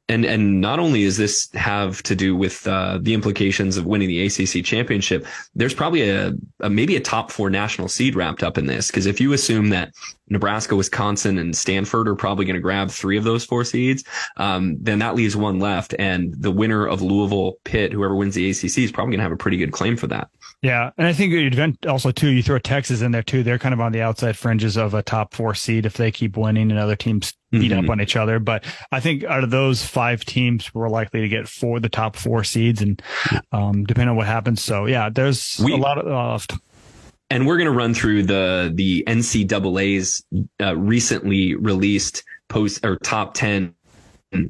and 0.09 0.25
and 0.25 0.61
not 0.61 0.79
only 0.79 1.05
does 1.05 1.17
this 1.17 1.49
have 1.55 2.03
to 2.03 2.15
do 2.15 2.37
with 2.37 2.67
uh, 2.67 2.99
the 3.01 3.15
implications 3.15 3.77
of 3.77 3.87
winning 3.87 4.09
the 4.09 4.27
ACC 4.27 4.65
championship, 4.65 5.27
there's 5.55 5.75
probably 5.75 6.11
a, 6.11 6.33
a 6.61 6.69
maybe 6.69 6.97
a 6.97 7.01
top 7.01 7.31
four 7.31 7.51
national 7.51 7.89
seed 7.89 8.15
wrapped 8.17 8.43
up 8.43 8.59
in 8.59 8.67
this. 8.67 8.89
Because 8.89 9.07
if 9.07 9.21
you 9.21 9.33
assume 9.33 9.71
that 9.71 9.95
Nebraska, 10.29 10.75
Wisconsin, 10.75 11.39
and 11.39 11.57
Stanford 11.57 12.09
are 12.09 12.17
probably 12.17 12.45
going 12.45 12.55
to 12.55 12.61
grab 12.61 12.91
three 12.91 13.17
of 13.17 13.25
those 13.25 13.45
four 13.45 13.65
seeds, 13.65 14.05
um, 14.37 14.77
then 14.81 14.99
that 14.99 15.15
leaves 15.15 15.37
one 15.37 15.61
left, 15.61 15.95
and 15.99 16.35
the 16.35 16.51
winner 16.51 16.87
of 16.87 17.01
Louisville, 17.01 17.55
Pitt, 17.65 17.93
whoever 17.93 18.17
wins 18.17 18.35
the 18.35 18.51
ACC, 18.51 18.79
is 18.79 18.93
probably 18.93 19.13
going 19.13 19.19
to 19.19 19.25
have 19.25 19.33
a 19.33 19.37
pretty 19.37 19.57
good 19.57 19.73
claim 19.73 19.97
for 19.97 20.09
that. 20.09 20.29
Yeah, 20.63 20.93
and 20.97 21.09
I 21.09 21.13
think 21.13 21.33
event 21.33 21.87
also 21.87 22.13
too. 22.13 22.29
You 22.29 22.41
throw 22.41 22.59
Texas 22.61 23.03
in 23.03 23.11
there 23.11 23.25
too. 23.25 23.43
They're 23.43 23.59
kind 23.59 23.73
of 23.73 23.81
on 23.81 23.91
the 23.91 24.01
outside 24.01 24.39
fringes 24.39 24.77
of 24.77 24.95
a 24.95 25.03
top 25.03 25.35
four 25.35 25.57
seed 25.57 25.87
if 25.87 25.95
they 25.95 26.13
keep 26.13 26.37
winning 26.37 26.71
and 26.71 26.79
other 26.79 26.95
teams 26.95 27.35
beat 27.51 27.73
mm-hmm. 27.73 27.85
up 27.85 27.91
on 27.91 28.01
each 28.01 28.15
other. 28.15 28.39
But 28.39 28.65
I 28.93 29.01
think 29.01 29.25
out 29.25 29.43
of 29.43 29.51
those 29.51 29.85
five 29.85 30.25
teams, 30.25 30.73
we're 30.73 30.89
likely 30.89 31.21
to 31.21 31.29
get 31.29 31.49
four 31.49 31.81
the 31.81 31.89
top 31.89 32.15
four 32.15 32.45
seeds, 32.45 32.81
and 32.81 33.03
um, 33.51 33.83
depending 33.83 34.11
on 34.11 34.17
what 34.17 34.29
happens. 34.29 34.63
So 34.63 34.87
yeah, 34.87 35.11
there's 35.11 35.61
we, 35.63 35.73
a 35.73 35.77
lot 35.77 35.99
of. 35.99 36.47
Uh, 36.49 36.57
and 37.29 37.45
we're 37.45 37.57
going 37.57 37.67
to 37.67 37.77
run 37.77 37.93
through 37.93 38.23
the 38.25 38.71
the 38.73 39.03
NCAA's 39.09 40.25
uh, 40.61 40.77
recently 40.77 41.57
released 41.57 42.23
post 42.49 42.87
or 42.87 42.99
top 42.99 43.35
ten 43.35 43.75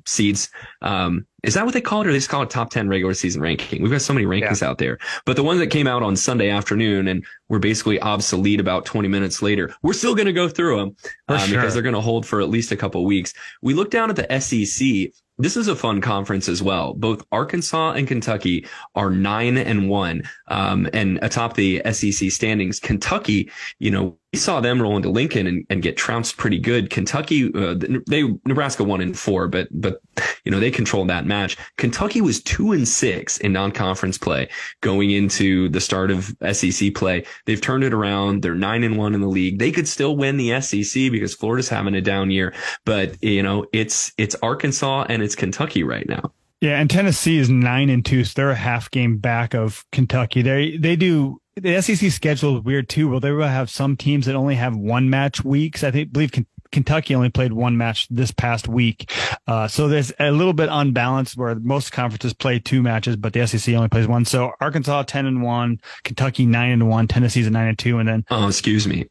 seeds. 0.05 0.51
Um, 0.83 1.27
is 1.43 1.55
that 1.55 1.65
what 1.65 1.75
they 1.75 1.81
call 1.81 2.03
it, 2.03 2.07
or 2.07 2.13
they 2.13 2.19
just 2.19 2.29
call 2.29 2.43
it 2.43 2.51
top 2.51 2.71
10 2.71 2.89
regular 2.89 3.15
season 3.15 3.43
ranking? 3.43 3.83
We've 3.83 3.91
got 3.91 4.03
so 4.03 4.13
many 4.13 4.27
rankings 4.27 4.63
yeah. 4.63 4.69
out 4.69 4.79
there. 4.79 4.99
But 5.27 5.37
the 5.37 5.43
ones 5.43 5.61
that 5.61 5.69
came 5.69 5.87
out 5.87 6.03
on 6.03 6.17
Sunday 6.17 6.51
afternoon 6.51 7.09
and 7.09 7.25
were 7.49 7.59
basically 7.59 8.01
obsolete 8.01 8.61
about 8.61 8.85
20 8.85 9.09
minutes 9.09 9.43
later, 9.43 9.75
we're 9.83 9.93
still 9.93 10.15
going 10.15 10.27
to 10.27 10.33
go 10.33 10.49
through 10.49 10.77
them 10.77 10.97
um, 11.29 11.39
sure. 11.39 11.49
because 11.49 11.75
they're 11.75 11.83
going 11.83 11.95
to 11.95 12.01
hold 12.01 12.27
for 12.27 12.41
at 12.41 12.49
least 12.49 12.73
a 12.73 12.77
couple 12.77 13.05
weeks. 13.05 13.35
We 13.61 13.75
look 13.75 13.91
down 13.91 14.11
at 14.11 14.17
the 14.17 14.41
SEC 14.41 15.13
this 15.39 15.57
is 15.57 15.67
a 15.67 15.75
fun 15.75 16.01
conference 16.01 16.49
as 16.49 16.63
well. 16.63 16.95
Both 16.95 17.25
Arkansas 17.33 17.93
and 17.93 18.07
Kentucky 18.07 18.67
are 18.95 19.11
nine 19.11 19.57
and 19.57 19.89
one, 19.89 20.23
um, 20.49 20.89
and 20.93 21.19
atop 21.23 21.55
the 21.55 21.83
SEC 21.91 22.31
standings. 22.31 22.79
Kentucky, 22.79 23.51
you 23.79 23.91
know, 23.91 24.19
we 24.33 24.39
saw 24.39 24.61
them 24.61 24.81
roll 24.81 24.97
into 24.97 25.11
Lincoln 25.11 25.47
and, 25.47 25.67
and 25.69 25.83
get 25.83 25.97
trounced 25.97 26.39
pretty 26.39 26.59
good. 26.59 26.89
Kentucky, 26.89 27.53
uh, 27.55 27.75
they 28.07 28.25
Nebraska 28.47 28.83
one 28.83 29.03
and 29.03 29.19
four, 29.19 29.47
but 29.47 29.69
but 29.71 30.01
you 30.45 30.51
know 30.51 30.59
they 30.59 30.71
controlled 30.71 31.09
that 31.09 31.27
match. 31.27 31.57
Kentucky 31.77 32.23
was 32.23 32.43
two 32.43 32.73
and 32.73 32.89
six 32.89 33.37
in 33.39 33.53
non-conference 33.53 34.17
play 34.17 34.49
going 34.81 35.11
into 35.11 35.69
the 35.69 35.81
start 35.81 36.11
of 36.11 36.35
SEC 36.53 36.95
play. 36.95 37.25
They've 37.45 37.61
turned 37.61 37.85
it 37.85 37.93
around. 37.93 38.43
They're 38.43 38.55
nine 38.55 38.85
and 38.85 38.97
one 38.97 39.15
in 39.15 39.21
the 39.21 39.29
league. 39.29 39.59
They 39.59 39.71
could 39.71 39.87
still 39.87 40.17
win 40.17 40.39
the 40.39 40.61
SEC 40.63 41.13
because 41.13 41.35
Florida's 41.35 41.69
having 41.69 41.95
a 41.95 42.01
down 42.01 42.31
year, 42.31 42.55
but 42.87 43.23
you 43.23 43.43
know 43.43 43.67
it's 43.73 44.13
it's 44.17 44.35
Arkansas 44.37 45.07
and 45.11 45.23
it's 45.23 45.35
Kentucky 45.35 45.83
right 45.83 46.09
now. 46.09 46.33
Yeah, 46.63 46.81
and 46.81 46.89
Tennessee 46.89 47.39
is 47.39 47.51
nine 47.51 47.91
and 47.91 48.05
two, 48.05 48.25
so 48.25 48.35
they're 48.37 48.51
a 48.51 48.55
half 48.55 48.89
game 48.93 49.19
back 49.19 49.53
of 49.53 49.85
Kentucky. 49.91 50.43
They 50.43 50.77
they 50.77 50.95
do 50.95 51.42
the 51.57 51.81
SEC 51.83 52.11
schedule 52.11 52.59
is 52.59 52.65
weird 52.65 52.89
too. 52.89 53.09
Well, 53.09 53.21
they 53.21 53.33
will 53.33 53.47
have 53.47 53.71
some 53.71 53.97
teams 53.97 54.27
that 54.27 54.35
only 54.35 54.55
have 54.55 54.75
one 54.77 55.11
match 55.11 55.45
weeks. 55.45 55.85
I 55.85 55.91
think 55.91 56.13
believe 56.13 56.33
Kentucky 56.71 57.15
only 57.15 57.29
played 57.29 57.53
one 57.53 57.77
match 57.77 58.09
this 58.09 58.31
past 58.31 58.67
week, 58.67 59.13
uh, 59.47 59.69
so 59.69 59.89
there's 59.89 60.13
a 60.19 60.31
little 60.31 60.55
bit 60.55 60.71
unbalanced 60.73 61.37
where 61.37 61.55
most 61.57 61.93
conferences 61.93 62.33
play 62.33 62.59
two 62.59 62.83
matches, 62.83 63.17
but 63.17 63.35
the 63.35 63.47
SEC 63.47 63.75
only 63.75 63.89
plays 63.89 64.07
one. 64.07 64.25
So 64.25 64.53
Arkansas 64.61 65.03
ten 65.03 65.27
and 65.27 65.43
one, 65.43 65.81
Kentucky 66.05 66.47
nine 66.47 66.71
and 66.71 66.89
one, 66.89 67.09
Tennessee's 67.09 67.47
a 67.47 67.51
nine 67.51 67.69
and 67.69 67.79
two, 67.79 67.99
and 67.99 68.09
then 68.09 68.25
oh, 68.31 68.49
excuse 68.49 68.89
me, 68.89 69.07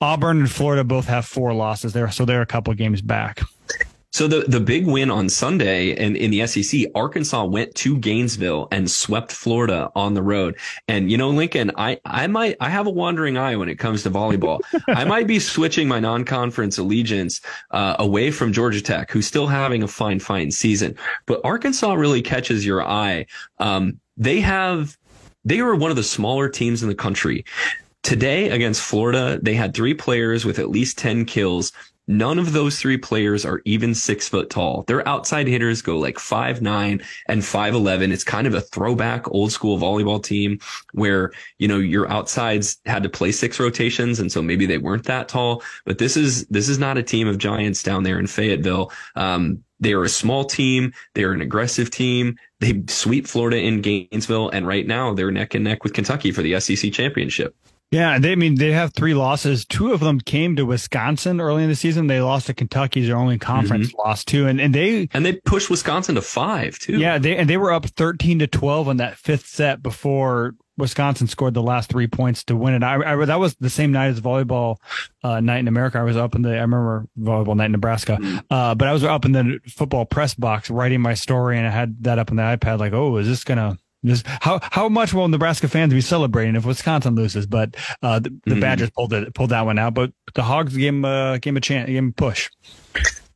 Auburn 0.00 0.40
and 0.40 0.50
Florida 0.50 0.82
both 0.82 1.06
have 1.06 1.24
four 1.24 1.54
losses 1.54 1.92
there, 1.92 2.10
so 2.10 2.24
they're 2.24 2.42
a 2.42 2.46
couple 2.46 2.72
of 2.72 2.78
games 2.78 3.00
back. 3.00 3.40
So 4.14 4.28
the, 4.28 4.44
the 4.46 4.60
big 4.60 4.86
win 4.86 5.10
on 5.10 5.28
Sunday 5.28 5.90
in, 5.90 6.14
in 6.14 6.30
the 6.30 6.46
SEC, 6.46 6.82
Arkansas 6.94 7.46
went 7.46 7.74
to 7.74 7.98
Gainesville 7.98 8.68
and 8.70 8.88
swept 8.88 9.32
Florida 9.32 9.90
on 9.96 10.14
the 10.14 10.22
road. 10.22 10.56
And 10.86 11.10
you 11.10 11.18
know, 11.18 11.30
Lincoln, 11.30 11.72
I, 11.76 11.98
I 12.04 12.28
might, 12.28 12.56
I 12.60 12.70
have 12.70 12.86
a 12.86 12.90
wandering 12.90 13.36
eye 13.36 13.56
when 13.56 13.68
it 13.68 13.80
comes 13.80 14.04
to 14.04 14.10
volleyball. 14.10 14.60
I 14.86 15.04
might 15.04 15.26
be 15.26 15.40
switching 15.40 15.88
my 15.88 15.98
non-conference 15.98 16.78
allegiance, 16.78 17.40
uh, 17.72 17.96
away 17.98 18.30
from 18.30 18.52
Georgia 18.52 18.80
Tech, 18.80 19.10
who's 19.10 19.26
still 19.26 19.48
having 19.48 19.82
a 19.82 19.88
fine, 19.88 20.20
fine 20.20 20.52
season. 20.52 20.96
But 21.26 21.40
Arkansas 21.42 21.94
really 21.94 22.22
catches 22.22 22.64
your 22.64 22.86
eye. 22.86 23.26
Um, 23.58 23.98
they 24.16 24.40
have, 24.42 24.96
they 25.44 25.58
are 25.58 25.74
one 25.74 25.90
of 25.90 25.96
the 25.96 26.04
smaller 26.04 26.48
teams 26.48 26.84
in 26.84 26.88
the 26.88 26.94
country. 26.94 27.44
Today 28.04 28.50
against 28.50 28.80
Florida, 28.80 29.40
they 29.42 29.54
had 29.54 29.74
three 29.74 29.94
players 29.94 30.44
with 30.44 30.60
at 30.60 30.70
least 30.70 30.98
10 30.98 31.24
kills. 31.24 31.72
None 32.06 32.38
of 32.38 32.52
those 32.52 32.78
three 32.78 32.98
players 32.98 33.44
are 33.46 33.62
even 33.64 33.94
six 33.94 34.28
foot 34.28 34.50
tall. 34.50 34.84
Their 34.86 35.06
outside 35.08 35.46
hitters 35.46 35.80
go 35.80 35.98
like 35.98 36.18
five 36.18 36.60
nine 36.60 37.02
and 37.28 37.44
five 37.44 37.74
eleven. 37.74 38.12
It's 38.12 38.24
kind 38.24 38.46
of 38.46 38.54
a 38.54 38.60
throwback 38.60 39.30
old 39.30 39.52
school 39.52 39.78
volleyball 39.78 40.22
team 40.22 40.58
where, 40.92 41.32
you 41.58 41.68
know, 41.68 41.78
your 41.78 42.10
outsides 42.10 42.78
had 42.84 43.02
to 43.04 43.08
play 43.08 43.32
six 43.32 43.58
rotations. 43.58 44.20
And 44.20 44.30
so 44.30 44.42
maybe 44.42 44.66
they 44.66 44.78
weren't 44.78 45.04
that 45.04 45.28
tall, 45.28 45.62
but 45.86 45.98
this 45.98 46.16
is, 46.16 46.46
this 46.48 46.68
is 46.68 46.78
not 46.78 46.98
a 46.98 47.02
team 47.02 47.26
of 47.26 47.38
giants 47.38 47.82
down 47.82 48.02
there 48.02 48.18
in 48.18 48.26
Fayetteville. 48.26 48.92
Um, 49.16 49.64
they 49.80 49.92
are 49.92 50.04
a 50.04 50.08
small 50.08 50.44
team. 50.44 50.92
They're 51.14 51.32
an 51.32 51.40
aggressive 51.40 51.90
team. 51.90 52.38
They 52.60 52.82
sweep 52.88 53.26
Florida 53.26 53.58
in 53.58 53.80
Gainesville. 53.80 54.50
And 54.50 54.66
right 54.66 54.86
now 54.86 55.14
they're 55.14 55.30
neck 55.30 55.54
and 55.54 55.64
neck 55.64 55.84
with 55.84 55.92
Kentucky 55.92 56.32
for 56.32 56.42
the 56.42 56.58
SEC 56.60 56.92
championship. 56.92 57.54
Yeah, 57.94 58.18
they 58.18 58.32
I 58.32 58.34
mean 58.34 58.56
they 58.56 58.72
have 58.72 58.92
three 58.92 59.14
losses. 59.14 59.64
Two 59.64 59.92
of 59.92 60.00
them 60.00 60.20
came 60.20 60.56
to 60.56 60.66
Wisconsin 60.66 61.40
early 61.40 61.62
in 61.62 61.68
the 61.68 61.76
season. 61.76 62.08
They 62.08 62.20
lost 62.20 62.46
to 62.46 62.54
Kentucky, 62.54 63.06
their 63.06 63.16
only 63.16 63.38
conference 63.38 63.88
mm-hmm. 63.88 64.08
loss 64.08 64.24
too, 64.24 64.48
and 64.48 64.60
and 64.60 64.74
they 64.74 65.08
and 65.12 65.24
they 65.24 65.34
pushed 65.34 65.70
Wisconsin 65.70 66.16
to 66.16 66.22
five 66.22 66.76
too. 66.78 66.98
Yeah, 66.98 67.18
they 67.18 67.36
and 67.36 67.48
they 67.48 67.56
were 67.56 67.72
up 67.72 67.86
thirteen 67.86 68.40
to 68.40 68.48
twelve 68.48 68.88
on 68.88 68.96
that 68.96 69.16
fifth 69.16 69.46
set 69.46 69.80
before 69.80 70.54
Wisconsin 70.76 71.28
scored 71.28 71.54
the 71.54 71.62
last 71.62 71.88
three 71.88 72.08
points 72.08 72.42
to 72.44 72.56
win 72.56 72.74
it. 72.74 72.82
I, 72.82 73.12
I 73.12 73.24
that 73.26 73.38
was 73.38 73.54
the 73.56 73.70
same 73.70 73.92
night 73.92 74.08
as 74.08 74.20
volleyball 74.20 74.78
uh, 75.22 75.38
night 75.38 75.58
in 75.58 75.68
America. 75.68 75.98
I 75.98 76.02
was 76.02 76.16
up 76.16 76.34
in 76.34 76.42
the 76.42 76.50
I 76.50 76.62
remember 76.62 77.06
volleyball 77.16 77.56
night 77.56 77.66
in 77.66 77.72
Nebraska, 77.72 78.18
mm-hmm. 78.20 78.38
uh, 78.50 78.74
but 78.74 78.88
I 78.88 78.92
was 78.92 79.04
up 79.04 79.24
in 79.24 79.32
the 79.32 79.60
football 79.68 80.04
press 80.04 80.34
box 80.34 80.68
writing 80.68 81.00
my 81.00 81.14
story, 81.14 81.58
and 81.58 81.66
I 81.66 81.70
had 81.70 82.02
that 82.02 82.18
up 82.18 82.30
on 82.30 82.38
the 82.38 82.42
iPad. 82.42 82.80
Like, 82.80 82.92
oh, 82.92 83.16
is 83.18 83.28
this 83.28 83.44
gonna 83.44 83.78
just 84.04 84.26
how 84.26 84.60
how 84.62 84.88
much 84.88 85.14
will 85.14 85.28
Nebraska 85.28 85.68
fans 85.68 85.92
be 85.92 86.00
celebrating 86.00 86.56
if 86.56 86.64
Wisconsin 86.64 87.14
loses? 87.14 87.46
But 87.46 87.76
uh, 88.02 88.18
the, 88.18 88.30
the 88.30 88.50
mm-hmm. 88.50 88.60
Badgers 88.60 88.90
pulled 88.90 89.12
it 89.12 89.34
pulled 89.34 89.50
that 89.50 89.64
one 89.64 89.78
out. 89.78 89.94
But 89.94 90.12
the 90.34 90.42
Hogs 90.42 90.76
gave 90.76 90.94
him 90.94 91.04
uh, 91.04 91.38
gave 91.38 91.52
him 91.52 91.56
a 91.56 91.60
chance, 91.60 91.86
gave 91.86 91.96
him 91.96 92.08
a 92.08 92.12
push. 92.12 92.50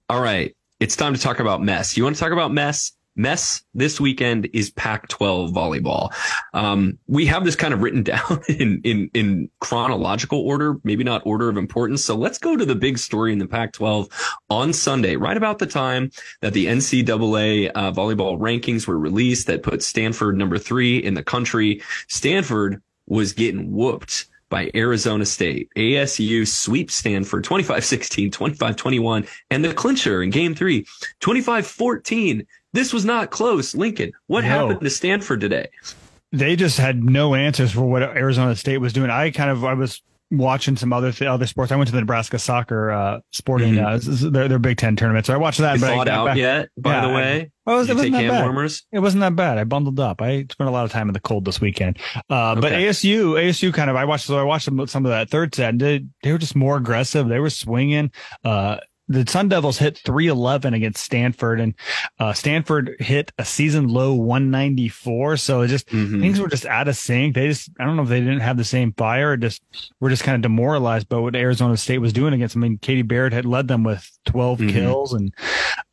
All 0.08 0.20
right, 0.20 0.54
it's 0.80 0.96
time 0.96 1.14
to 1.14 1.20
talk 1.20 1.40
about 1.40 1.62
mess. 1.62 1.96
You 1.96 2.04
want 2.04 2.16
to 2.16 2.20
talk 2.20 2.32
about 2.32 2.52
mess? 2.52 2.92
Mess 3.18 3.62
this 3.74 4.00
weekend 4.00 4.48
is 4.54 4.70
Pac-12 4.70 5.52
volleyball. 5.52 6.10
Um, 6.54 6.98
we 7.06 7.26
have 7.26 7.44
this 7.44 7.56
kind 7.56 7.74
of 7.74 7.82
written 7.82 8.02
down 8.04 8.40
in, 8.48 8.80
in, 8.84 9.10
in 9.12 9.50
chronological 9.60 10.40
order, 10.40 10.76
maybe 10.84 11.04
not 11.04 11.22
order 11.26 11.48
of 11.48 11.56
importance. 11.56 12.04
So 12.04 12.14
let's 12.14 12.38
go 12.38 12.56
to 12.56 12.64
the 12.64 12.74
big 12.74 12.98
story 12.98 13.32
in 13.32 13.38
the 13.38 13.48
Pac-12 13.48 14.10
on 14.48 14.72
Sunday, 14.72 15.16
right 15.16 15.36
about 15.36 15.58
the 15.58 15.66
time 15.66 16.10
that 16.40 16.52
the 16.52 16.66
NCAA 16.66 17.70
uh, 17.74 17.92
volleyball 17.92 18.38
rankings 18.38 18.86
were 18.86 18.98
released 18.98 19.48
that 19.48 19.62
put 19.62 19.82
Stanford 19.82 20.36
number 20.36 20.58
three 20.58 20.98
in 20.98 21.14
the 21.14 21.22
country. 21.22 21.82
Stanford 22.06 22.80
was 23.06 23.32
getting 23.32 23.72
whooped 23.72 24.26
by 24.48 24.70
Arizona 24.74 25.26
State. 25.26 25.68
ASU 25.76 26.46
sweeps 26.46 26.94
Stanford 26.94 27.44
25-16, 27.44 28.30
25-21, 28.30 29.28
and 29.50 29.64
the 29.64 29.74
clincher 29.74 30.22
in 30.22 30.30
game 30.30 30.54
three, 30.54 30.84
25-14. 31.20 32.46
This 32.72 32.92
was 32.92 33.04
not 33.04 33.30
close. 33.30 33.74
Lincoln, 33.74 34.12
what 34.26 34.42
no. 34.42 34.48
happened 34.48 34.80
to 34.80 34.90
Stanford 34.90 35.40
today? 35.40 35.68
They 36.32 36.56
just 36.56 36.78
had 36.78 37.02
no 37.02 37.34
answers 37.34 37.72
for 37.72 37.82
what 37.82 38.02
Arizona 38.02 38.54
State 38.54 38.78
was 38.78 38.92
doing. 38.92 39.10
I 39.10 39.30
kind 39.30 39.50
of, 39.50 39.64
I 39.64 39.74
was 39.74 40.02
watching 40.30 40.76
some 40.76 40.92
other 40.92 41.12
th- 41.12 41.28
other 41.28 41.46
sports. 41.46 41.72
I 41.72 41.76
went 41.76 41.88
to 41.88 41.94
the 41.94 42.00
Nebraska 42.00 42.38
soccer 42.38 42.90
uh, 42.90 43.20
sporting 43.32 43.74
mm-hmm. 43.74 44.26
uh, 44.26 44.30
their, 44.30 44.48
their 44.48 44.58
Big 44.58 44.76
Ten 44.76 44.96
tournament, 44.96 45.26
so 45.26 45.34
I 45.34 45.36
watched 45.36 45.58
that. 45.60 45.76
You 45.76 45.80
but 45.80 45.94
thawed 45.94 46.08
out 46.08 46.26
back. 46.26 46.36
yet? 46.36 46.68
By 46.76 46.94
yeah, 46.94 47.06
the 47.06 47.14
way, 47.14 47.40
I, 47.40 47.50
well, 47.64 47.76
it, 47.80 47.94
wasn't 47.94 48.12
that 48.12 48.28
bad. 48.28 48.42
Warmers? 48.42 48.86
It 48.92 48.98
wasn't 48.98 49.20
that 49.22 49.36
bad. 49.36 49.58
I 49.58 49.64
bundled 49.64 50.00
up. 50.00 50.20
I 50.20 50.46
spent 50.50 50.68
a 50.68 50.70
lot 50.70 50.84
of 50.84 50.92
time 50.92 51.08
in 51.08 51.14
the 51.14 51.20
cold 51.20 51.44
this 51.44 51.60
weekend. 51.60 51.98
Uh, 52.30 52.52
okay. 52.52 52.60
But 52.60 52.72
ASU, 52.72 53.42
ASU 53.42 53.72
kind 53.72 53.90
of. 53.90 53.96
I 53.96 54.04
watched. 54.04 54.26
So 54.26 54.38
I 54.38 54.42
watched 54.42 54.64
some, 54.64 54.86
some 54.86 55.06
of 55.06 55.10
that 55.10 55.30
third 55.30 55.54
set. 55.54 55.70
And 55.70 55.80
they, 55.80 56.04
they 56.22 56.32
were 56.32 56.38
just 56.38 56.56
more 56.56 56.76
aggressive. 56.76 57.28
They 57.28 57.40
were 57.40 57.50
swinging. 57.50 58.10
Uh, 58.44 58.78
the 59.08 59.24
Sun 59.26 59.48
Devils 59.48 59.78
hit 59.78 59.98
311 59.98 60.74
against 60.74 61.02
Stanford 61.02 61.60
and 61.60 61.74
uh, 62.18 62.32
Stanford 62.32 62.96
hit 62.98 63.32
a 63.38 63.44
season 63.44 63.88
low 63.88 64.14
194. 64.14 65.38
So 65.38 65.62
it 65.62 65.68
just 65.68 65.88
mm-hmm. 65.88 66.20
things 66.20 66.40
were 66.40 66.48
just 66.48 66.66
out 66.66 66.88
of 66.88 66.96
sync. 66.96 67.34
They 67.34 67.48
just, 67.48 67.70
I 67.80 67.84
don't 67.84 67.96
know 67.96 68.02
if 68.02 68.08
they 68.08 68.20
didn't 68.20 68.40
have 68.40 68.56
the 68.56 68.64
same 68.64 68.92
fire 68.92 69.32
or 69.32 69.36
just 69.36 69.62
were 70.00 70.10
just 70.10 70.24
kind 70.24 70.36
of 70.36 70.42
demoralized 70.42 71.08
by 71.08 71.18
what 71.18 71.34
Arizona 71.34 71.76
State 71.76 71.98
was 71.98 72.12
doing 72.12 72.34
against. 72.34 72.56
I 72.56 72.60
mean, 72.60 72.78
Caitie 72.78 73.02
Baird 73.02 73.32
had 73.32 73.46
led 73.46 73.68
them 73.68 73.82
with 73.82 74.10
12 74.26 74.58
mm-hmm. 74.58 74.70
kills 74.70 75.14
and, 75.14 75.32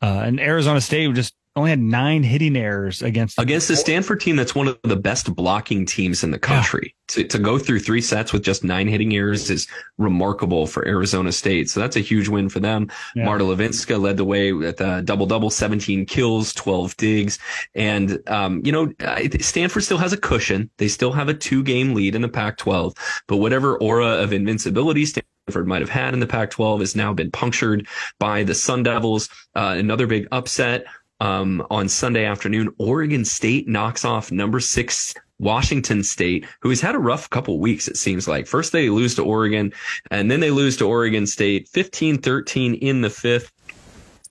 uh, 0.02 0.22
and 0.24 0.38
Arizona 0.38 0.80
State 0.80 1.14
just 1.14 1.34
only 1.56 1.70
had 1.70 1.80
nine 1.80 2.22
hitting 2.22 2.54
errors 2.54 3.02
against 3.02 3.38
against 3.38 3.68
the 3.68 3.76
Stanford 3.76 4.20
team 4.20 4.36
that's 4.36 4.54
one 4.54 4.68
of 4.68 4.78
the 4.82 4.96
best 4.96 5.34
blocking 5.34 5.86
teams 5.86 6.22
in 6.22 6.30
the 6.30 6.38
country. 6.38 6.82
Yeah. 6.84 6.92
To, 7.08 7.24
to 7.24 7.38
go 7.38 7.58
through 7.58 7.80
three 7.80 8.00
sets 8.00 8.32
with 8.32 8.42
just 8.42 8.62
nine 8.62 8.88
hitting 8.88 9.14
errors 9.14 9.48
is 9.48 9.66
remarkable 9.96 10.66
for 10.66 10.86
Arizona 10.86 11.32
State. 11.32 11.70
So 11.70 11.80
that's 11.80 11.96
a 11.96 12.00
huge 12.00 12.28
win 12.28 12.48
for 12.48 12.60
them. 12.60 12.90
Yeah. 13.14 13.24
Marta 13.24 13.44
Levinska 13.44 13.98
led 13.98 14.16
the 14.16 14.24
way 14.24 14.52
with 14.52 14.80
a 14.80 15.02
double 15.02 15.24
double, 15.24 15.48
17 15.48 16.04
kills, 16.04 16.52
12 16.52 16.96
digs. 16.96 17.38
And, 17.74 18.20
um, 18.26 18.60
you 18.64 18.72
know, 18.72 18.92
Stanford 19.40 19.84
still 19.84 19.98
has 19.98 20.12
a 20.12 20.16
cushion. 20.16 20.68
They 20.78 20.88
still 20.88 21.12
have 21.12 21.28
a 21.28 21.34
two 21.34 21.62
game 21.62 21.94
lead 21.94 22.14
in 22.14 22.22
the 22.22 22.28
Pac 22.28 22.58
12, 22.58 22.94
but 23.28 23.36
whatever 23.38 23.78
aura 23.78 24.22
of 24.22 24.32
invincibility 24.32 25.06
Stanford 25.06 25.66
might 25.66 25.80
have 25.80 25.90
had 25.90 26.12
in 26.12 26.20
the 26.20 26.26
Pac 26.26 26.50
12 26.50 26.80
has 26.80 26.96
now 26.96 27.14
been 27.14 27.30
punctured 27.30 27.86
by 28.18 28.42
the 28.42 28.54
Sun 28.54 28.82
Devils. 28.82 29.28
Uh, 29.54 29.76
another 29.78 30.06
big 30.06 30.26
upset 30.32 30.86
um, 31.20 31.66
on 31.70 31.88
Sunday 31.88 32.24
afternoon. 32.24 32.74
Oregon 32.78 33.24
State 33.24 33.68
knocks 33.68 34.04
off 34.04 34.30
number 34.30 34.60
six 34.60 35.14
Washington 35.38 36.02
State, 36.02 36.46
who 36.60 36.70
has 36.70 36.80
had 36.80 36.94
a 36.94 36.98
rough 36.98 37.28
couple 37.30 37.58
weeks, 37.58 37.88
it 37.88 37.96
seems 37.96 38.26
like. 38.26 38.46
First 38.46 38.72
they 38.72 38.88
lose 38.88 39.14
to 39.16 39.24
Oregon, 39.24 39.72
and 40.10 40.30
then 40.30 40.40
they 40.40 40.50
lose 40.50 40.76
to 40.78 40.86
Oregon 40.86 41.26
State 41.26 41.68
15-13 41.70 42.78
in 42.80 43.02
the 43.02 43.10
fifth. 43.10 43.52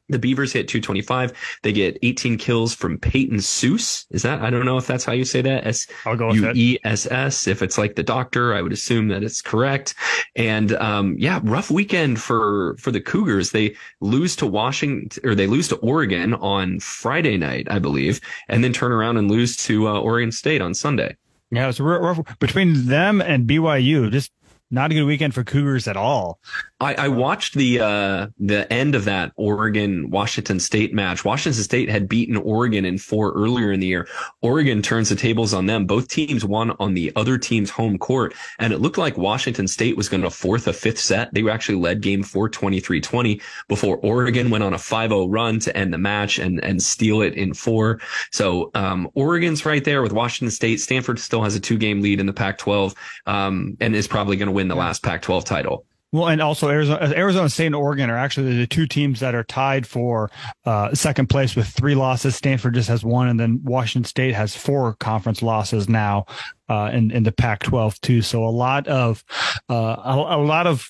The 0.09 0.19
Beavers 0.19 0.53
hit 0.53 0.67
225. 0.67 1.33
They 1.63 1.73
get 1.73 1.97
18 2.03 2.37
kills 2.37 2.75
from 2.75 2.99
Peyton 2.99 3.37
Seuss. 3.37 4.05
Is 4.11 4.21
that, 4.21 4.41
I 4.41 4.49
don't 4.49 4.65
know 4.65 4.77
if 4.77 4.85
that's 4.85 5.03
how 5.03 5.13
you 5.13 5.25
say 5.25 5.41
that. 5.41 5.65
S 5.65 5.87
U 6.35 6.51
E 6.55 6.77
S 6.83 7.07
S. 7.09 7.47
If 7.47 7.61
it's 7.61 7.77
like 7.77 7.95
the 7.95 8.03
doctor, 8.03 8.53
I 8.53 8.61
would 8.61 8.73
assume 8.73 9.07
that 9.07 9.23
it's 9.23 9.41
correct. 9.41 9.95
And, 10.35 10.73
um, 10.73 11.15
yeah, 11.17 11.39
rough 11.43 11.71
weekend 11.71 12.21
for, 12.21 12.75
for 12.77 12.91
the 12.91 13.01
Cougars. 13.01 13.51
They 13.51 13.75
lose 14.01 14.35
to 14.37 14.45
Washington 14.45 15.27
or 15.27 15.33
they 15.33 15.47
lose 15.47 15.67
to 15.69 15.75
Oregon 15.77 16.35
on 16.35 16.79
Friday 16.79 17.37
night, 17.37 17.67
I 17.69 17.79
believe, 17.79 18.21
and 18.47 18.63
then 18.63 18.73
turn 18.73 18.91
around 18.91 19.17
and 19.17 19.29
lose 19.29 19.57
to 19.57 19.87
uh, 19.87 19.99
Oregon 19.99 20.31
State 20.31 20.61
on 20.61 20.73
Sunday. 20.73 21.15
Yeah, 21.51 21.69
it's 21.69 21.79
rough 21.79 22.19
between 22.39 22.87
them 22.87 23.21
and 23.21 23.47
BYU. 23.47 24.11
Just 24.11 24.31
not 24.71 24.91
a 24.91 24.93
good 24.93 25.05
weekend 25.05 25.33
for 25.33 25.43
Cougars 25.43 25.87
at 25.87 25.95
all. 25.95 26.39
I, 26.85 26.93
I 27.05 27.07
watched 27.07 27.55
the 27.55 27.79
uh, 27.79 28.27
the 28.37 28.71
end 28.71 28.93
of 28.93 29.05
that 29.05 29.31
Oregon 29.37 30.11
Washington 30.11 30.59
State 30.59 30.93
match. 30.93 31.25
Washington 31.25 31.63
State 31.63 31.89
had 31.89 32.07
beaten 32.07 32.37
Oregon 32.37 32.85
in 32.85 32.99
four 32.99 33.31
earlier 33.31 33.71
in 33.71 33.79
the 33.79 33.87
year. 33.87 34.07
Oregon 34.43 34.83
turns 34.83 35.09
the 35.09 35.15
tables 35.15 35.51
on 35.51 35.65
them. 35.65 35.87
Both 35.87 36.09
teams 36.09 36.45
won 36.45 36.75
on 36.79 36.93
the 36.93 37.11
other 37.15 37.39
team's 37.39 37.71
home 37.71 37.97
court, 37.97 38.35
and 38.59 38.71
it 38.71 38.81
looked 38.81 38.99
like 38.99 39.17
Washington 39.17 39.67
State 39.67 39.97
was 39.97 40.09
going 40.09 40.21
to 40.21 40.29
fourth 40.29 40.67
a 40.67 40.73
fifth 40.73 40.99
set. 40.99 41.33
They 41.33 41.49
actually 41.49 41.79
led 41.79 42.01
game 42.01 42.21
four 42.21 42.51
23-20 42.51 43.41
before 43.67 43.97
Oregon 43.97 44.51
went 44.51 44.63
on 44.63 44.75
a 44.75 44.77
5-0 44.77 45.25
run 45.27 45.59
to 45.61 45.75
end 45.75 45.91
the 45.91 45.97
match 45.97 46.37
and 46.37 46.63
and 46.63 46.83
steal 46.83 47.23
it 47.23 47.33
in 47.33 47.55
four. 47.55 47.99
So 48.31 48.69
um, 48.75 49.09
Oregon's 49.15 49.65
right 49.65 49.83
there 49.83 50.03
with 50.03 50.13
Washington 50.13 50.51
State. 50.51 50.79
Stanford 50.81 51.17
still 51.17 51.41
has 51.41 51.55
a 51.55 51.59
two 51.59 51.79
game 51.79 52.01
lead 52.01 52.19
in 52.19 52.27
the 52.27 52.33
Pac-12 52.33 52.95
um, 53.25 53.75
and 53.81 53.95
is 53.95 54.07
probably 54.07 54.37
going 54.37 54.49
to 54.49 54.53
win 54.53 54.67
the 54.67 54.75
last 54.75 55.01
Pac-12 55.01 55.45
title. 55.45 55.83
Well, 56.15 56.29
and 56.29 56.41
also 56.41 56.69
Arizona, 56.69 57.13
Arizona 57.13 57.49
State 57.49 57.65
and 57.65 57.75
Oregon 57.75 58.09
are 58.09 58.15
actually 58.15 58.55
the 58.55 58.65
two 58.65 58.87
teams 58.87 59.19
that 59.19 59.35
are 59.35 59.43
tied 59.43 59.85
for 59.85 60.31
uh, 60.65 60.95
second 60.95 61.27
place 61.27 61.57
with 61.57 61.67
three 61.67 61.93
losses. 61.93 62.37
Stanford 62.37 62.73
just 62.73 62.87
has 62.87 63.03
one, 63.03 63.27
and 63.27 63.37
then 63.37 63.59
Washington 63.65 64.07
State 64.07 64.33
has 64.33 64.55
four 64.55 64.93
conference 64.93 65.41
losses 65.41 65.89
now 65.89 66.25
uh, 66.69 66.89
in 66.93 67.11
in 67.11 67.23
the 67.23 67.33
Pac-12 67.33 67.99
too. 67.99 68.21
So 68.21 68.45
a 68.45 68.49
lot 68.49 68.87
of 68.87 69.25
uh, 69.69 69.73
a, 69.73 70.37
a, 70.37 70.41
lot 70.41 70.67
of 70.67 70.89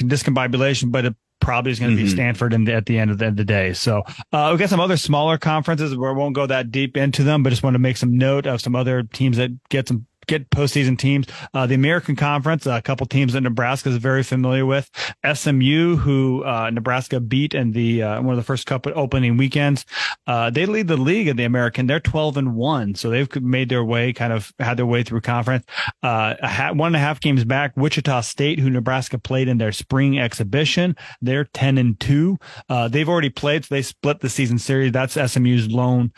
discombobulation, 0.00 0.90
but 0.90 1.04
it 1.04 1.14
probably 1.40 1.70
is 1.70 1.78
going 1.78 1.92
to 1.92 1.96
mm-hmm. 1.96 2.06
be 2.06 2.10
Stanford 2.10 2.52
in 2.52 2.64
the, 2.64 2.74
at 2.74 2.86
the 2.86 2.98
end 2.98 3.12
of 3.12 3.18
the, 3.18 3.30
the 3.30 3.44
day. 3.44 3.72
So 3.72 4.02
uh, 4.32 4.48
we 4.50 4.58
got 4.58 4.68
some 4.68 4.80
other 4.80 4.96
smaller 4.96 5.38
conferences 5.38 5.96
where 5.96 6.12
we 6.12 6.18
won't 6.18 6.34
go 6.34 6.44
that 6.44 6.72
deep 6.72 6.96
into 6.96 7.22
them, 7.22 7.44
but 7.44 7.50
just 7.50 7.62
want 7.62 7.74
to 7.74 7.78
make 7.78 7.98
some 7.98 8.18
note 8.18 8.46
of 8.46 8.60
some 8.60 8.74
other 8.74 9.04
teams 9.04 9.36
that 9.36 9.50
get 9.68 9.86
some 9.86 10.08
get 10.26 10.50
postseason 10.50 10.98
teams. 10.98 11.26
Uh, 11.54 11.66
the 11.66 11.74
American 11.74 12.16
Conference, 12.16 12.66
a 12.66 12.82
couple 12.82 13.06
teams 13.06 13.32
that 13.32 13.40
Nebraska 13.40 13.88
is 13.88 13.96
very 13.96 14.22
familiar 14.22 14.66
with. 14.66 14.90
SMU, 15.32 15.96
who 15.96 16.44
uh, 16.44 16.70
Nebraska 16.70 17.20
beat 17.20 17.54
in 17.54 17.72
the 17.72 18.02
uh, 18.02 18.22
one 18.22 18.32
of 18.32 18.36
the 18.36 18.44
first 18.44 18.66
couple 18.66 18.92
opening 18.94 19.36
weekends, 19.36 19.84
uh, 20.26 20.50
they 20.50 20.66
lead 20.66 20.88
the 20.88 20.96
league 20.96 21.28
in 21.28 21.36
the 21.36 21.44
American. 21.44 21.86
They're 21.86 22.00
twelve 22.00 22.36
and 22.36 22.54
one, 22.54 22.94
so 22.94 23.10
they've 23.10 23.28
made 23.42 23.68
their 23.68 23.84
way, 23.84 24.12
kind 24.12 24.32
of 24.32 24.52
had 24.58 24.76
their 24.76 24.86
way 24.86 25.02
through 25.02 25.20
conference. 25.20 25.64
Uh, 26.02 26.34
one 26.74 26.88
and 26.88 26.96
a 26.96 27.00
half 27.00 27.20
games 27.20 27.44
back, 27.44 27.76
Wichita 27.76 28.22
State, 28.22 28.58
who 28.58 28.70
Nebraska 28.70 29.18
played 29.18 29.48
in 29.48 29.58
their 29.58 29.72
spring 29.72 30.18
exhibition, 30.18 30.96
they're 31.20 31.44
ten 31.44 31.78
and 31.78 31.98
two. 31.98 32.38
Uh, 32.68 32.88
they've 32.88 33.08
already 33.08 33.30
played, 33.30 33.64
so 33.64 33.74
they 33.74 33.82
split 33.82 34.20
the 34.20 34.28
season 34.28 34.58
series. 34.58 34.92
That's 34.92 35.14
SMU's 35.14 35.68
lone 35.68 36.12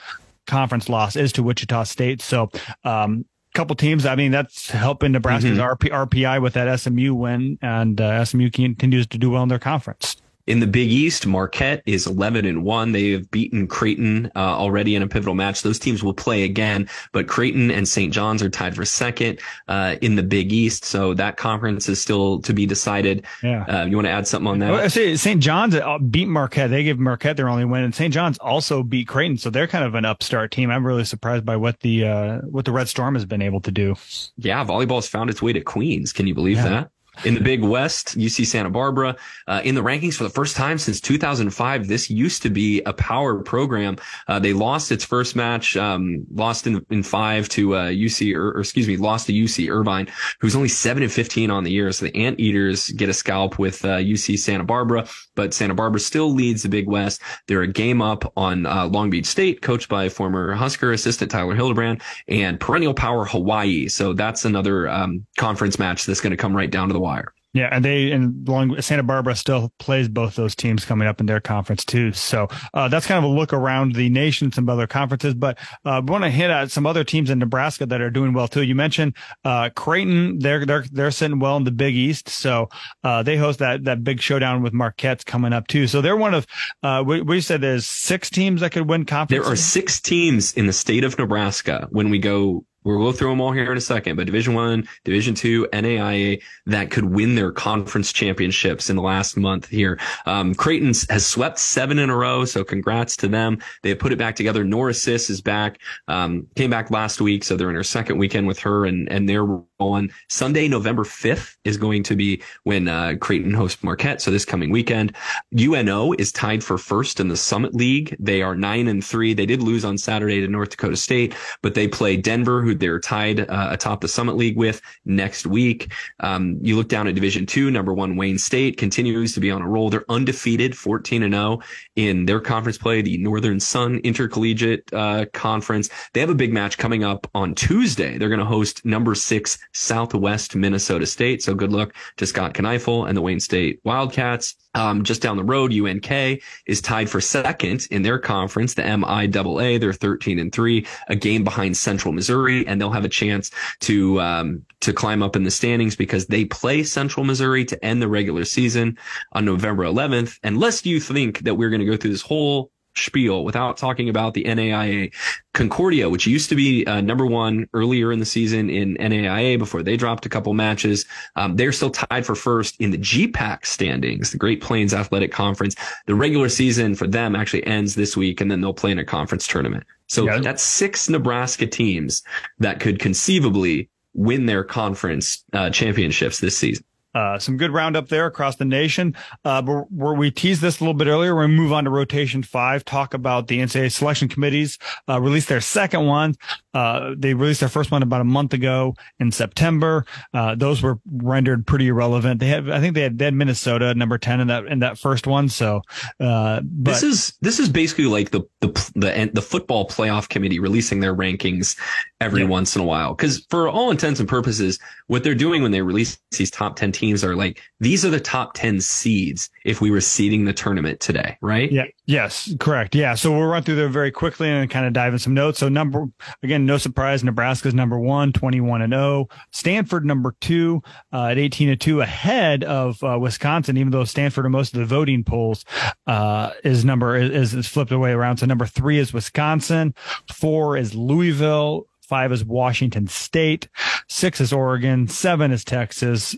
conference 0.48 0.88
loss 0.88 1.14
is 1.14 1.32
to 1.34 1.42
Wichita 1.44 1.84
State. 1.84 2.20
So, 2.20 2.50
um, 2.82 3.24
couple 3.58 3.74
teams. 3.74 4.06
I 4.06 4.14
mean, 4.14 4.30
that's 4.30 4.70
helping 4.70 5.12
Nebraska's 5.12 5.58
mm-hmm. 5.58 5.86
RP, 5.86 5.90
RPI 5.90 6.40
with 6.40 6.54
that 6.54 6.78
SMU 6.78 7.12
win, 7.12 7.58
and 7.60 8.00
uh, 8.00 8.24
SMU 8.24 8.50
continues 8.50 9.08
to 9.08 9.18
do 9.18 9.30
well 9.30 9.42
in 9.42 9.48
their 9.48 9.58
conference. 9.58 10.16
In 10.48 10.60
the 10.60 10.66
Big 10.66 10.90
East, 10.90 11.26
Marquette 11.26 11.82
is 11.84 12.06
11 12.06 12.46
and 12.46 12.64
1. 12.64 12.92
They 12.92 13.10
have 13.10 13.30
beaten 13.30 13.66
Creighton 13.66 14.30
uh, 14.34 14.38
already 14.38 14.94
in 14.94 15.02
a 15.02 15.06
pivotal 15.06 15.34
match. 15.34 15.60
Those 15.60 15.78
teams 15.78 16.02
will 16.02 16.14
play 16.14 16.44
again, 16.44 16.88
but 17.12 17.28
Creighton 17.28 17.70
and 17.70 17.86
St. 17.86 18.10
John's 18.10 18.42
are 18.42 18.48
tied 18.48 18.74
for 18.74 18.86
second 18.86 19.40
uh, 19.68 19.96
in 20.00 20.14
the 20.14 20.22
Big 20.22 20.50
East. 20.50 20.86
So 20.86 21.12
that 21.12 21.36
conference 21.36 21.86
is 21.86 22.00
still 22.00 22.40
to 22.40 22.54
be 22.54 22.64
decided. 22.64 23.26
Yeah. 23.42 23.64
Uh, 23.64 23.84
you 23.84 23.96
want 23.96 24.06
to 24.06 24.10
add 24.10 24.26
something 24.26 24.46
on 24.46 24.58
that? 24.60 24.70
Well, 24.70 24.88
say 24.88 25.16
St. 25.16 25.42
John's 25.42 25.74
uh, 25.74 25.98
beat 25.98 26.28
Marquette. 26.28 26.70
They 26.70 26.82
gave 26.82 26.98
Marquette 26.98 27.36
their 27.36 27.50
only 27.50 27.66
win, 27.66 27.84
and 27.84 27.94
St. 27.94 28.14
John's 28.14 28.38
also 28.38 28.82
beat 28.82 29.06
Creighton. 29.06 29.36
So 29.36 29.50
they're 29.50 29.66
kind 29.66 29.84
of 29.84 29.94
an 29.96 30.06
upstart 30.06 30.50
team. 30.50 30.70
I'm 30.70 30.86
really 30.86 31.04
surprised 31.04 31.44
by 31.44 31.56
what 31.56 31.80
the 31.80 32.06
uh, 32.06 32.38
what 32.38 32.64
the 32.64 32.72
Red 32.72 32.88
Storm 32.88 33.16
has 33.16 33.26
been 33.26 33.42
able 33.42 33.60
to 33.60 33.70
do. 33.70 33.96
Yeah, 34.38 34.64
volleyball 34.64 34.94
has 34.94 35.08
found 35.08 35.28
its 35.28 35.42
way 35.42 35.52
to 35.52 35.60
Queens. 35.60 36.10
Can 36.10 36.26
you 36.26 36.34
believe 36.34 36.56
yeah. 36.56 36.68
that? 36.70 36.90
In 37.24 37.34
the 37.34 37.40
Big 37.40 37.62
West, 37.62 38.16
UC 38.18 38.46
Santa 38.46 38.70
Barbara, 38.70 39.16
uh, 39.46 39.60
in 39.64 39.74
the 39.74 39.80
rankings 39.80 40.14
for 40.14 40.24
the 40.24 40.30
first 40.30 40.56
time 40.56 40.78
since 40.78 41.00
2005. 41.00 41.88
This 41.88 42.10
used 42.10 42.42
to 42.42 42.50
be 42.50 42.80
a 42.82 42.92
power 42.92 43.42
program. 43.42 43.96
Uh, 44.28 44.38
they 44.38 44.52
lost 44.52 44.92
its 44.92 45.04
first 45.04 45.36
match, 45.36 45.76
um, 45.76 46.24
lost 46.32 46.66
in, 46.66 46.84
in 46.90 47.02
five 47.02 47.48
to, 47.50 47.74
uh, 47.74 47.86
UC, 47.88 48.34
or, 48.34 48.50
or, 48.50 48.60
excuse 48.60 48.86
me, 48.86 48.96
lost 48.96 49.26
to 49.26 49.32
UC 49.32 49.70
Irvine, 49.70 50.08
who's 50.40 50.54
only 50.54 50.68
seven 50.68 51.02
and 51.02 51.12
15 51.12 51.50
on 51.50 51.64
the 51.64 51.70
year. 51.70 51.90
So 51.92 52.06
the 52.06 52.16
Anteaters 52.16 52.90
get 52.90 53.08
a 53.08 53.14
scalp 53.14 53.58
with, 53.58 53.82
UC 53.82 54.34
uh, 54.34 54.36
Santa 54.36 54.64
Barbara, 54.64 55.08
but 55.34 55.54
Santa 55.54 55.74
Barbara 55.74 56.00
still 56.00 56.32
leads 56.32 56.62
the 56.62 56.68
Big 56.68 56.86
West. 56.86 57.22
They're 57.46 57.62
a 57.62 57.68
game 57.68 58.00
up 58.02 58.32
on, 58.36 58.66
uh, 58.66 58.86
Long 58.86 59.10
Beach 59.10 59.26
State, 59.26 59.62
coached 59.62 59.88
by 59.88 60.08
former 60.08 60.52
Husker 60.54 60.92
assistant 60.92 61.30
Tyler 61.30 61.54
Hildebrand 61.54 62.02
and 62.28 62.60
perennial 62.60 62.94
power 62.94 63.24
Hawaii. 63.24 63.88
So 63.88 64.12
that's 64.12 64.44
another, 64.44 64.88
um, 64.88 65.26
conference 65.36 65.78
match 65.78 66.04
that's 66.06 66.20
going 66.20 66.30
to 66.30 66.36
come 66.36 66.56
right 66.56 66.70
down 66.70 66.88
to 66.88 66.92
the 66.92 67.00
wire. 67.08 67.32
Yeah, 67.54 67.70
and 67.72 67.82
they 67.82 68.12
and 68.12 68.46
long 68.46 68.78
Santa 68.82 69.02
Barbara 69.02 69.34
still 69.34 69.72
plays 69.78 70.08
both 70.08 70.36
those 70.36 70.54
teams 70.54 70.84
coming 70.84 71.08
up 71.08 71.18
in 71.18 71.24
their 71.24 71.40
conference 71.40 71.82
too. 71.82 72.12
So 72.12 72.48
uh, 72.74 72.88
that's 72.88 73.06
kind 73.06 73.24
of 73.24 73.30
a 73.30 73.34
look 73.34 73.54
around 73.54 73.94
the 73.94 74.10
nation, 74.10 74.52
some 74.52 74.68
other 74.68 74.86
conferences. 74.86 75.32
But 75.32 75.58
uh, 75.82 76.02
we 76.04 76.12
want 76.12 76.24
to 76.24 76.30
hit 76.30 76.50
at 76.50 76.70
some 76.70 76.84
other 76.84 77.04
teams 77.04 77.30
in 77.30 77.38
Nebraska 77.38 77.86
that 77.86 78.02
are 78.02 78.10
doing 78.10 78.34
well 78.34 78.48
too. 78.48 78.62
You 78.62 78.74
mentioned 78.74 79.16
uh, 79.44 79.70
Creighton; 79.74 80.40
they're 80.40 80.66
they're 80.66 80.84
they're 80.92 81.10
sitting 81.10 81.38
well 81.38 81.56
in 81.56 81.64
the 81.64 81.72
Big 81.72 81.96
East, 81.96 82.28
so 82.28 82.68
uh, 83.02 83.22
they 83.22 83.38
host 83.38 83.60
that 83.60 83.84
that 83.84 84.04
big 84.04 84.20
showdown 84.20 84.62
with 84.62 84.74
Marquette's 84.74 85.24
coming 85.24 85.54
up 85.54 85.68
too. 85.68 85.86
So 85.86 86.02
they're 86.02 86.16
one 86.16 86.34
of 86.34 86.46
uh, 86.82 87.02
we, 87.04 87.22
we 87.22 87.40
said 87.40 87.62
there's 87.62 87.86
six 87.86 88.28
teams 88.28 88.60
that 88.60 88.72
could 88.72 88.88
win 88.88 89.06
conference. 89.06 89.42
There 89.42 89.50
are 89.50 89.56
six 89.56 90.00
teams 90.02 90.52
in 90.52 90.66
the 90.66 90.74
state 90.74 91.02
of 91.02 91.18
Nebraska 91.18 91.88
when 91.90 92.10
we 92.10 92.18
go 92.18 92.66
We'll 92.84 92.98
go 92.98 93.12
through 93.12 93.30
them 93.30 93.40
all 93.40 93.52
here 93.52 93.70
in 93.70 93.76
a 93.76 93.82
second, 93.82 94.16
but 94.16 94.26
Division 94.26 94.54
One, 94.54 94.88
Division 95.04 95.34
Two, 95.34 95.66
NAIA 95.72 96.40
that 96.66 96.90
could 96.90 97.04
win 97.04 97.34
their 97.34 97.52
conference 97.52 98.12
championships 98.12 98.88
in 98.88 98.96
the 98.96 99.02
last 99.02 99.36
month 99.36 99.68
here. 99.68 99.98
Um, 100.26 100.54
Creighton 100.54 100.92
has 101.10 101.26
swept 101.26 101.58
seven 101.58 101.98
in 101.98 102.08
a 102.08 102.16
row, 102.16 102.44
so 102.44 102.64
congrats 102.64 103.16
to 103.18 103.28
them. 103.28 103.58
They 103.82 103.94
put 103.94 104.12
it 104.12 104.18
back 104.18 104.36
together. 104.36 104.64
Norah 104.64 104.94
Sis 104.94 105.28
is 105.28 105.40
back, 105.40 105.78
um, 106.06 106.46
came 106.56 106.70
back 106.70 106.90
last 106.90 107.20
week, 107.20 107.44
so 107.44 107.56
they're 107.56 107.68
in 107.68 107.74
her 107.74 107.82
second 107.82 108.16
weekend 108.16 108.46
with 108.46 108.60
her, 108.60 108.86
and 108.86 109.10
and 109.10 109.28
they're 109.28 109.46
on 109.80 110.10
Sunday, 110.28 110.68
November 110.68 111.04
5th 111.04 111.56
is 111.64 111.76
going 111.76 112.02
to 112.02 112.16
be 112.16 112.42
when 112.64 112.88
uh, 112.88 113.14
Creighton 113.20 113.52
hosts 113.52 113.82
Marquette. 113.82 114.20
So 114.20 114.30
this 114.30 114.44
coming 114.44 114.70
weekend, 114.70 115.14
UNO 115.58 116.12
is 116.14 116.32
tied 116.32 116.64
for 116.64 116.78
first 116.78 117.20
in 117.20 117.28
the 117.28 117.36
Summit 117.36 117.74
League. 117.74 118.16
They 118.18 118.42
are 118.42 118.54
nine 118.54 118.88
and 118.88 119.04
three. 119.04 119.34
They 119.34 119.46
did 119.46 119.62
lose 119.62 119.84
on 119.84 119.96
Saturday 119.96 120.40
to 120.40 120.48
North 120.48 120.70
Dakota 120.70 120.96
State, 120.96 121.34
but 121.62 121.74
they 121.74 121.86
play 121.86 122.16
Denver, 122.16 122.62
who 122.62 122.74
they're 122.74 123.00
tied 123.00 123.40
uh, 123.40 123.68
atop 123.70 124.00
the 124.00 124.08
Summit 124.08 124.36
League 124.36 124.56
with 124.56 124.80
next 125.04 125.46
week. 125.46 125.92
Um, 126.20 126.58
you 126.60 126.76
look 126.76 126.88
down 126.88 127.06
at 127.06 127.14
Division 127.14 127.46
two, 127.46 127.70
number 127.70 127.94
one 127.94 128.16
Wayne 128.16 128.38
State 128.38 128.76
continues 128.76 129.32
to 129.34 129.40
be 129.40 129.50
on 129.50 129.62
a 129.62 129.68
roll. 129.68 129.90
They're 129.90 130.04
undefeated, 130.08 130.76
14 130.76 131.22
and 131.22 131.34
0 131.34 131.60
in 131.96 132.26
their 132.26 132.40
conference 132.40 132.78
play, 132.78 133.02
the 133.02 133.18
Northern 133.18 133.60
Sun 133.60 133.98
Intercollegiate 133.98 134.92
uh, 134.92 135.26
Conference. 135.32 135.88
They 136.14 136.20
have 136.20 136.30
a 136.30 136.34
big 136.34 136.52
match 136.52 136.78
coming 136.78 137.04
up 137.04 137.28
on 137.34 137.54
Tuesday. 137.54 138.18
They're 138.18 138.28
going 138.28 138.38
to 138.40 138.44
host 138.44 138.84
number 138.84 139.14
six 139.14 139.58
Southwest 139.72 140.56
Minnesota 140.56 141.06
State. 141.06 141.42
So 141.42 141.54
good 141.54 141.72
luck 141.72 141.94
to 142.16 142.26
Scott 142.26 142.54
Kneifel 142.54 143.08
and 143.08 143.16
the 143.16 143.22
Wayne 143.22 143.40
State 143.40 143.80
Wildcats. 143.84 144.56
Um, 144.74 145.02
just 145.02 145.22
down 145.22 145.36
the 145.36 145.44
road, 145.44 145.72
UNK 145.72 146.40
is 146.66 146.80
tied 146.80 147.10
for 147.10 147.20
second 147.20 147.88
in 147.90 148.02
their 148.02 148.18
conference, 148.18 148.74
the 148.74 148.82
MIAA. 148.82 149.80
They're 149.80 149.92
13 149.92 150.38
and 150.38 150.52
three, 150.52 150.86
a 151.08 151.16
game 151.16 151.42
behind 151.42 151.76
Central 151.76 152.12
Missouri, 152.12 152.66
and 152.66 152.80
they'll 152.80 152.90
have 152.90 153.04
a 153.04 153.08
chance 153.08 153.50
to, 153.80 154.20
um, 154.20 154.64
to 154.80 154.92
climb 154.92 155.22
up 155.22 155.36
in 155.36 155.44
the 155.44 155.50
standings 155.50 155.96
because 155.96 156.26
they 156.26 156.44
play 156.44 156.82
Central 156.82 157.24
Missouri 157.24 157.64
to 157.64 157.84
end 157.84 158.00
the 158.00 158.08
regular 158.08 158.44
season 158.44 158.98
on 159.32 159.44
November 159.44 159.84
11th. 159.84 160.38
And 160.42 160.58
lest 160.58 160.86
you 160.86 161.00
think 161.00 161.40
that 161.40 161.54
we're 161.54 161.70
going 161.70 161.80
to 161.80 161.86
go 161.86 161.96
through 161.96 162.12
this 162.12 162.22
whole 162.22 162.70
spiel 163.04 163.44
without 163.44 163.76
talking 163.76 164.08
about 164.08 164.34
the 164.34 164.44
NAIA 164.44 165.12
Concordia, 165.54 166.08
which 166.08 166.26
used 166.26 166.48
to 166.48 166.54
be 166.54 166.86
uh, 166.86 167.00
number 167.00 167.26
one 167.26 167.68
earlier 167.74 168.12
in 168.12 168.18
the 168.18 168.24
season 168.24 168.70
in 168.70 168.96
NAIA 168.96 169.58
before 169.58 169.82
they 169.82 169.96
dropped 169.96 170.24
a 170.26 170.28
couple 170.28 170.54
matches. 170.54 171.04
Um, 171.36 171.56
they're 171.56 171.72
still 171.72 171.90
tied 171.90 172.24
for 172.24 172.34
first 172.34 172.80
in 172.80 172.90
the 172.90 172.98
GPAC 172.98 173.66
standings, 173.66 174.30
the 174.30 174.38
Great 174.38 174.60
Plains 174.60 174.94
Athletic 174.94 175.32
Conference. 175.32 175.74
The 176.06 176.14
regular 176.14 176.48
season 176.48 176.94
for 176.94 177.06
them 177.06 177.34
actually 177.34 177.66
ends 177.66 177.94
this 177.94 178.16
week, 178.16 178.40
and 178.40 178.50
then 178.50 178.60
they'll 178.60 178.74
play 178.74 178.90
in 178.90 178.98
a 178.98 179.04
conference 179.04 179.46
tournament. 179.46 179.84
So 180.06 180.24
yeah. 180.24 180.38
that's 180.38 180.62
six 180.62 181.08
Nebraska 181.08 181.66
teams 181.66 182.22
that 182.58 182.80
could 182.80 182.98
conceivably 182.98 183.90
win 184.14 184.46
their 184.46 184.64
conference 184.64 185.44
uh, 185.52 185.70
championships 185.70 186.40
this 186.40 186.56
season. 186.56 186.84
Uh, 187.18 187.36
some 187.36 187.56
good 187.56 187.72
roundup 187.72 188.06
there 188.06 188.26
across 188.26 188.54
the 188.54 188.64
nation. 188.64 189.12
Uh, 189.44 189.60
where 189.90 190.14
we 190.14 190.30
teased 190.30 190.60
this 190.60 190.78
a 190.78 190.84
little 190.84 190.94
bit 190.94 191.08
earlier, 191.08 191.34
we're 191.34 191.42
going 191.42 191.56
to 191.56 191.60
move 191.60 191.72
on 191.72 191.82
to 191.82 191.90
rotation 191.90 192.44
five, 192.44 192.84
talk 192.84 193.12
about 193.12 193.48
the 193.48 193.58
NCAA 193.58 193.90
selection 193.90 194.28
committees, 194.28 194.78
uh, 195.08 195.20
released 195.20 195.48
their 195.48 195.60
second 195.60 196.06
one. 196.06 196.36
Uh, 196.74 197.14
they 197.16 197.34
released 197.34 197.60
their 197.60 197.68
first 197.68 197.90
one 197.90 198.02
about 198.02 198.20
a 198.20 198.24
month 198.24 198.52
ago 198.52 198.94
in 199.18 199.32
September. 199.32 200.04
Uh, 200.34 200.54
those 200.54 200.82
were 200.82 200.98
rendered 201.10 201.66
pretty 201.66 201.88
irrelevant. 201.88 202.40
They 202.40 202.48
had, 202.48 202.70
I 202.70 202.80
think 202.80 202.94
they 202.94 203.02
had 203.02 203.16
dead 203.16 203.34
Minnesota 203.34 203.94
number 203.94 204.18
10 204.18 204.40
in 204.40 204.48
that, 204.48 204.66
in 204.66 204.80
that 204.80 204.98
first 204.98 205.26
one. 205.26 205.48
So, 205.48 205.82
uh, 206.20 206.60
but 206.62 206.92
this 206.92 207.02
is, 207.02 207.38
this 207.40 207.58
is 207.58 207.68
basically 207.68 208.06
like 208.06 208.30
the, 208.30 208.42
the, 208.60 208.68
the, 208.94 209.30
the 209.32 209.42
football 209.42 209.88
playoff 209.88 210.28
committee 210.28 210.60
releasing 210.60 211.00
their 211.00 211.14
rankings 211.14 211.78
every 212.20 212.42
yeah. 212.42 212.48
once 212.48 212.76
in 212.76 212.82
a 212.82 212.84
while. 212.84 213.14
Cause 213.14 213.46
for 213.48 213.68
all 213.68 213.90
intents 213.90 214.20
and 214.20 214.28
purposes, 214.28 214.78
what 215.06 215.24
they're 215.24 215.34
doing 215.34 215.62
when 215.62 215.72
they 215.72 215.82
release 215.82 216.18
these 216.36 216.50
top 216.50 216.76
10 216.76 216.92
teams 216.92 217.24
are 217.24 217.34
like, 217.34 217.62
these 217.80 218.04
are 218.04 218.10
the 218.10 218.20
top 218.20 218.54
10 218.54 218.80
seeds 218.80 219.50
if 219.68 219.82
we 219.82 219.90
were 219.90 220.00
seeding 220.00 220.46
the 220.46 220.54
tournament 220.54 220.98
today, 220.98 221.36
right? 221.42 221.70
Yeah. 221.70 221.84
Yes, 222.06 222.54
correct. 222.58 222.94
Yeah. 222.94 223.14
So 223.14 223.30
we'll 223.30 223.46
run 223.46 223.62
through 223.62 223.74
there 223.74 223.90
very 223.90 224.10
quickly 224.10 224.48
and 224.48 224.70
kind 224.70 224.86
of 224.86 224.94
dive 224.94 225.12
in 225.12 225.18
some 225.18 225.34
notes. 225.34 225.58
So 225.58 225.68
number, 225.68 226.06
again, 226.42 226.64
no 226.64 226.78
surprise, 226.78 227.22
Nebraska's 227.22 227.74
number 227.74 228.00
one, 228.00 228.32
21 228.32 228.80
and 228.80 228.94
0. 228.94 229.28
Stanford 229.52 230.06
number 230.06 230.34
two, 230.40 230.82
uh, 231.12 231.26
at 231.26 231.38
18 231.38 231.68
and 231.68 231.80
2 231.80 232.00
ahead 232.00 232.64
of, 232.64 233.02
uh, 233.04 233.18
Wisconsin, 233.20 233.76
even 233.76 233.90
though 233.90 234.04
Stanford 234.04 234.46
in 234.46 234.52
most 234.52 234.72
of 234.72 234.80
the 234.80 234.86
voting 234.86 235.22
polls, 235.22 235.66
uh, 236.06 236.50
is 236.64 236.82
number 236.82 237.14
is, 237.16 237.52
is 237.52 237.68
flipped 237.68 237.92
away 237.92 238.12
around. 238.12 238.38
So 238.38 238.46
number 238.46 238.64
three 238.64 238.98
is 238.98 239.12
Wisconsin. 239.12 239.94
Four 240.32 240.78
is 240.78 240.94
Louisville. 240.94 241.86
Five 242.00 242.32
is 242.32 242.42
Washington 242.42 243.06
State. 243.06 243.68
Six 244.08 244.40
is 244.40 244.50
Oregon. 244.50 245.08
Seven 245.08 245.52
is 245.52 245.62
Texas. 245.62 246.34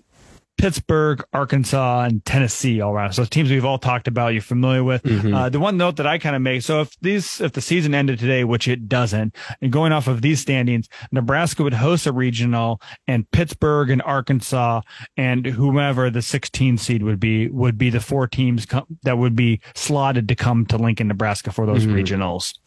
Pittsburgh, 0.60 1.24
Arkansas, 1.32 2.02
and 2.02 2.22
Tennessee 2.26 2.82
all 2.82 2.92
around. 2.92 3.14
So 3.14 3.24
teams 3.24 3.50
we've 3.50 3.64
all 3.64 3.78
talked 3.78 4.06
about, 4.06 4.34
you're 4.34 4.42
familiar 4.42 4.84
with. 4.84 5.02
Mm-hmm. 5.02 5.34
Uh, 5.34 5.48
the 5.48 5.58
one 5.58 5.78
note 5.78 5.96
that 5.96 6.06
I 6.06 6.18
kind 6.18 6.36
of 6.36 6.42
make, 6.42 6.60
so 6.60 6.82
if 6.82 6.94
these, 7.00 7.40
if 7.40 7.52
the 7.52 7.62
season 7.62 7.94
ended 7.94 8.18
today, 8.18 8.44
which 8.44 8.68
it 8.68 8.86
doesn't, 8.86 9.34
and 9.62 9.72
going 9.72 9.92
off 9.92 10.06
of 10.06 10.20
these 10.20 10.38
standings, 10.38 10.86
Nebraska 11.12 11.62
would 11.62 11.72
host 11.72 12.06
a 12.06 12.12
regional 12.12 12.78
and 13.06 13.30
Pittsburgh 13.30 13.88
and 13.88 14.02
Arkansas 14.02 14.82
and 15.16 15.46
whomever 15.46 16.10
the 16.10 16.20
16 16.20 16.76
seed 16.76 17.02
would 17.04 17.18
be, 17.18 17.48
would 17.48 17.78
be 17.78 17.88
the 17.88 18.00
four 18.00 18.26
teams 18.26 18.66
that 19.02 19.16
would 19.16 19.34
be 19.34 19.62
slotted 19.74 20.28
to 20.28 20.36
come 20.36 20.66
to 20.66 20.76
Lincoln, 20.76 21.08
Nebraska 21.08 21.52
for 21.52 21.64
those 21.64 21.86
mm-hmm. 21.86 21.96
regionals. 21.96 22.59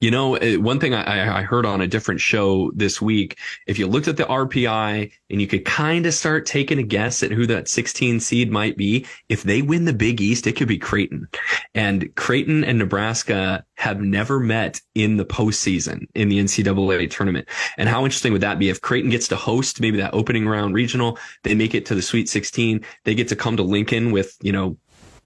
You 0.00 0.10
know, 0.10 0.38
uh, 0.38 0.54
one 0.54 0.80
thing 0.80 0.94
I, 0.94 1.40
I, 1.40 1.42
heard 1.42 1.66
on 1.66 1.82
a 1.82 1.86
different 1.86 2.22
show 2.22 2.70
this 2.74 3.02
week, 3.02 3.38
if 3.66 3.78
you 3.78 3.86
looked 3.86 4.08
at 4.08 4.16
the 4.16 4.24
RPI 4.24 5.12
and 5.28 5.40
you 5.42 5.46
could 5.46 5.66
kind 5.66 6.06
of 6.06 6.14
start 6.14 6.46
taking 6.46 6.78
a 6.78 6.82
guess 6.82 7.22
at 7.22 7.30
who 7.30 7.46
that 7.48 7.68
16 7.68 8.18
seed 8.20 8.50
might 8.50 8.78
be, 8.78 9.04
if 9.28 9.42
they 9.42 9.60
win 9.60 9.84
the 9.84 9.92
Big 9.92 10.22
East, 10.22 10.46
it 10.46 10.56
could 10.56 10.68
be 10.68 10.78
Creighton. 10.78 11.28
And 11.74 12.14
Creighton 12.14 12.64
and 12.64 12.78
Nebraska 12.78 13.62
have 13.74 14.00
never 14.00 14.40
met 14.40 14.80
in 14.94 15.18
the 15.18 15.26
postseason 15.26 16.06
in 16.14 16.30
the 16.30 16.38
NCAA 16.38 17.10
tournament. 17.10 17.46
And 17.76 17.86
how 17.86 18.02
interesting 18.04 18.32
would 18.32 18.40
that 18.40 18.58
be 18.58 18.70
if 18.70 18.80
Creighton 18.80 19.10
gets 19.10 19.28
to 19.28 19.36
host 19.36 19.82
maybe 19.82 19.98
that 19.98 20.14
opening 20.14 20.48
round 20.48 20.74
regional, 20.74 21.18
they 21.42 21.54
make 21.54 21.74
it 21.74 21.84
to 21.86 21.94
the 21.94 22.00
Sweet 22.00 22.26
16, 22.26 22.82
they 23.04 23.14
get 23.14 23.28
to 23.28 23.36
come 23.36 23.58
to 23.58 23.62
Lincoln 23.62 24.12
with, 24.12 24.38
you 24.40 24.52
know, 24.52 24.78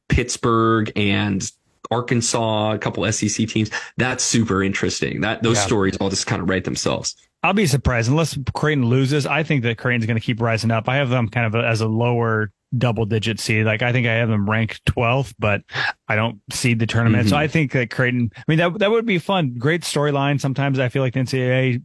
Pittsburgh 0.08 0.90
and 0.96 1.48
Arkansas, 1.90 2.72
a 2.72 2.78
couple 2.78 3.10
SEC 3.12 3.48
teams. 3.48 3.70
That's 3.96 4.24
super 4.24 4.62
interesting. 4.62 5.20
That 5.20 5.42
those 5.42 5.56
yeah. 5.56 5.66
stories 5.66 5.96
all 5.98 6.10
just 6.10 6.26
kind 6.26 6.42
of 6.42 6.48
write 6.48 6.64
themselves. 6.64 7.16
I'll 7.42 7.52
be 7.52 7.66
surprised 7.66 8.08
unless 8.08 8.38
Creighton 8.54 8.86
loses. 8.86 9.26
I 9.26 9.42
think 9.42 9.64
that 9.64 9.76
Creighton's 9.76 10.06
going 10.06 10.18
to 10.18 10.24
keep 10.24 10.40
rising 10.40 10.70
up. 10.70 10.88
I 10.88 10.96
have 10.96 11.10
them 11.10 11.28
kind 11.28 11.46
of 11.46 11.62
as 11.62 11.82
a 11.82 11.86
lower 11.86 12.50
double 12.76 13.04
digit 13.04 13.38
seed. 13.38 13.66
Like 13.66 13.82
I 13.82 13.92
think 13.92 14.06
I 14.06 14.14
have 14.14 14.28
them 14.28 14.48
ranked 14.48 14.84
12th, 14.86 15.34
but 15.38 15.62
I 16.08 16.16
don't 16.16 16.40
seed 16.50 16.78
the 16.78 16.86
tournament. 16.86 17.24
Mm-hmm. 17.24 17.30
So 17.30 17.36
I 17.36 17.46
think 17.48 17.72
that 17.72 17.90
Creighton, 17.90 18.30
I 18.34 18.42
mean, 18.48 18.58
that, 18.58 18.78
that 18.78 18.90
would 18.90 19.06
be 19.06 19.18
fun. 19.18 19.56
Great 19.58 19.82
storyline. 19.82 20.40
Sometimes 20.40 20.78
I 20.78 20.88
feel 20.88 21.02
like 21.02 21.14
the 21.14 21.20
NCAA 21.20 21.82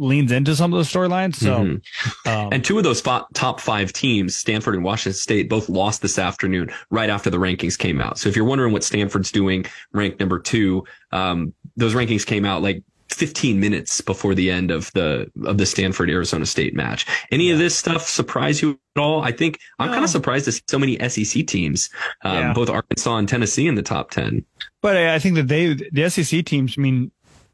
leans 0.00 0.32
into 0.32 0.56
some 0.56 0.72
of 0.72 0.78
those 0.78 0.90
storylines. 0.90 1.36
So, 1.36 1.58
mm-hmm. 1.58 2.28
um, 2.28 2.48
and 2.52 2.64
two 2.64 2.78
of 2.78 2.84
those 2.84 3.02
top 3.02 3.60
five 3.60 3.92
teams, 3.92 4.34
Stanford 4.34 4.74
and 4.74 4.82
Washington 4.82 5.18
State, 5.18 5.48
both 5.48 5.68
lost 5.68 6.02
this 6.02 6.18
afternoon 6.18 6.72
right 6.90 7.10
after 7.10 7.30
the 7.30 7.36
rankings 7.38 7.78
came 7.78 8.00
out. 8.00 8.18
So 8.18 8.28
if 8.28 8.36
you're 8.36 8.44
wondering 8.44 8.72
what 8.72 8.82
Stanford's 8.82 9.30
doing, 9.30 9.66
ranked 9.92 10.18
number 10.18 10.38
two, 10.38 10.84
um, 11.12 11.54
those 11.76 11.94
rankings 11.94 12.26
came 12.26 12.44
out 12.44 12.62
like 12.62 12.82
15 13.10 13.58
minutes 13.58 14.00
before 14.00 14.34
the 14.34 14.50
end 14.50 14.70
of 14.70 14.90
the 14.92 15.30
of 15.44 15.58
the 15.58 15.66
Stanford 15.66 16.10
Arizona 16.10 16.46
State 16.46 16.74
match. 16.74 17.06
Any 17.30 17.48
yeah. 17.48 17.54
of 17.54 17.58
this 17.58 17.76
stuff 17.76 18.08
surprise 18.08 18.62
you 18.62 18.78
at 18.96 19.00
all? 19.00 19.22
I 19.22 19.32
think 19.32 19.58
I'm 19.78 19.88
no. 19.88 19.92
kind 19.92 20.04
of 20.04 20.10
surprised 20.10 20.46
to 20.46 20.52
see 20.52 20.62
so 20.68 20.78
many 20.78 20.96
SEC 21.08 21.46
teams, 21.46 21.90
um, 22.24 22.34
yeah. 22.34 22.52
both 22.52 22.70
Arkansas 22.70 23.16
and 23.16 23.28
Tennessee 23.28 23.66
in 23.66 23.74
the 23.74 23.82
top 23.82 24.10
10. 24.10 24.44
But 24.80 24.96
I 24.96 25.18
think 25.18 25.34
that 25.34 25.48
they 25.48 25.74
the 25.74 26.08
SEC 26.08 26.44
teams. 26.44 26.76
I 26.78 26.80
mean, 26.80 27.10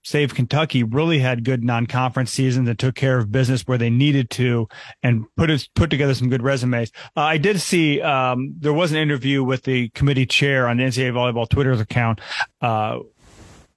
save 0.07 0.37
Kentucky, 0.37 0.85
really 0.85 1.19
had 1.19 1.43
good 1.43 1.65
non-conference 1.65 2.31
seasons 2.31 2.69
and 2.69 2.79
took 2.79 2.95
care 2.95 3.19
of 3.19 3.33
business 3.33 3.63
where 3.63 3.77
they 3.77 3.91
needed 3.91 4.31
to 4.31 4.69
and 5.03 5.25
put 5.37 5.69
put 5.75 5.91
together 5.91 6.15
some 6.15 6.31
good 6.31 6.43
resumes. 6.43 6.93
Uh, 7.17 7.23
I 7.23 7.39
did 7.39 7.61
see 7.61 8.01
um, 8.01 8.55
there 8.57 8.73
was 8.73 8.93
an 8.93 8.99
interview 8.99 9.43
with 9.43 9.65
the 9.65 9.89
committee 9.91 10.25
chair 10.25 10.69
on 10.69 10.77
the 10.77 10.85
NCAA 10.85 11.13
volleyball 11.13 11.49
Twitter 11.49 11.73
account 11.73 12.21
uh, 12.61 13.01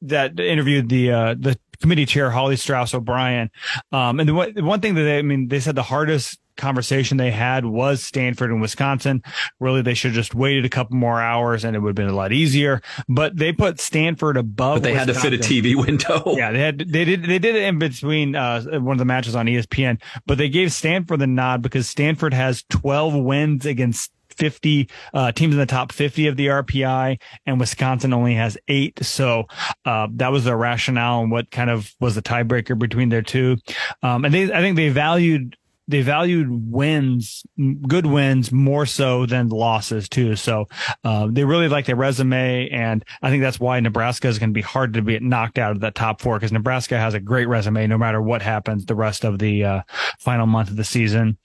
that 0.03 0.39
interviewed 0.39 0.87
the 0.87 1.11
uh, 1.11 1.35
the 1.37 1.57
committee 1.81 2.05
chair 2.05 2.29
Holly 2.29 2.57
Strauss 2.57 2.93
O'Brien. 2.93 3.49
Um, 3.91 4.19
and 4.19 4.29
the 4.29 4.33
one, 4.35 4.53
the 4.53 4.63
one 4.63 4.81
thing 4.81 4.93
that 4.95 5.03
they, 5.03 5.17
I 5.17 5.21
mean, 5.23 5.47
they 5.47 5.59
said 5.59 5.73
the 5.73 5.83
hardest 5.83 6.39
conversation 6.59 7.17
they 7.17 7.31
had 7.31 7.65
was 7.65 8.03
Stanford 8.03 8.51
and 8.51 8.61
Wisconsin. 8.61 9.23
Really, 9.59 9.81
they 9.81 9.93
should 9.93 10.09
have 10.09 10.15
just 10.15 10.35
waited 10.35 10.65
a 10.65 10.69
couple 10.69 10.95
more 10.95 11.19
hours 11.19 11.65
and 11.65 11.75
it 11.75 11.79
would 11.79 11.89
have 11.89 11.95
been 11.95 12.09
a 12.09 12.15
lot 12.15 12.31
easier. 12.31 12.81
But 13.07 13.37
they 13.37 13.51
put 13.51 13.79
Stanford 13.79 14.37
above. 14.37 14.77
But 14.77 14.83
they 14.83 14.91
Wisconsin. 14.93 15.31
had 15.31 15.31
to 15.31 15.43
fit 15.43 15.51
a 15.51 15.53
TV 15.53 15.75
window. 15.75 16.23
yeah, 16.37 16.51
they 16.51 16.59
had 16.59 16.79
they 16.79 17.05
did 17.05 17.23
they 17.23 17.39
did 17.39 17.55
it 17.55 17.63
in 17.63 17.79
between 17.79 18.35
uh, 18.35 18.61
one 18.79 18.93
of 18.93 18.99
the 18.99 19.05
matches 19.05 19.35
on 19.35 19.47
ESPN. 19.47 20.01
But 20.25 20.37
they 20.37 20.49
gave 20.49 20.71
Stanford 20.71 21.19
the 21.19 21.27
nod 21.27 21.61
because 21.61 21.89
Stanford 21.89 22.33
has 22.33 22.63
12 22.69 23.15
wins 23.15 23.65
against 23.65 24.11
50 24.39 24.89
uh, 25.13 25.31
teams 25.33 25.53
in 25.53 25.59
the 25.59 25.65
top 25.65 25.91
50 25.91 26.27
of 26.27 26.37
the 26.37 26.47
RPI, 26.47 27.19
and 27.45 27.59
Wisconsin 27.59 28.13
only 28.13 28.35
has 28.35 28.57
eight. 28.67 29.03
So 29.03 29.45
uh, 29.85 30.07
that 30.13 30.31
was 30.31 30.45
the 30.45 30.55
rationale 30.55 31.21
and 31.21 31.31
what 31.31 31.51
kind 31.51 31.69
of 31.69 31.93
was 31.99 32.15
the 32.15 32.21
tiebreaker 32.21 32.77
between 32.77 33.09
their 33.09 33.21
two. 33.21 33.57
Um, 34.01 34.25
and 34.25 34.33
they, 34.33 34.51
I 34.51 34.61
think 34.61 34.77
they 34.77 34.89
valued 34.89 35.57
they 35.89 36.03
valued 36.03 36.47
wins, 36.49 37.43
good 37.87 38.05
wins 38.05 38.51
more 38.51 38.85
so 38.85 39.25
than 39.25 39.49
losses 39.49 40.07
too. 40.07 40.35
So 40.35 40.67
uh, 41.03 41.27
they 41.31 41.43
really 41.43 41.67
like 41.67 41.87
their 41.87 41.95
resume, 41.95 42.69
and 42.69 43.03
I 43.23 43.31
think 43.31 43.41
that's 43.41 43.59
why 43.59 43.79
Nebraska 43.79 44.27
is 44.27 44.37
going 44.37 44.51
to 44.51 44.53
be 44.53 44.61
hard 44.61 44.93
to 44.93 45.01
be 45.01 45.19
knocked 45.19 45.57
out 45.57 45.71
of 45.71 45.79
that 45.79 45.95
top 45.95 46.21
four 46.21 46.37
because 46.37 46.51
Nebraska 46.51 46.99
has 46.99 47.15
a 47.15 47.19
great 47.19 47.47
resume 47.47 47.87
no 47.87 47.97
matter 47.97 48.21
what 48.21 48.43
happens 48.43 48.85
the 48.85 48.93
rest 48.93 49.25
of 49.25 49.39
the 49.39 49.63
uh, 49.63 49.81
final 50.19 50.45
month 50.45 50.69
of 50.69 50.75
the 50.75 50.83
season. 50.83 51.37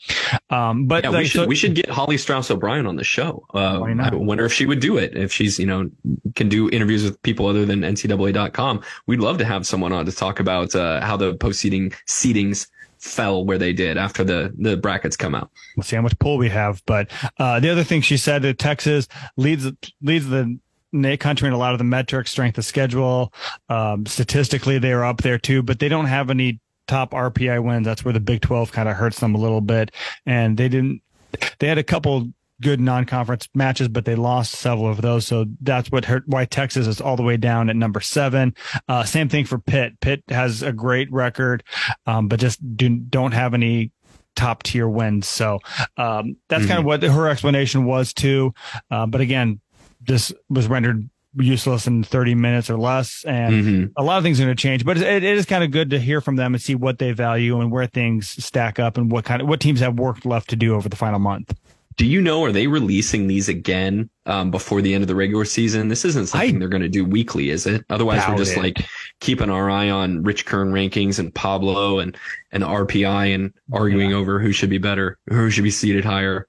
Um, 0.51 0.87
but 0.87 1.05
yeah, 1.05 1.11
we 1.11 1.25
should 1.25 1.41
so, 1.41 1.47
we 1.47 1.57
should 1.57 1.75
get 1.75 1.89
Holly 1.89 2.19
Strauss 2.19 2.51
O'Brien 2.51 2.87
on 2.87 2.97
the 2.97 3.05
show. 3.05 3.47
Uh, 3.55 3.83
I 3.83 4.15
wonder 4.15 4.45
if 4.45 4.53
she 4.53 4.67
would 4.67 4.81
do 4.81 4.99
it 4.99 5.17
if 5.17 5.33
she's 5.33 5.59
you 5.59 5.67
know 5.67 5.91
can 6.35 6.51
do 6.51 6.69
interviews 6.69 7.03
with 7.03 7.21
people 7.23 7.47
other 7.47 7.65
than 7.65 7.81
NCAA.com. 7.81 8.83
We'd 9.07 9.21
love 9.21 9.39
to 9.39 9.47
have 9.47 9.67
someone 9.67 9.93
on 9.93 10.05
to 10.05 10.13
talk 10.13 10.39
about 10.39 10.75
uh, 10.75 11.01
how 11.01 11.17
the 11.17 11.35
postseeding 11.35 11.95
seedings 12.07 12.69
fell 13.05 13.45
where 13.45 13.59
they 13.59 13.73
did 13.73 13.99
after 13.99 14.25
the 14.25 14.53
the 14.59 14.77
brackets 14.77 15.17
come 15.17 15.35
out. 15.35 15.51
We'll 15.77 15.85
see 15.85 15.97
how 15.97 16.03
much 16.03 16.19
pull 16.19 16.39
we 16.39 16.49
have. 16.49 16.83
But 16.87 17.11
uh, 17.39 17.61
the 17.61 17.71
other 17.71 17.85
thing 17.85 18.01
she 18.01 18.17
said 18.17 18.43
that 18.43 18.59
Texas 18.59 19.09
leads 19.37 19.71
leads 20.01 20.29
the 20.29 20.59
country 21.19 21.49
in 21.49 21.55
a 21.55 21.59
lot 21.59 21.73
of 21.73 21.79
the 21.79 21.85
metrics, 21.85 22.31
strength 22.31 22.57
of 22.57 22.65
schedule. 22.65 23.33
Um, 23.69 24.07
statistically, 24.07 24.79
they 24.79 24.93
are 24.93 25.05
up 25.05 25.19
there 25.19 25.39
too, 25.39 25.63
but 25.63 25.79
they 25.81 25.89
don't 25.89 26.07
have 26.07 26.31
any 26.31 26.61
top 26.87 27.11
RPI 27.11 27.63
wins. 27.63 27.85
That's 27.85 28.05
where 28.05 28.15
the 28.15 28.21
Big 28.21 28.41
12 28.43 28.73
kind 28.73 28.89
of 28.89 28.97
hurts 28.97 29.21
them 29.21 29.35
a 29.35 29.39
little 29.39 29.61
bit. 29.61 29.91
And 30.25 30.57
they 30.57 30.69
didn't, 30.69 31.03
they 31.59 31.67
had 31.67 31.79
a 31.79 31.83
couple 31.83 32.29
good 32.63 32.81
non-conference 32.81 33.49
matches, 33.55 33.89
but 33.89 34.05
they 34.05 34.15
lost 34.15 34.53
several 34.53 34.89
of 34.89 35.03
those. 35.03 35.27
So 35.27 35.47
that's 35.61 35.91
what 35.91 36.05
hurt 36.05 36.25
why 36.27 36.45
Texas 36.45 36.87
is 36.87 37.01
all 37.01 37.17
the 37.17 37.23
way 37.23 37.37
down 37.37 37.69
at 37.69 37.77
number 37.77 38.01
seven. 38.01 38.55
Uh, 38.89 39.05
same 39.05 39.29
thing 39.29 39.45
for 39.45 39.59
Pitt. 39.59 40.01
Pitt 40.01 40.23
has 40.29 40.63
a 40.63 40.73
great 40.73 41.11
record, 41.13 41.63
um, 42.07 42.29
but 42.29 42.41
just 42.41 42.77
do, 42.77 42.89
don't 42.89 43.33
have 43.33 43.55
any 43.55 43.93
top 44.37 44.63
tier 44.63 44.89
wins. 44.89 45.27
So 45.27 45.61
um, 45.97 46.37
that's 46.49 46.63
mm-hmm. 46.63 46.69
kind 46.69 46.79
of 46.81 46.85
what 46.85 47.03
her 47.03 47.29
explanation 47.29 47.85
was 47.85 48.13
too. 48.13 48.55
Uh, 48.91 49.07
but 49.07 49.21
again, 49.21 49.61
this 50.01 50.33
was 50.49 50.69
rendered 50.69 51.09
useless 51.37 51.87
in 51.87 52.05
30 52.05 52.35
minutes 52.35 52.71
or 52.71 52.79
less. 52.79 53.25
And 53.27 53.55
mm-hmm. 53.55 53.85
a 53.97 54.03
lot 54.03 54.19
of 54.19 54.25
things 54.25 54.41
are 54.41 54.45
going 54.45 54.57
to 54.57 54.61
change, 54.61 54.85
but 54.85 54.97
it, 54.97 55.03
it 55.03 55.25
is 55.25 55.47
kind 55.47 55.65
of 55.65 55.71
good 55.71 55.91
to 55.91 55.99
hear 55.99 56.21
from 56.21 56.37
them 56.37 56.55
and 56.55 56.63
see 56.63 56.75
what 56.75 56.99
they 56.99 57.13
value 57.13 57.61
and 57.61 57.71
where 57.71 57.87
things 57.87 58.29
stack 58.45 58.79
up 58.79 58.97
and 58.97 59.11
what 59.11 59.25
kind 59.25 59.43
of, 59.43 59.49
what 59.49 59.61
teams 59.61 59.81
have 59.81 59.99
work 59.99 60.25
left 60.25 60.51
to 60.51 60.57
do 60.57 60.75
over 60.75 60.89
the 60.89 60.97
final 60.97 61.19
month. 61.19 61.55
Do 61.97 62.07
you 62.07 62.21
know, 62.21 62.45
are 62.45 62.53
they 62.53 62.67
releasing 62.67 63.27
these 63.27 63.49
again 63.49 64.11
um, 64.27 64.51
before 64.51 64.83
the 64.83 64.95
end 64.95 65.03
of 65.03 65.09
the 65.09 65.15
regular 65.15 65.45
season? 65.45 65.89
This 65.89 66.05
isn't 66.05 66.27
something 66.27 66.57
I 66.57 66.59
they're 66.59 66.69
going 66.69 66.83
to 66.83 66.89
do 66.89 67.05
weekly, 67.05 67.51
is 67.51 67.67
it? 67.67 67.85
Otherwise, 67.89 68.23
we're 68.29 68.37
just 68.37 68.57
it. 68.57 68.61
like 68.61 68.85
keeping 69.21 69.51
our 69.51 69.71
eye 69.71 69.91
on 69.91 70.23
Rich 70.23 70.47
Kern 70.47 70.73
rankings 70.73 71.19
and 71.19 71.35
Pablo 71.35 72.01
and, 72.01 72.17
and 72.51 72.65
RPI 72.65 73.35
and 73.35 73.53
arguing 73.73 74.11
yeah. 74.11 74.17
over 74.17 74.41
who 74.41 74.51
should 74.53 74.71
be 74.71 74.79
better, 74.79 75.19
who 75.29 75.51
should 75.51 75.65
be 75.65 75.71
seated 75.71 76.05
higher. 76.05 76.49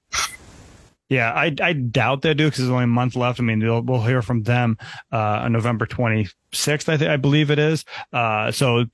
Yeah, 1.08 1.32
I, 1.32 1.54
I 1.62 1.72
doubt 1.72 2.22
they 2.22 2.34
do 2.34 2.46
because 2.46 2.58
there's 2.58 2.70
only 2.70 2.84
a 2.84 2.88
month 2.88 3.14
left. 3.14 3.38
I 3.38 3.44
mean, 3.44 3.60
we'll 3.86 4.02
hear 4.02 4.22
from 4.22 4.42
them 4.42 4.76
uh, 5.12 5.42
on 5.44 5.52
November 5.52 5.86
26th, 5.86 6.92
I, 6.92 6.96
th- 6.96 7.08
I 7.08 7.16
believe 7.16 7.52
it 7.52 7.60
is. 7.60 7.84
Uh, 8.12 8.50
so 8.50 8.86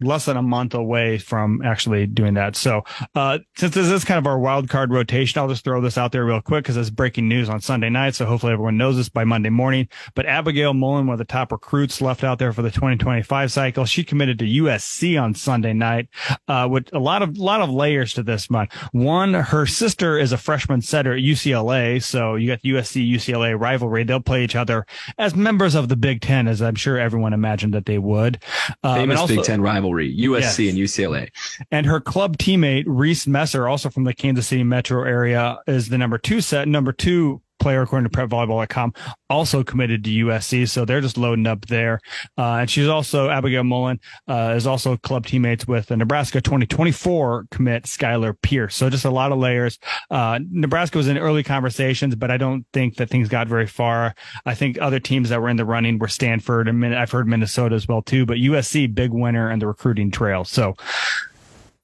less 0.00 0.26
than 0.26 0.36
a 0.36 0.42
month 0.42 0.74
away 0.74 1.18
from 1.18 1.62
actually 1.64 2.06
doing 2.06 2.34
that. 2.34 2.56
So, 2.56 2.82
uh, 3.14 3.38
since 3.56 3.74
this 3.74 3.88
is 3.88 4.04
kind 4.04 4.18
of 4.18 4.26
our 4.26 4.38
wild 4.38 4.68
card 4.68 4.92
rotation, 4.92 5.40
I'll 5.40 5.48
just 5.48 5.64
throw 5.64 5.80
this 5.80 5.96
out 5.96 6.12
there 6.12 6.24
real 6.24 6.42
quick 6.42 6.64
because 6.64 6.76
it's 6.76 6.90
breaking 6.90 7.28
news 7.28 7.48
on 7.48 7.60
Sunday 7.60 7.88
night. 7.88 8.14
So 8.14 8.26
hopefully 8.26 8.52
everyone 8.52 8.76
knows 8.76 8.96
this 8.96 9.08
by 9.08 9.24
Monday 9.24 9.48
morning. 9.48 9.88
But 10.14 10.26
Abigail 10.26 10.74
Mullen, 10.74 11.06
one 11.06 11.14
of 11.14 11.18
the 11.18 11.24
top 11.24 11.52
recruits 11.52 12.00
left 12.00 12.24
out 12.24 12.38
there 12.38 12.52
for 12.52 12.62
the 12.62 12.70
2025 12.70 13.50
cycle, 13.50 13.84
she 13.84 14.04
committed 14.04 14.38
to 14.40 14.44
USC 14.44 15.20
on 15.20 15.34
Sunday 15.34 15.72
night, 15.72 16.08
uh, 16.48 16.68
with 16.70 16.92
a 16.92 16.98
lot 16.98 17.22
of, 17.22 17.38
lot 17.38 17.62
of 17.62 17.70
layers 17.70 18.12
to 18.14 18.22
this 18.22 18.50
one. 18.50 18.68
One, 18.92 19.34
her 19.34 19.66
sister 19.66 20.18
is 20.18 20.32
a 20.32 20.38
freshman 20.38 20.82
setter 20.82 21.14
at 21.14 21.20
UCLA. 21.20 22.02
So 22.02 22.34
you 22.34 22.48
got 22.48 22.60
the 22.60 22.70
USC 22.70 23.10
UCLA 23.10 23.58
rivalry. 23.58 24.04
They'll 24.04 24.20
play 24.20 24.44
each 24.44 24.56
other 24.56 24.86
as 25.18 25.34
members 25.34 25.74
of 25.74 25.88
the 25.88 25.96
Big 25.96 26.20
Ten, 26.20 26.48
as 26.48 26.60
I'm 26.60 26.74
sure 26.74 26.98
everyone 26.98 27.32
imagined 27.32 27.74
that 27.74 27.86
they 27.86 27.98
would. 27.98 28.42
Um, 28.82 28.96
Famous 28.96 29.18
also, 29.18 29.36
Big 29.36 29.44
Ten 29.44 29.62
rivalry 29.62 29.85
rivalry, 29.86 30.16
USC 30.16 30.40
yes. 30.40 30.58
and 30.58 30.78
UCLA. 30.78 31.28
And 31.70 31.86
her 31.86 32.00
club 32.00 32.36
teammate, 32.38 32.84
Reese 32.86 33.26
Messer, 33.26 33.68
also 33.68 33.90
from 33.90 34.04
the 34.04 34.14
Kansas 34.14 34.46
City 34.46 34.64
metro 34.64 35.04
area, 35.04 35.58
is 35.66 35.88
the 35.88 35.98
number 35.98 36.18
two 36.18 36.40
set, 36.40 36.68
number 36.68 36.92
two 36.92 37.40
player, 37.66 37.82
according 37.82 38.08
to 38.08 38.16
PrepVolleyball.com, 38.16 38.94
also 39.28 39.64
committed 39.64 40.04
to 40.04 40.10
USC. 40.10 40.68
So 40.68 40.84
they're 40.84 41.00
just 41.00 41.18
loading 41.18 41.48
up 41.48 41.66
there. 41.66 41.98
Uh, 42.38 42.58
and 42.58 42.70
she's 42.70 42.86
also, 42.86 43.28
Abigail 43.28 43.64
Mullen, 43.64 43.98
uh, 44.28 44.54
is 44.56 44.68
also 44.68 44.96
club 44.98 45.26
teammates 45.26 45.66
with 45.66 45.86
the 45.86 45.96
Nebraska 45.96 46.40
2024 46.40 47.46
commit 47.50 47.82
Skylar 47.86 48.40
Pierce. 48.40 48.76
So 48.76 48.88
just 48.88 49.04
a 49.04 49.10
lot 49.10 49.32
of 49.32 49.38
layers. 49.38 49.80
Uh, 50.12 50.38
Nebraska 50.48 50.96
was 50.96 51.08
in 51.08 51.18
early 51.18 51.42
conversations, 51.42 52.14
but 52.14 52.30
I 52.30 52.36
don't 52.36 52.64
think 52.72 52.98
that 52.98 53.10
things 53.10 53.28
got 53.28 53.48
very 53.48 53.66
far. 53.66 54.14
I 54.44 54.54
think 54.54 54.78
other 54.80 55.00
teams 55.00 55.30
that 55.30 55.42
were 55.42 55.48
in 55.48 55.56
the 55.56 55.64
running 55.64 55.98
were 55.98 56.06
Stanford 56.06 56.68
and 56.68 56.94
I've 56.94 57.10
heard 57.10 57.26
Minnesota 57.26 57.74
as 57.74 57.88
well 57.88 58.00
too, 58.00 58.26
but 58.26 58.36
USC 58.36 58.94
big 58.94 59.10
winner 59.10 59.50
in 59.50 59.58
the 59.58 59.66
recruiting 59.66 60.12
trail. 60.12 60.44
So 60.44 60.76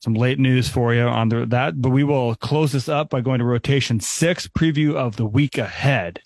some 0.02 0.14
late 0.14 0.38
news 0.38 0.68
for 0.68 0.92
you 0.92 1.02
on 1.02 1.28
the, 1.28 1.46
that, 1.46 1.80
but 1.80 1.90
we 1.90 2.02
will 2.02 2.34
close 2.36 2.72
this 2.72 2.88
up 2.88 3.10
by 3.10 3.20
going 3.20 3.38
to 3.38 3.44
rotation 3.44 4.00
six 4.00 4.48
preview 4.48 4.94
of 4.94 5.16
the 5.16 5.24
week 5.24 5.58
ahead. 5.58 6.20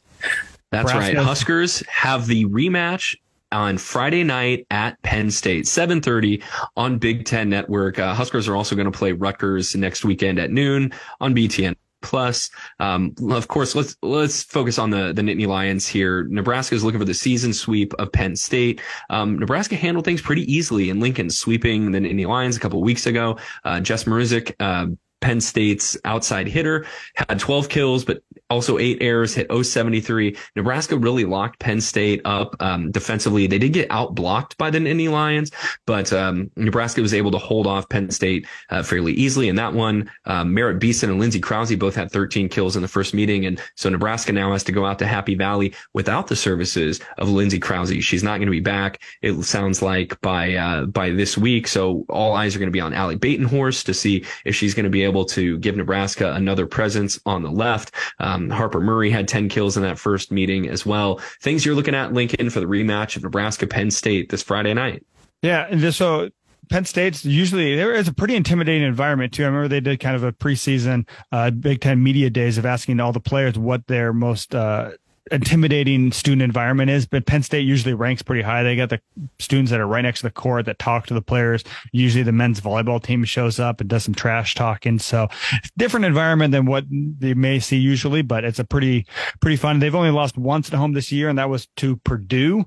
That's 0.71 0.93
right. 0.93 1.15
Huskers 1.17 1.85
have 1.87 2.27
the 2.27 2.47
rematch 2.47 3.17
on 3.53 3.79
Friday 3.79 4.25
night 4.25 4.67
at 4.71 5.01
Penn 5.03 5.31
State, 5.31 5.67
7:30 5.67 6.43
on 6.77 6.99
Big 6.99 7.25
Ten 7.27 7.49
Network. 7.49 7.99
Uh, 7.99 8.15
Huskers 8.15 8.49
are 8.49 8.57
also 8.57 8.75
going 8.75 8.91
to 8.91 8.99
play 8.99 9.13
Rutgers 9.13 9.77
next 9.77 10.05
weekend 10.05 10.39
at 10.39 10.51
noon 10.51 10.93
on 11.21 11.35
BTN 11.35 11.77
plus. 12.07 12.49
Um, 12.79 13.15
of 13.31 13.49
course, 13.49 13.75
let's 13.75 13.97
let's 14.03 14.45
focus 14.45 14.79
on 14.79 14.91
the 14.91 15.13
the 15.13 15.23
Nittany 15.23 15.47
Lions 15.47 15.87
here. 15.87 16.25
Nebraska 16.29 16.75
is 16.75 16.85
looking 16.85 17.01
for 17.01 17.05
the 17.05 17.15
season 17.15 17.53
sweep 17.53 17.93
of 17.95 18.13
Penn 18.13 18.37
State. 18.37 18.81
Um, 19.11 19.39
Nebraska 19.39 19.75
handled 19.75 20.05
things 20.05 20.23
pretty 20.23 20.51
easily 20.53 20.89
in 20.89 21.01
Lincoln, 21.01 21.29
sweeping 21.29 21.91
the 21.91 21.99
Nittany 21.99 22.27
Lions 22.27 22.57
a 22.57 22.61
couple 22.61 22.81
weeks 22.81 23.07
ago. 23.07 23.39
Uh, 23.65 23.81
Jess 23.81 24.05
Mruzik, 24.05 24.55
uh, 24.61 24.87
Penn 25.21 25.41
State's 25.41 25.97
outside 26.05 26.47
hitter, 26.47 26.87
had 27.17 27.41
12 27.41 27.69
kills, 27.69 28.05
but 28.05 28.23
also 28.51 28.79
eight 28.79 28.99
errors, 29.01 29.35
hit 29.35 29.51
073. 29.51 30.37
Nebraska 30.55 30.97
really 30.97 31.25
locked 31.25 31.59
Penn 31.59 31.81
State 31.81 32.21
up 32.25 32.55
um, 32.61 32.91
defensively. 32.91 33.47
They 33.47 33.59
did 33.59 33.73
get 33.73 33.91
out 33.91 34.15
blocked 34.15 34.57
by 34.57 34.71
the 34.71 34.79
Nittany 34.79 35.11
Lions, 35.11 35.51
but 35.87 36.13
um, 36.13 36.51
Nebraska 36.57 37.01
was 37.01 37.15
able 37.15 37.31
to 37.33 37.39
hold 37.39 37.67
off 37.67 37.89
Penn 37.89 38.11
State 38.11 38.47
uh, 38.71 38.83
fairly 38.83 39.13
easily 39.15 39.49
in 39.49 39.57
that 39.57 39.73
one. 39.73 40.11
Um, 40.27 40.55
Merritt 40.55 40.79
Beason 40.79 41.11
and 41.11 41.19
Lindsay 41.19 41.41
Krause 41.41 41.75
both 41.77 41.95
had 41.95 42.11
13 42.11 42.49
kills 42.49 42.77
in 42.77 42.83
the 42.83 42.89
first 42.89 43.15
meeting, 43.15 43.47
and 43.47 43.61
so 43.75 43.89
Nebraska 43.89 44.33
now 44.33 44.53
has 44.53 44.63
to 44.65 44.73
go 44.73 44.87
out 44.87 44.99
to 45.01 45.07
Happy 45.07 45.35
Valley 45.35 45.75
without 45.93 46.29
the 46.29 46.37
services 46.37 47.01
of 47.19 47.29
Lindsay 47.29 47.59
Krause. 47.59 47.93
She's 48.05 48.23
not 48.23 48.39
going 48.39 48.47
to 48.47 48.53
be 48.53 48.61
back. 48.61 49.03
It 49.23 49.43
sounds 49.43 49.83
like 49.83 50.21
by 50.21 50.55
uh, 50.55 50.87
by 50.87 51.11
this 51.11 51.37
week, 51.37 51.67
so 51.67 52.05
all 52.09 52.35
eyes 52.35 52.55
are 52.55 52.59
going 52.59 52.69
to 52.69 52.73
be 52.73 52.81
on 52.81 52.95
Ally 52.95 53.17
Batenhorst 53.17 53.85
to 53.87 53.95
see 53.95 54.25
if 54.45 54.55
she's 54.55 54.75
going 54.75 54.85
to 54.85 54.91
be 54.91 55.03
able 55.03 55.25
to 55.25 55.59
give 55.59 55.77
Nebraska 55.77 56.33
another 56.35 56.67
presence 56.67 57.19
on 57.27 57.43
the 57.43 57.51
left. 57.51 57.93
Um, 58.19 58.36
Harper 58.51 58.81
Murray 58.81 59.11
had 59.11 59.29
10 59.29 59.49
kills 59.49 59.77
in 59.77 59.83
that 59.83 59.99
first 59.99 60.31
meeting 60.31 60.69
as 60.69 60.85
well. 60.85 61.21
Things 61.43 61.65
you're 61.65 61.75
looking 61.75 61.95
at, 61.95 62.13
Lincoln, 62.13 62.51
for 62.51 62.61
the 62.61 62.67
rematch 62.67 63.17
of 63.17 63.23
Nebraska 63.23 63.67
Penn 63.67 63.91
State 63.91 64.31
this 64.31 64.43
Friday 64.43 64.75
night. 64.75 65.05
Yeah. 65.43 65.67
And 65.69 65.95
so 65.95 66.31
Penn 66.69 66.85
State's 66.85 67.25
usually 67.25 67.77
there 67.77 67.95
is 67.95 68.09
a 68.09 68.15
pretty 68.15 68.35
intimidating 68.35 68.83
environment 68.83 69.33
too. 69.33 69.45
I 69.45 69.47
remember 69.47 69.69
they 69.69 69.81
did 69.81 70.01
kind 70.01 70.17
of 70.17 70.25
a 70.25 70.33
preseason 70.33 71.09
uh, 71.31 71.51
Big 71.51 71.81
Ten 71.81 72.03
media 72.03 72.31
days 72.31 72.59
of 72.59 72.67
asking 72.67 73.01
all 73.01 73.13
the 73.13 73.21
players 73.21 73.59
what 73.59 73.87
their 73.87 74.13
most 74.13 74.55
uh, 74.55 74.93
intimidating 75.31 76.13
student 76.13 76.43
environment 76.43 76.91
is, 76.91 77.07
but 77.07 77.27
Penn 77.27 77.43
State 77.43 77.67
usually 77.67 77.95
ranks 77.95 78.23
pretty 78.23 78.43
high. 78.43 78.63
They 78.63 78.77
got 78.77 78.91
the 78.91 79.01
students 79.39 79.71
that 79.71 79.81
are 79.81 79.87
right 79.87 80.03
next 80.03 80.21
to 80.21 80.27
the 80.27 80.31
court 80.31 80.67
that 80.67 80.79
talk 80.79 81.07
to 81.07 81.15
the 81.15 81.23
players. 81.23 81.65
Usually 81.93 82.23
the 82.23 82.33
men's 82.33 82.61
volleyball 82.61 83.03
team 83.03 83.25
shows 83.25 83.59
up 83.59 83.81
and 83.81 83.91
does 83.91 84.05
some 84.05 84.15
trash 84.15 84.55
talking. 84.55 84.99
So 84.99 85.29
different 85.77 86.07
environment 86.07 86.53
than 86.53 86.67
what 86.67 86.85
they 86.91 87.35
may 87.35 87.59
see 87.59 87.77
usually, 87.77 88.23
but 88.23 88.45
it's 88.45 88.59
a 88.59 88.65
pretty, 88.65 89.07
pretty 89.41 89.57
fun. 89.57 89.81
They've 89.81 89.95
only 89.95 90.11
lost 90.11 90.39
once 90.39 90.69
at 90.69 90.75
home 90.79 90.93
this 90.93 91.11
year, 91.11 91.29
and 91.29 91.39
that 91.39 91.49
was 91.49 91.67
to 91.79 91.97
Purdue. 91.97 92.65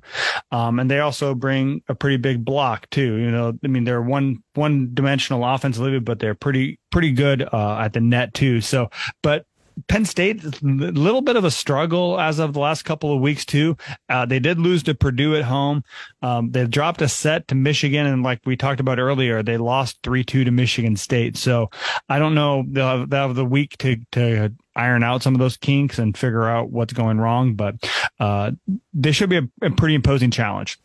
Um, 0.52 0.80
and 0.80 0.92
they 0.92 1.00
also 1.00 1.36
bring 1.36 1.82
a 1.88 1.96
pretty 1.96 2.18
big 2.18 2.44
block 2.44 2.90
too. 2.90 3.16
You 3.16 3.32
know, 3.32 3.54
I 3.64 3.68
mean, 3.68 3.86
they're 3.86 4.02
one, 4.02 4.44
one 4.56 4.92
dimensional 4.94 5.46
offensively, 5.46 6.00
but 6.00 6.20
they're 6.20 6.36
pretty, 6.36 6.80
pretty 6.92 7.12
good, 7.12 7.48
uh, 7.54 7.78
at 7.80 7.94
the 7.94 8.02
net 8.02 8.34
too. 8.34 8.60
So, 8.62 8.90
but 9.24 9.46
Penn 9.88 10.06
State, 10.06 10.44
a 10.44 10.50
little 10.62 11.22
bit 11.22 11.36
of 11.36 11.46
a 11.46 11.52
struggle 11.52 12.20
as 12.20 12.40
of 12.40 12.54
the 12.54 12.60
last 12.60 12.84
couple 12.84 13.14
of 13.14 13.22
weeks 13.22 13.46
too. 13.46 13.78
Uh, 14.10 14.26
they 14.26 14.40
did 14.40 14.60
lose 14.60 14.84
to 14.84 14.96
Purdue 14.96 15.36
at 15.36 15.44
home. 15.44 15.84
Um, 16.22 16.52
they 16.52 16.66
dropped 16.66 17.02
a 17.02 17.08
set 17.08 17.48
to 17.50 17.56
Michigan, 17.56 18.06
and 18.06 18.24
like 18.24 18.40
we 18.46 18.58
talked 18.58 18.80
about 18.80 19.00
earlier, 19.00 19.44
they 19.44 19.58
lost 19.58 20.00
three 20.04 20.24
two 20.24 20.44
to 20.44 20.52
Michigan 20.52 20.96
State. 20.96 21.38
So 21.38 21.70
I 22.10 22.20
don't 22.20 22.36
know. 22.36 22.64
They'll 22.68 23.00
have, 23.00 23.10
they'll 23.10 23.28
have 23.28 23.36
the 23.36 23.46
week 23.46 23.78
to 23.80 23.98
to 24.12 24.54
iron 24.76 25.04
out 25.04 25.24
some 25.24 25.36
of 25.36 25.40
those 25.40 25.58
kinks 25.58 26.00
and 26.00 26.18
figure 26.18 26.48
out 26.48 26.72
what's 26.72 26.94
going 26.94 27.20
wrong. 27.20 27.56
But 27.56 27.76
uh, 28.20 28.52
they 28.94 29.12
should 29.12 29.30
be 29.30 29.38
a, 29.38 29.50
a 29.62 29.72
pretty 29.72 29.96
imposing 29.96 30.32
challenge. 30.32 30.80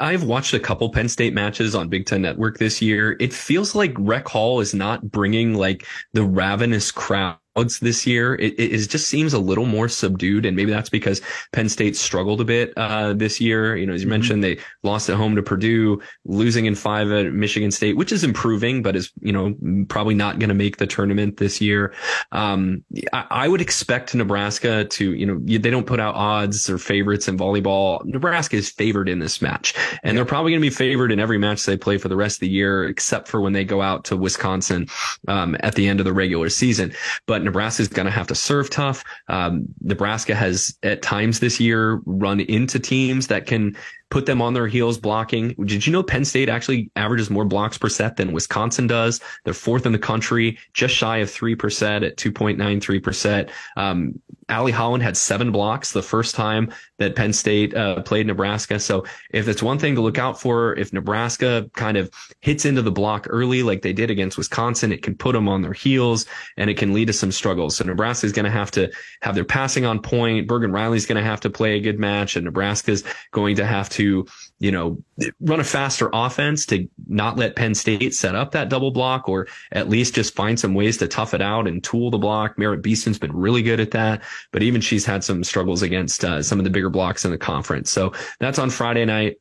I've 0.00 0.22
watched 0.22 0.54
a 0.54 0.60
couple 0.60 0.88
Penn 0.90 1.08
State 1.08 1.34
matches 1.34 1.74
on 1.74 1.88
Big 1.88 2.06
Ten 2.06 2.22
Network 2.22 2.58
this 2.58 2.80
year. 2.80 3.16
It 3.18 3.32
feels 3.32 3.74
like 3.74 3.92
Rec 3.98 4.28
Hall 4.28 4.60
is 4.60 4.72
not 4.72 5.10
bringing 5.10 5.54
like 5.54 5.86
the 6.12 6.22
ravenous 6.22 6.92
crowd 6.92 7.36
this 7.64 8.06
year. 8.06 8.34
It, 8.36 8.58
it, 8.58 8.88
just 8.88 9.08
seems 9.08 9.34
a 9.34 9.38
little 9.38 9.66
more 9.66 9.88
subdued, 9.88 10.46
and 10.46 10.56
maybe 10.56 10.70
that's 10.70 10.88
because 10.88 11.20
Penn 11.52 11.68
State 11.68 11.96
struggled 11.96 12.40
a 12.40 12.44
bit 12.44 12.72
uh, 12.76 13.12
this 13.12 13.40
year. 13.40 13.76
You 13.76 13.86
know, 13.86 13.92
as 13.92 14.00
you 14.00 14.06
mm-hmm. 14.06 14.10
mentioned, 14.10 14.44
they 14.44 14.58
lost 14.82 15.10
at 15.10 15.16
home 15.16 15.36
to 15.36 15.42
Purdue, 15.42 16.00
losing 16.24 16.66
in 16.66 16.74
five 16.74 17.10
at 17.10 17.32
Michigan 17.32 17.70
State, 17.70 17.96
which 17.96 18.12
is 18.12 18.24
improving, 18.24 18.82
but 18.82 18.96
is 18.96 19.12
you 19.20 19.32
know 19.32 19.54
probably 19.88 20.14
not 20.14 20.38
going 20.38 20.48
to 20.48 20.54
make 20.54 20.76
the 20.78 20.86
tournament 20.86 21.36
this 21.36 21.60
year. 21.60 21.92
Um, 22.32 22.84
I, 23.12 23.26
I, 23.30 23.48
would 23.48 23.60
expect 23.60 24.14
Nebraska 24.14 24.84
to, 24.84 25.14
you 25.14 25.26
know, 25.26 25.38
they 25.38 25.70
don't 25.70 25.86
put 25.86 26.00
out 26.00 26.14
odds 26.14 26.68
or 26.68 26.78
favorites 26.78 27.28
in 27.28 27.38
volleyball. 27.38 28.04
Nebraska 28.04 28.56
is 28.56 28.70
favored 28.70 29.08
in 29.08 29.18
this 29.18 29.40
match, 29.40 29.74
and 30.02 30.16
they're 30.16 30.24
probably 30.24 30.52
going 30.52 30.60
to 30.60 30.66
be 30.66 30.74
favored 30.74 31.12
in 31.12 31.20
every 31.20 31.38
match 31.38 31.64
they 31.64 31.76
play 31.76 31.98
for 31.98 32.08
the 32.08 32.16
rest 32.16 32.36
of 32.36 32.40
the 32.40 32.48
year, 32.48 32.84
except 32.84 33.28
for 33.28 33.40
when 33.40 33.52
they 33.52 33.64
go 33.64 33.82
out 33.82 34.04
to 34.04 34.16
Wisconsin 34.16 34.88
um, 35.26 35.56
at 35.60 35.74
the 35.74 35.88
end 35.88 36.00
of 36.00 36.04
the 36.04 36.12
regular 36.12 36.48
season. 36.48 36.92
But 37.26 37.42
Nebraska 37.48 37.82
is 37.82 37.88
going 37.88 38.06
to 38.06 38.12
have 38.12 38.26
to 38.26 38.34
serve 38.34 38.68
tough. 38.68 39.04
Um, 39.28 39.64
Nebraska 39.80 40.34
has 40.34 40.76
at 40.82 41.00
times 41.00 41.40
this 41.40 41.58
year 41.58 42.02
run 42.04 42.40
into 42.40 42.78
teams 42.78 43.28
that 43.28 43.46
can 43.46 43.74
put 44.10 44.26
them 44.26 44.40
on 44.40 44.54
their 44.54 44.66
heels 44.66 44.98
blocking. 44.98 45.54
Did 45.64 45.86
you 45.86 45.92
know 45.92 46.02
Penn 46.02 46.24
State 46.24 46.48
actually 46.48 46.90
averages 46.96 47.30
more 47.30 47.44
blocks 47.44 47.78
per 47.78 47.88
set 47.88 48.16
than 48.16 48.32
Wisconsin 48.32 48.86
does? 48.86 49.20
They're 49.44 49.54
fourth 49.54 49.86
in 49.86 49.92
the 49.92 49.98
country, 49.98 50.58
just 50.74 50.94
shy 50.94 51.18
of 51.18 51.28
3% 51.30 52.06
at 52.06 52.16
2.93%. 52.16 53.50
Um, 53.76 54.20
Allie 54.48 54.72
Holland 54.72 55.02
had 55.02 55.16
seven 55.16 55.52
blocks 55.52 55.92
the 55.92 56.02
first 56.02 56.34
time 56.34 56.72
that 56.98 57.16
Penn 57.16 57.32
State 57.32 57.74
uh, 57.74 58.02
played 58.02 58.26
Nebraska. 58.26 58.78
So 58.80 59.04
if 59.30 59.48
it's 59.48 59.62
one 59.62 59.78
thing 59.78 59.94
to 59.94 60.00
look 60.00 60.18
out 60.18 60.40
for, 60.40 60.76
if 60.76 60.92
Nebraska 60.92 61.70
kind 61.74 61.96
of 61.96 62.10
hits 62.40 62.64
into 62.64 62.82
the 62.82 62.90
block 62.90 63.26
early, 63.30 63.62
like 63.62 63.82
they 63.82 63.92
did 63.92 64.10
against 64.10 64.36
Wisconsin, 64.36 64.92
it 64.92 65.02
can 65.02 65.14
put 65.14 65.32
them 65.32 65.48
on 65.48 65.62
their 65.62 65.72
heels 65.72 66.26
and 66.56 66.68
it 66.68 66.76
can 66.76 66.92
lead 66.92 67.06
to 67.06 67.12
some 67.12 67.32
struggles. 67.32 67.76
So 67.76 67.84
Nebraska 67.84 68.26
is 68.26 68.32
going 68.32 68.44
to 68.44 68.50
have 68.50 68.70
to 68.72 68.90
have 69.22 69.34
their 69.34 69.44
passing 69.44 69.84
on 69.84 70.00
point. 70.00 70.48
Bergen 70.48 70.72
Reilly's 70.72 71.06
going 71.06 71.22
to 71.22 71.28
have 71.28 71.40
to 71.40 71.50
play 71.50 71.76
a 71.76 71.80
good 71.80 71.98
match 71.98 72.36
and 72.36 72.44
Nebraska's 72.44 73.04
going 73.30 73.56
to 73.56 73.64
have 73.64 73.88
to, 73.90 74.26
you 74.58 74.72
know, 74.72 74.98
run 75.40 75.60
a 75.60 75.64
faster 75.64 76.10
offense 76.12 76.66
to 76.66 76.88
not 77.06 77.36
let 77.36 77.54
Penn 77.54 77.74
State 77.74 78.14
set 78.14 78.34
up 78.34 78.50
that 78.52 78.68
double 78.68 78.90
block 78.90 79.28
or 79.28 79.46
at 79.72 79.88
least 79.88 80.14
just 80.14 80.34
find 80.34 80.58
some 80.58 80.74
ways 80.74 80.96
to 80.98 81.06
tough 81.06 81.32
it 81.32 81.40
out 81.40 81.68
and 81.68 81.82
tool 81.82 82.10
the 82.10 82.18
block. 82.18 82.58
Merritt 82.58 82.82
Beason's 82.82 83.18
been 83.18 83.34
really 83.34 83.62
good 83.62 83.78
at 83.78 83.92
that, 83.92 84.22
but 84.50 84.62
even 84.62 84.80
she's 84.80 85.06
had 85.06 85.22
some 85.22 85.44
struggles 85.44 85.82
against 85.82 86.24
uh, 86.24 86.42
some 86.42 86.58
of 86.58 86.64
the 86.64 86.70
bigger 86.70 86.90
blocks 86.90 87.24
in 87.24 87.30
the 87.30 87.38
conference. 87.38 87.90
So 87.90 88.12
that's 88.40 88.58
on 88.58 88.70
Friday 88.70 89.04
night. 89.04 89.36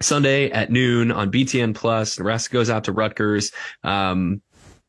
Sunday 0.00 0.50
at 0.50 0.70
noon 0.70 1.12
on 1.12 1.30
BTN 1.30 1.74
Plus. 1.74 2.18
Nebraska 2.18 2.52
goes 2.52 2.68
out 2.68 2.84
to 2.84 2.92
Rutgers. 2.92 3.52
Um, 3.84 4.42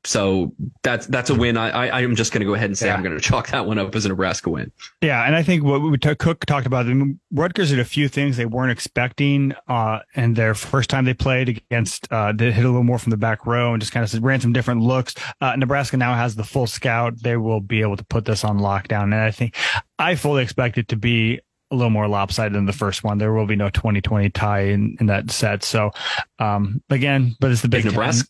so 0.06 0.54
that's 0.84 1.08
that's 1.08 1.30
a 1.30 1.36
win. 1.36 1.58
I, 1.58 1.70
I 1.70 2.02
am 2.02 2.16
just 2.16 2.32
going 2.32 2.42
to 2.42 2.46
go 2.46 2.54
ahead 2.54 2.70
and 2.70 2.78
say 2.78 2.88
yeah. 2.88 2.96
I'm 2.96 3.04
going 3.04 3.16
to 3.16 3.22
chalk 3.22 3.50
that 3.50 3.66
one 3.66 3.78
up 3.80 3.96
as 3.96 4.06
a 4.06 4.10
Nebraska 4.10 4.50
win. 4.50 4.72
Yeah, 5.02 5.24
and 5.24 5.36
I 5.36 5.44
think 5.44 5.64
what 5.64 5.82
we 5.82 5.98
t- 5.98 6.16
Cook 6.16 6.46
talked 6.46 6.68
about, 6.68 6.86
I 6.86 6.94
mean, 6.94 7.20
Rutgers 7.32 7.70
did 7.70 7.80
a 7.80 7.86
few 7.86 8.08
things 8.08 8.38
they 8.38 8.46
weren't 8.46 8.72
expecting, 8.72 9.54
uh, 9.68 10.00
and 10.16 10.36
their 10.36 10.54
first 10.54 10.90
time 10.90 11.06
they 11.06 11.14
played 11.14 11.50
against, 11.50 12.12
uh, 12.12 12.32
they 12.32 12.52
hit 12.52 12.64
a 12.64 12.68
little 12.68 12.84
more 12.84 13.00
from 13.00 13.12
the 13.12 13.18
back 13.18 13.46
row 13.46 13.74
and 13.74 13.82
just 13.82 13.92
kind 13.92 14.04
of 14.04 14.24
ran 14.24 14.40
some 14.40 14.54
different 14.54 14.82
looks. 14.82 15.16
Uh, 15.42 15.56
Nebraska 15.56 15.98
now 15.98 16.14
has 16.14 16.36
the 16.36 16.44
full 16.44 16.68
scout; 16.68 17.22
they 17.22 17.38
will 17.38 17.62
be 17.62 17.82
able 17.82 17.98
to 17.98 18.06
put 18.06 18.26
this 18.26 18.44
on 18.44 18.60
lockdown, 18.60 19.04
and 19.04 19.16
I 19.16 19.32
think 19.32 19.56
I 20.00 20.16
fully 20.16 20.44
expect 20.44 20.78
it 20.78 20.88
to 20.90 20.96
be 20.96 21.40
a 21.72 21.76
little 21.76 21.90
more 21.90 22.08
lopsided 22.08 22.54
than 22.54 22.66
the 22.66 22.74
first 22.74 23.04
one. 23.04 23.18
There 23.18 23.34
will 23.34 23.48
be 23.48 23.56
no 23.56 23.70
2020 23.70 24.30
tie 24.30 24.62
in, 24.62 24.98
in 25.00 25.08
that 25.08 25.32
set. 25.32 25.64
So, 25.64 25.92
um, 26.38 26.82
again, 26.90 27.36
but 27.40 27.52
it's 27.52 27.62
the 27.62 27.68
big 27.68 27.86
Nebraska. 27.86 28.28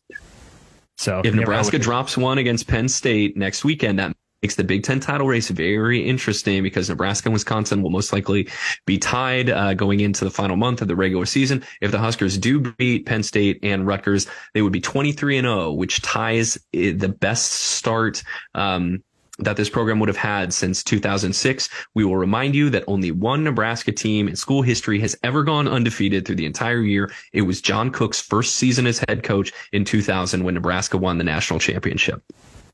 So 0.97 1.22
if 1.23 1.34
Nebraska 1.34 1.77
drops 1.77 2.17
one 2.17 2.38
against 2.38 2.67
Penn 2.67 2.88
State 2.88 3.35
next 3.35 3.63
weekend, 3.63 3.99
that 3.99 4.15
makes 4.41 4.55
the 4.55 4.63
Big 4.63 4.84
Ten 4.84 4.99
title 4.99 5.27
race 5.27 5.49
very 5.49 6.07
interesting 6.07 6.61
because 6.61 6.89
Nebraska 6.89 7.30
and 7.30 7.34
Wisconsin 7.34 7.81
will 7.81 7.89
most 7.89 8.13
likely 8.13 8.47
be 8.85 8.97
tied 8.97 9.49
uh, 9.49 9.73
going 9.73 10.01
into 10.01 10.23
the 10.23 10.31
final 10.31 10.55
month 10.55 10.81
of 10.81 10.88
the 10.88 10.95
regular 10.95 11.26
season. 11.26 11.63
If 11.81 11.91
the 11.91 11.97
Huskers 11.97 12.38
do 12.38 12.59
beat 12.59 13.05
Penn 13.05 13.23
State 13.23 13.59
and 13.63 13.88
Rutgers, 13.88 14.27
they 14.53 14.61
would 14.61 14.73
be 14.73 14.81
23 14.81 15.38
and 15.38 15.45
0, 15.45 15.72
which 15.73 16.01
ties 16.01 16.57
eh, 16.73 16.93
the 16.95 17.09
best 17.09 17.51
start 17.51 18.23
um, 18.53 19.03
that 19.40 19.57
this 19.57 19.70
program 19.70 19.99
would 19.99 20.10
have 20.10 20.18
had 20.18 20.53
since 20.53 20.84
2006. 20.84 21.70
We 21.94 22.06
will 22.06 22.18
remind 22.18 22.56
you 22.56 22.70
that 22.70 22.84
only 22.88 23.12
one 23.12 23.44
Nebraska 23.44 23.91
team 23.91 24.28
in 24.28 24.36
school 24.36 24.62
history 24.62 24.99
has 24.99 25.18
ever 25.24 25.44
gone 25.44 25.68
undefeated 25.68 26.26
through 26.26 26.36
the 26.36 26.45
entire 26.45 26.82
year. 26.82 27.12
It 27.34 27.41
was 27.41 27.62
John 27.62 27.91
Cook's 27.91 28.22
first 28.22 28.56
season 28.56 28.88
as 28.88 29.03
head 29.07 29.24
coach 29.24 29.52
in 29.72 29.86
2000 29.86 30.44
when 30.44 30.53
Nebraska 30.53 30.98
won 30.98 31.18
the 31.18 31.24
national 31.24 31.60
championship. 31.60 32.22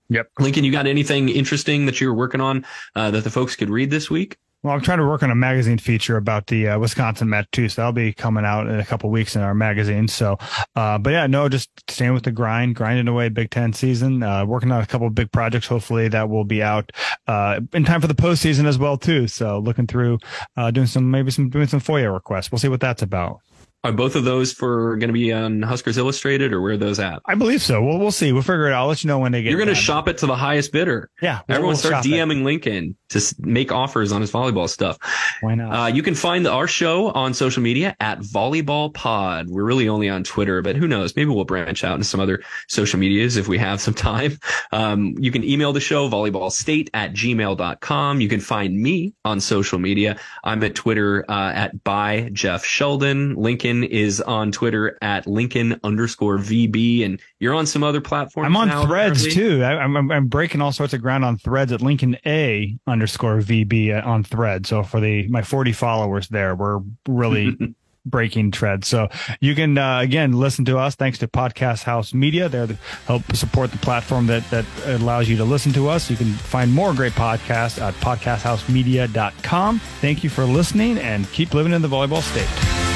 Yep. 0.10 0.30
Lincoln, 0.40 0.64
you 0.64 0.72
got 0.72 0.88
anything 0.88 1.30
interesting 1.30 1.86
that 1.86 2.02
you 2.02 2.08
were 2.08 2.14
working 2.14 2.42
on 2.42 2.66
uh, 2.96 3.12
that 3.12 3.24
the 3.24 3.30
folks 3.30 3.56
could 3.56 3.70
read 3.70 3.90
this 3.90 4.10
week? 4.10 4.38
Well, 4.64 4.76
I'm 4.76 4.82
trying 4.82 5.00
to 5.00 5.08
work 5.08 5.24
on 5.24 5.32
a 5.32 5.36
magazine 5.36 5.80
feature 5.80 6.18
about 6.18 6.46
the 6.46 6.68
uh, 6.68 6.80
Wisconsin 6.80 7.28
Met 7.28 7.52
too, 7.52 7.68
so 7.68 7.82
that'll 7.82 7.94
be 7.94 8.14
coming 8.14 8.46
out 8.46 8.68
in 8.68 8.80
a 8.80 8.86
couple 8.86 9.10
weeks 9.10 9.36
in 9.36 9.42
our 9.42 9.56
magazine. 9.56 10.08
So, 10.08 10.38
uh, 10.76 11.00
but 11.00 11.10
yeah, 11.10 11.26
no, 11.26 11.50
just 11.50 11.72
staying 11.90 12.14
with 12.14 12.24
the 12.24 12.32
grind, 12.32 12.76
grinding 12.76 13.08
away 13.08 13.30
Big 13.30 13.50
Ten 13.50 13.74
season, 13.74 14.22
uh, 14.22 14.46
working 14.46 14.72
on 14.72 14.80
a 14.80 14.86
couple 14.86 15.10
big 15.10 15.32
projects. 15.32 15.66
Hopefully, 15.66 16.10
that 16.10 16.30
will 16.30 16.44
be 16.44 16.62
out 16.62 16.92
uh, 17.26 17.60
in 17.74 17.86
time 17.86 18.02
for 18.02 18.08
the 18.08 18.14
postseason 18.14 18.68
as 18.68 18.78
well 18.78 18.98
too. 18.98 19.28
So, 19.28 19.58
looking 19.58 19.88
through, 19.88 20.20
uh, 20.56 20.70
doing 20.70 20.86
some 20.86 21.10
maybe 21.10 21.32
some 21.32 21.50
doing 21.50 21.68
some 21.68 21.82
FOIA 21.82 22.14
requests. 22.14 22.52
We'll 22.52 22.60
see 22.60 22.70
what 22.70 22.82
that's 22.82 23.02
about. 23.02 23.40
Are 23.84 23.92
both 23.92 24.16
of 24.16 24.26
those 24.26 24.54
for 24.54 24.96
going 24.98 25.10
to 25.10 25.14
be 25.14 25.34
on 25.34 25.64
Huskers 25.64 25.98
Illustrated, 25.98 26.54
or 26.54 26.62
where 26.62 26.74
are 26.74 26.78
those 26.78 27.00
at? 27.00 27.20
I 27.26 27.34
believe 27.34 27.64
so. 27.64 27.84
We'll 27.84 27.98
we'll 27.98 28.12
see. 28.12 28.32
We'll 28.32 28.44
figure 28.44 28.68
it 28.68 28.74
out. 28.74 28.82
I'll 28.82 28.88
let 28.88 29.04
you 29.04 29.08
know 29.08 29.18
when 29.18 29.32
they 29.32 29.42
get. 29.42 29.50
You're 29.50 29.58
going 29.58 29.70
to 29.70 29.76
shop 29.76 30.08
it 30.08 30.20
to 30.20 30.28
the 30.28 30.36
highest 30.36 30.72
bidder. 30.72 31.10
Yeah, 31.20 31.42
we'll, 31.48 31.56
everyone 31.56 31.74
we'll 31.74 31.78
start 31.78 32.06
DMing 32.06 32.42
it. 32.42 32.44
Lincoln 32.44 32.96
to 33.10 33.36
make 33.40 33.72
offers 33.72 34.12
on 34.12 34.22
his 34.22 34.32
volleyball 34.32 34.70
stuff. 34.70 35.00
Why 35.42 35.56
not? 35.56 35.74
Uh, 35.74 35.88
you 35.88 36.04
can 36.04 36.14
find 36.14 36.48
our 36.48 36.68
show 36.68 37.10
on 37.12 37.34
social 37.34 37.64
media 37.64 37.96
at 38.00 38.20
Volleyball 38.20 38.94
Pod. 38.94 39.50
We're 39.50 39.64
really 39.64 39.90
only 39.90 40.10
on 40.10 40.24
Twitter, 40.24 40.62
but 40.62 40.76
who 40.76 40.88
knows? 40.88 41.16
Maybe 41.16 41.32
we'll 41.32 41.46
branch 41.46 41.84
out 41.84 41.96
into 41.96 42.06
some 42.06 42.20
other 42.20 42.44
social 42.68 43.00
medias 43.00 43.36
if 43.36 43.48
we 43.48 43.58
have 43.58 43.82
some 43.82 43.94
time. 43.94 44.38
Um, 44.74 45.16
you 45.18 45.32
can 45.32 45.44
email 45.44 45.74
the 45.74 45.82
show 45.82 46.10
volleyballstate 46.10 46.90
at 46.94 47.14
gmail.com. 47.14 48.22
You 48.22 48.30
can 48.30 48.40
find 48.40 48.80
me 48.80 49.14
on 49.26 49.42
social 49.42 49.80
media. 49.80 50.18
I'm 50.46 50.64
at 50.64 50.76
Twitter 50.76 51.26
uh, 51.28 51.52
at 51.52 51.84
by 51.84 52.30
Jeff 52.32 52.64
Sheldon. 52.64 53.36
Lincoln 53.36 53.71
is 53.84 54.22
on 54.22 54.52
Twitter 54.52 54.98
at 55.02 55.28
Lincoln 55.28 55.80
underscore 55.84 56.38
VB, 56.38 57.06
and 57.06 57.20
you're 57.40 57.54
on 57.54 57.66
some 57.66 57.84
other 57.84 58.02
platforms. 58.02 58.46
I'm 58.46 58.56
on 58.56 58.68
now, 58.68 58.86
Threads 58.86 59.26
apparently. 59.26 59.58
too. 59.58 59.64
I, 59.64 59.84
am 59.84 60.12
I'm 60.12 60.28
breaking 60.28 60.62
all 60.62 60.72
sorts 60.72 60.94
of 60.94 61.02
ground 61.02 61.26
on 61.26 61.38
Threads 61.38 61.72
at 61.72 61.82
Lincoln 61.82 62.18
A 62.26 62.78
underscore 62.88 63.38
VB 63.38 64.06
on 64.06 64.24
Thread. 64.24 64.68
So 64.68 64.84
for 64.84 65.00
the 65.00 65.28
my 65.28 65.42
40 65.42 65.72
followers 65.72 66.28
there, 66.30 66.56
we're 66.56 66.80
really 67.08 67.58
breaking 68.06 68.52
tread. 68.52 68.86
So 68.86 69.10
you 69.40 69.56
can 69.56 69.78
uh, 69.78 70.00
again 70.00 70.34
listen 70.34 70.66
to 70.66 70.78
us 70.78 70.96
thanks 70.96 71.20
to 71.20 71.28
Podcast 71.28 71.84
House 71.84 72.14
Media. 72.14 72.50
They're 72.50 72.68
help 73.06 73.24
support 73.36 73.72
the 73.72 73.78
platform 73.78 74.28
that 74.28 74.50
that 74.50 74.66
allows 74.86 75.30
you 75.30 75.38
to 75.38 75.46
listen 75.46 75.72
to 75.74 75.88
us. 75.88 76.10
You 76.10 76.18
can 76.18 76.34
find 76.34 76.74
more 76.74 76.94
great 76.94 77.14
podcasts 77.14 77.82
at 77.82 77.94
podcasthousemedia.com. 77.96 79.80
Thank 79.80 80.24
you 80.24 80.30
for 80.30 80.46
listening 80.46 80.98
and 80.98 81.32
keep 81.32 81.54
living 81.54 81.74
in 81.74 81.82
the 81.82 81.88
volleyball 81.90 82.22
state. 82.22 82.91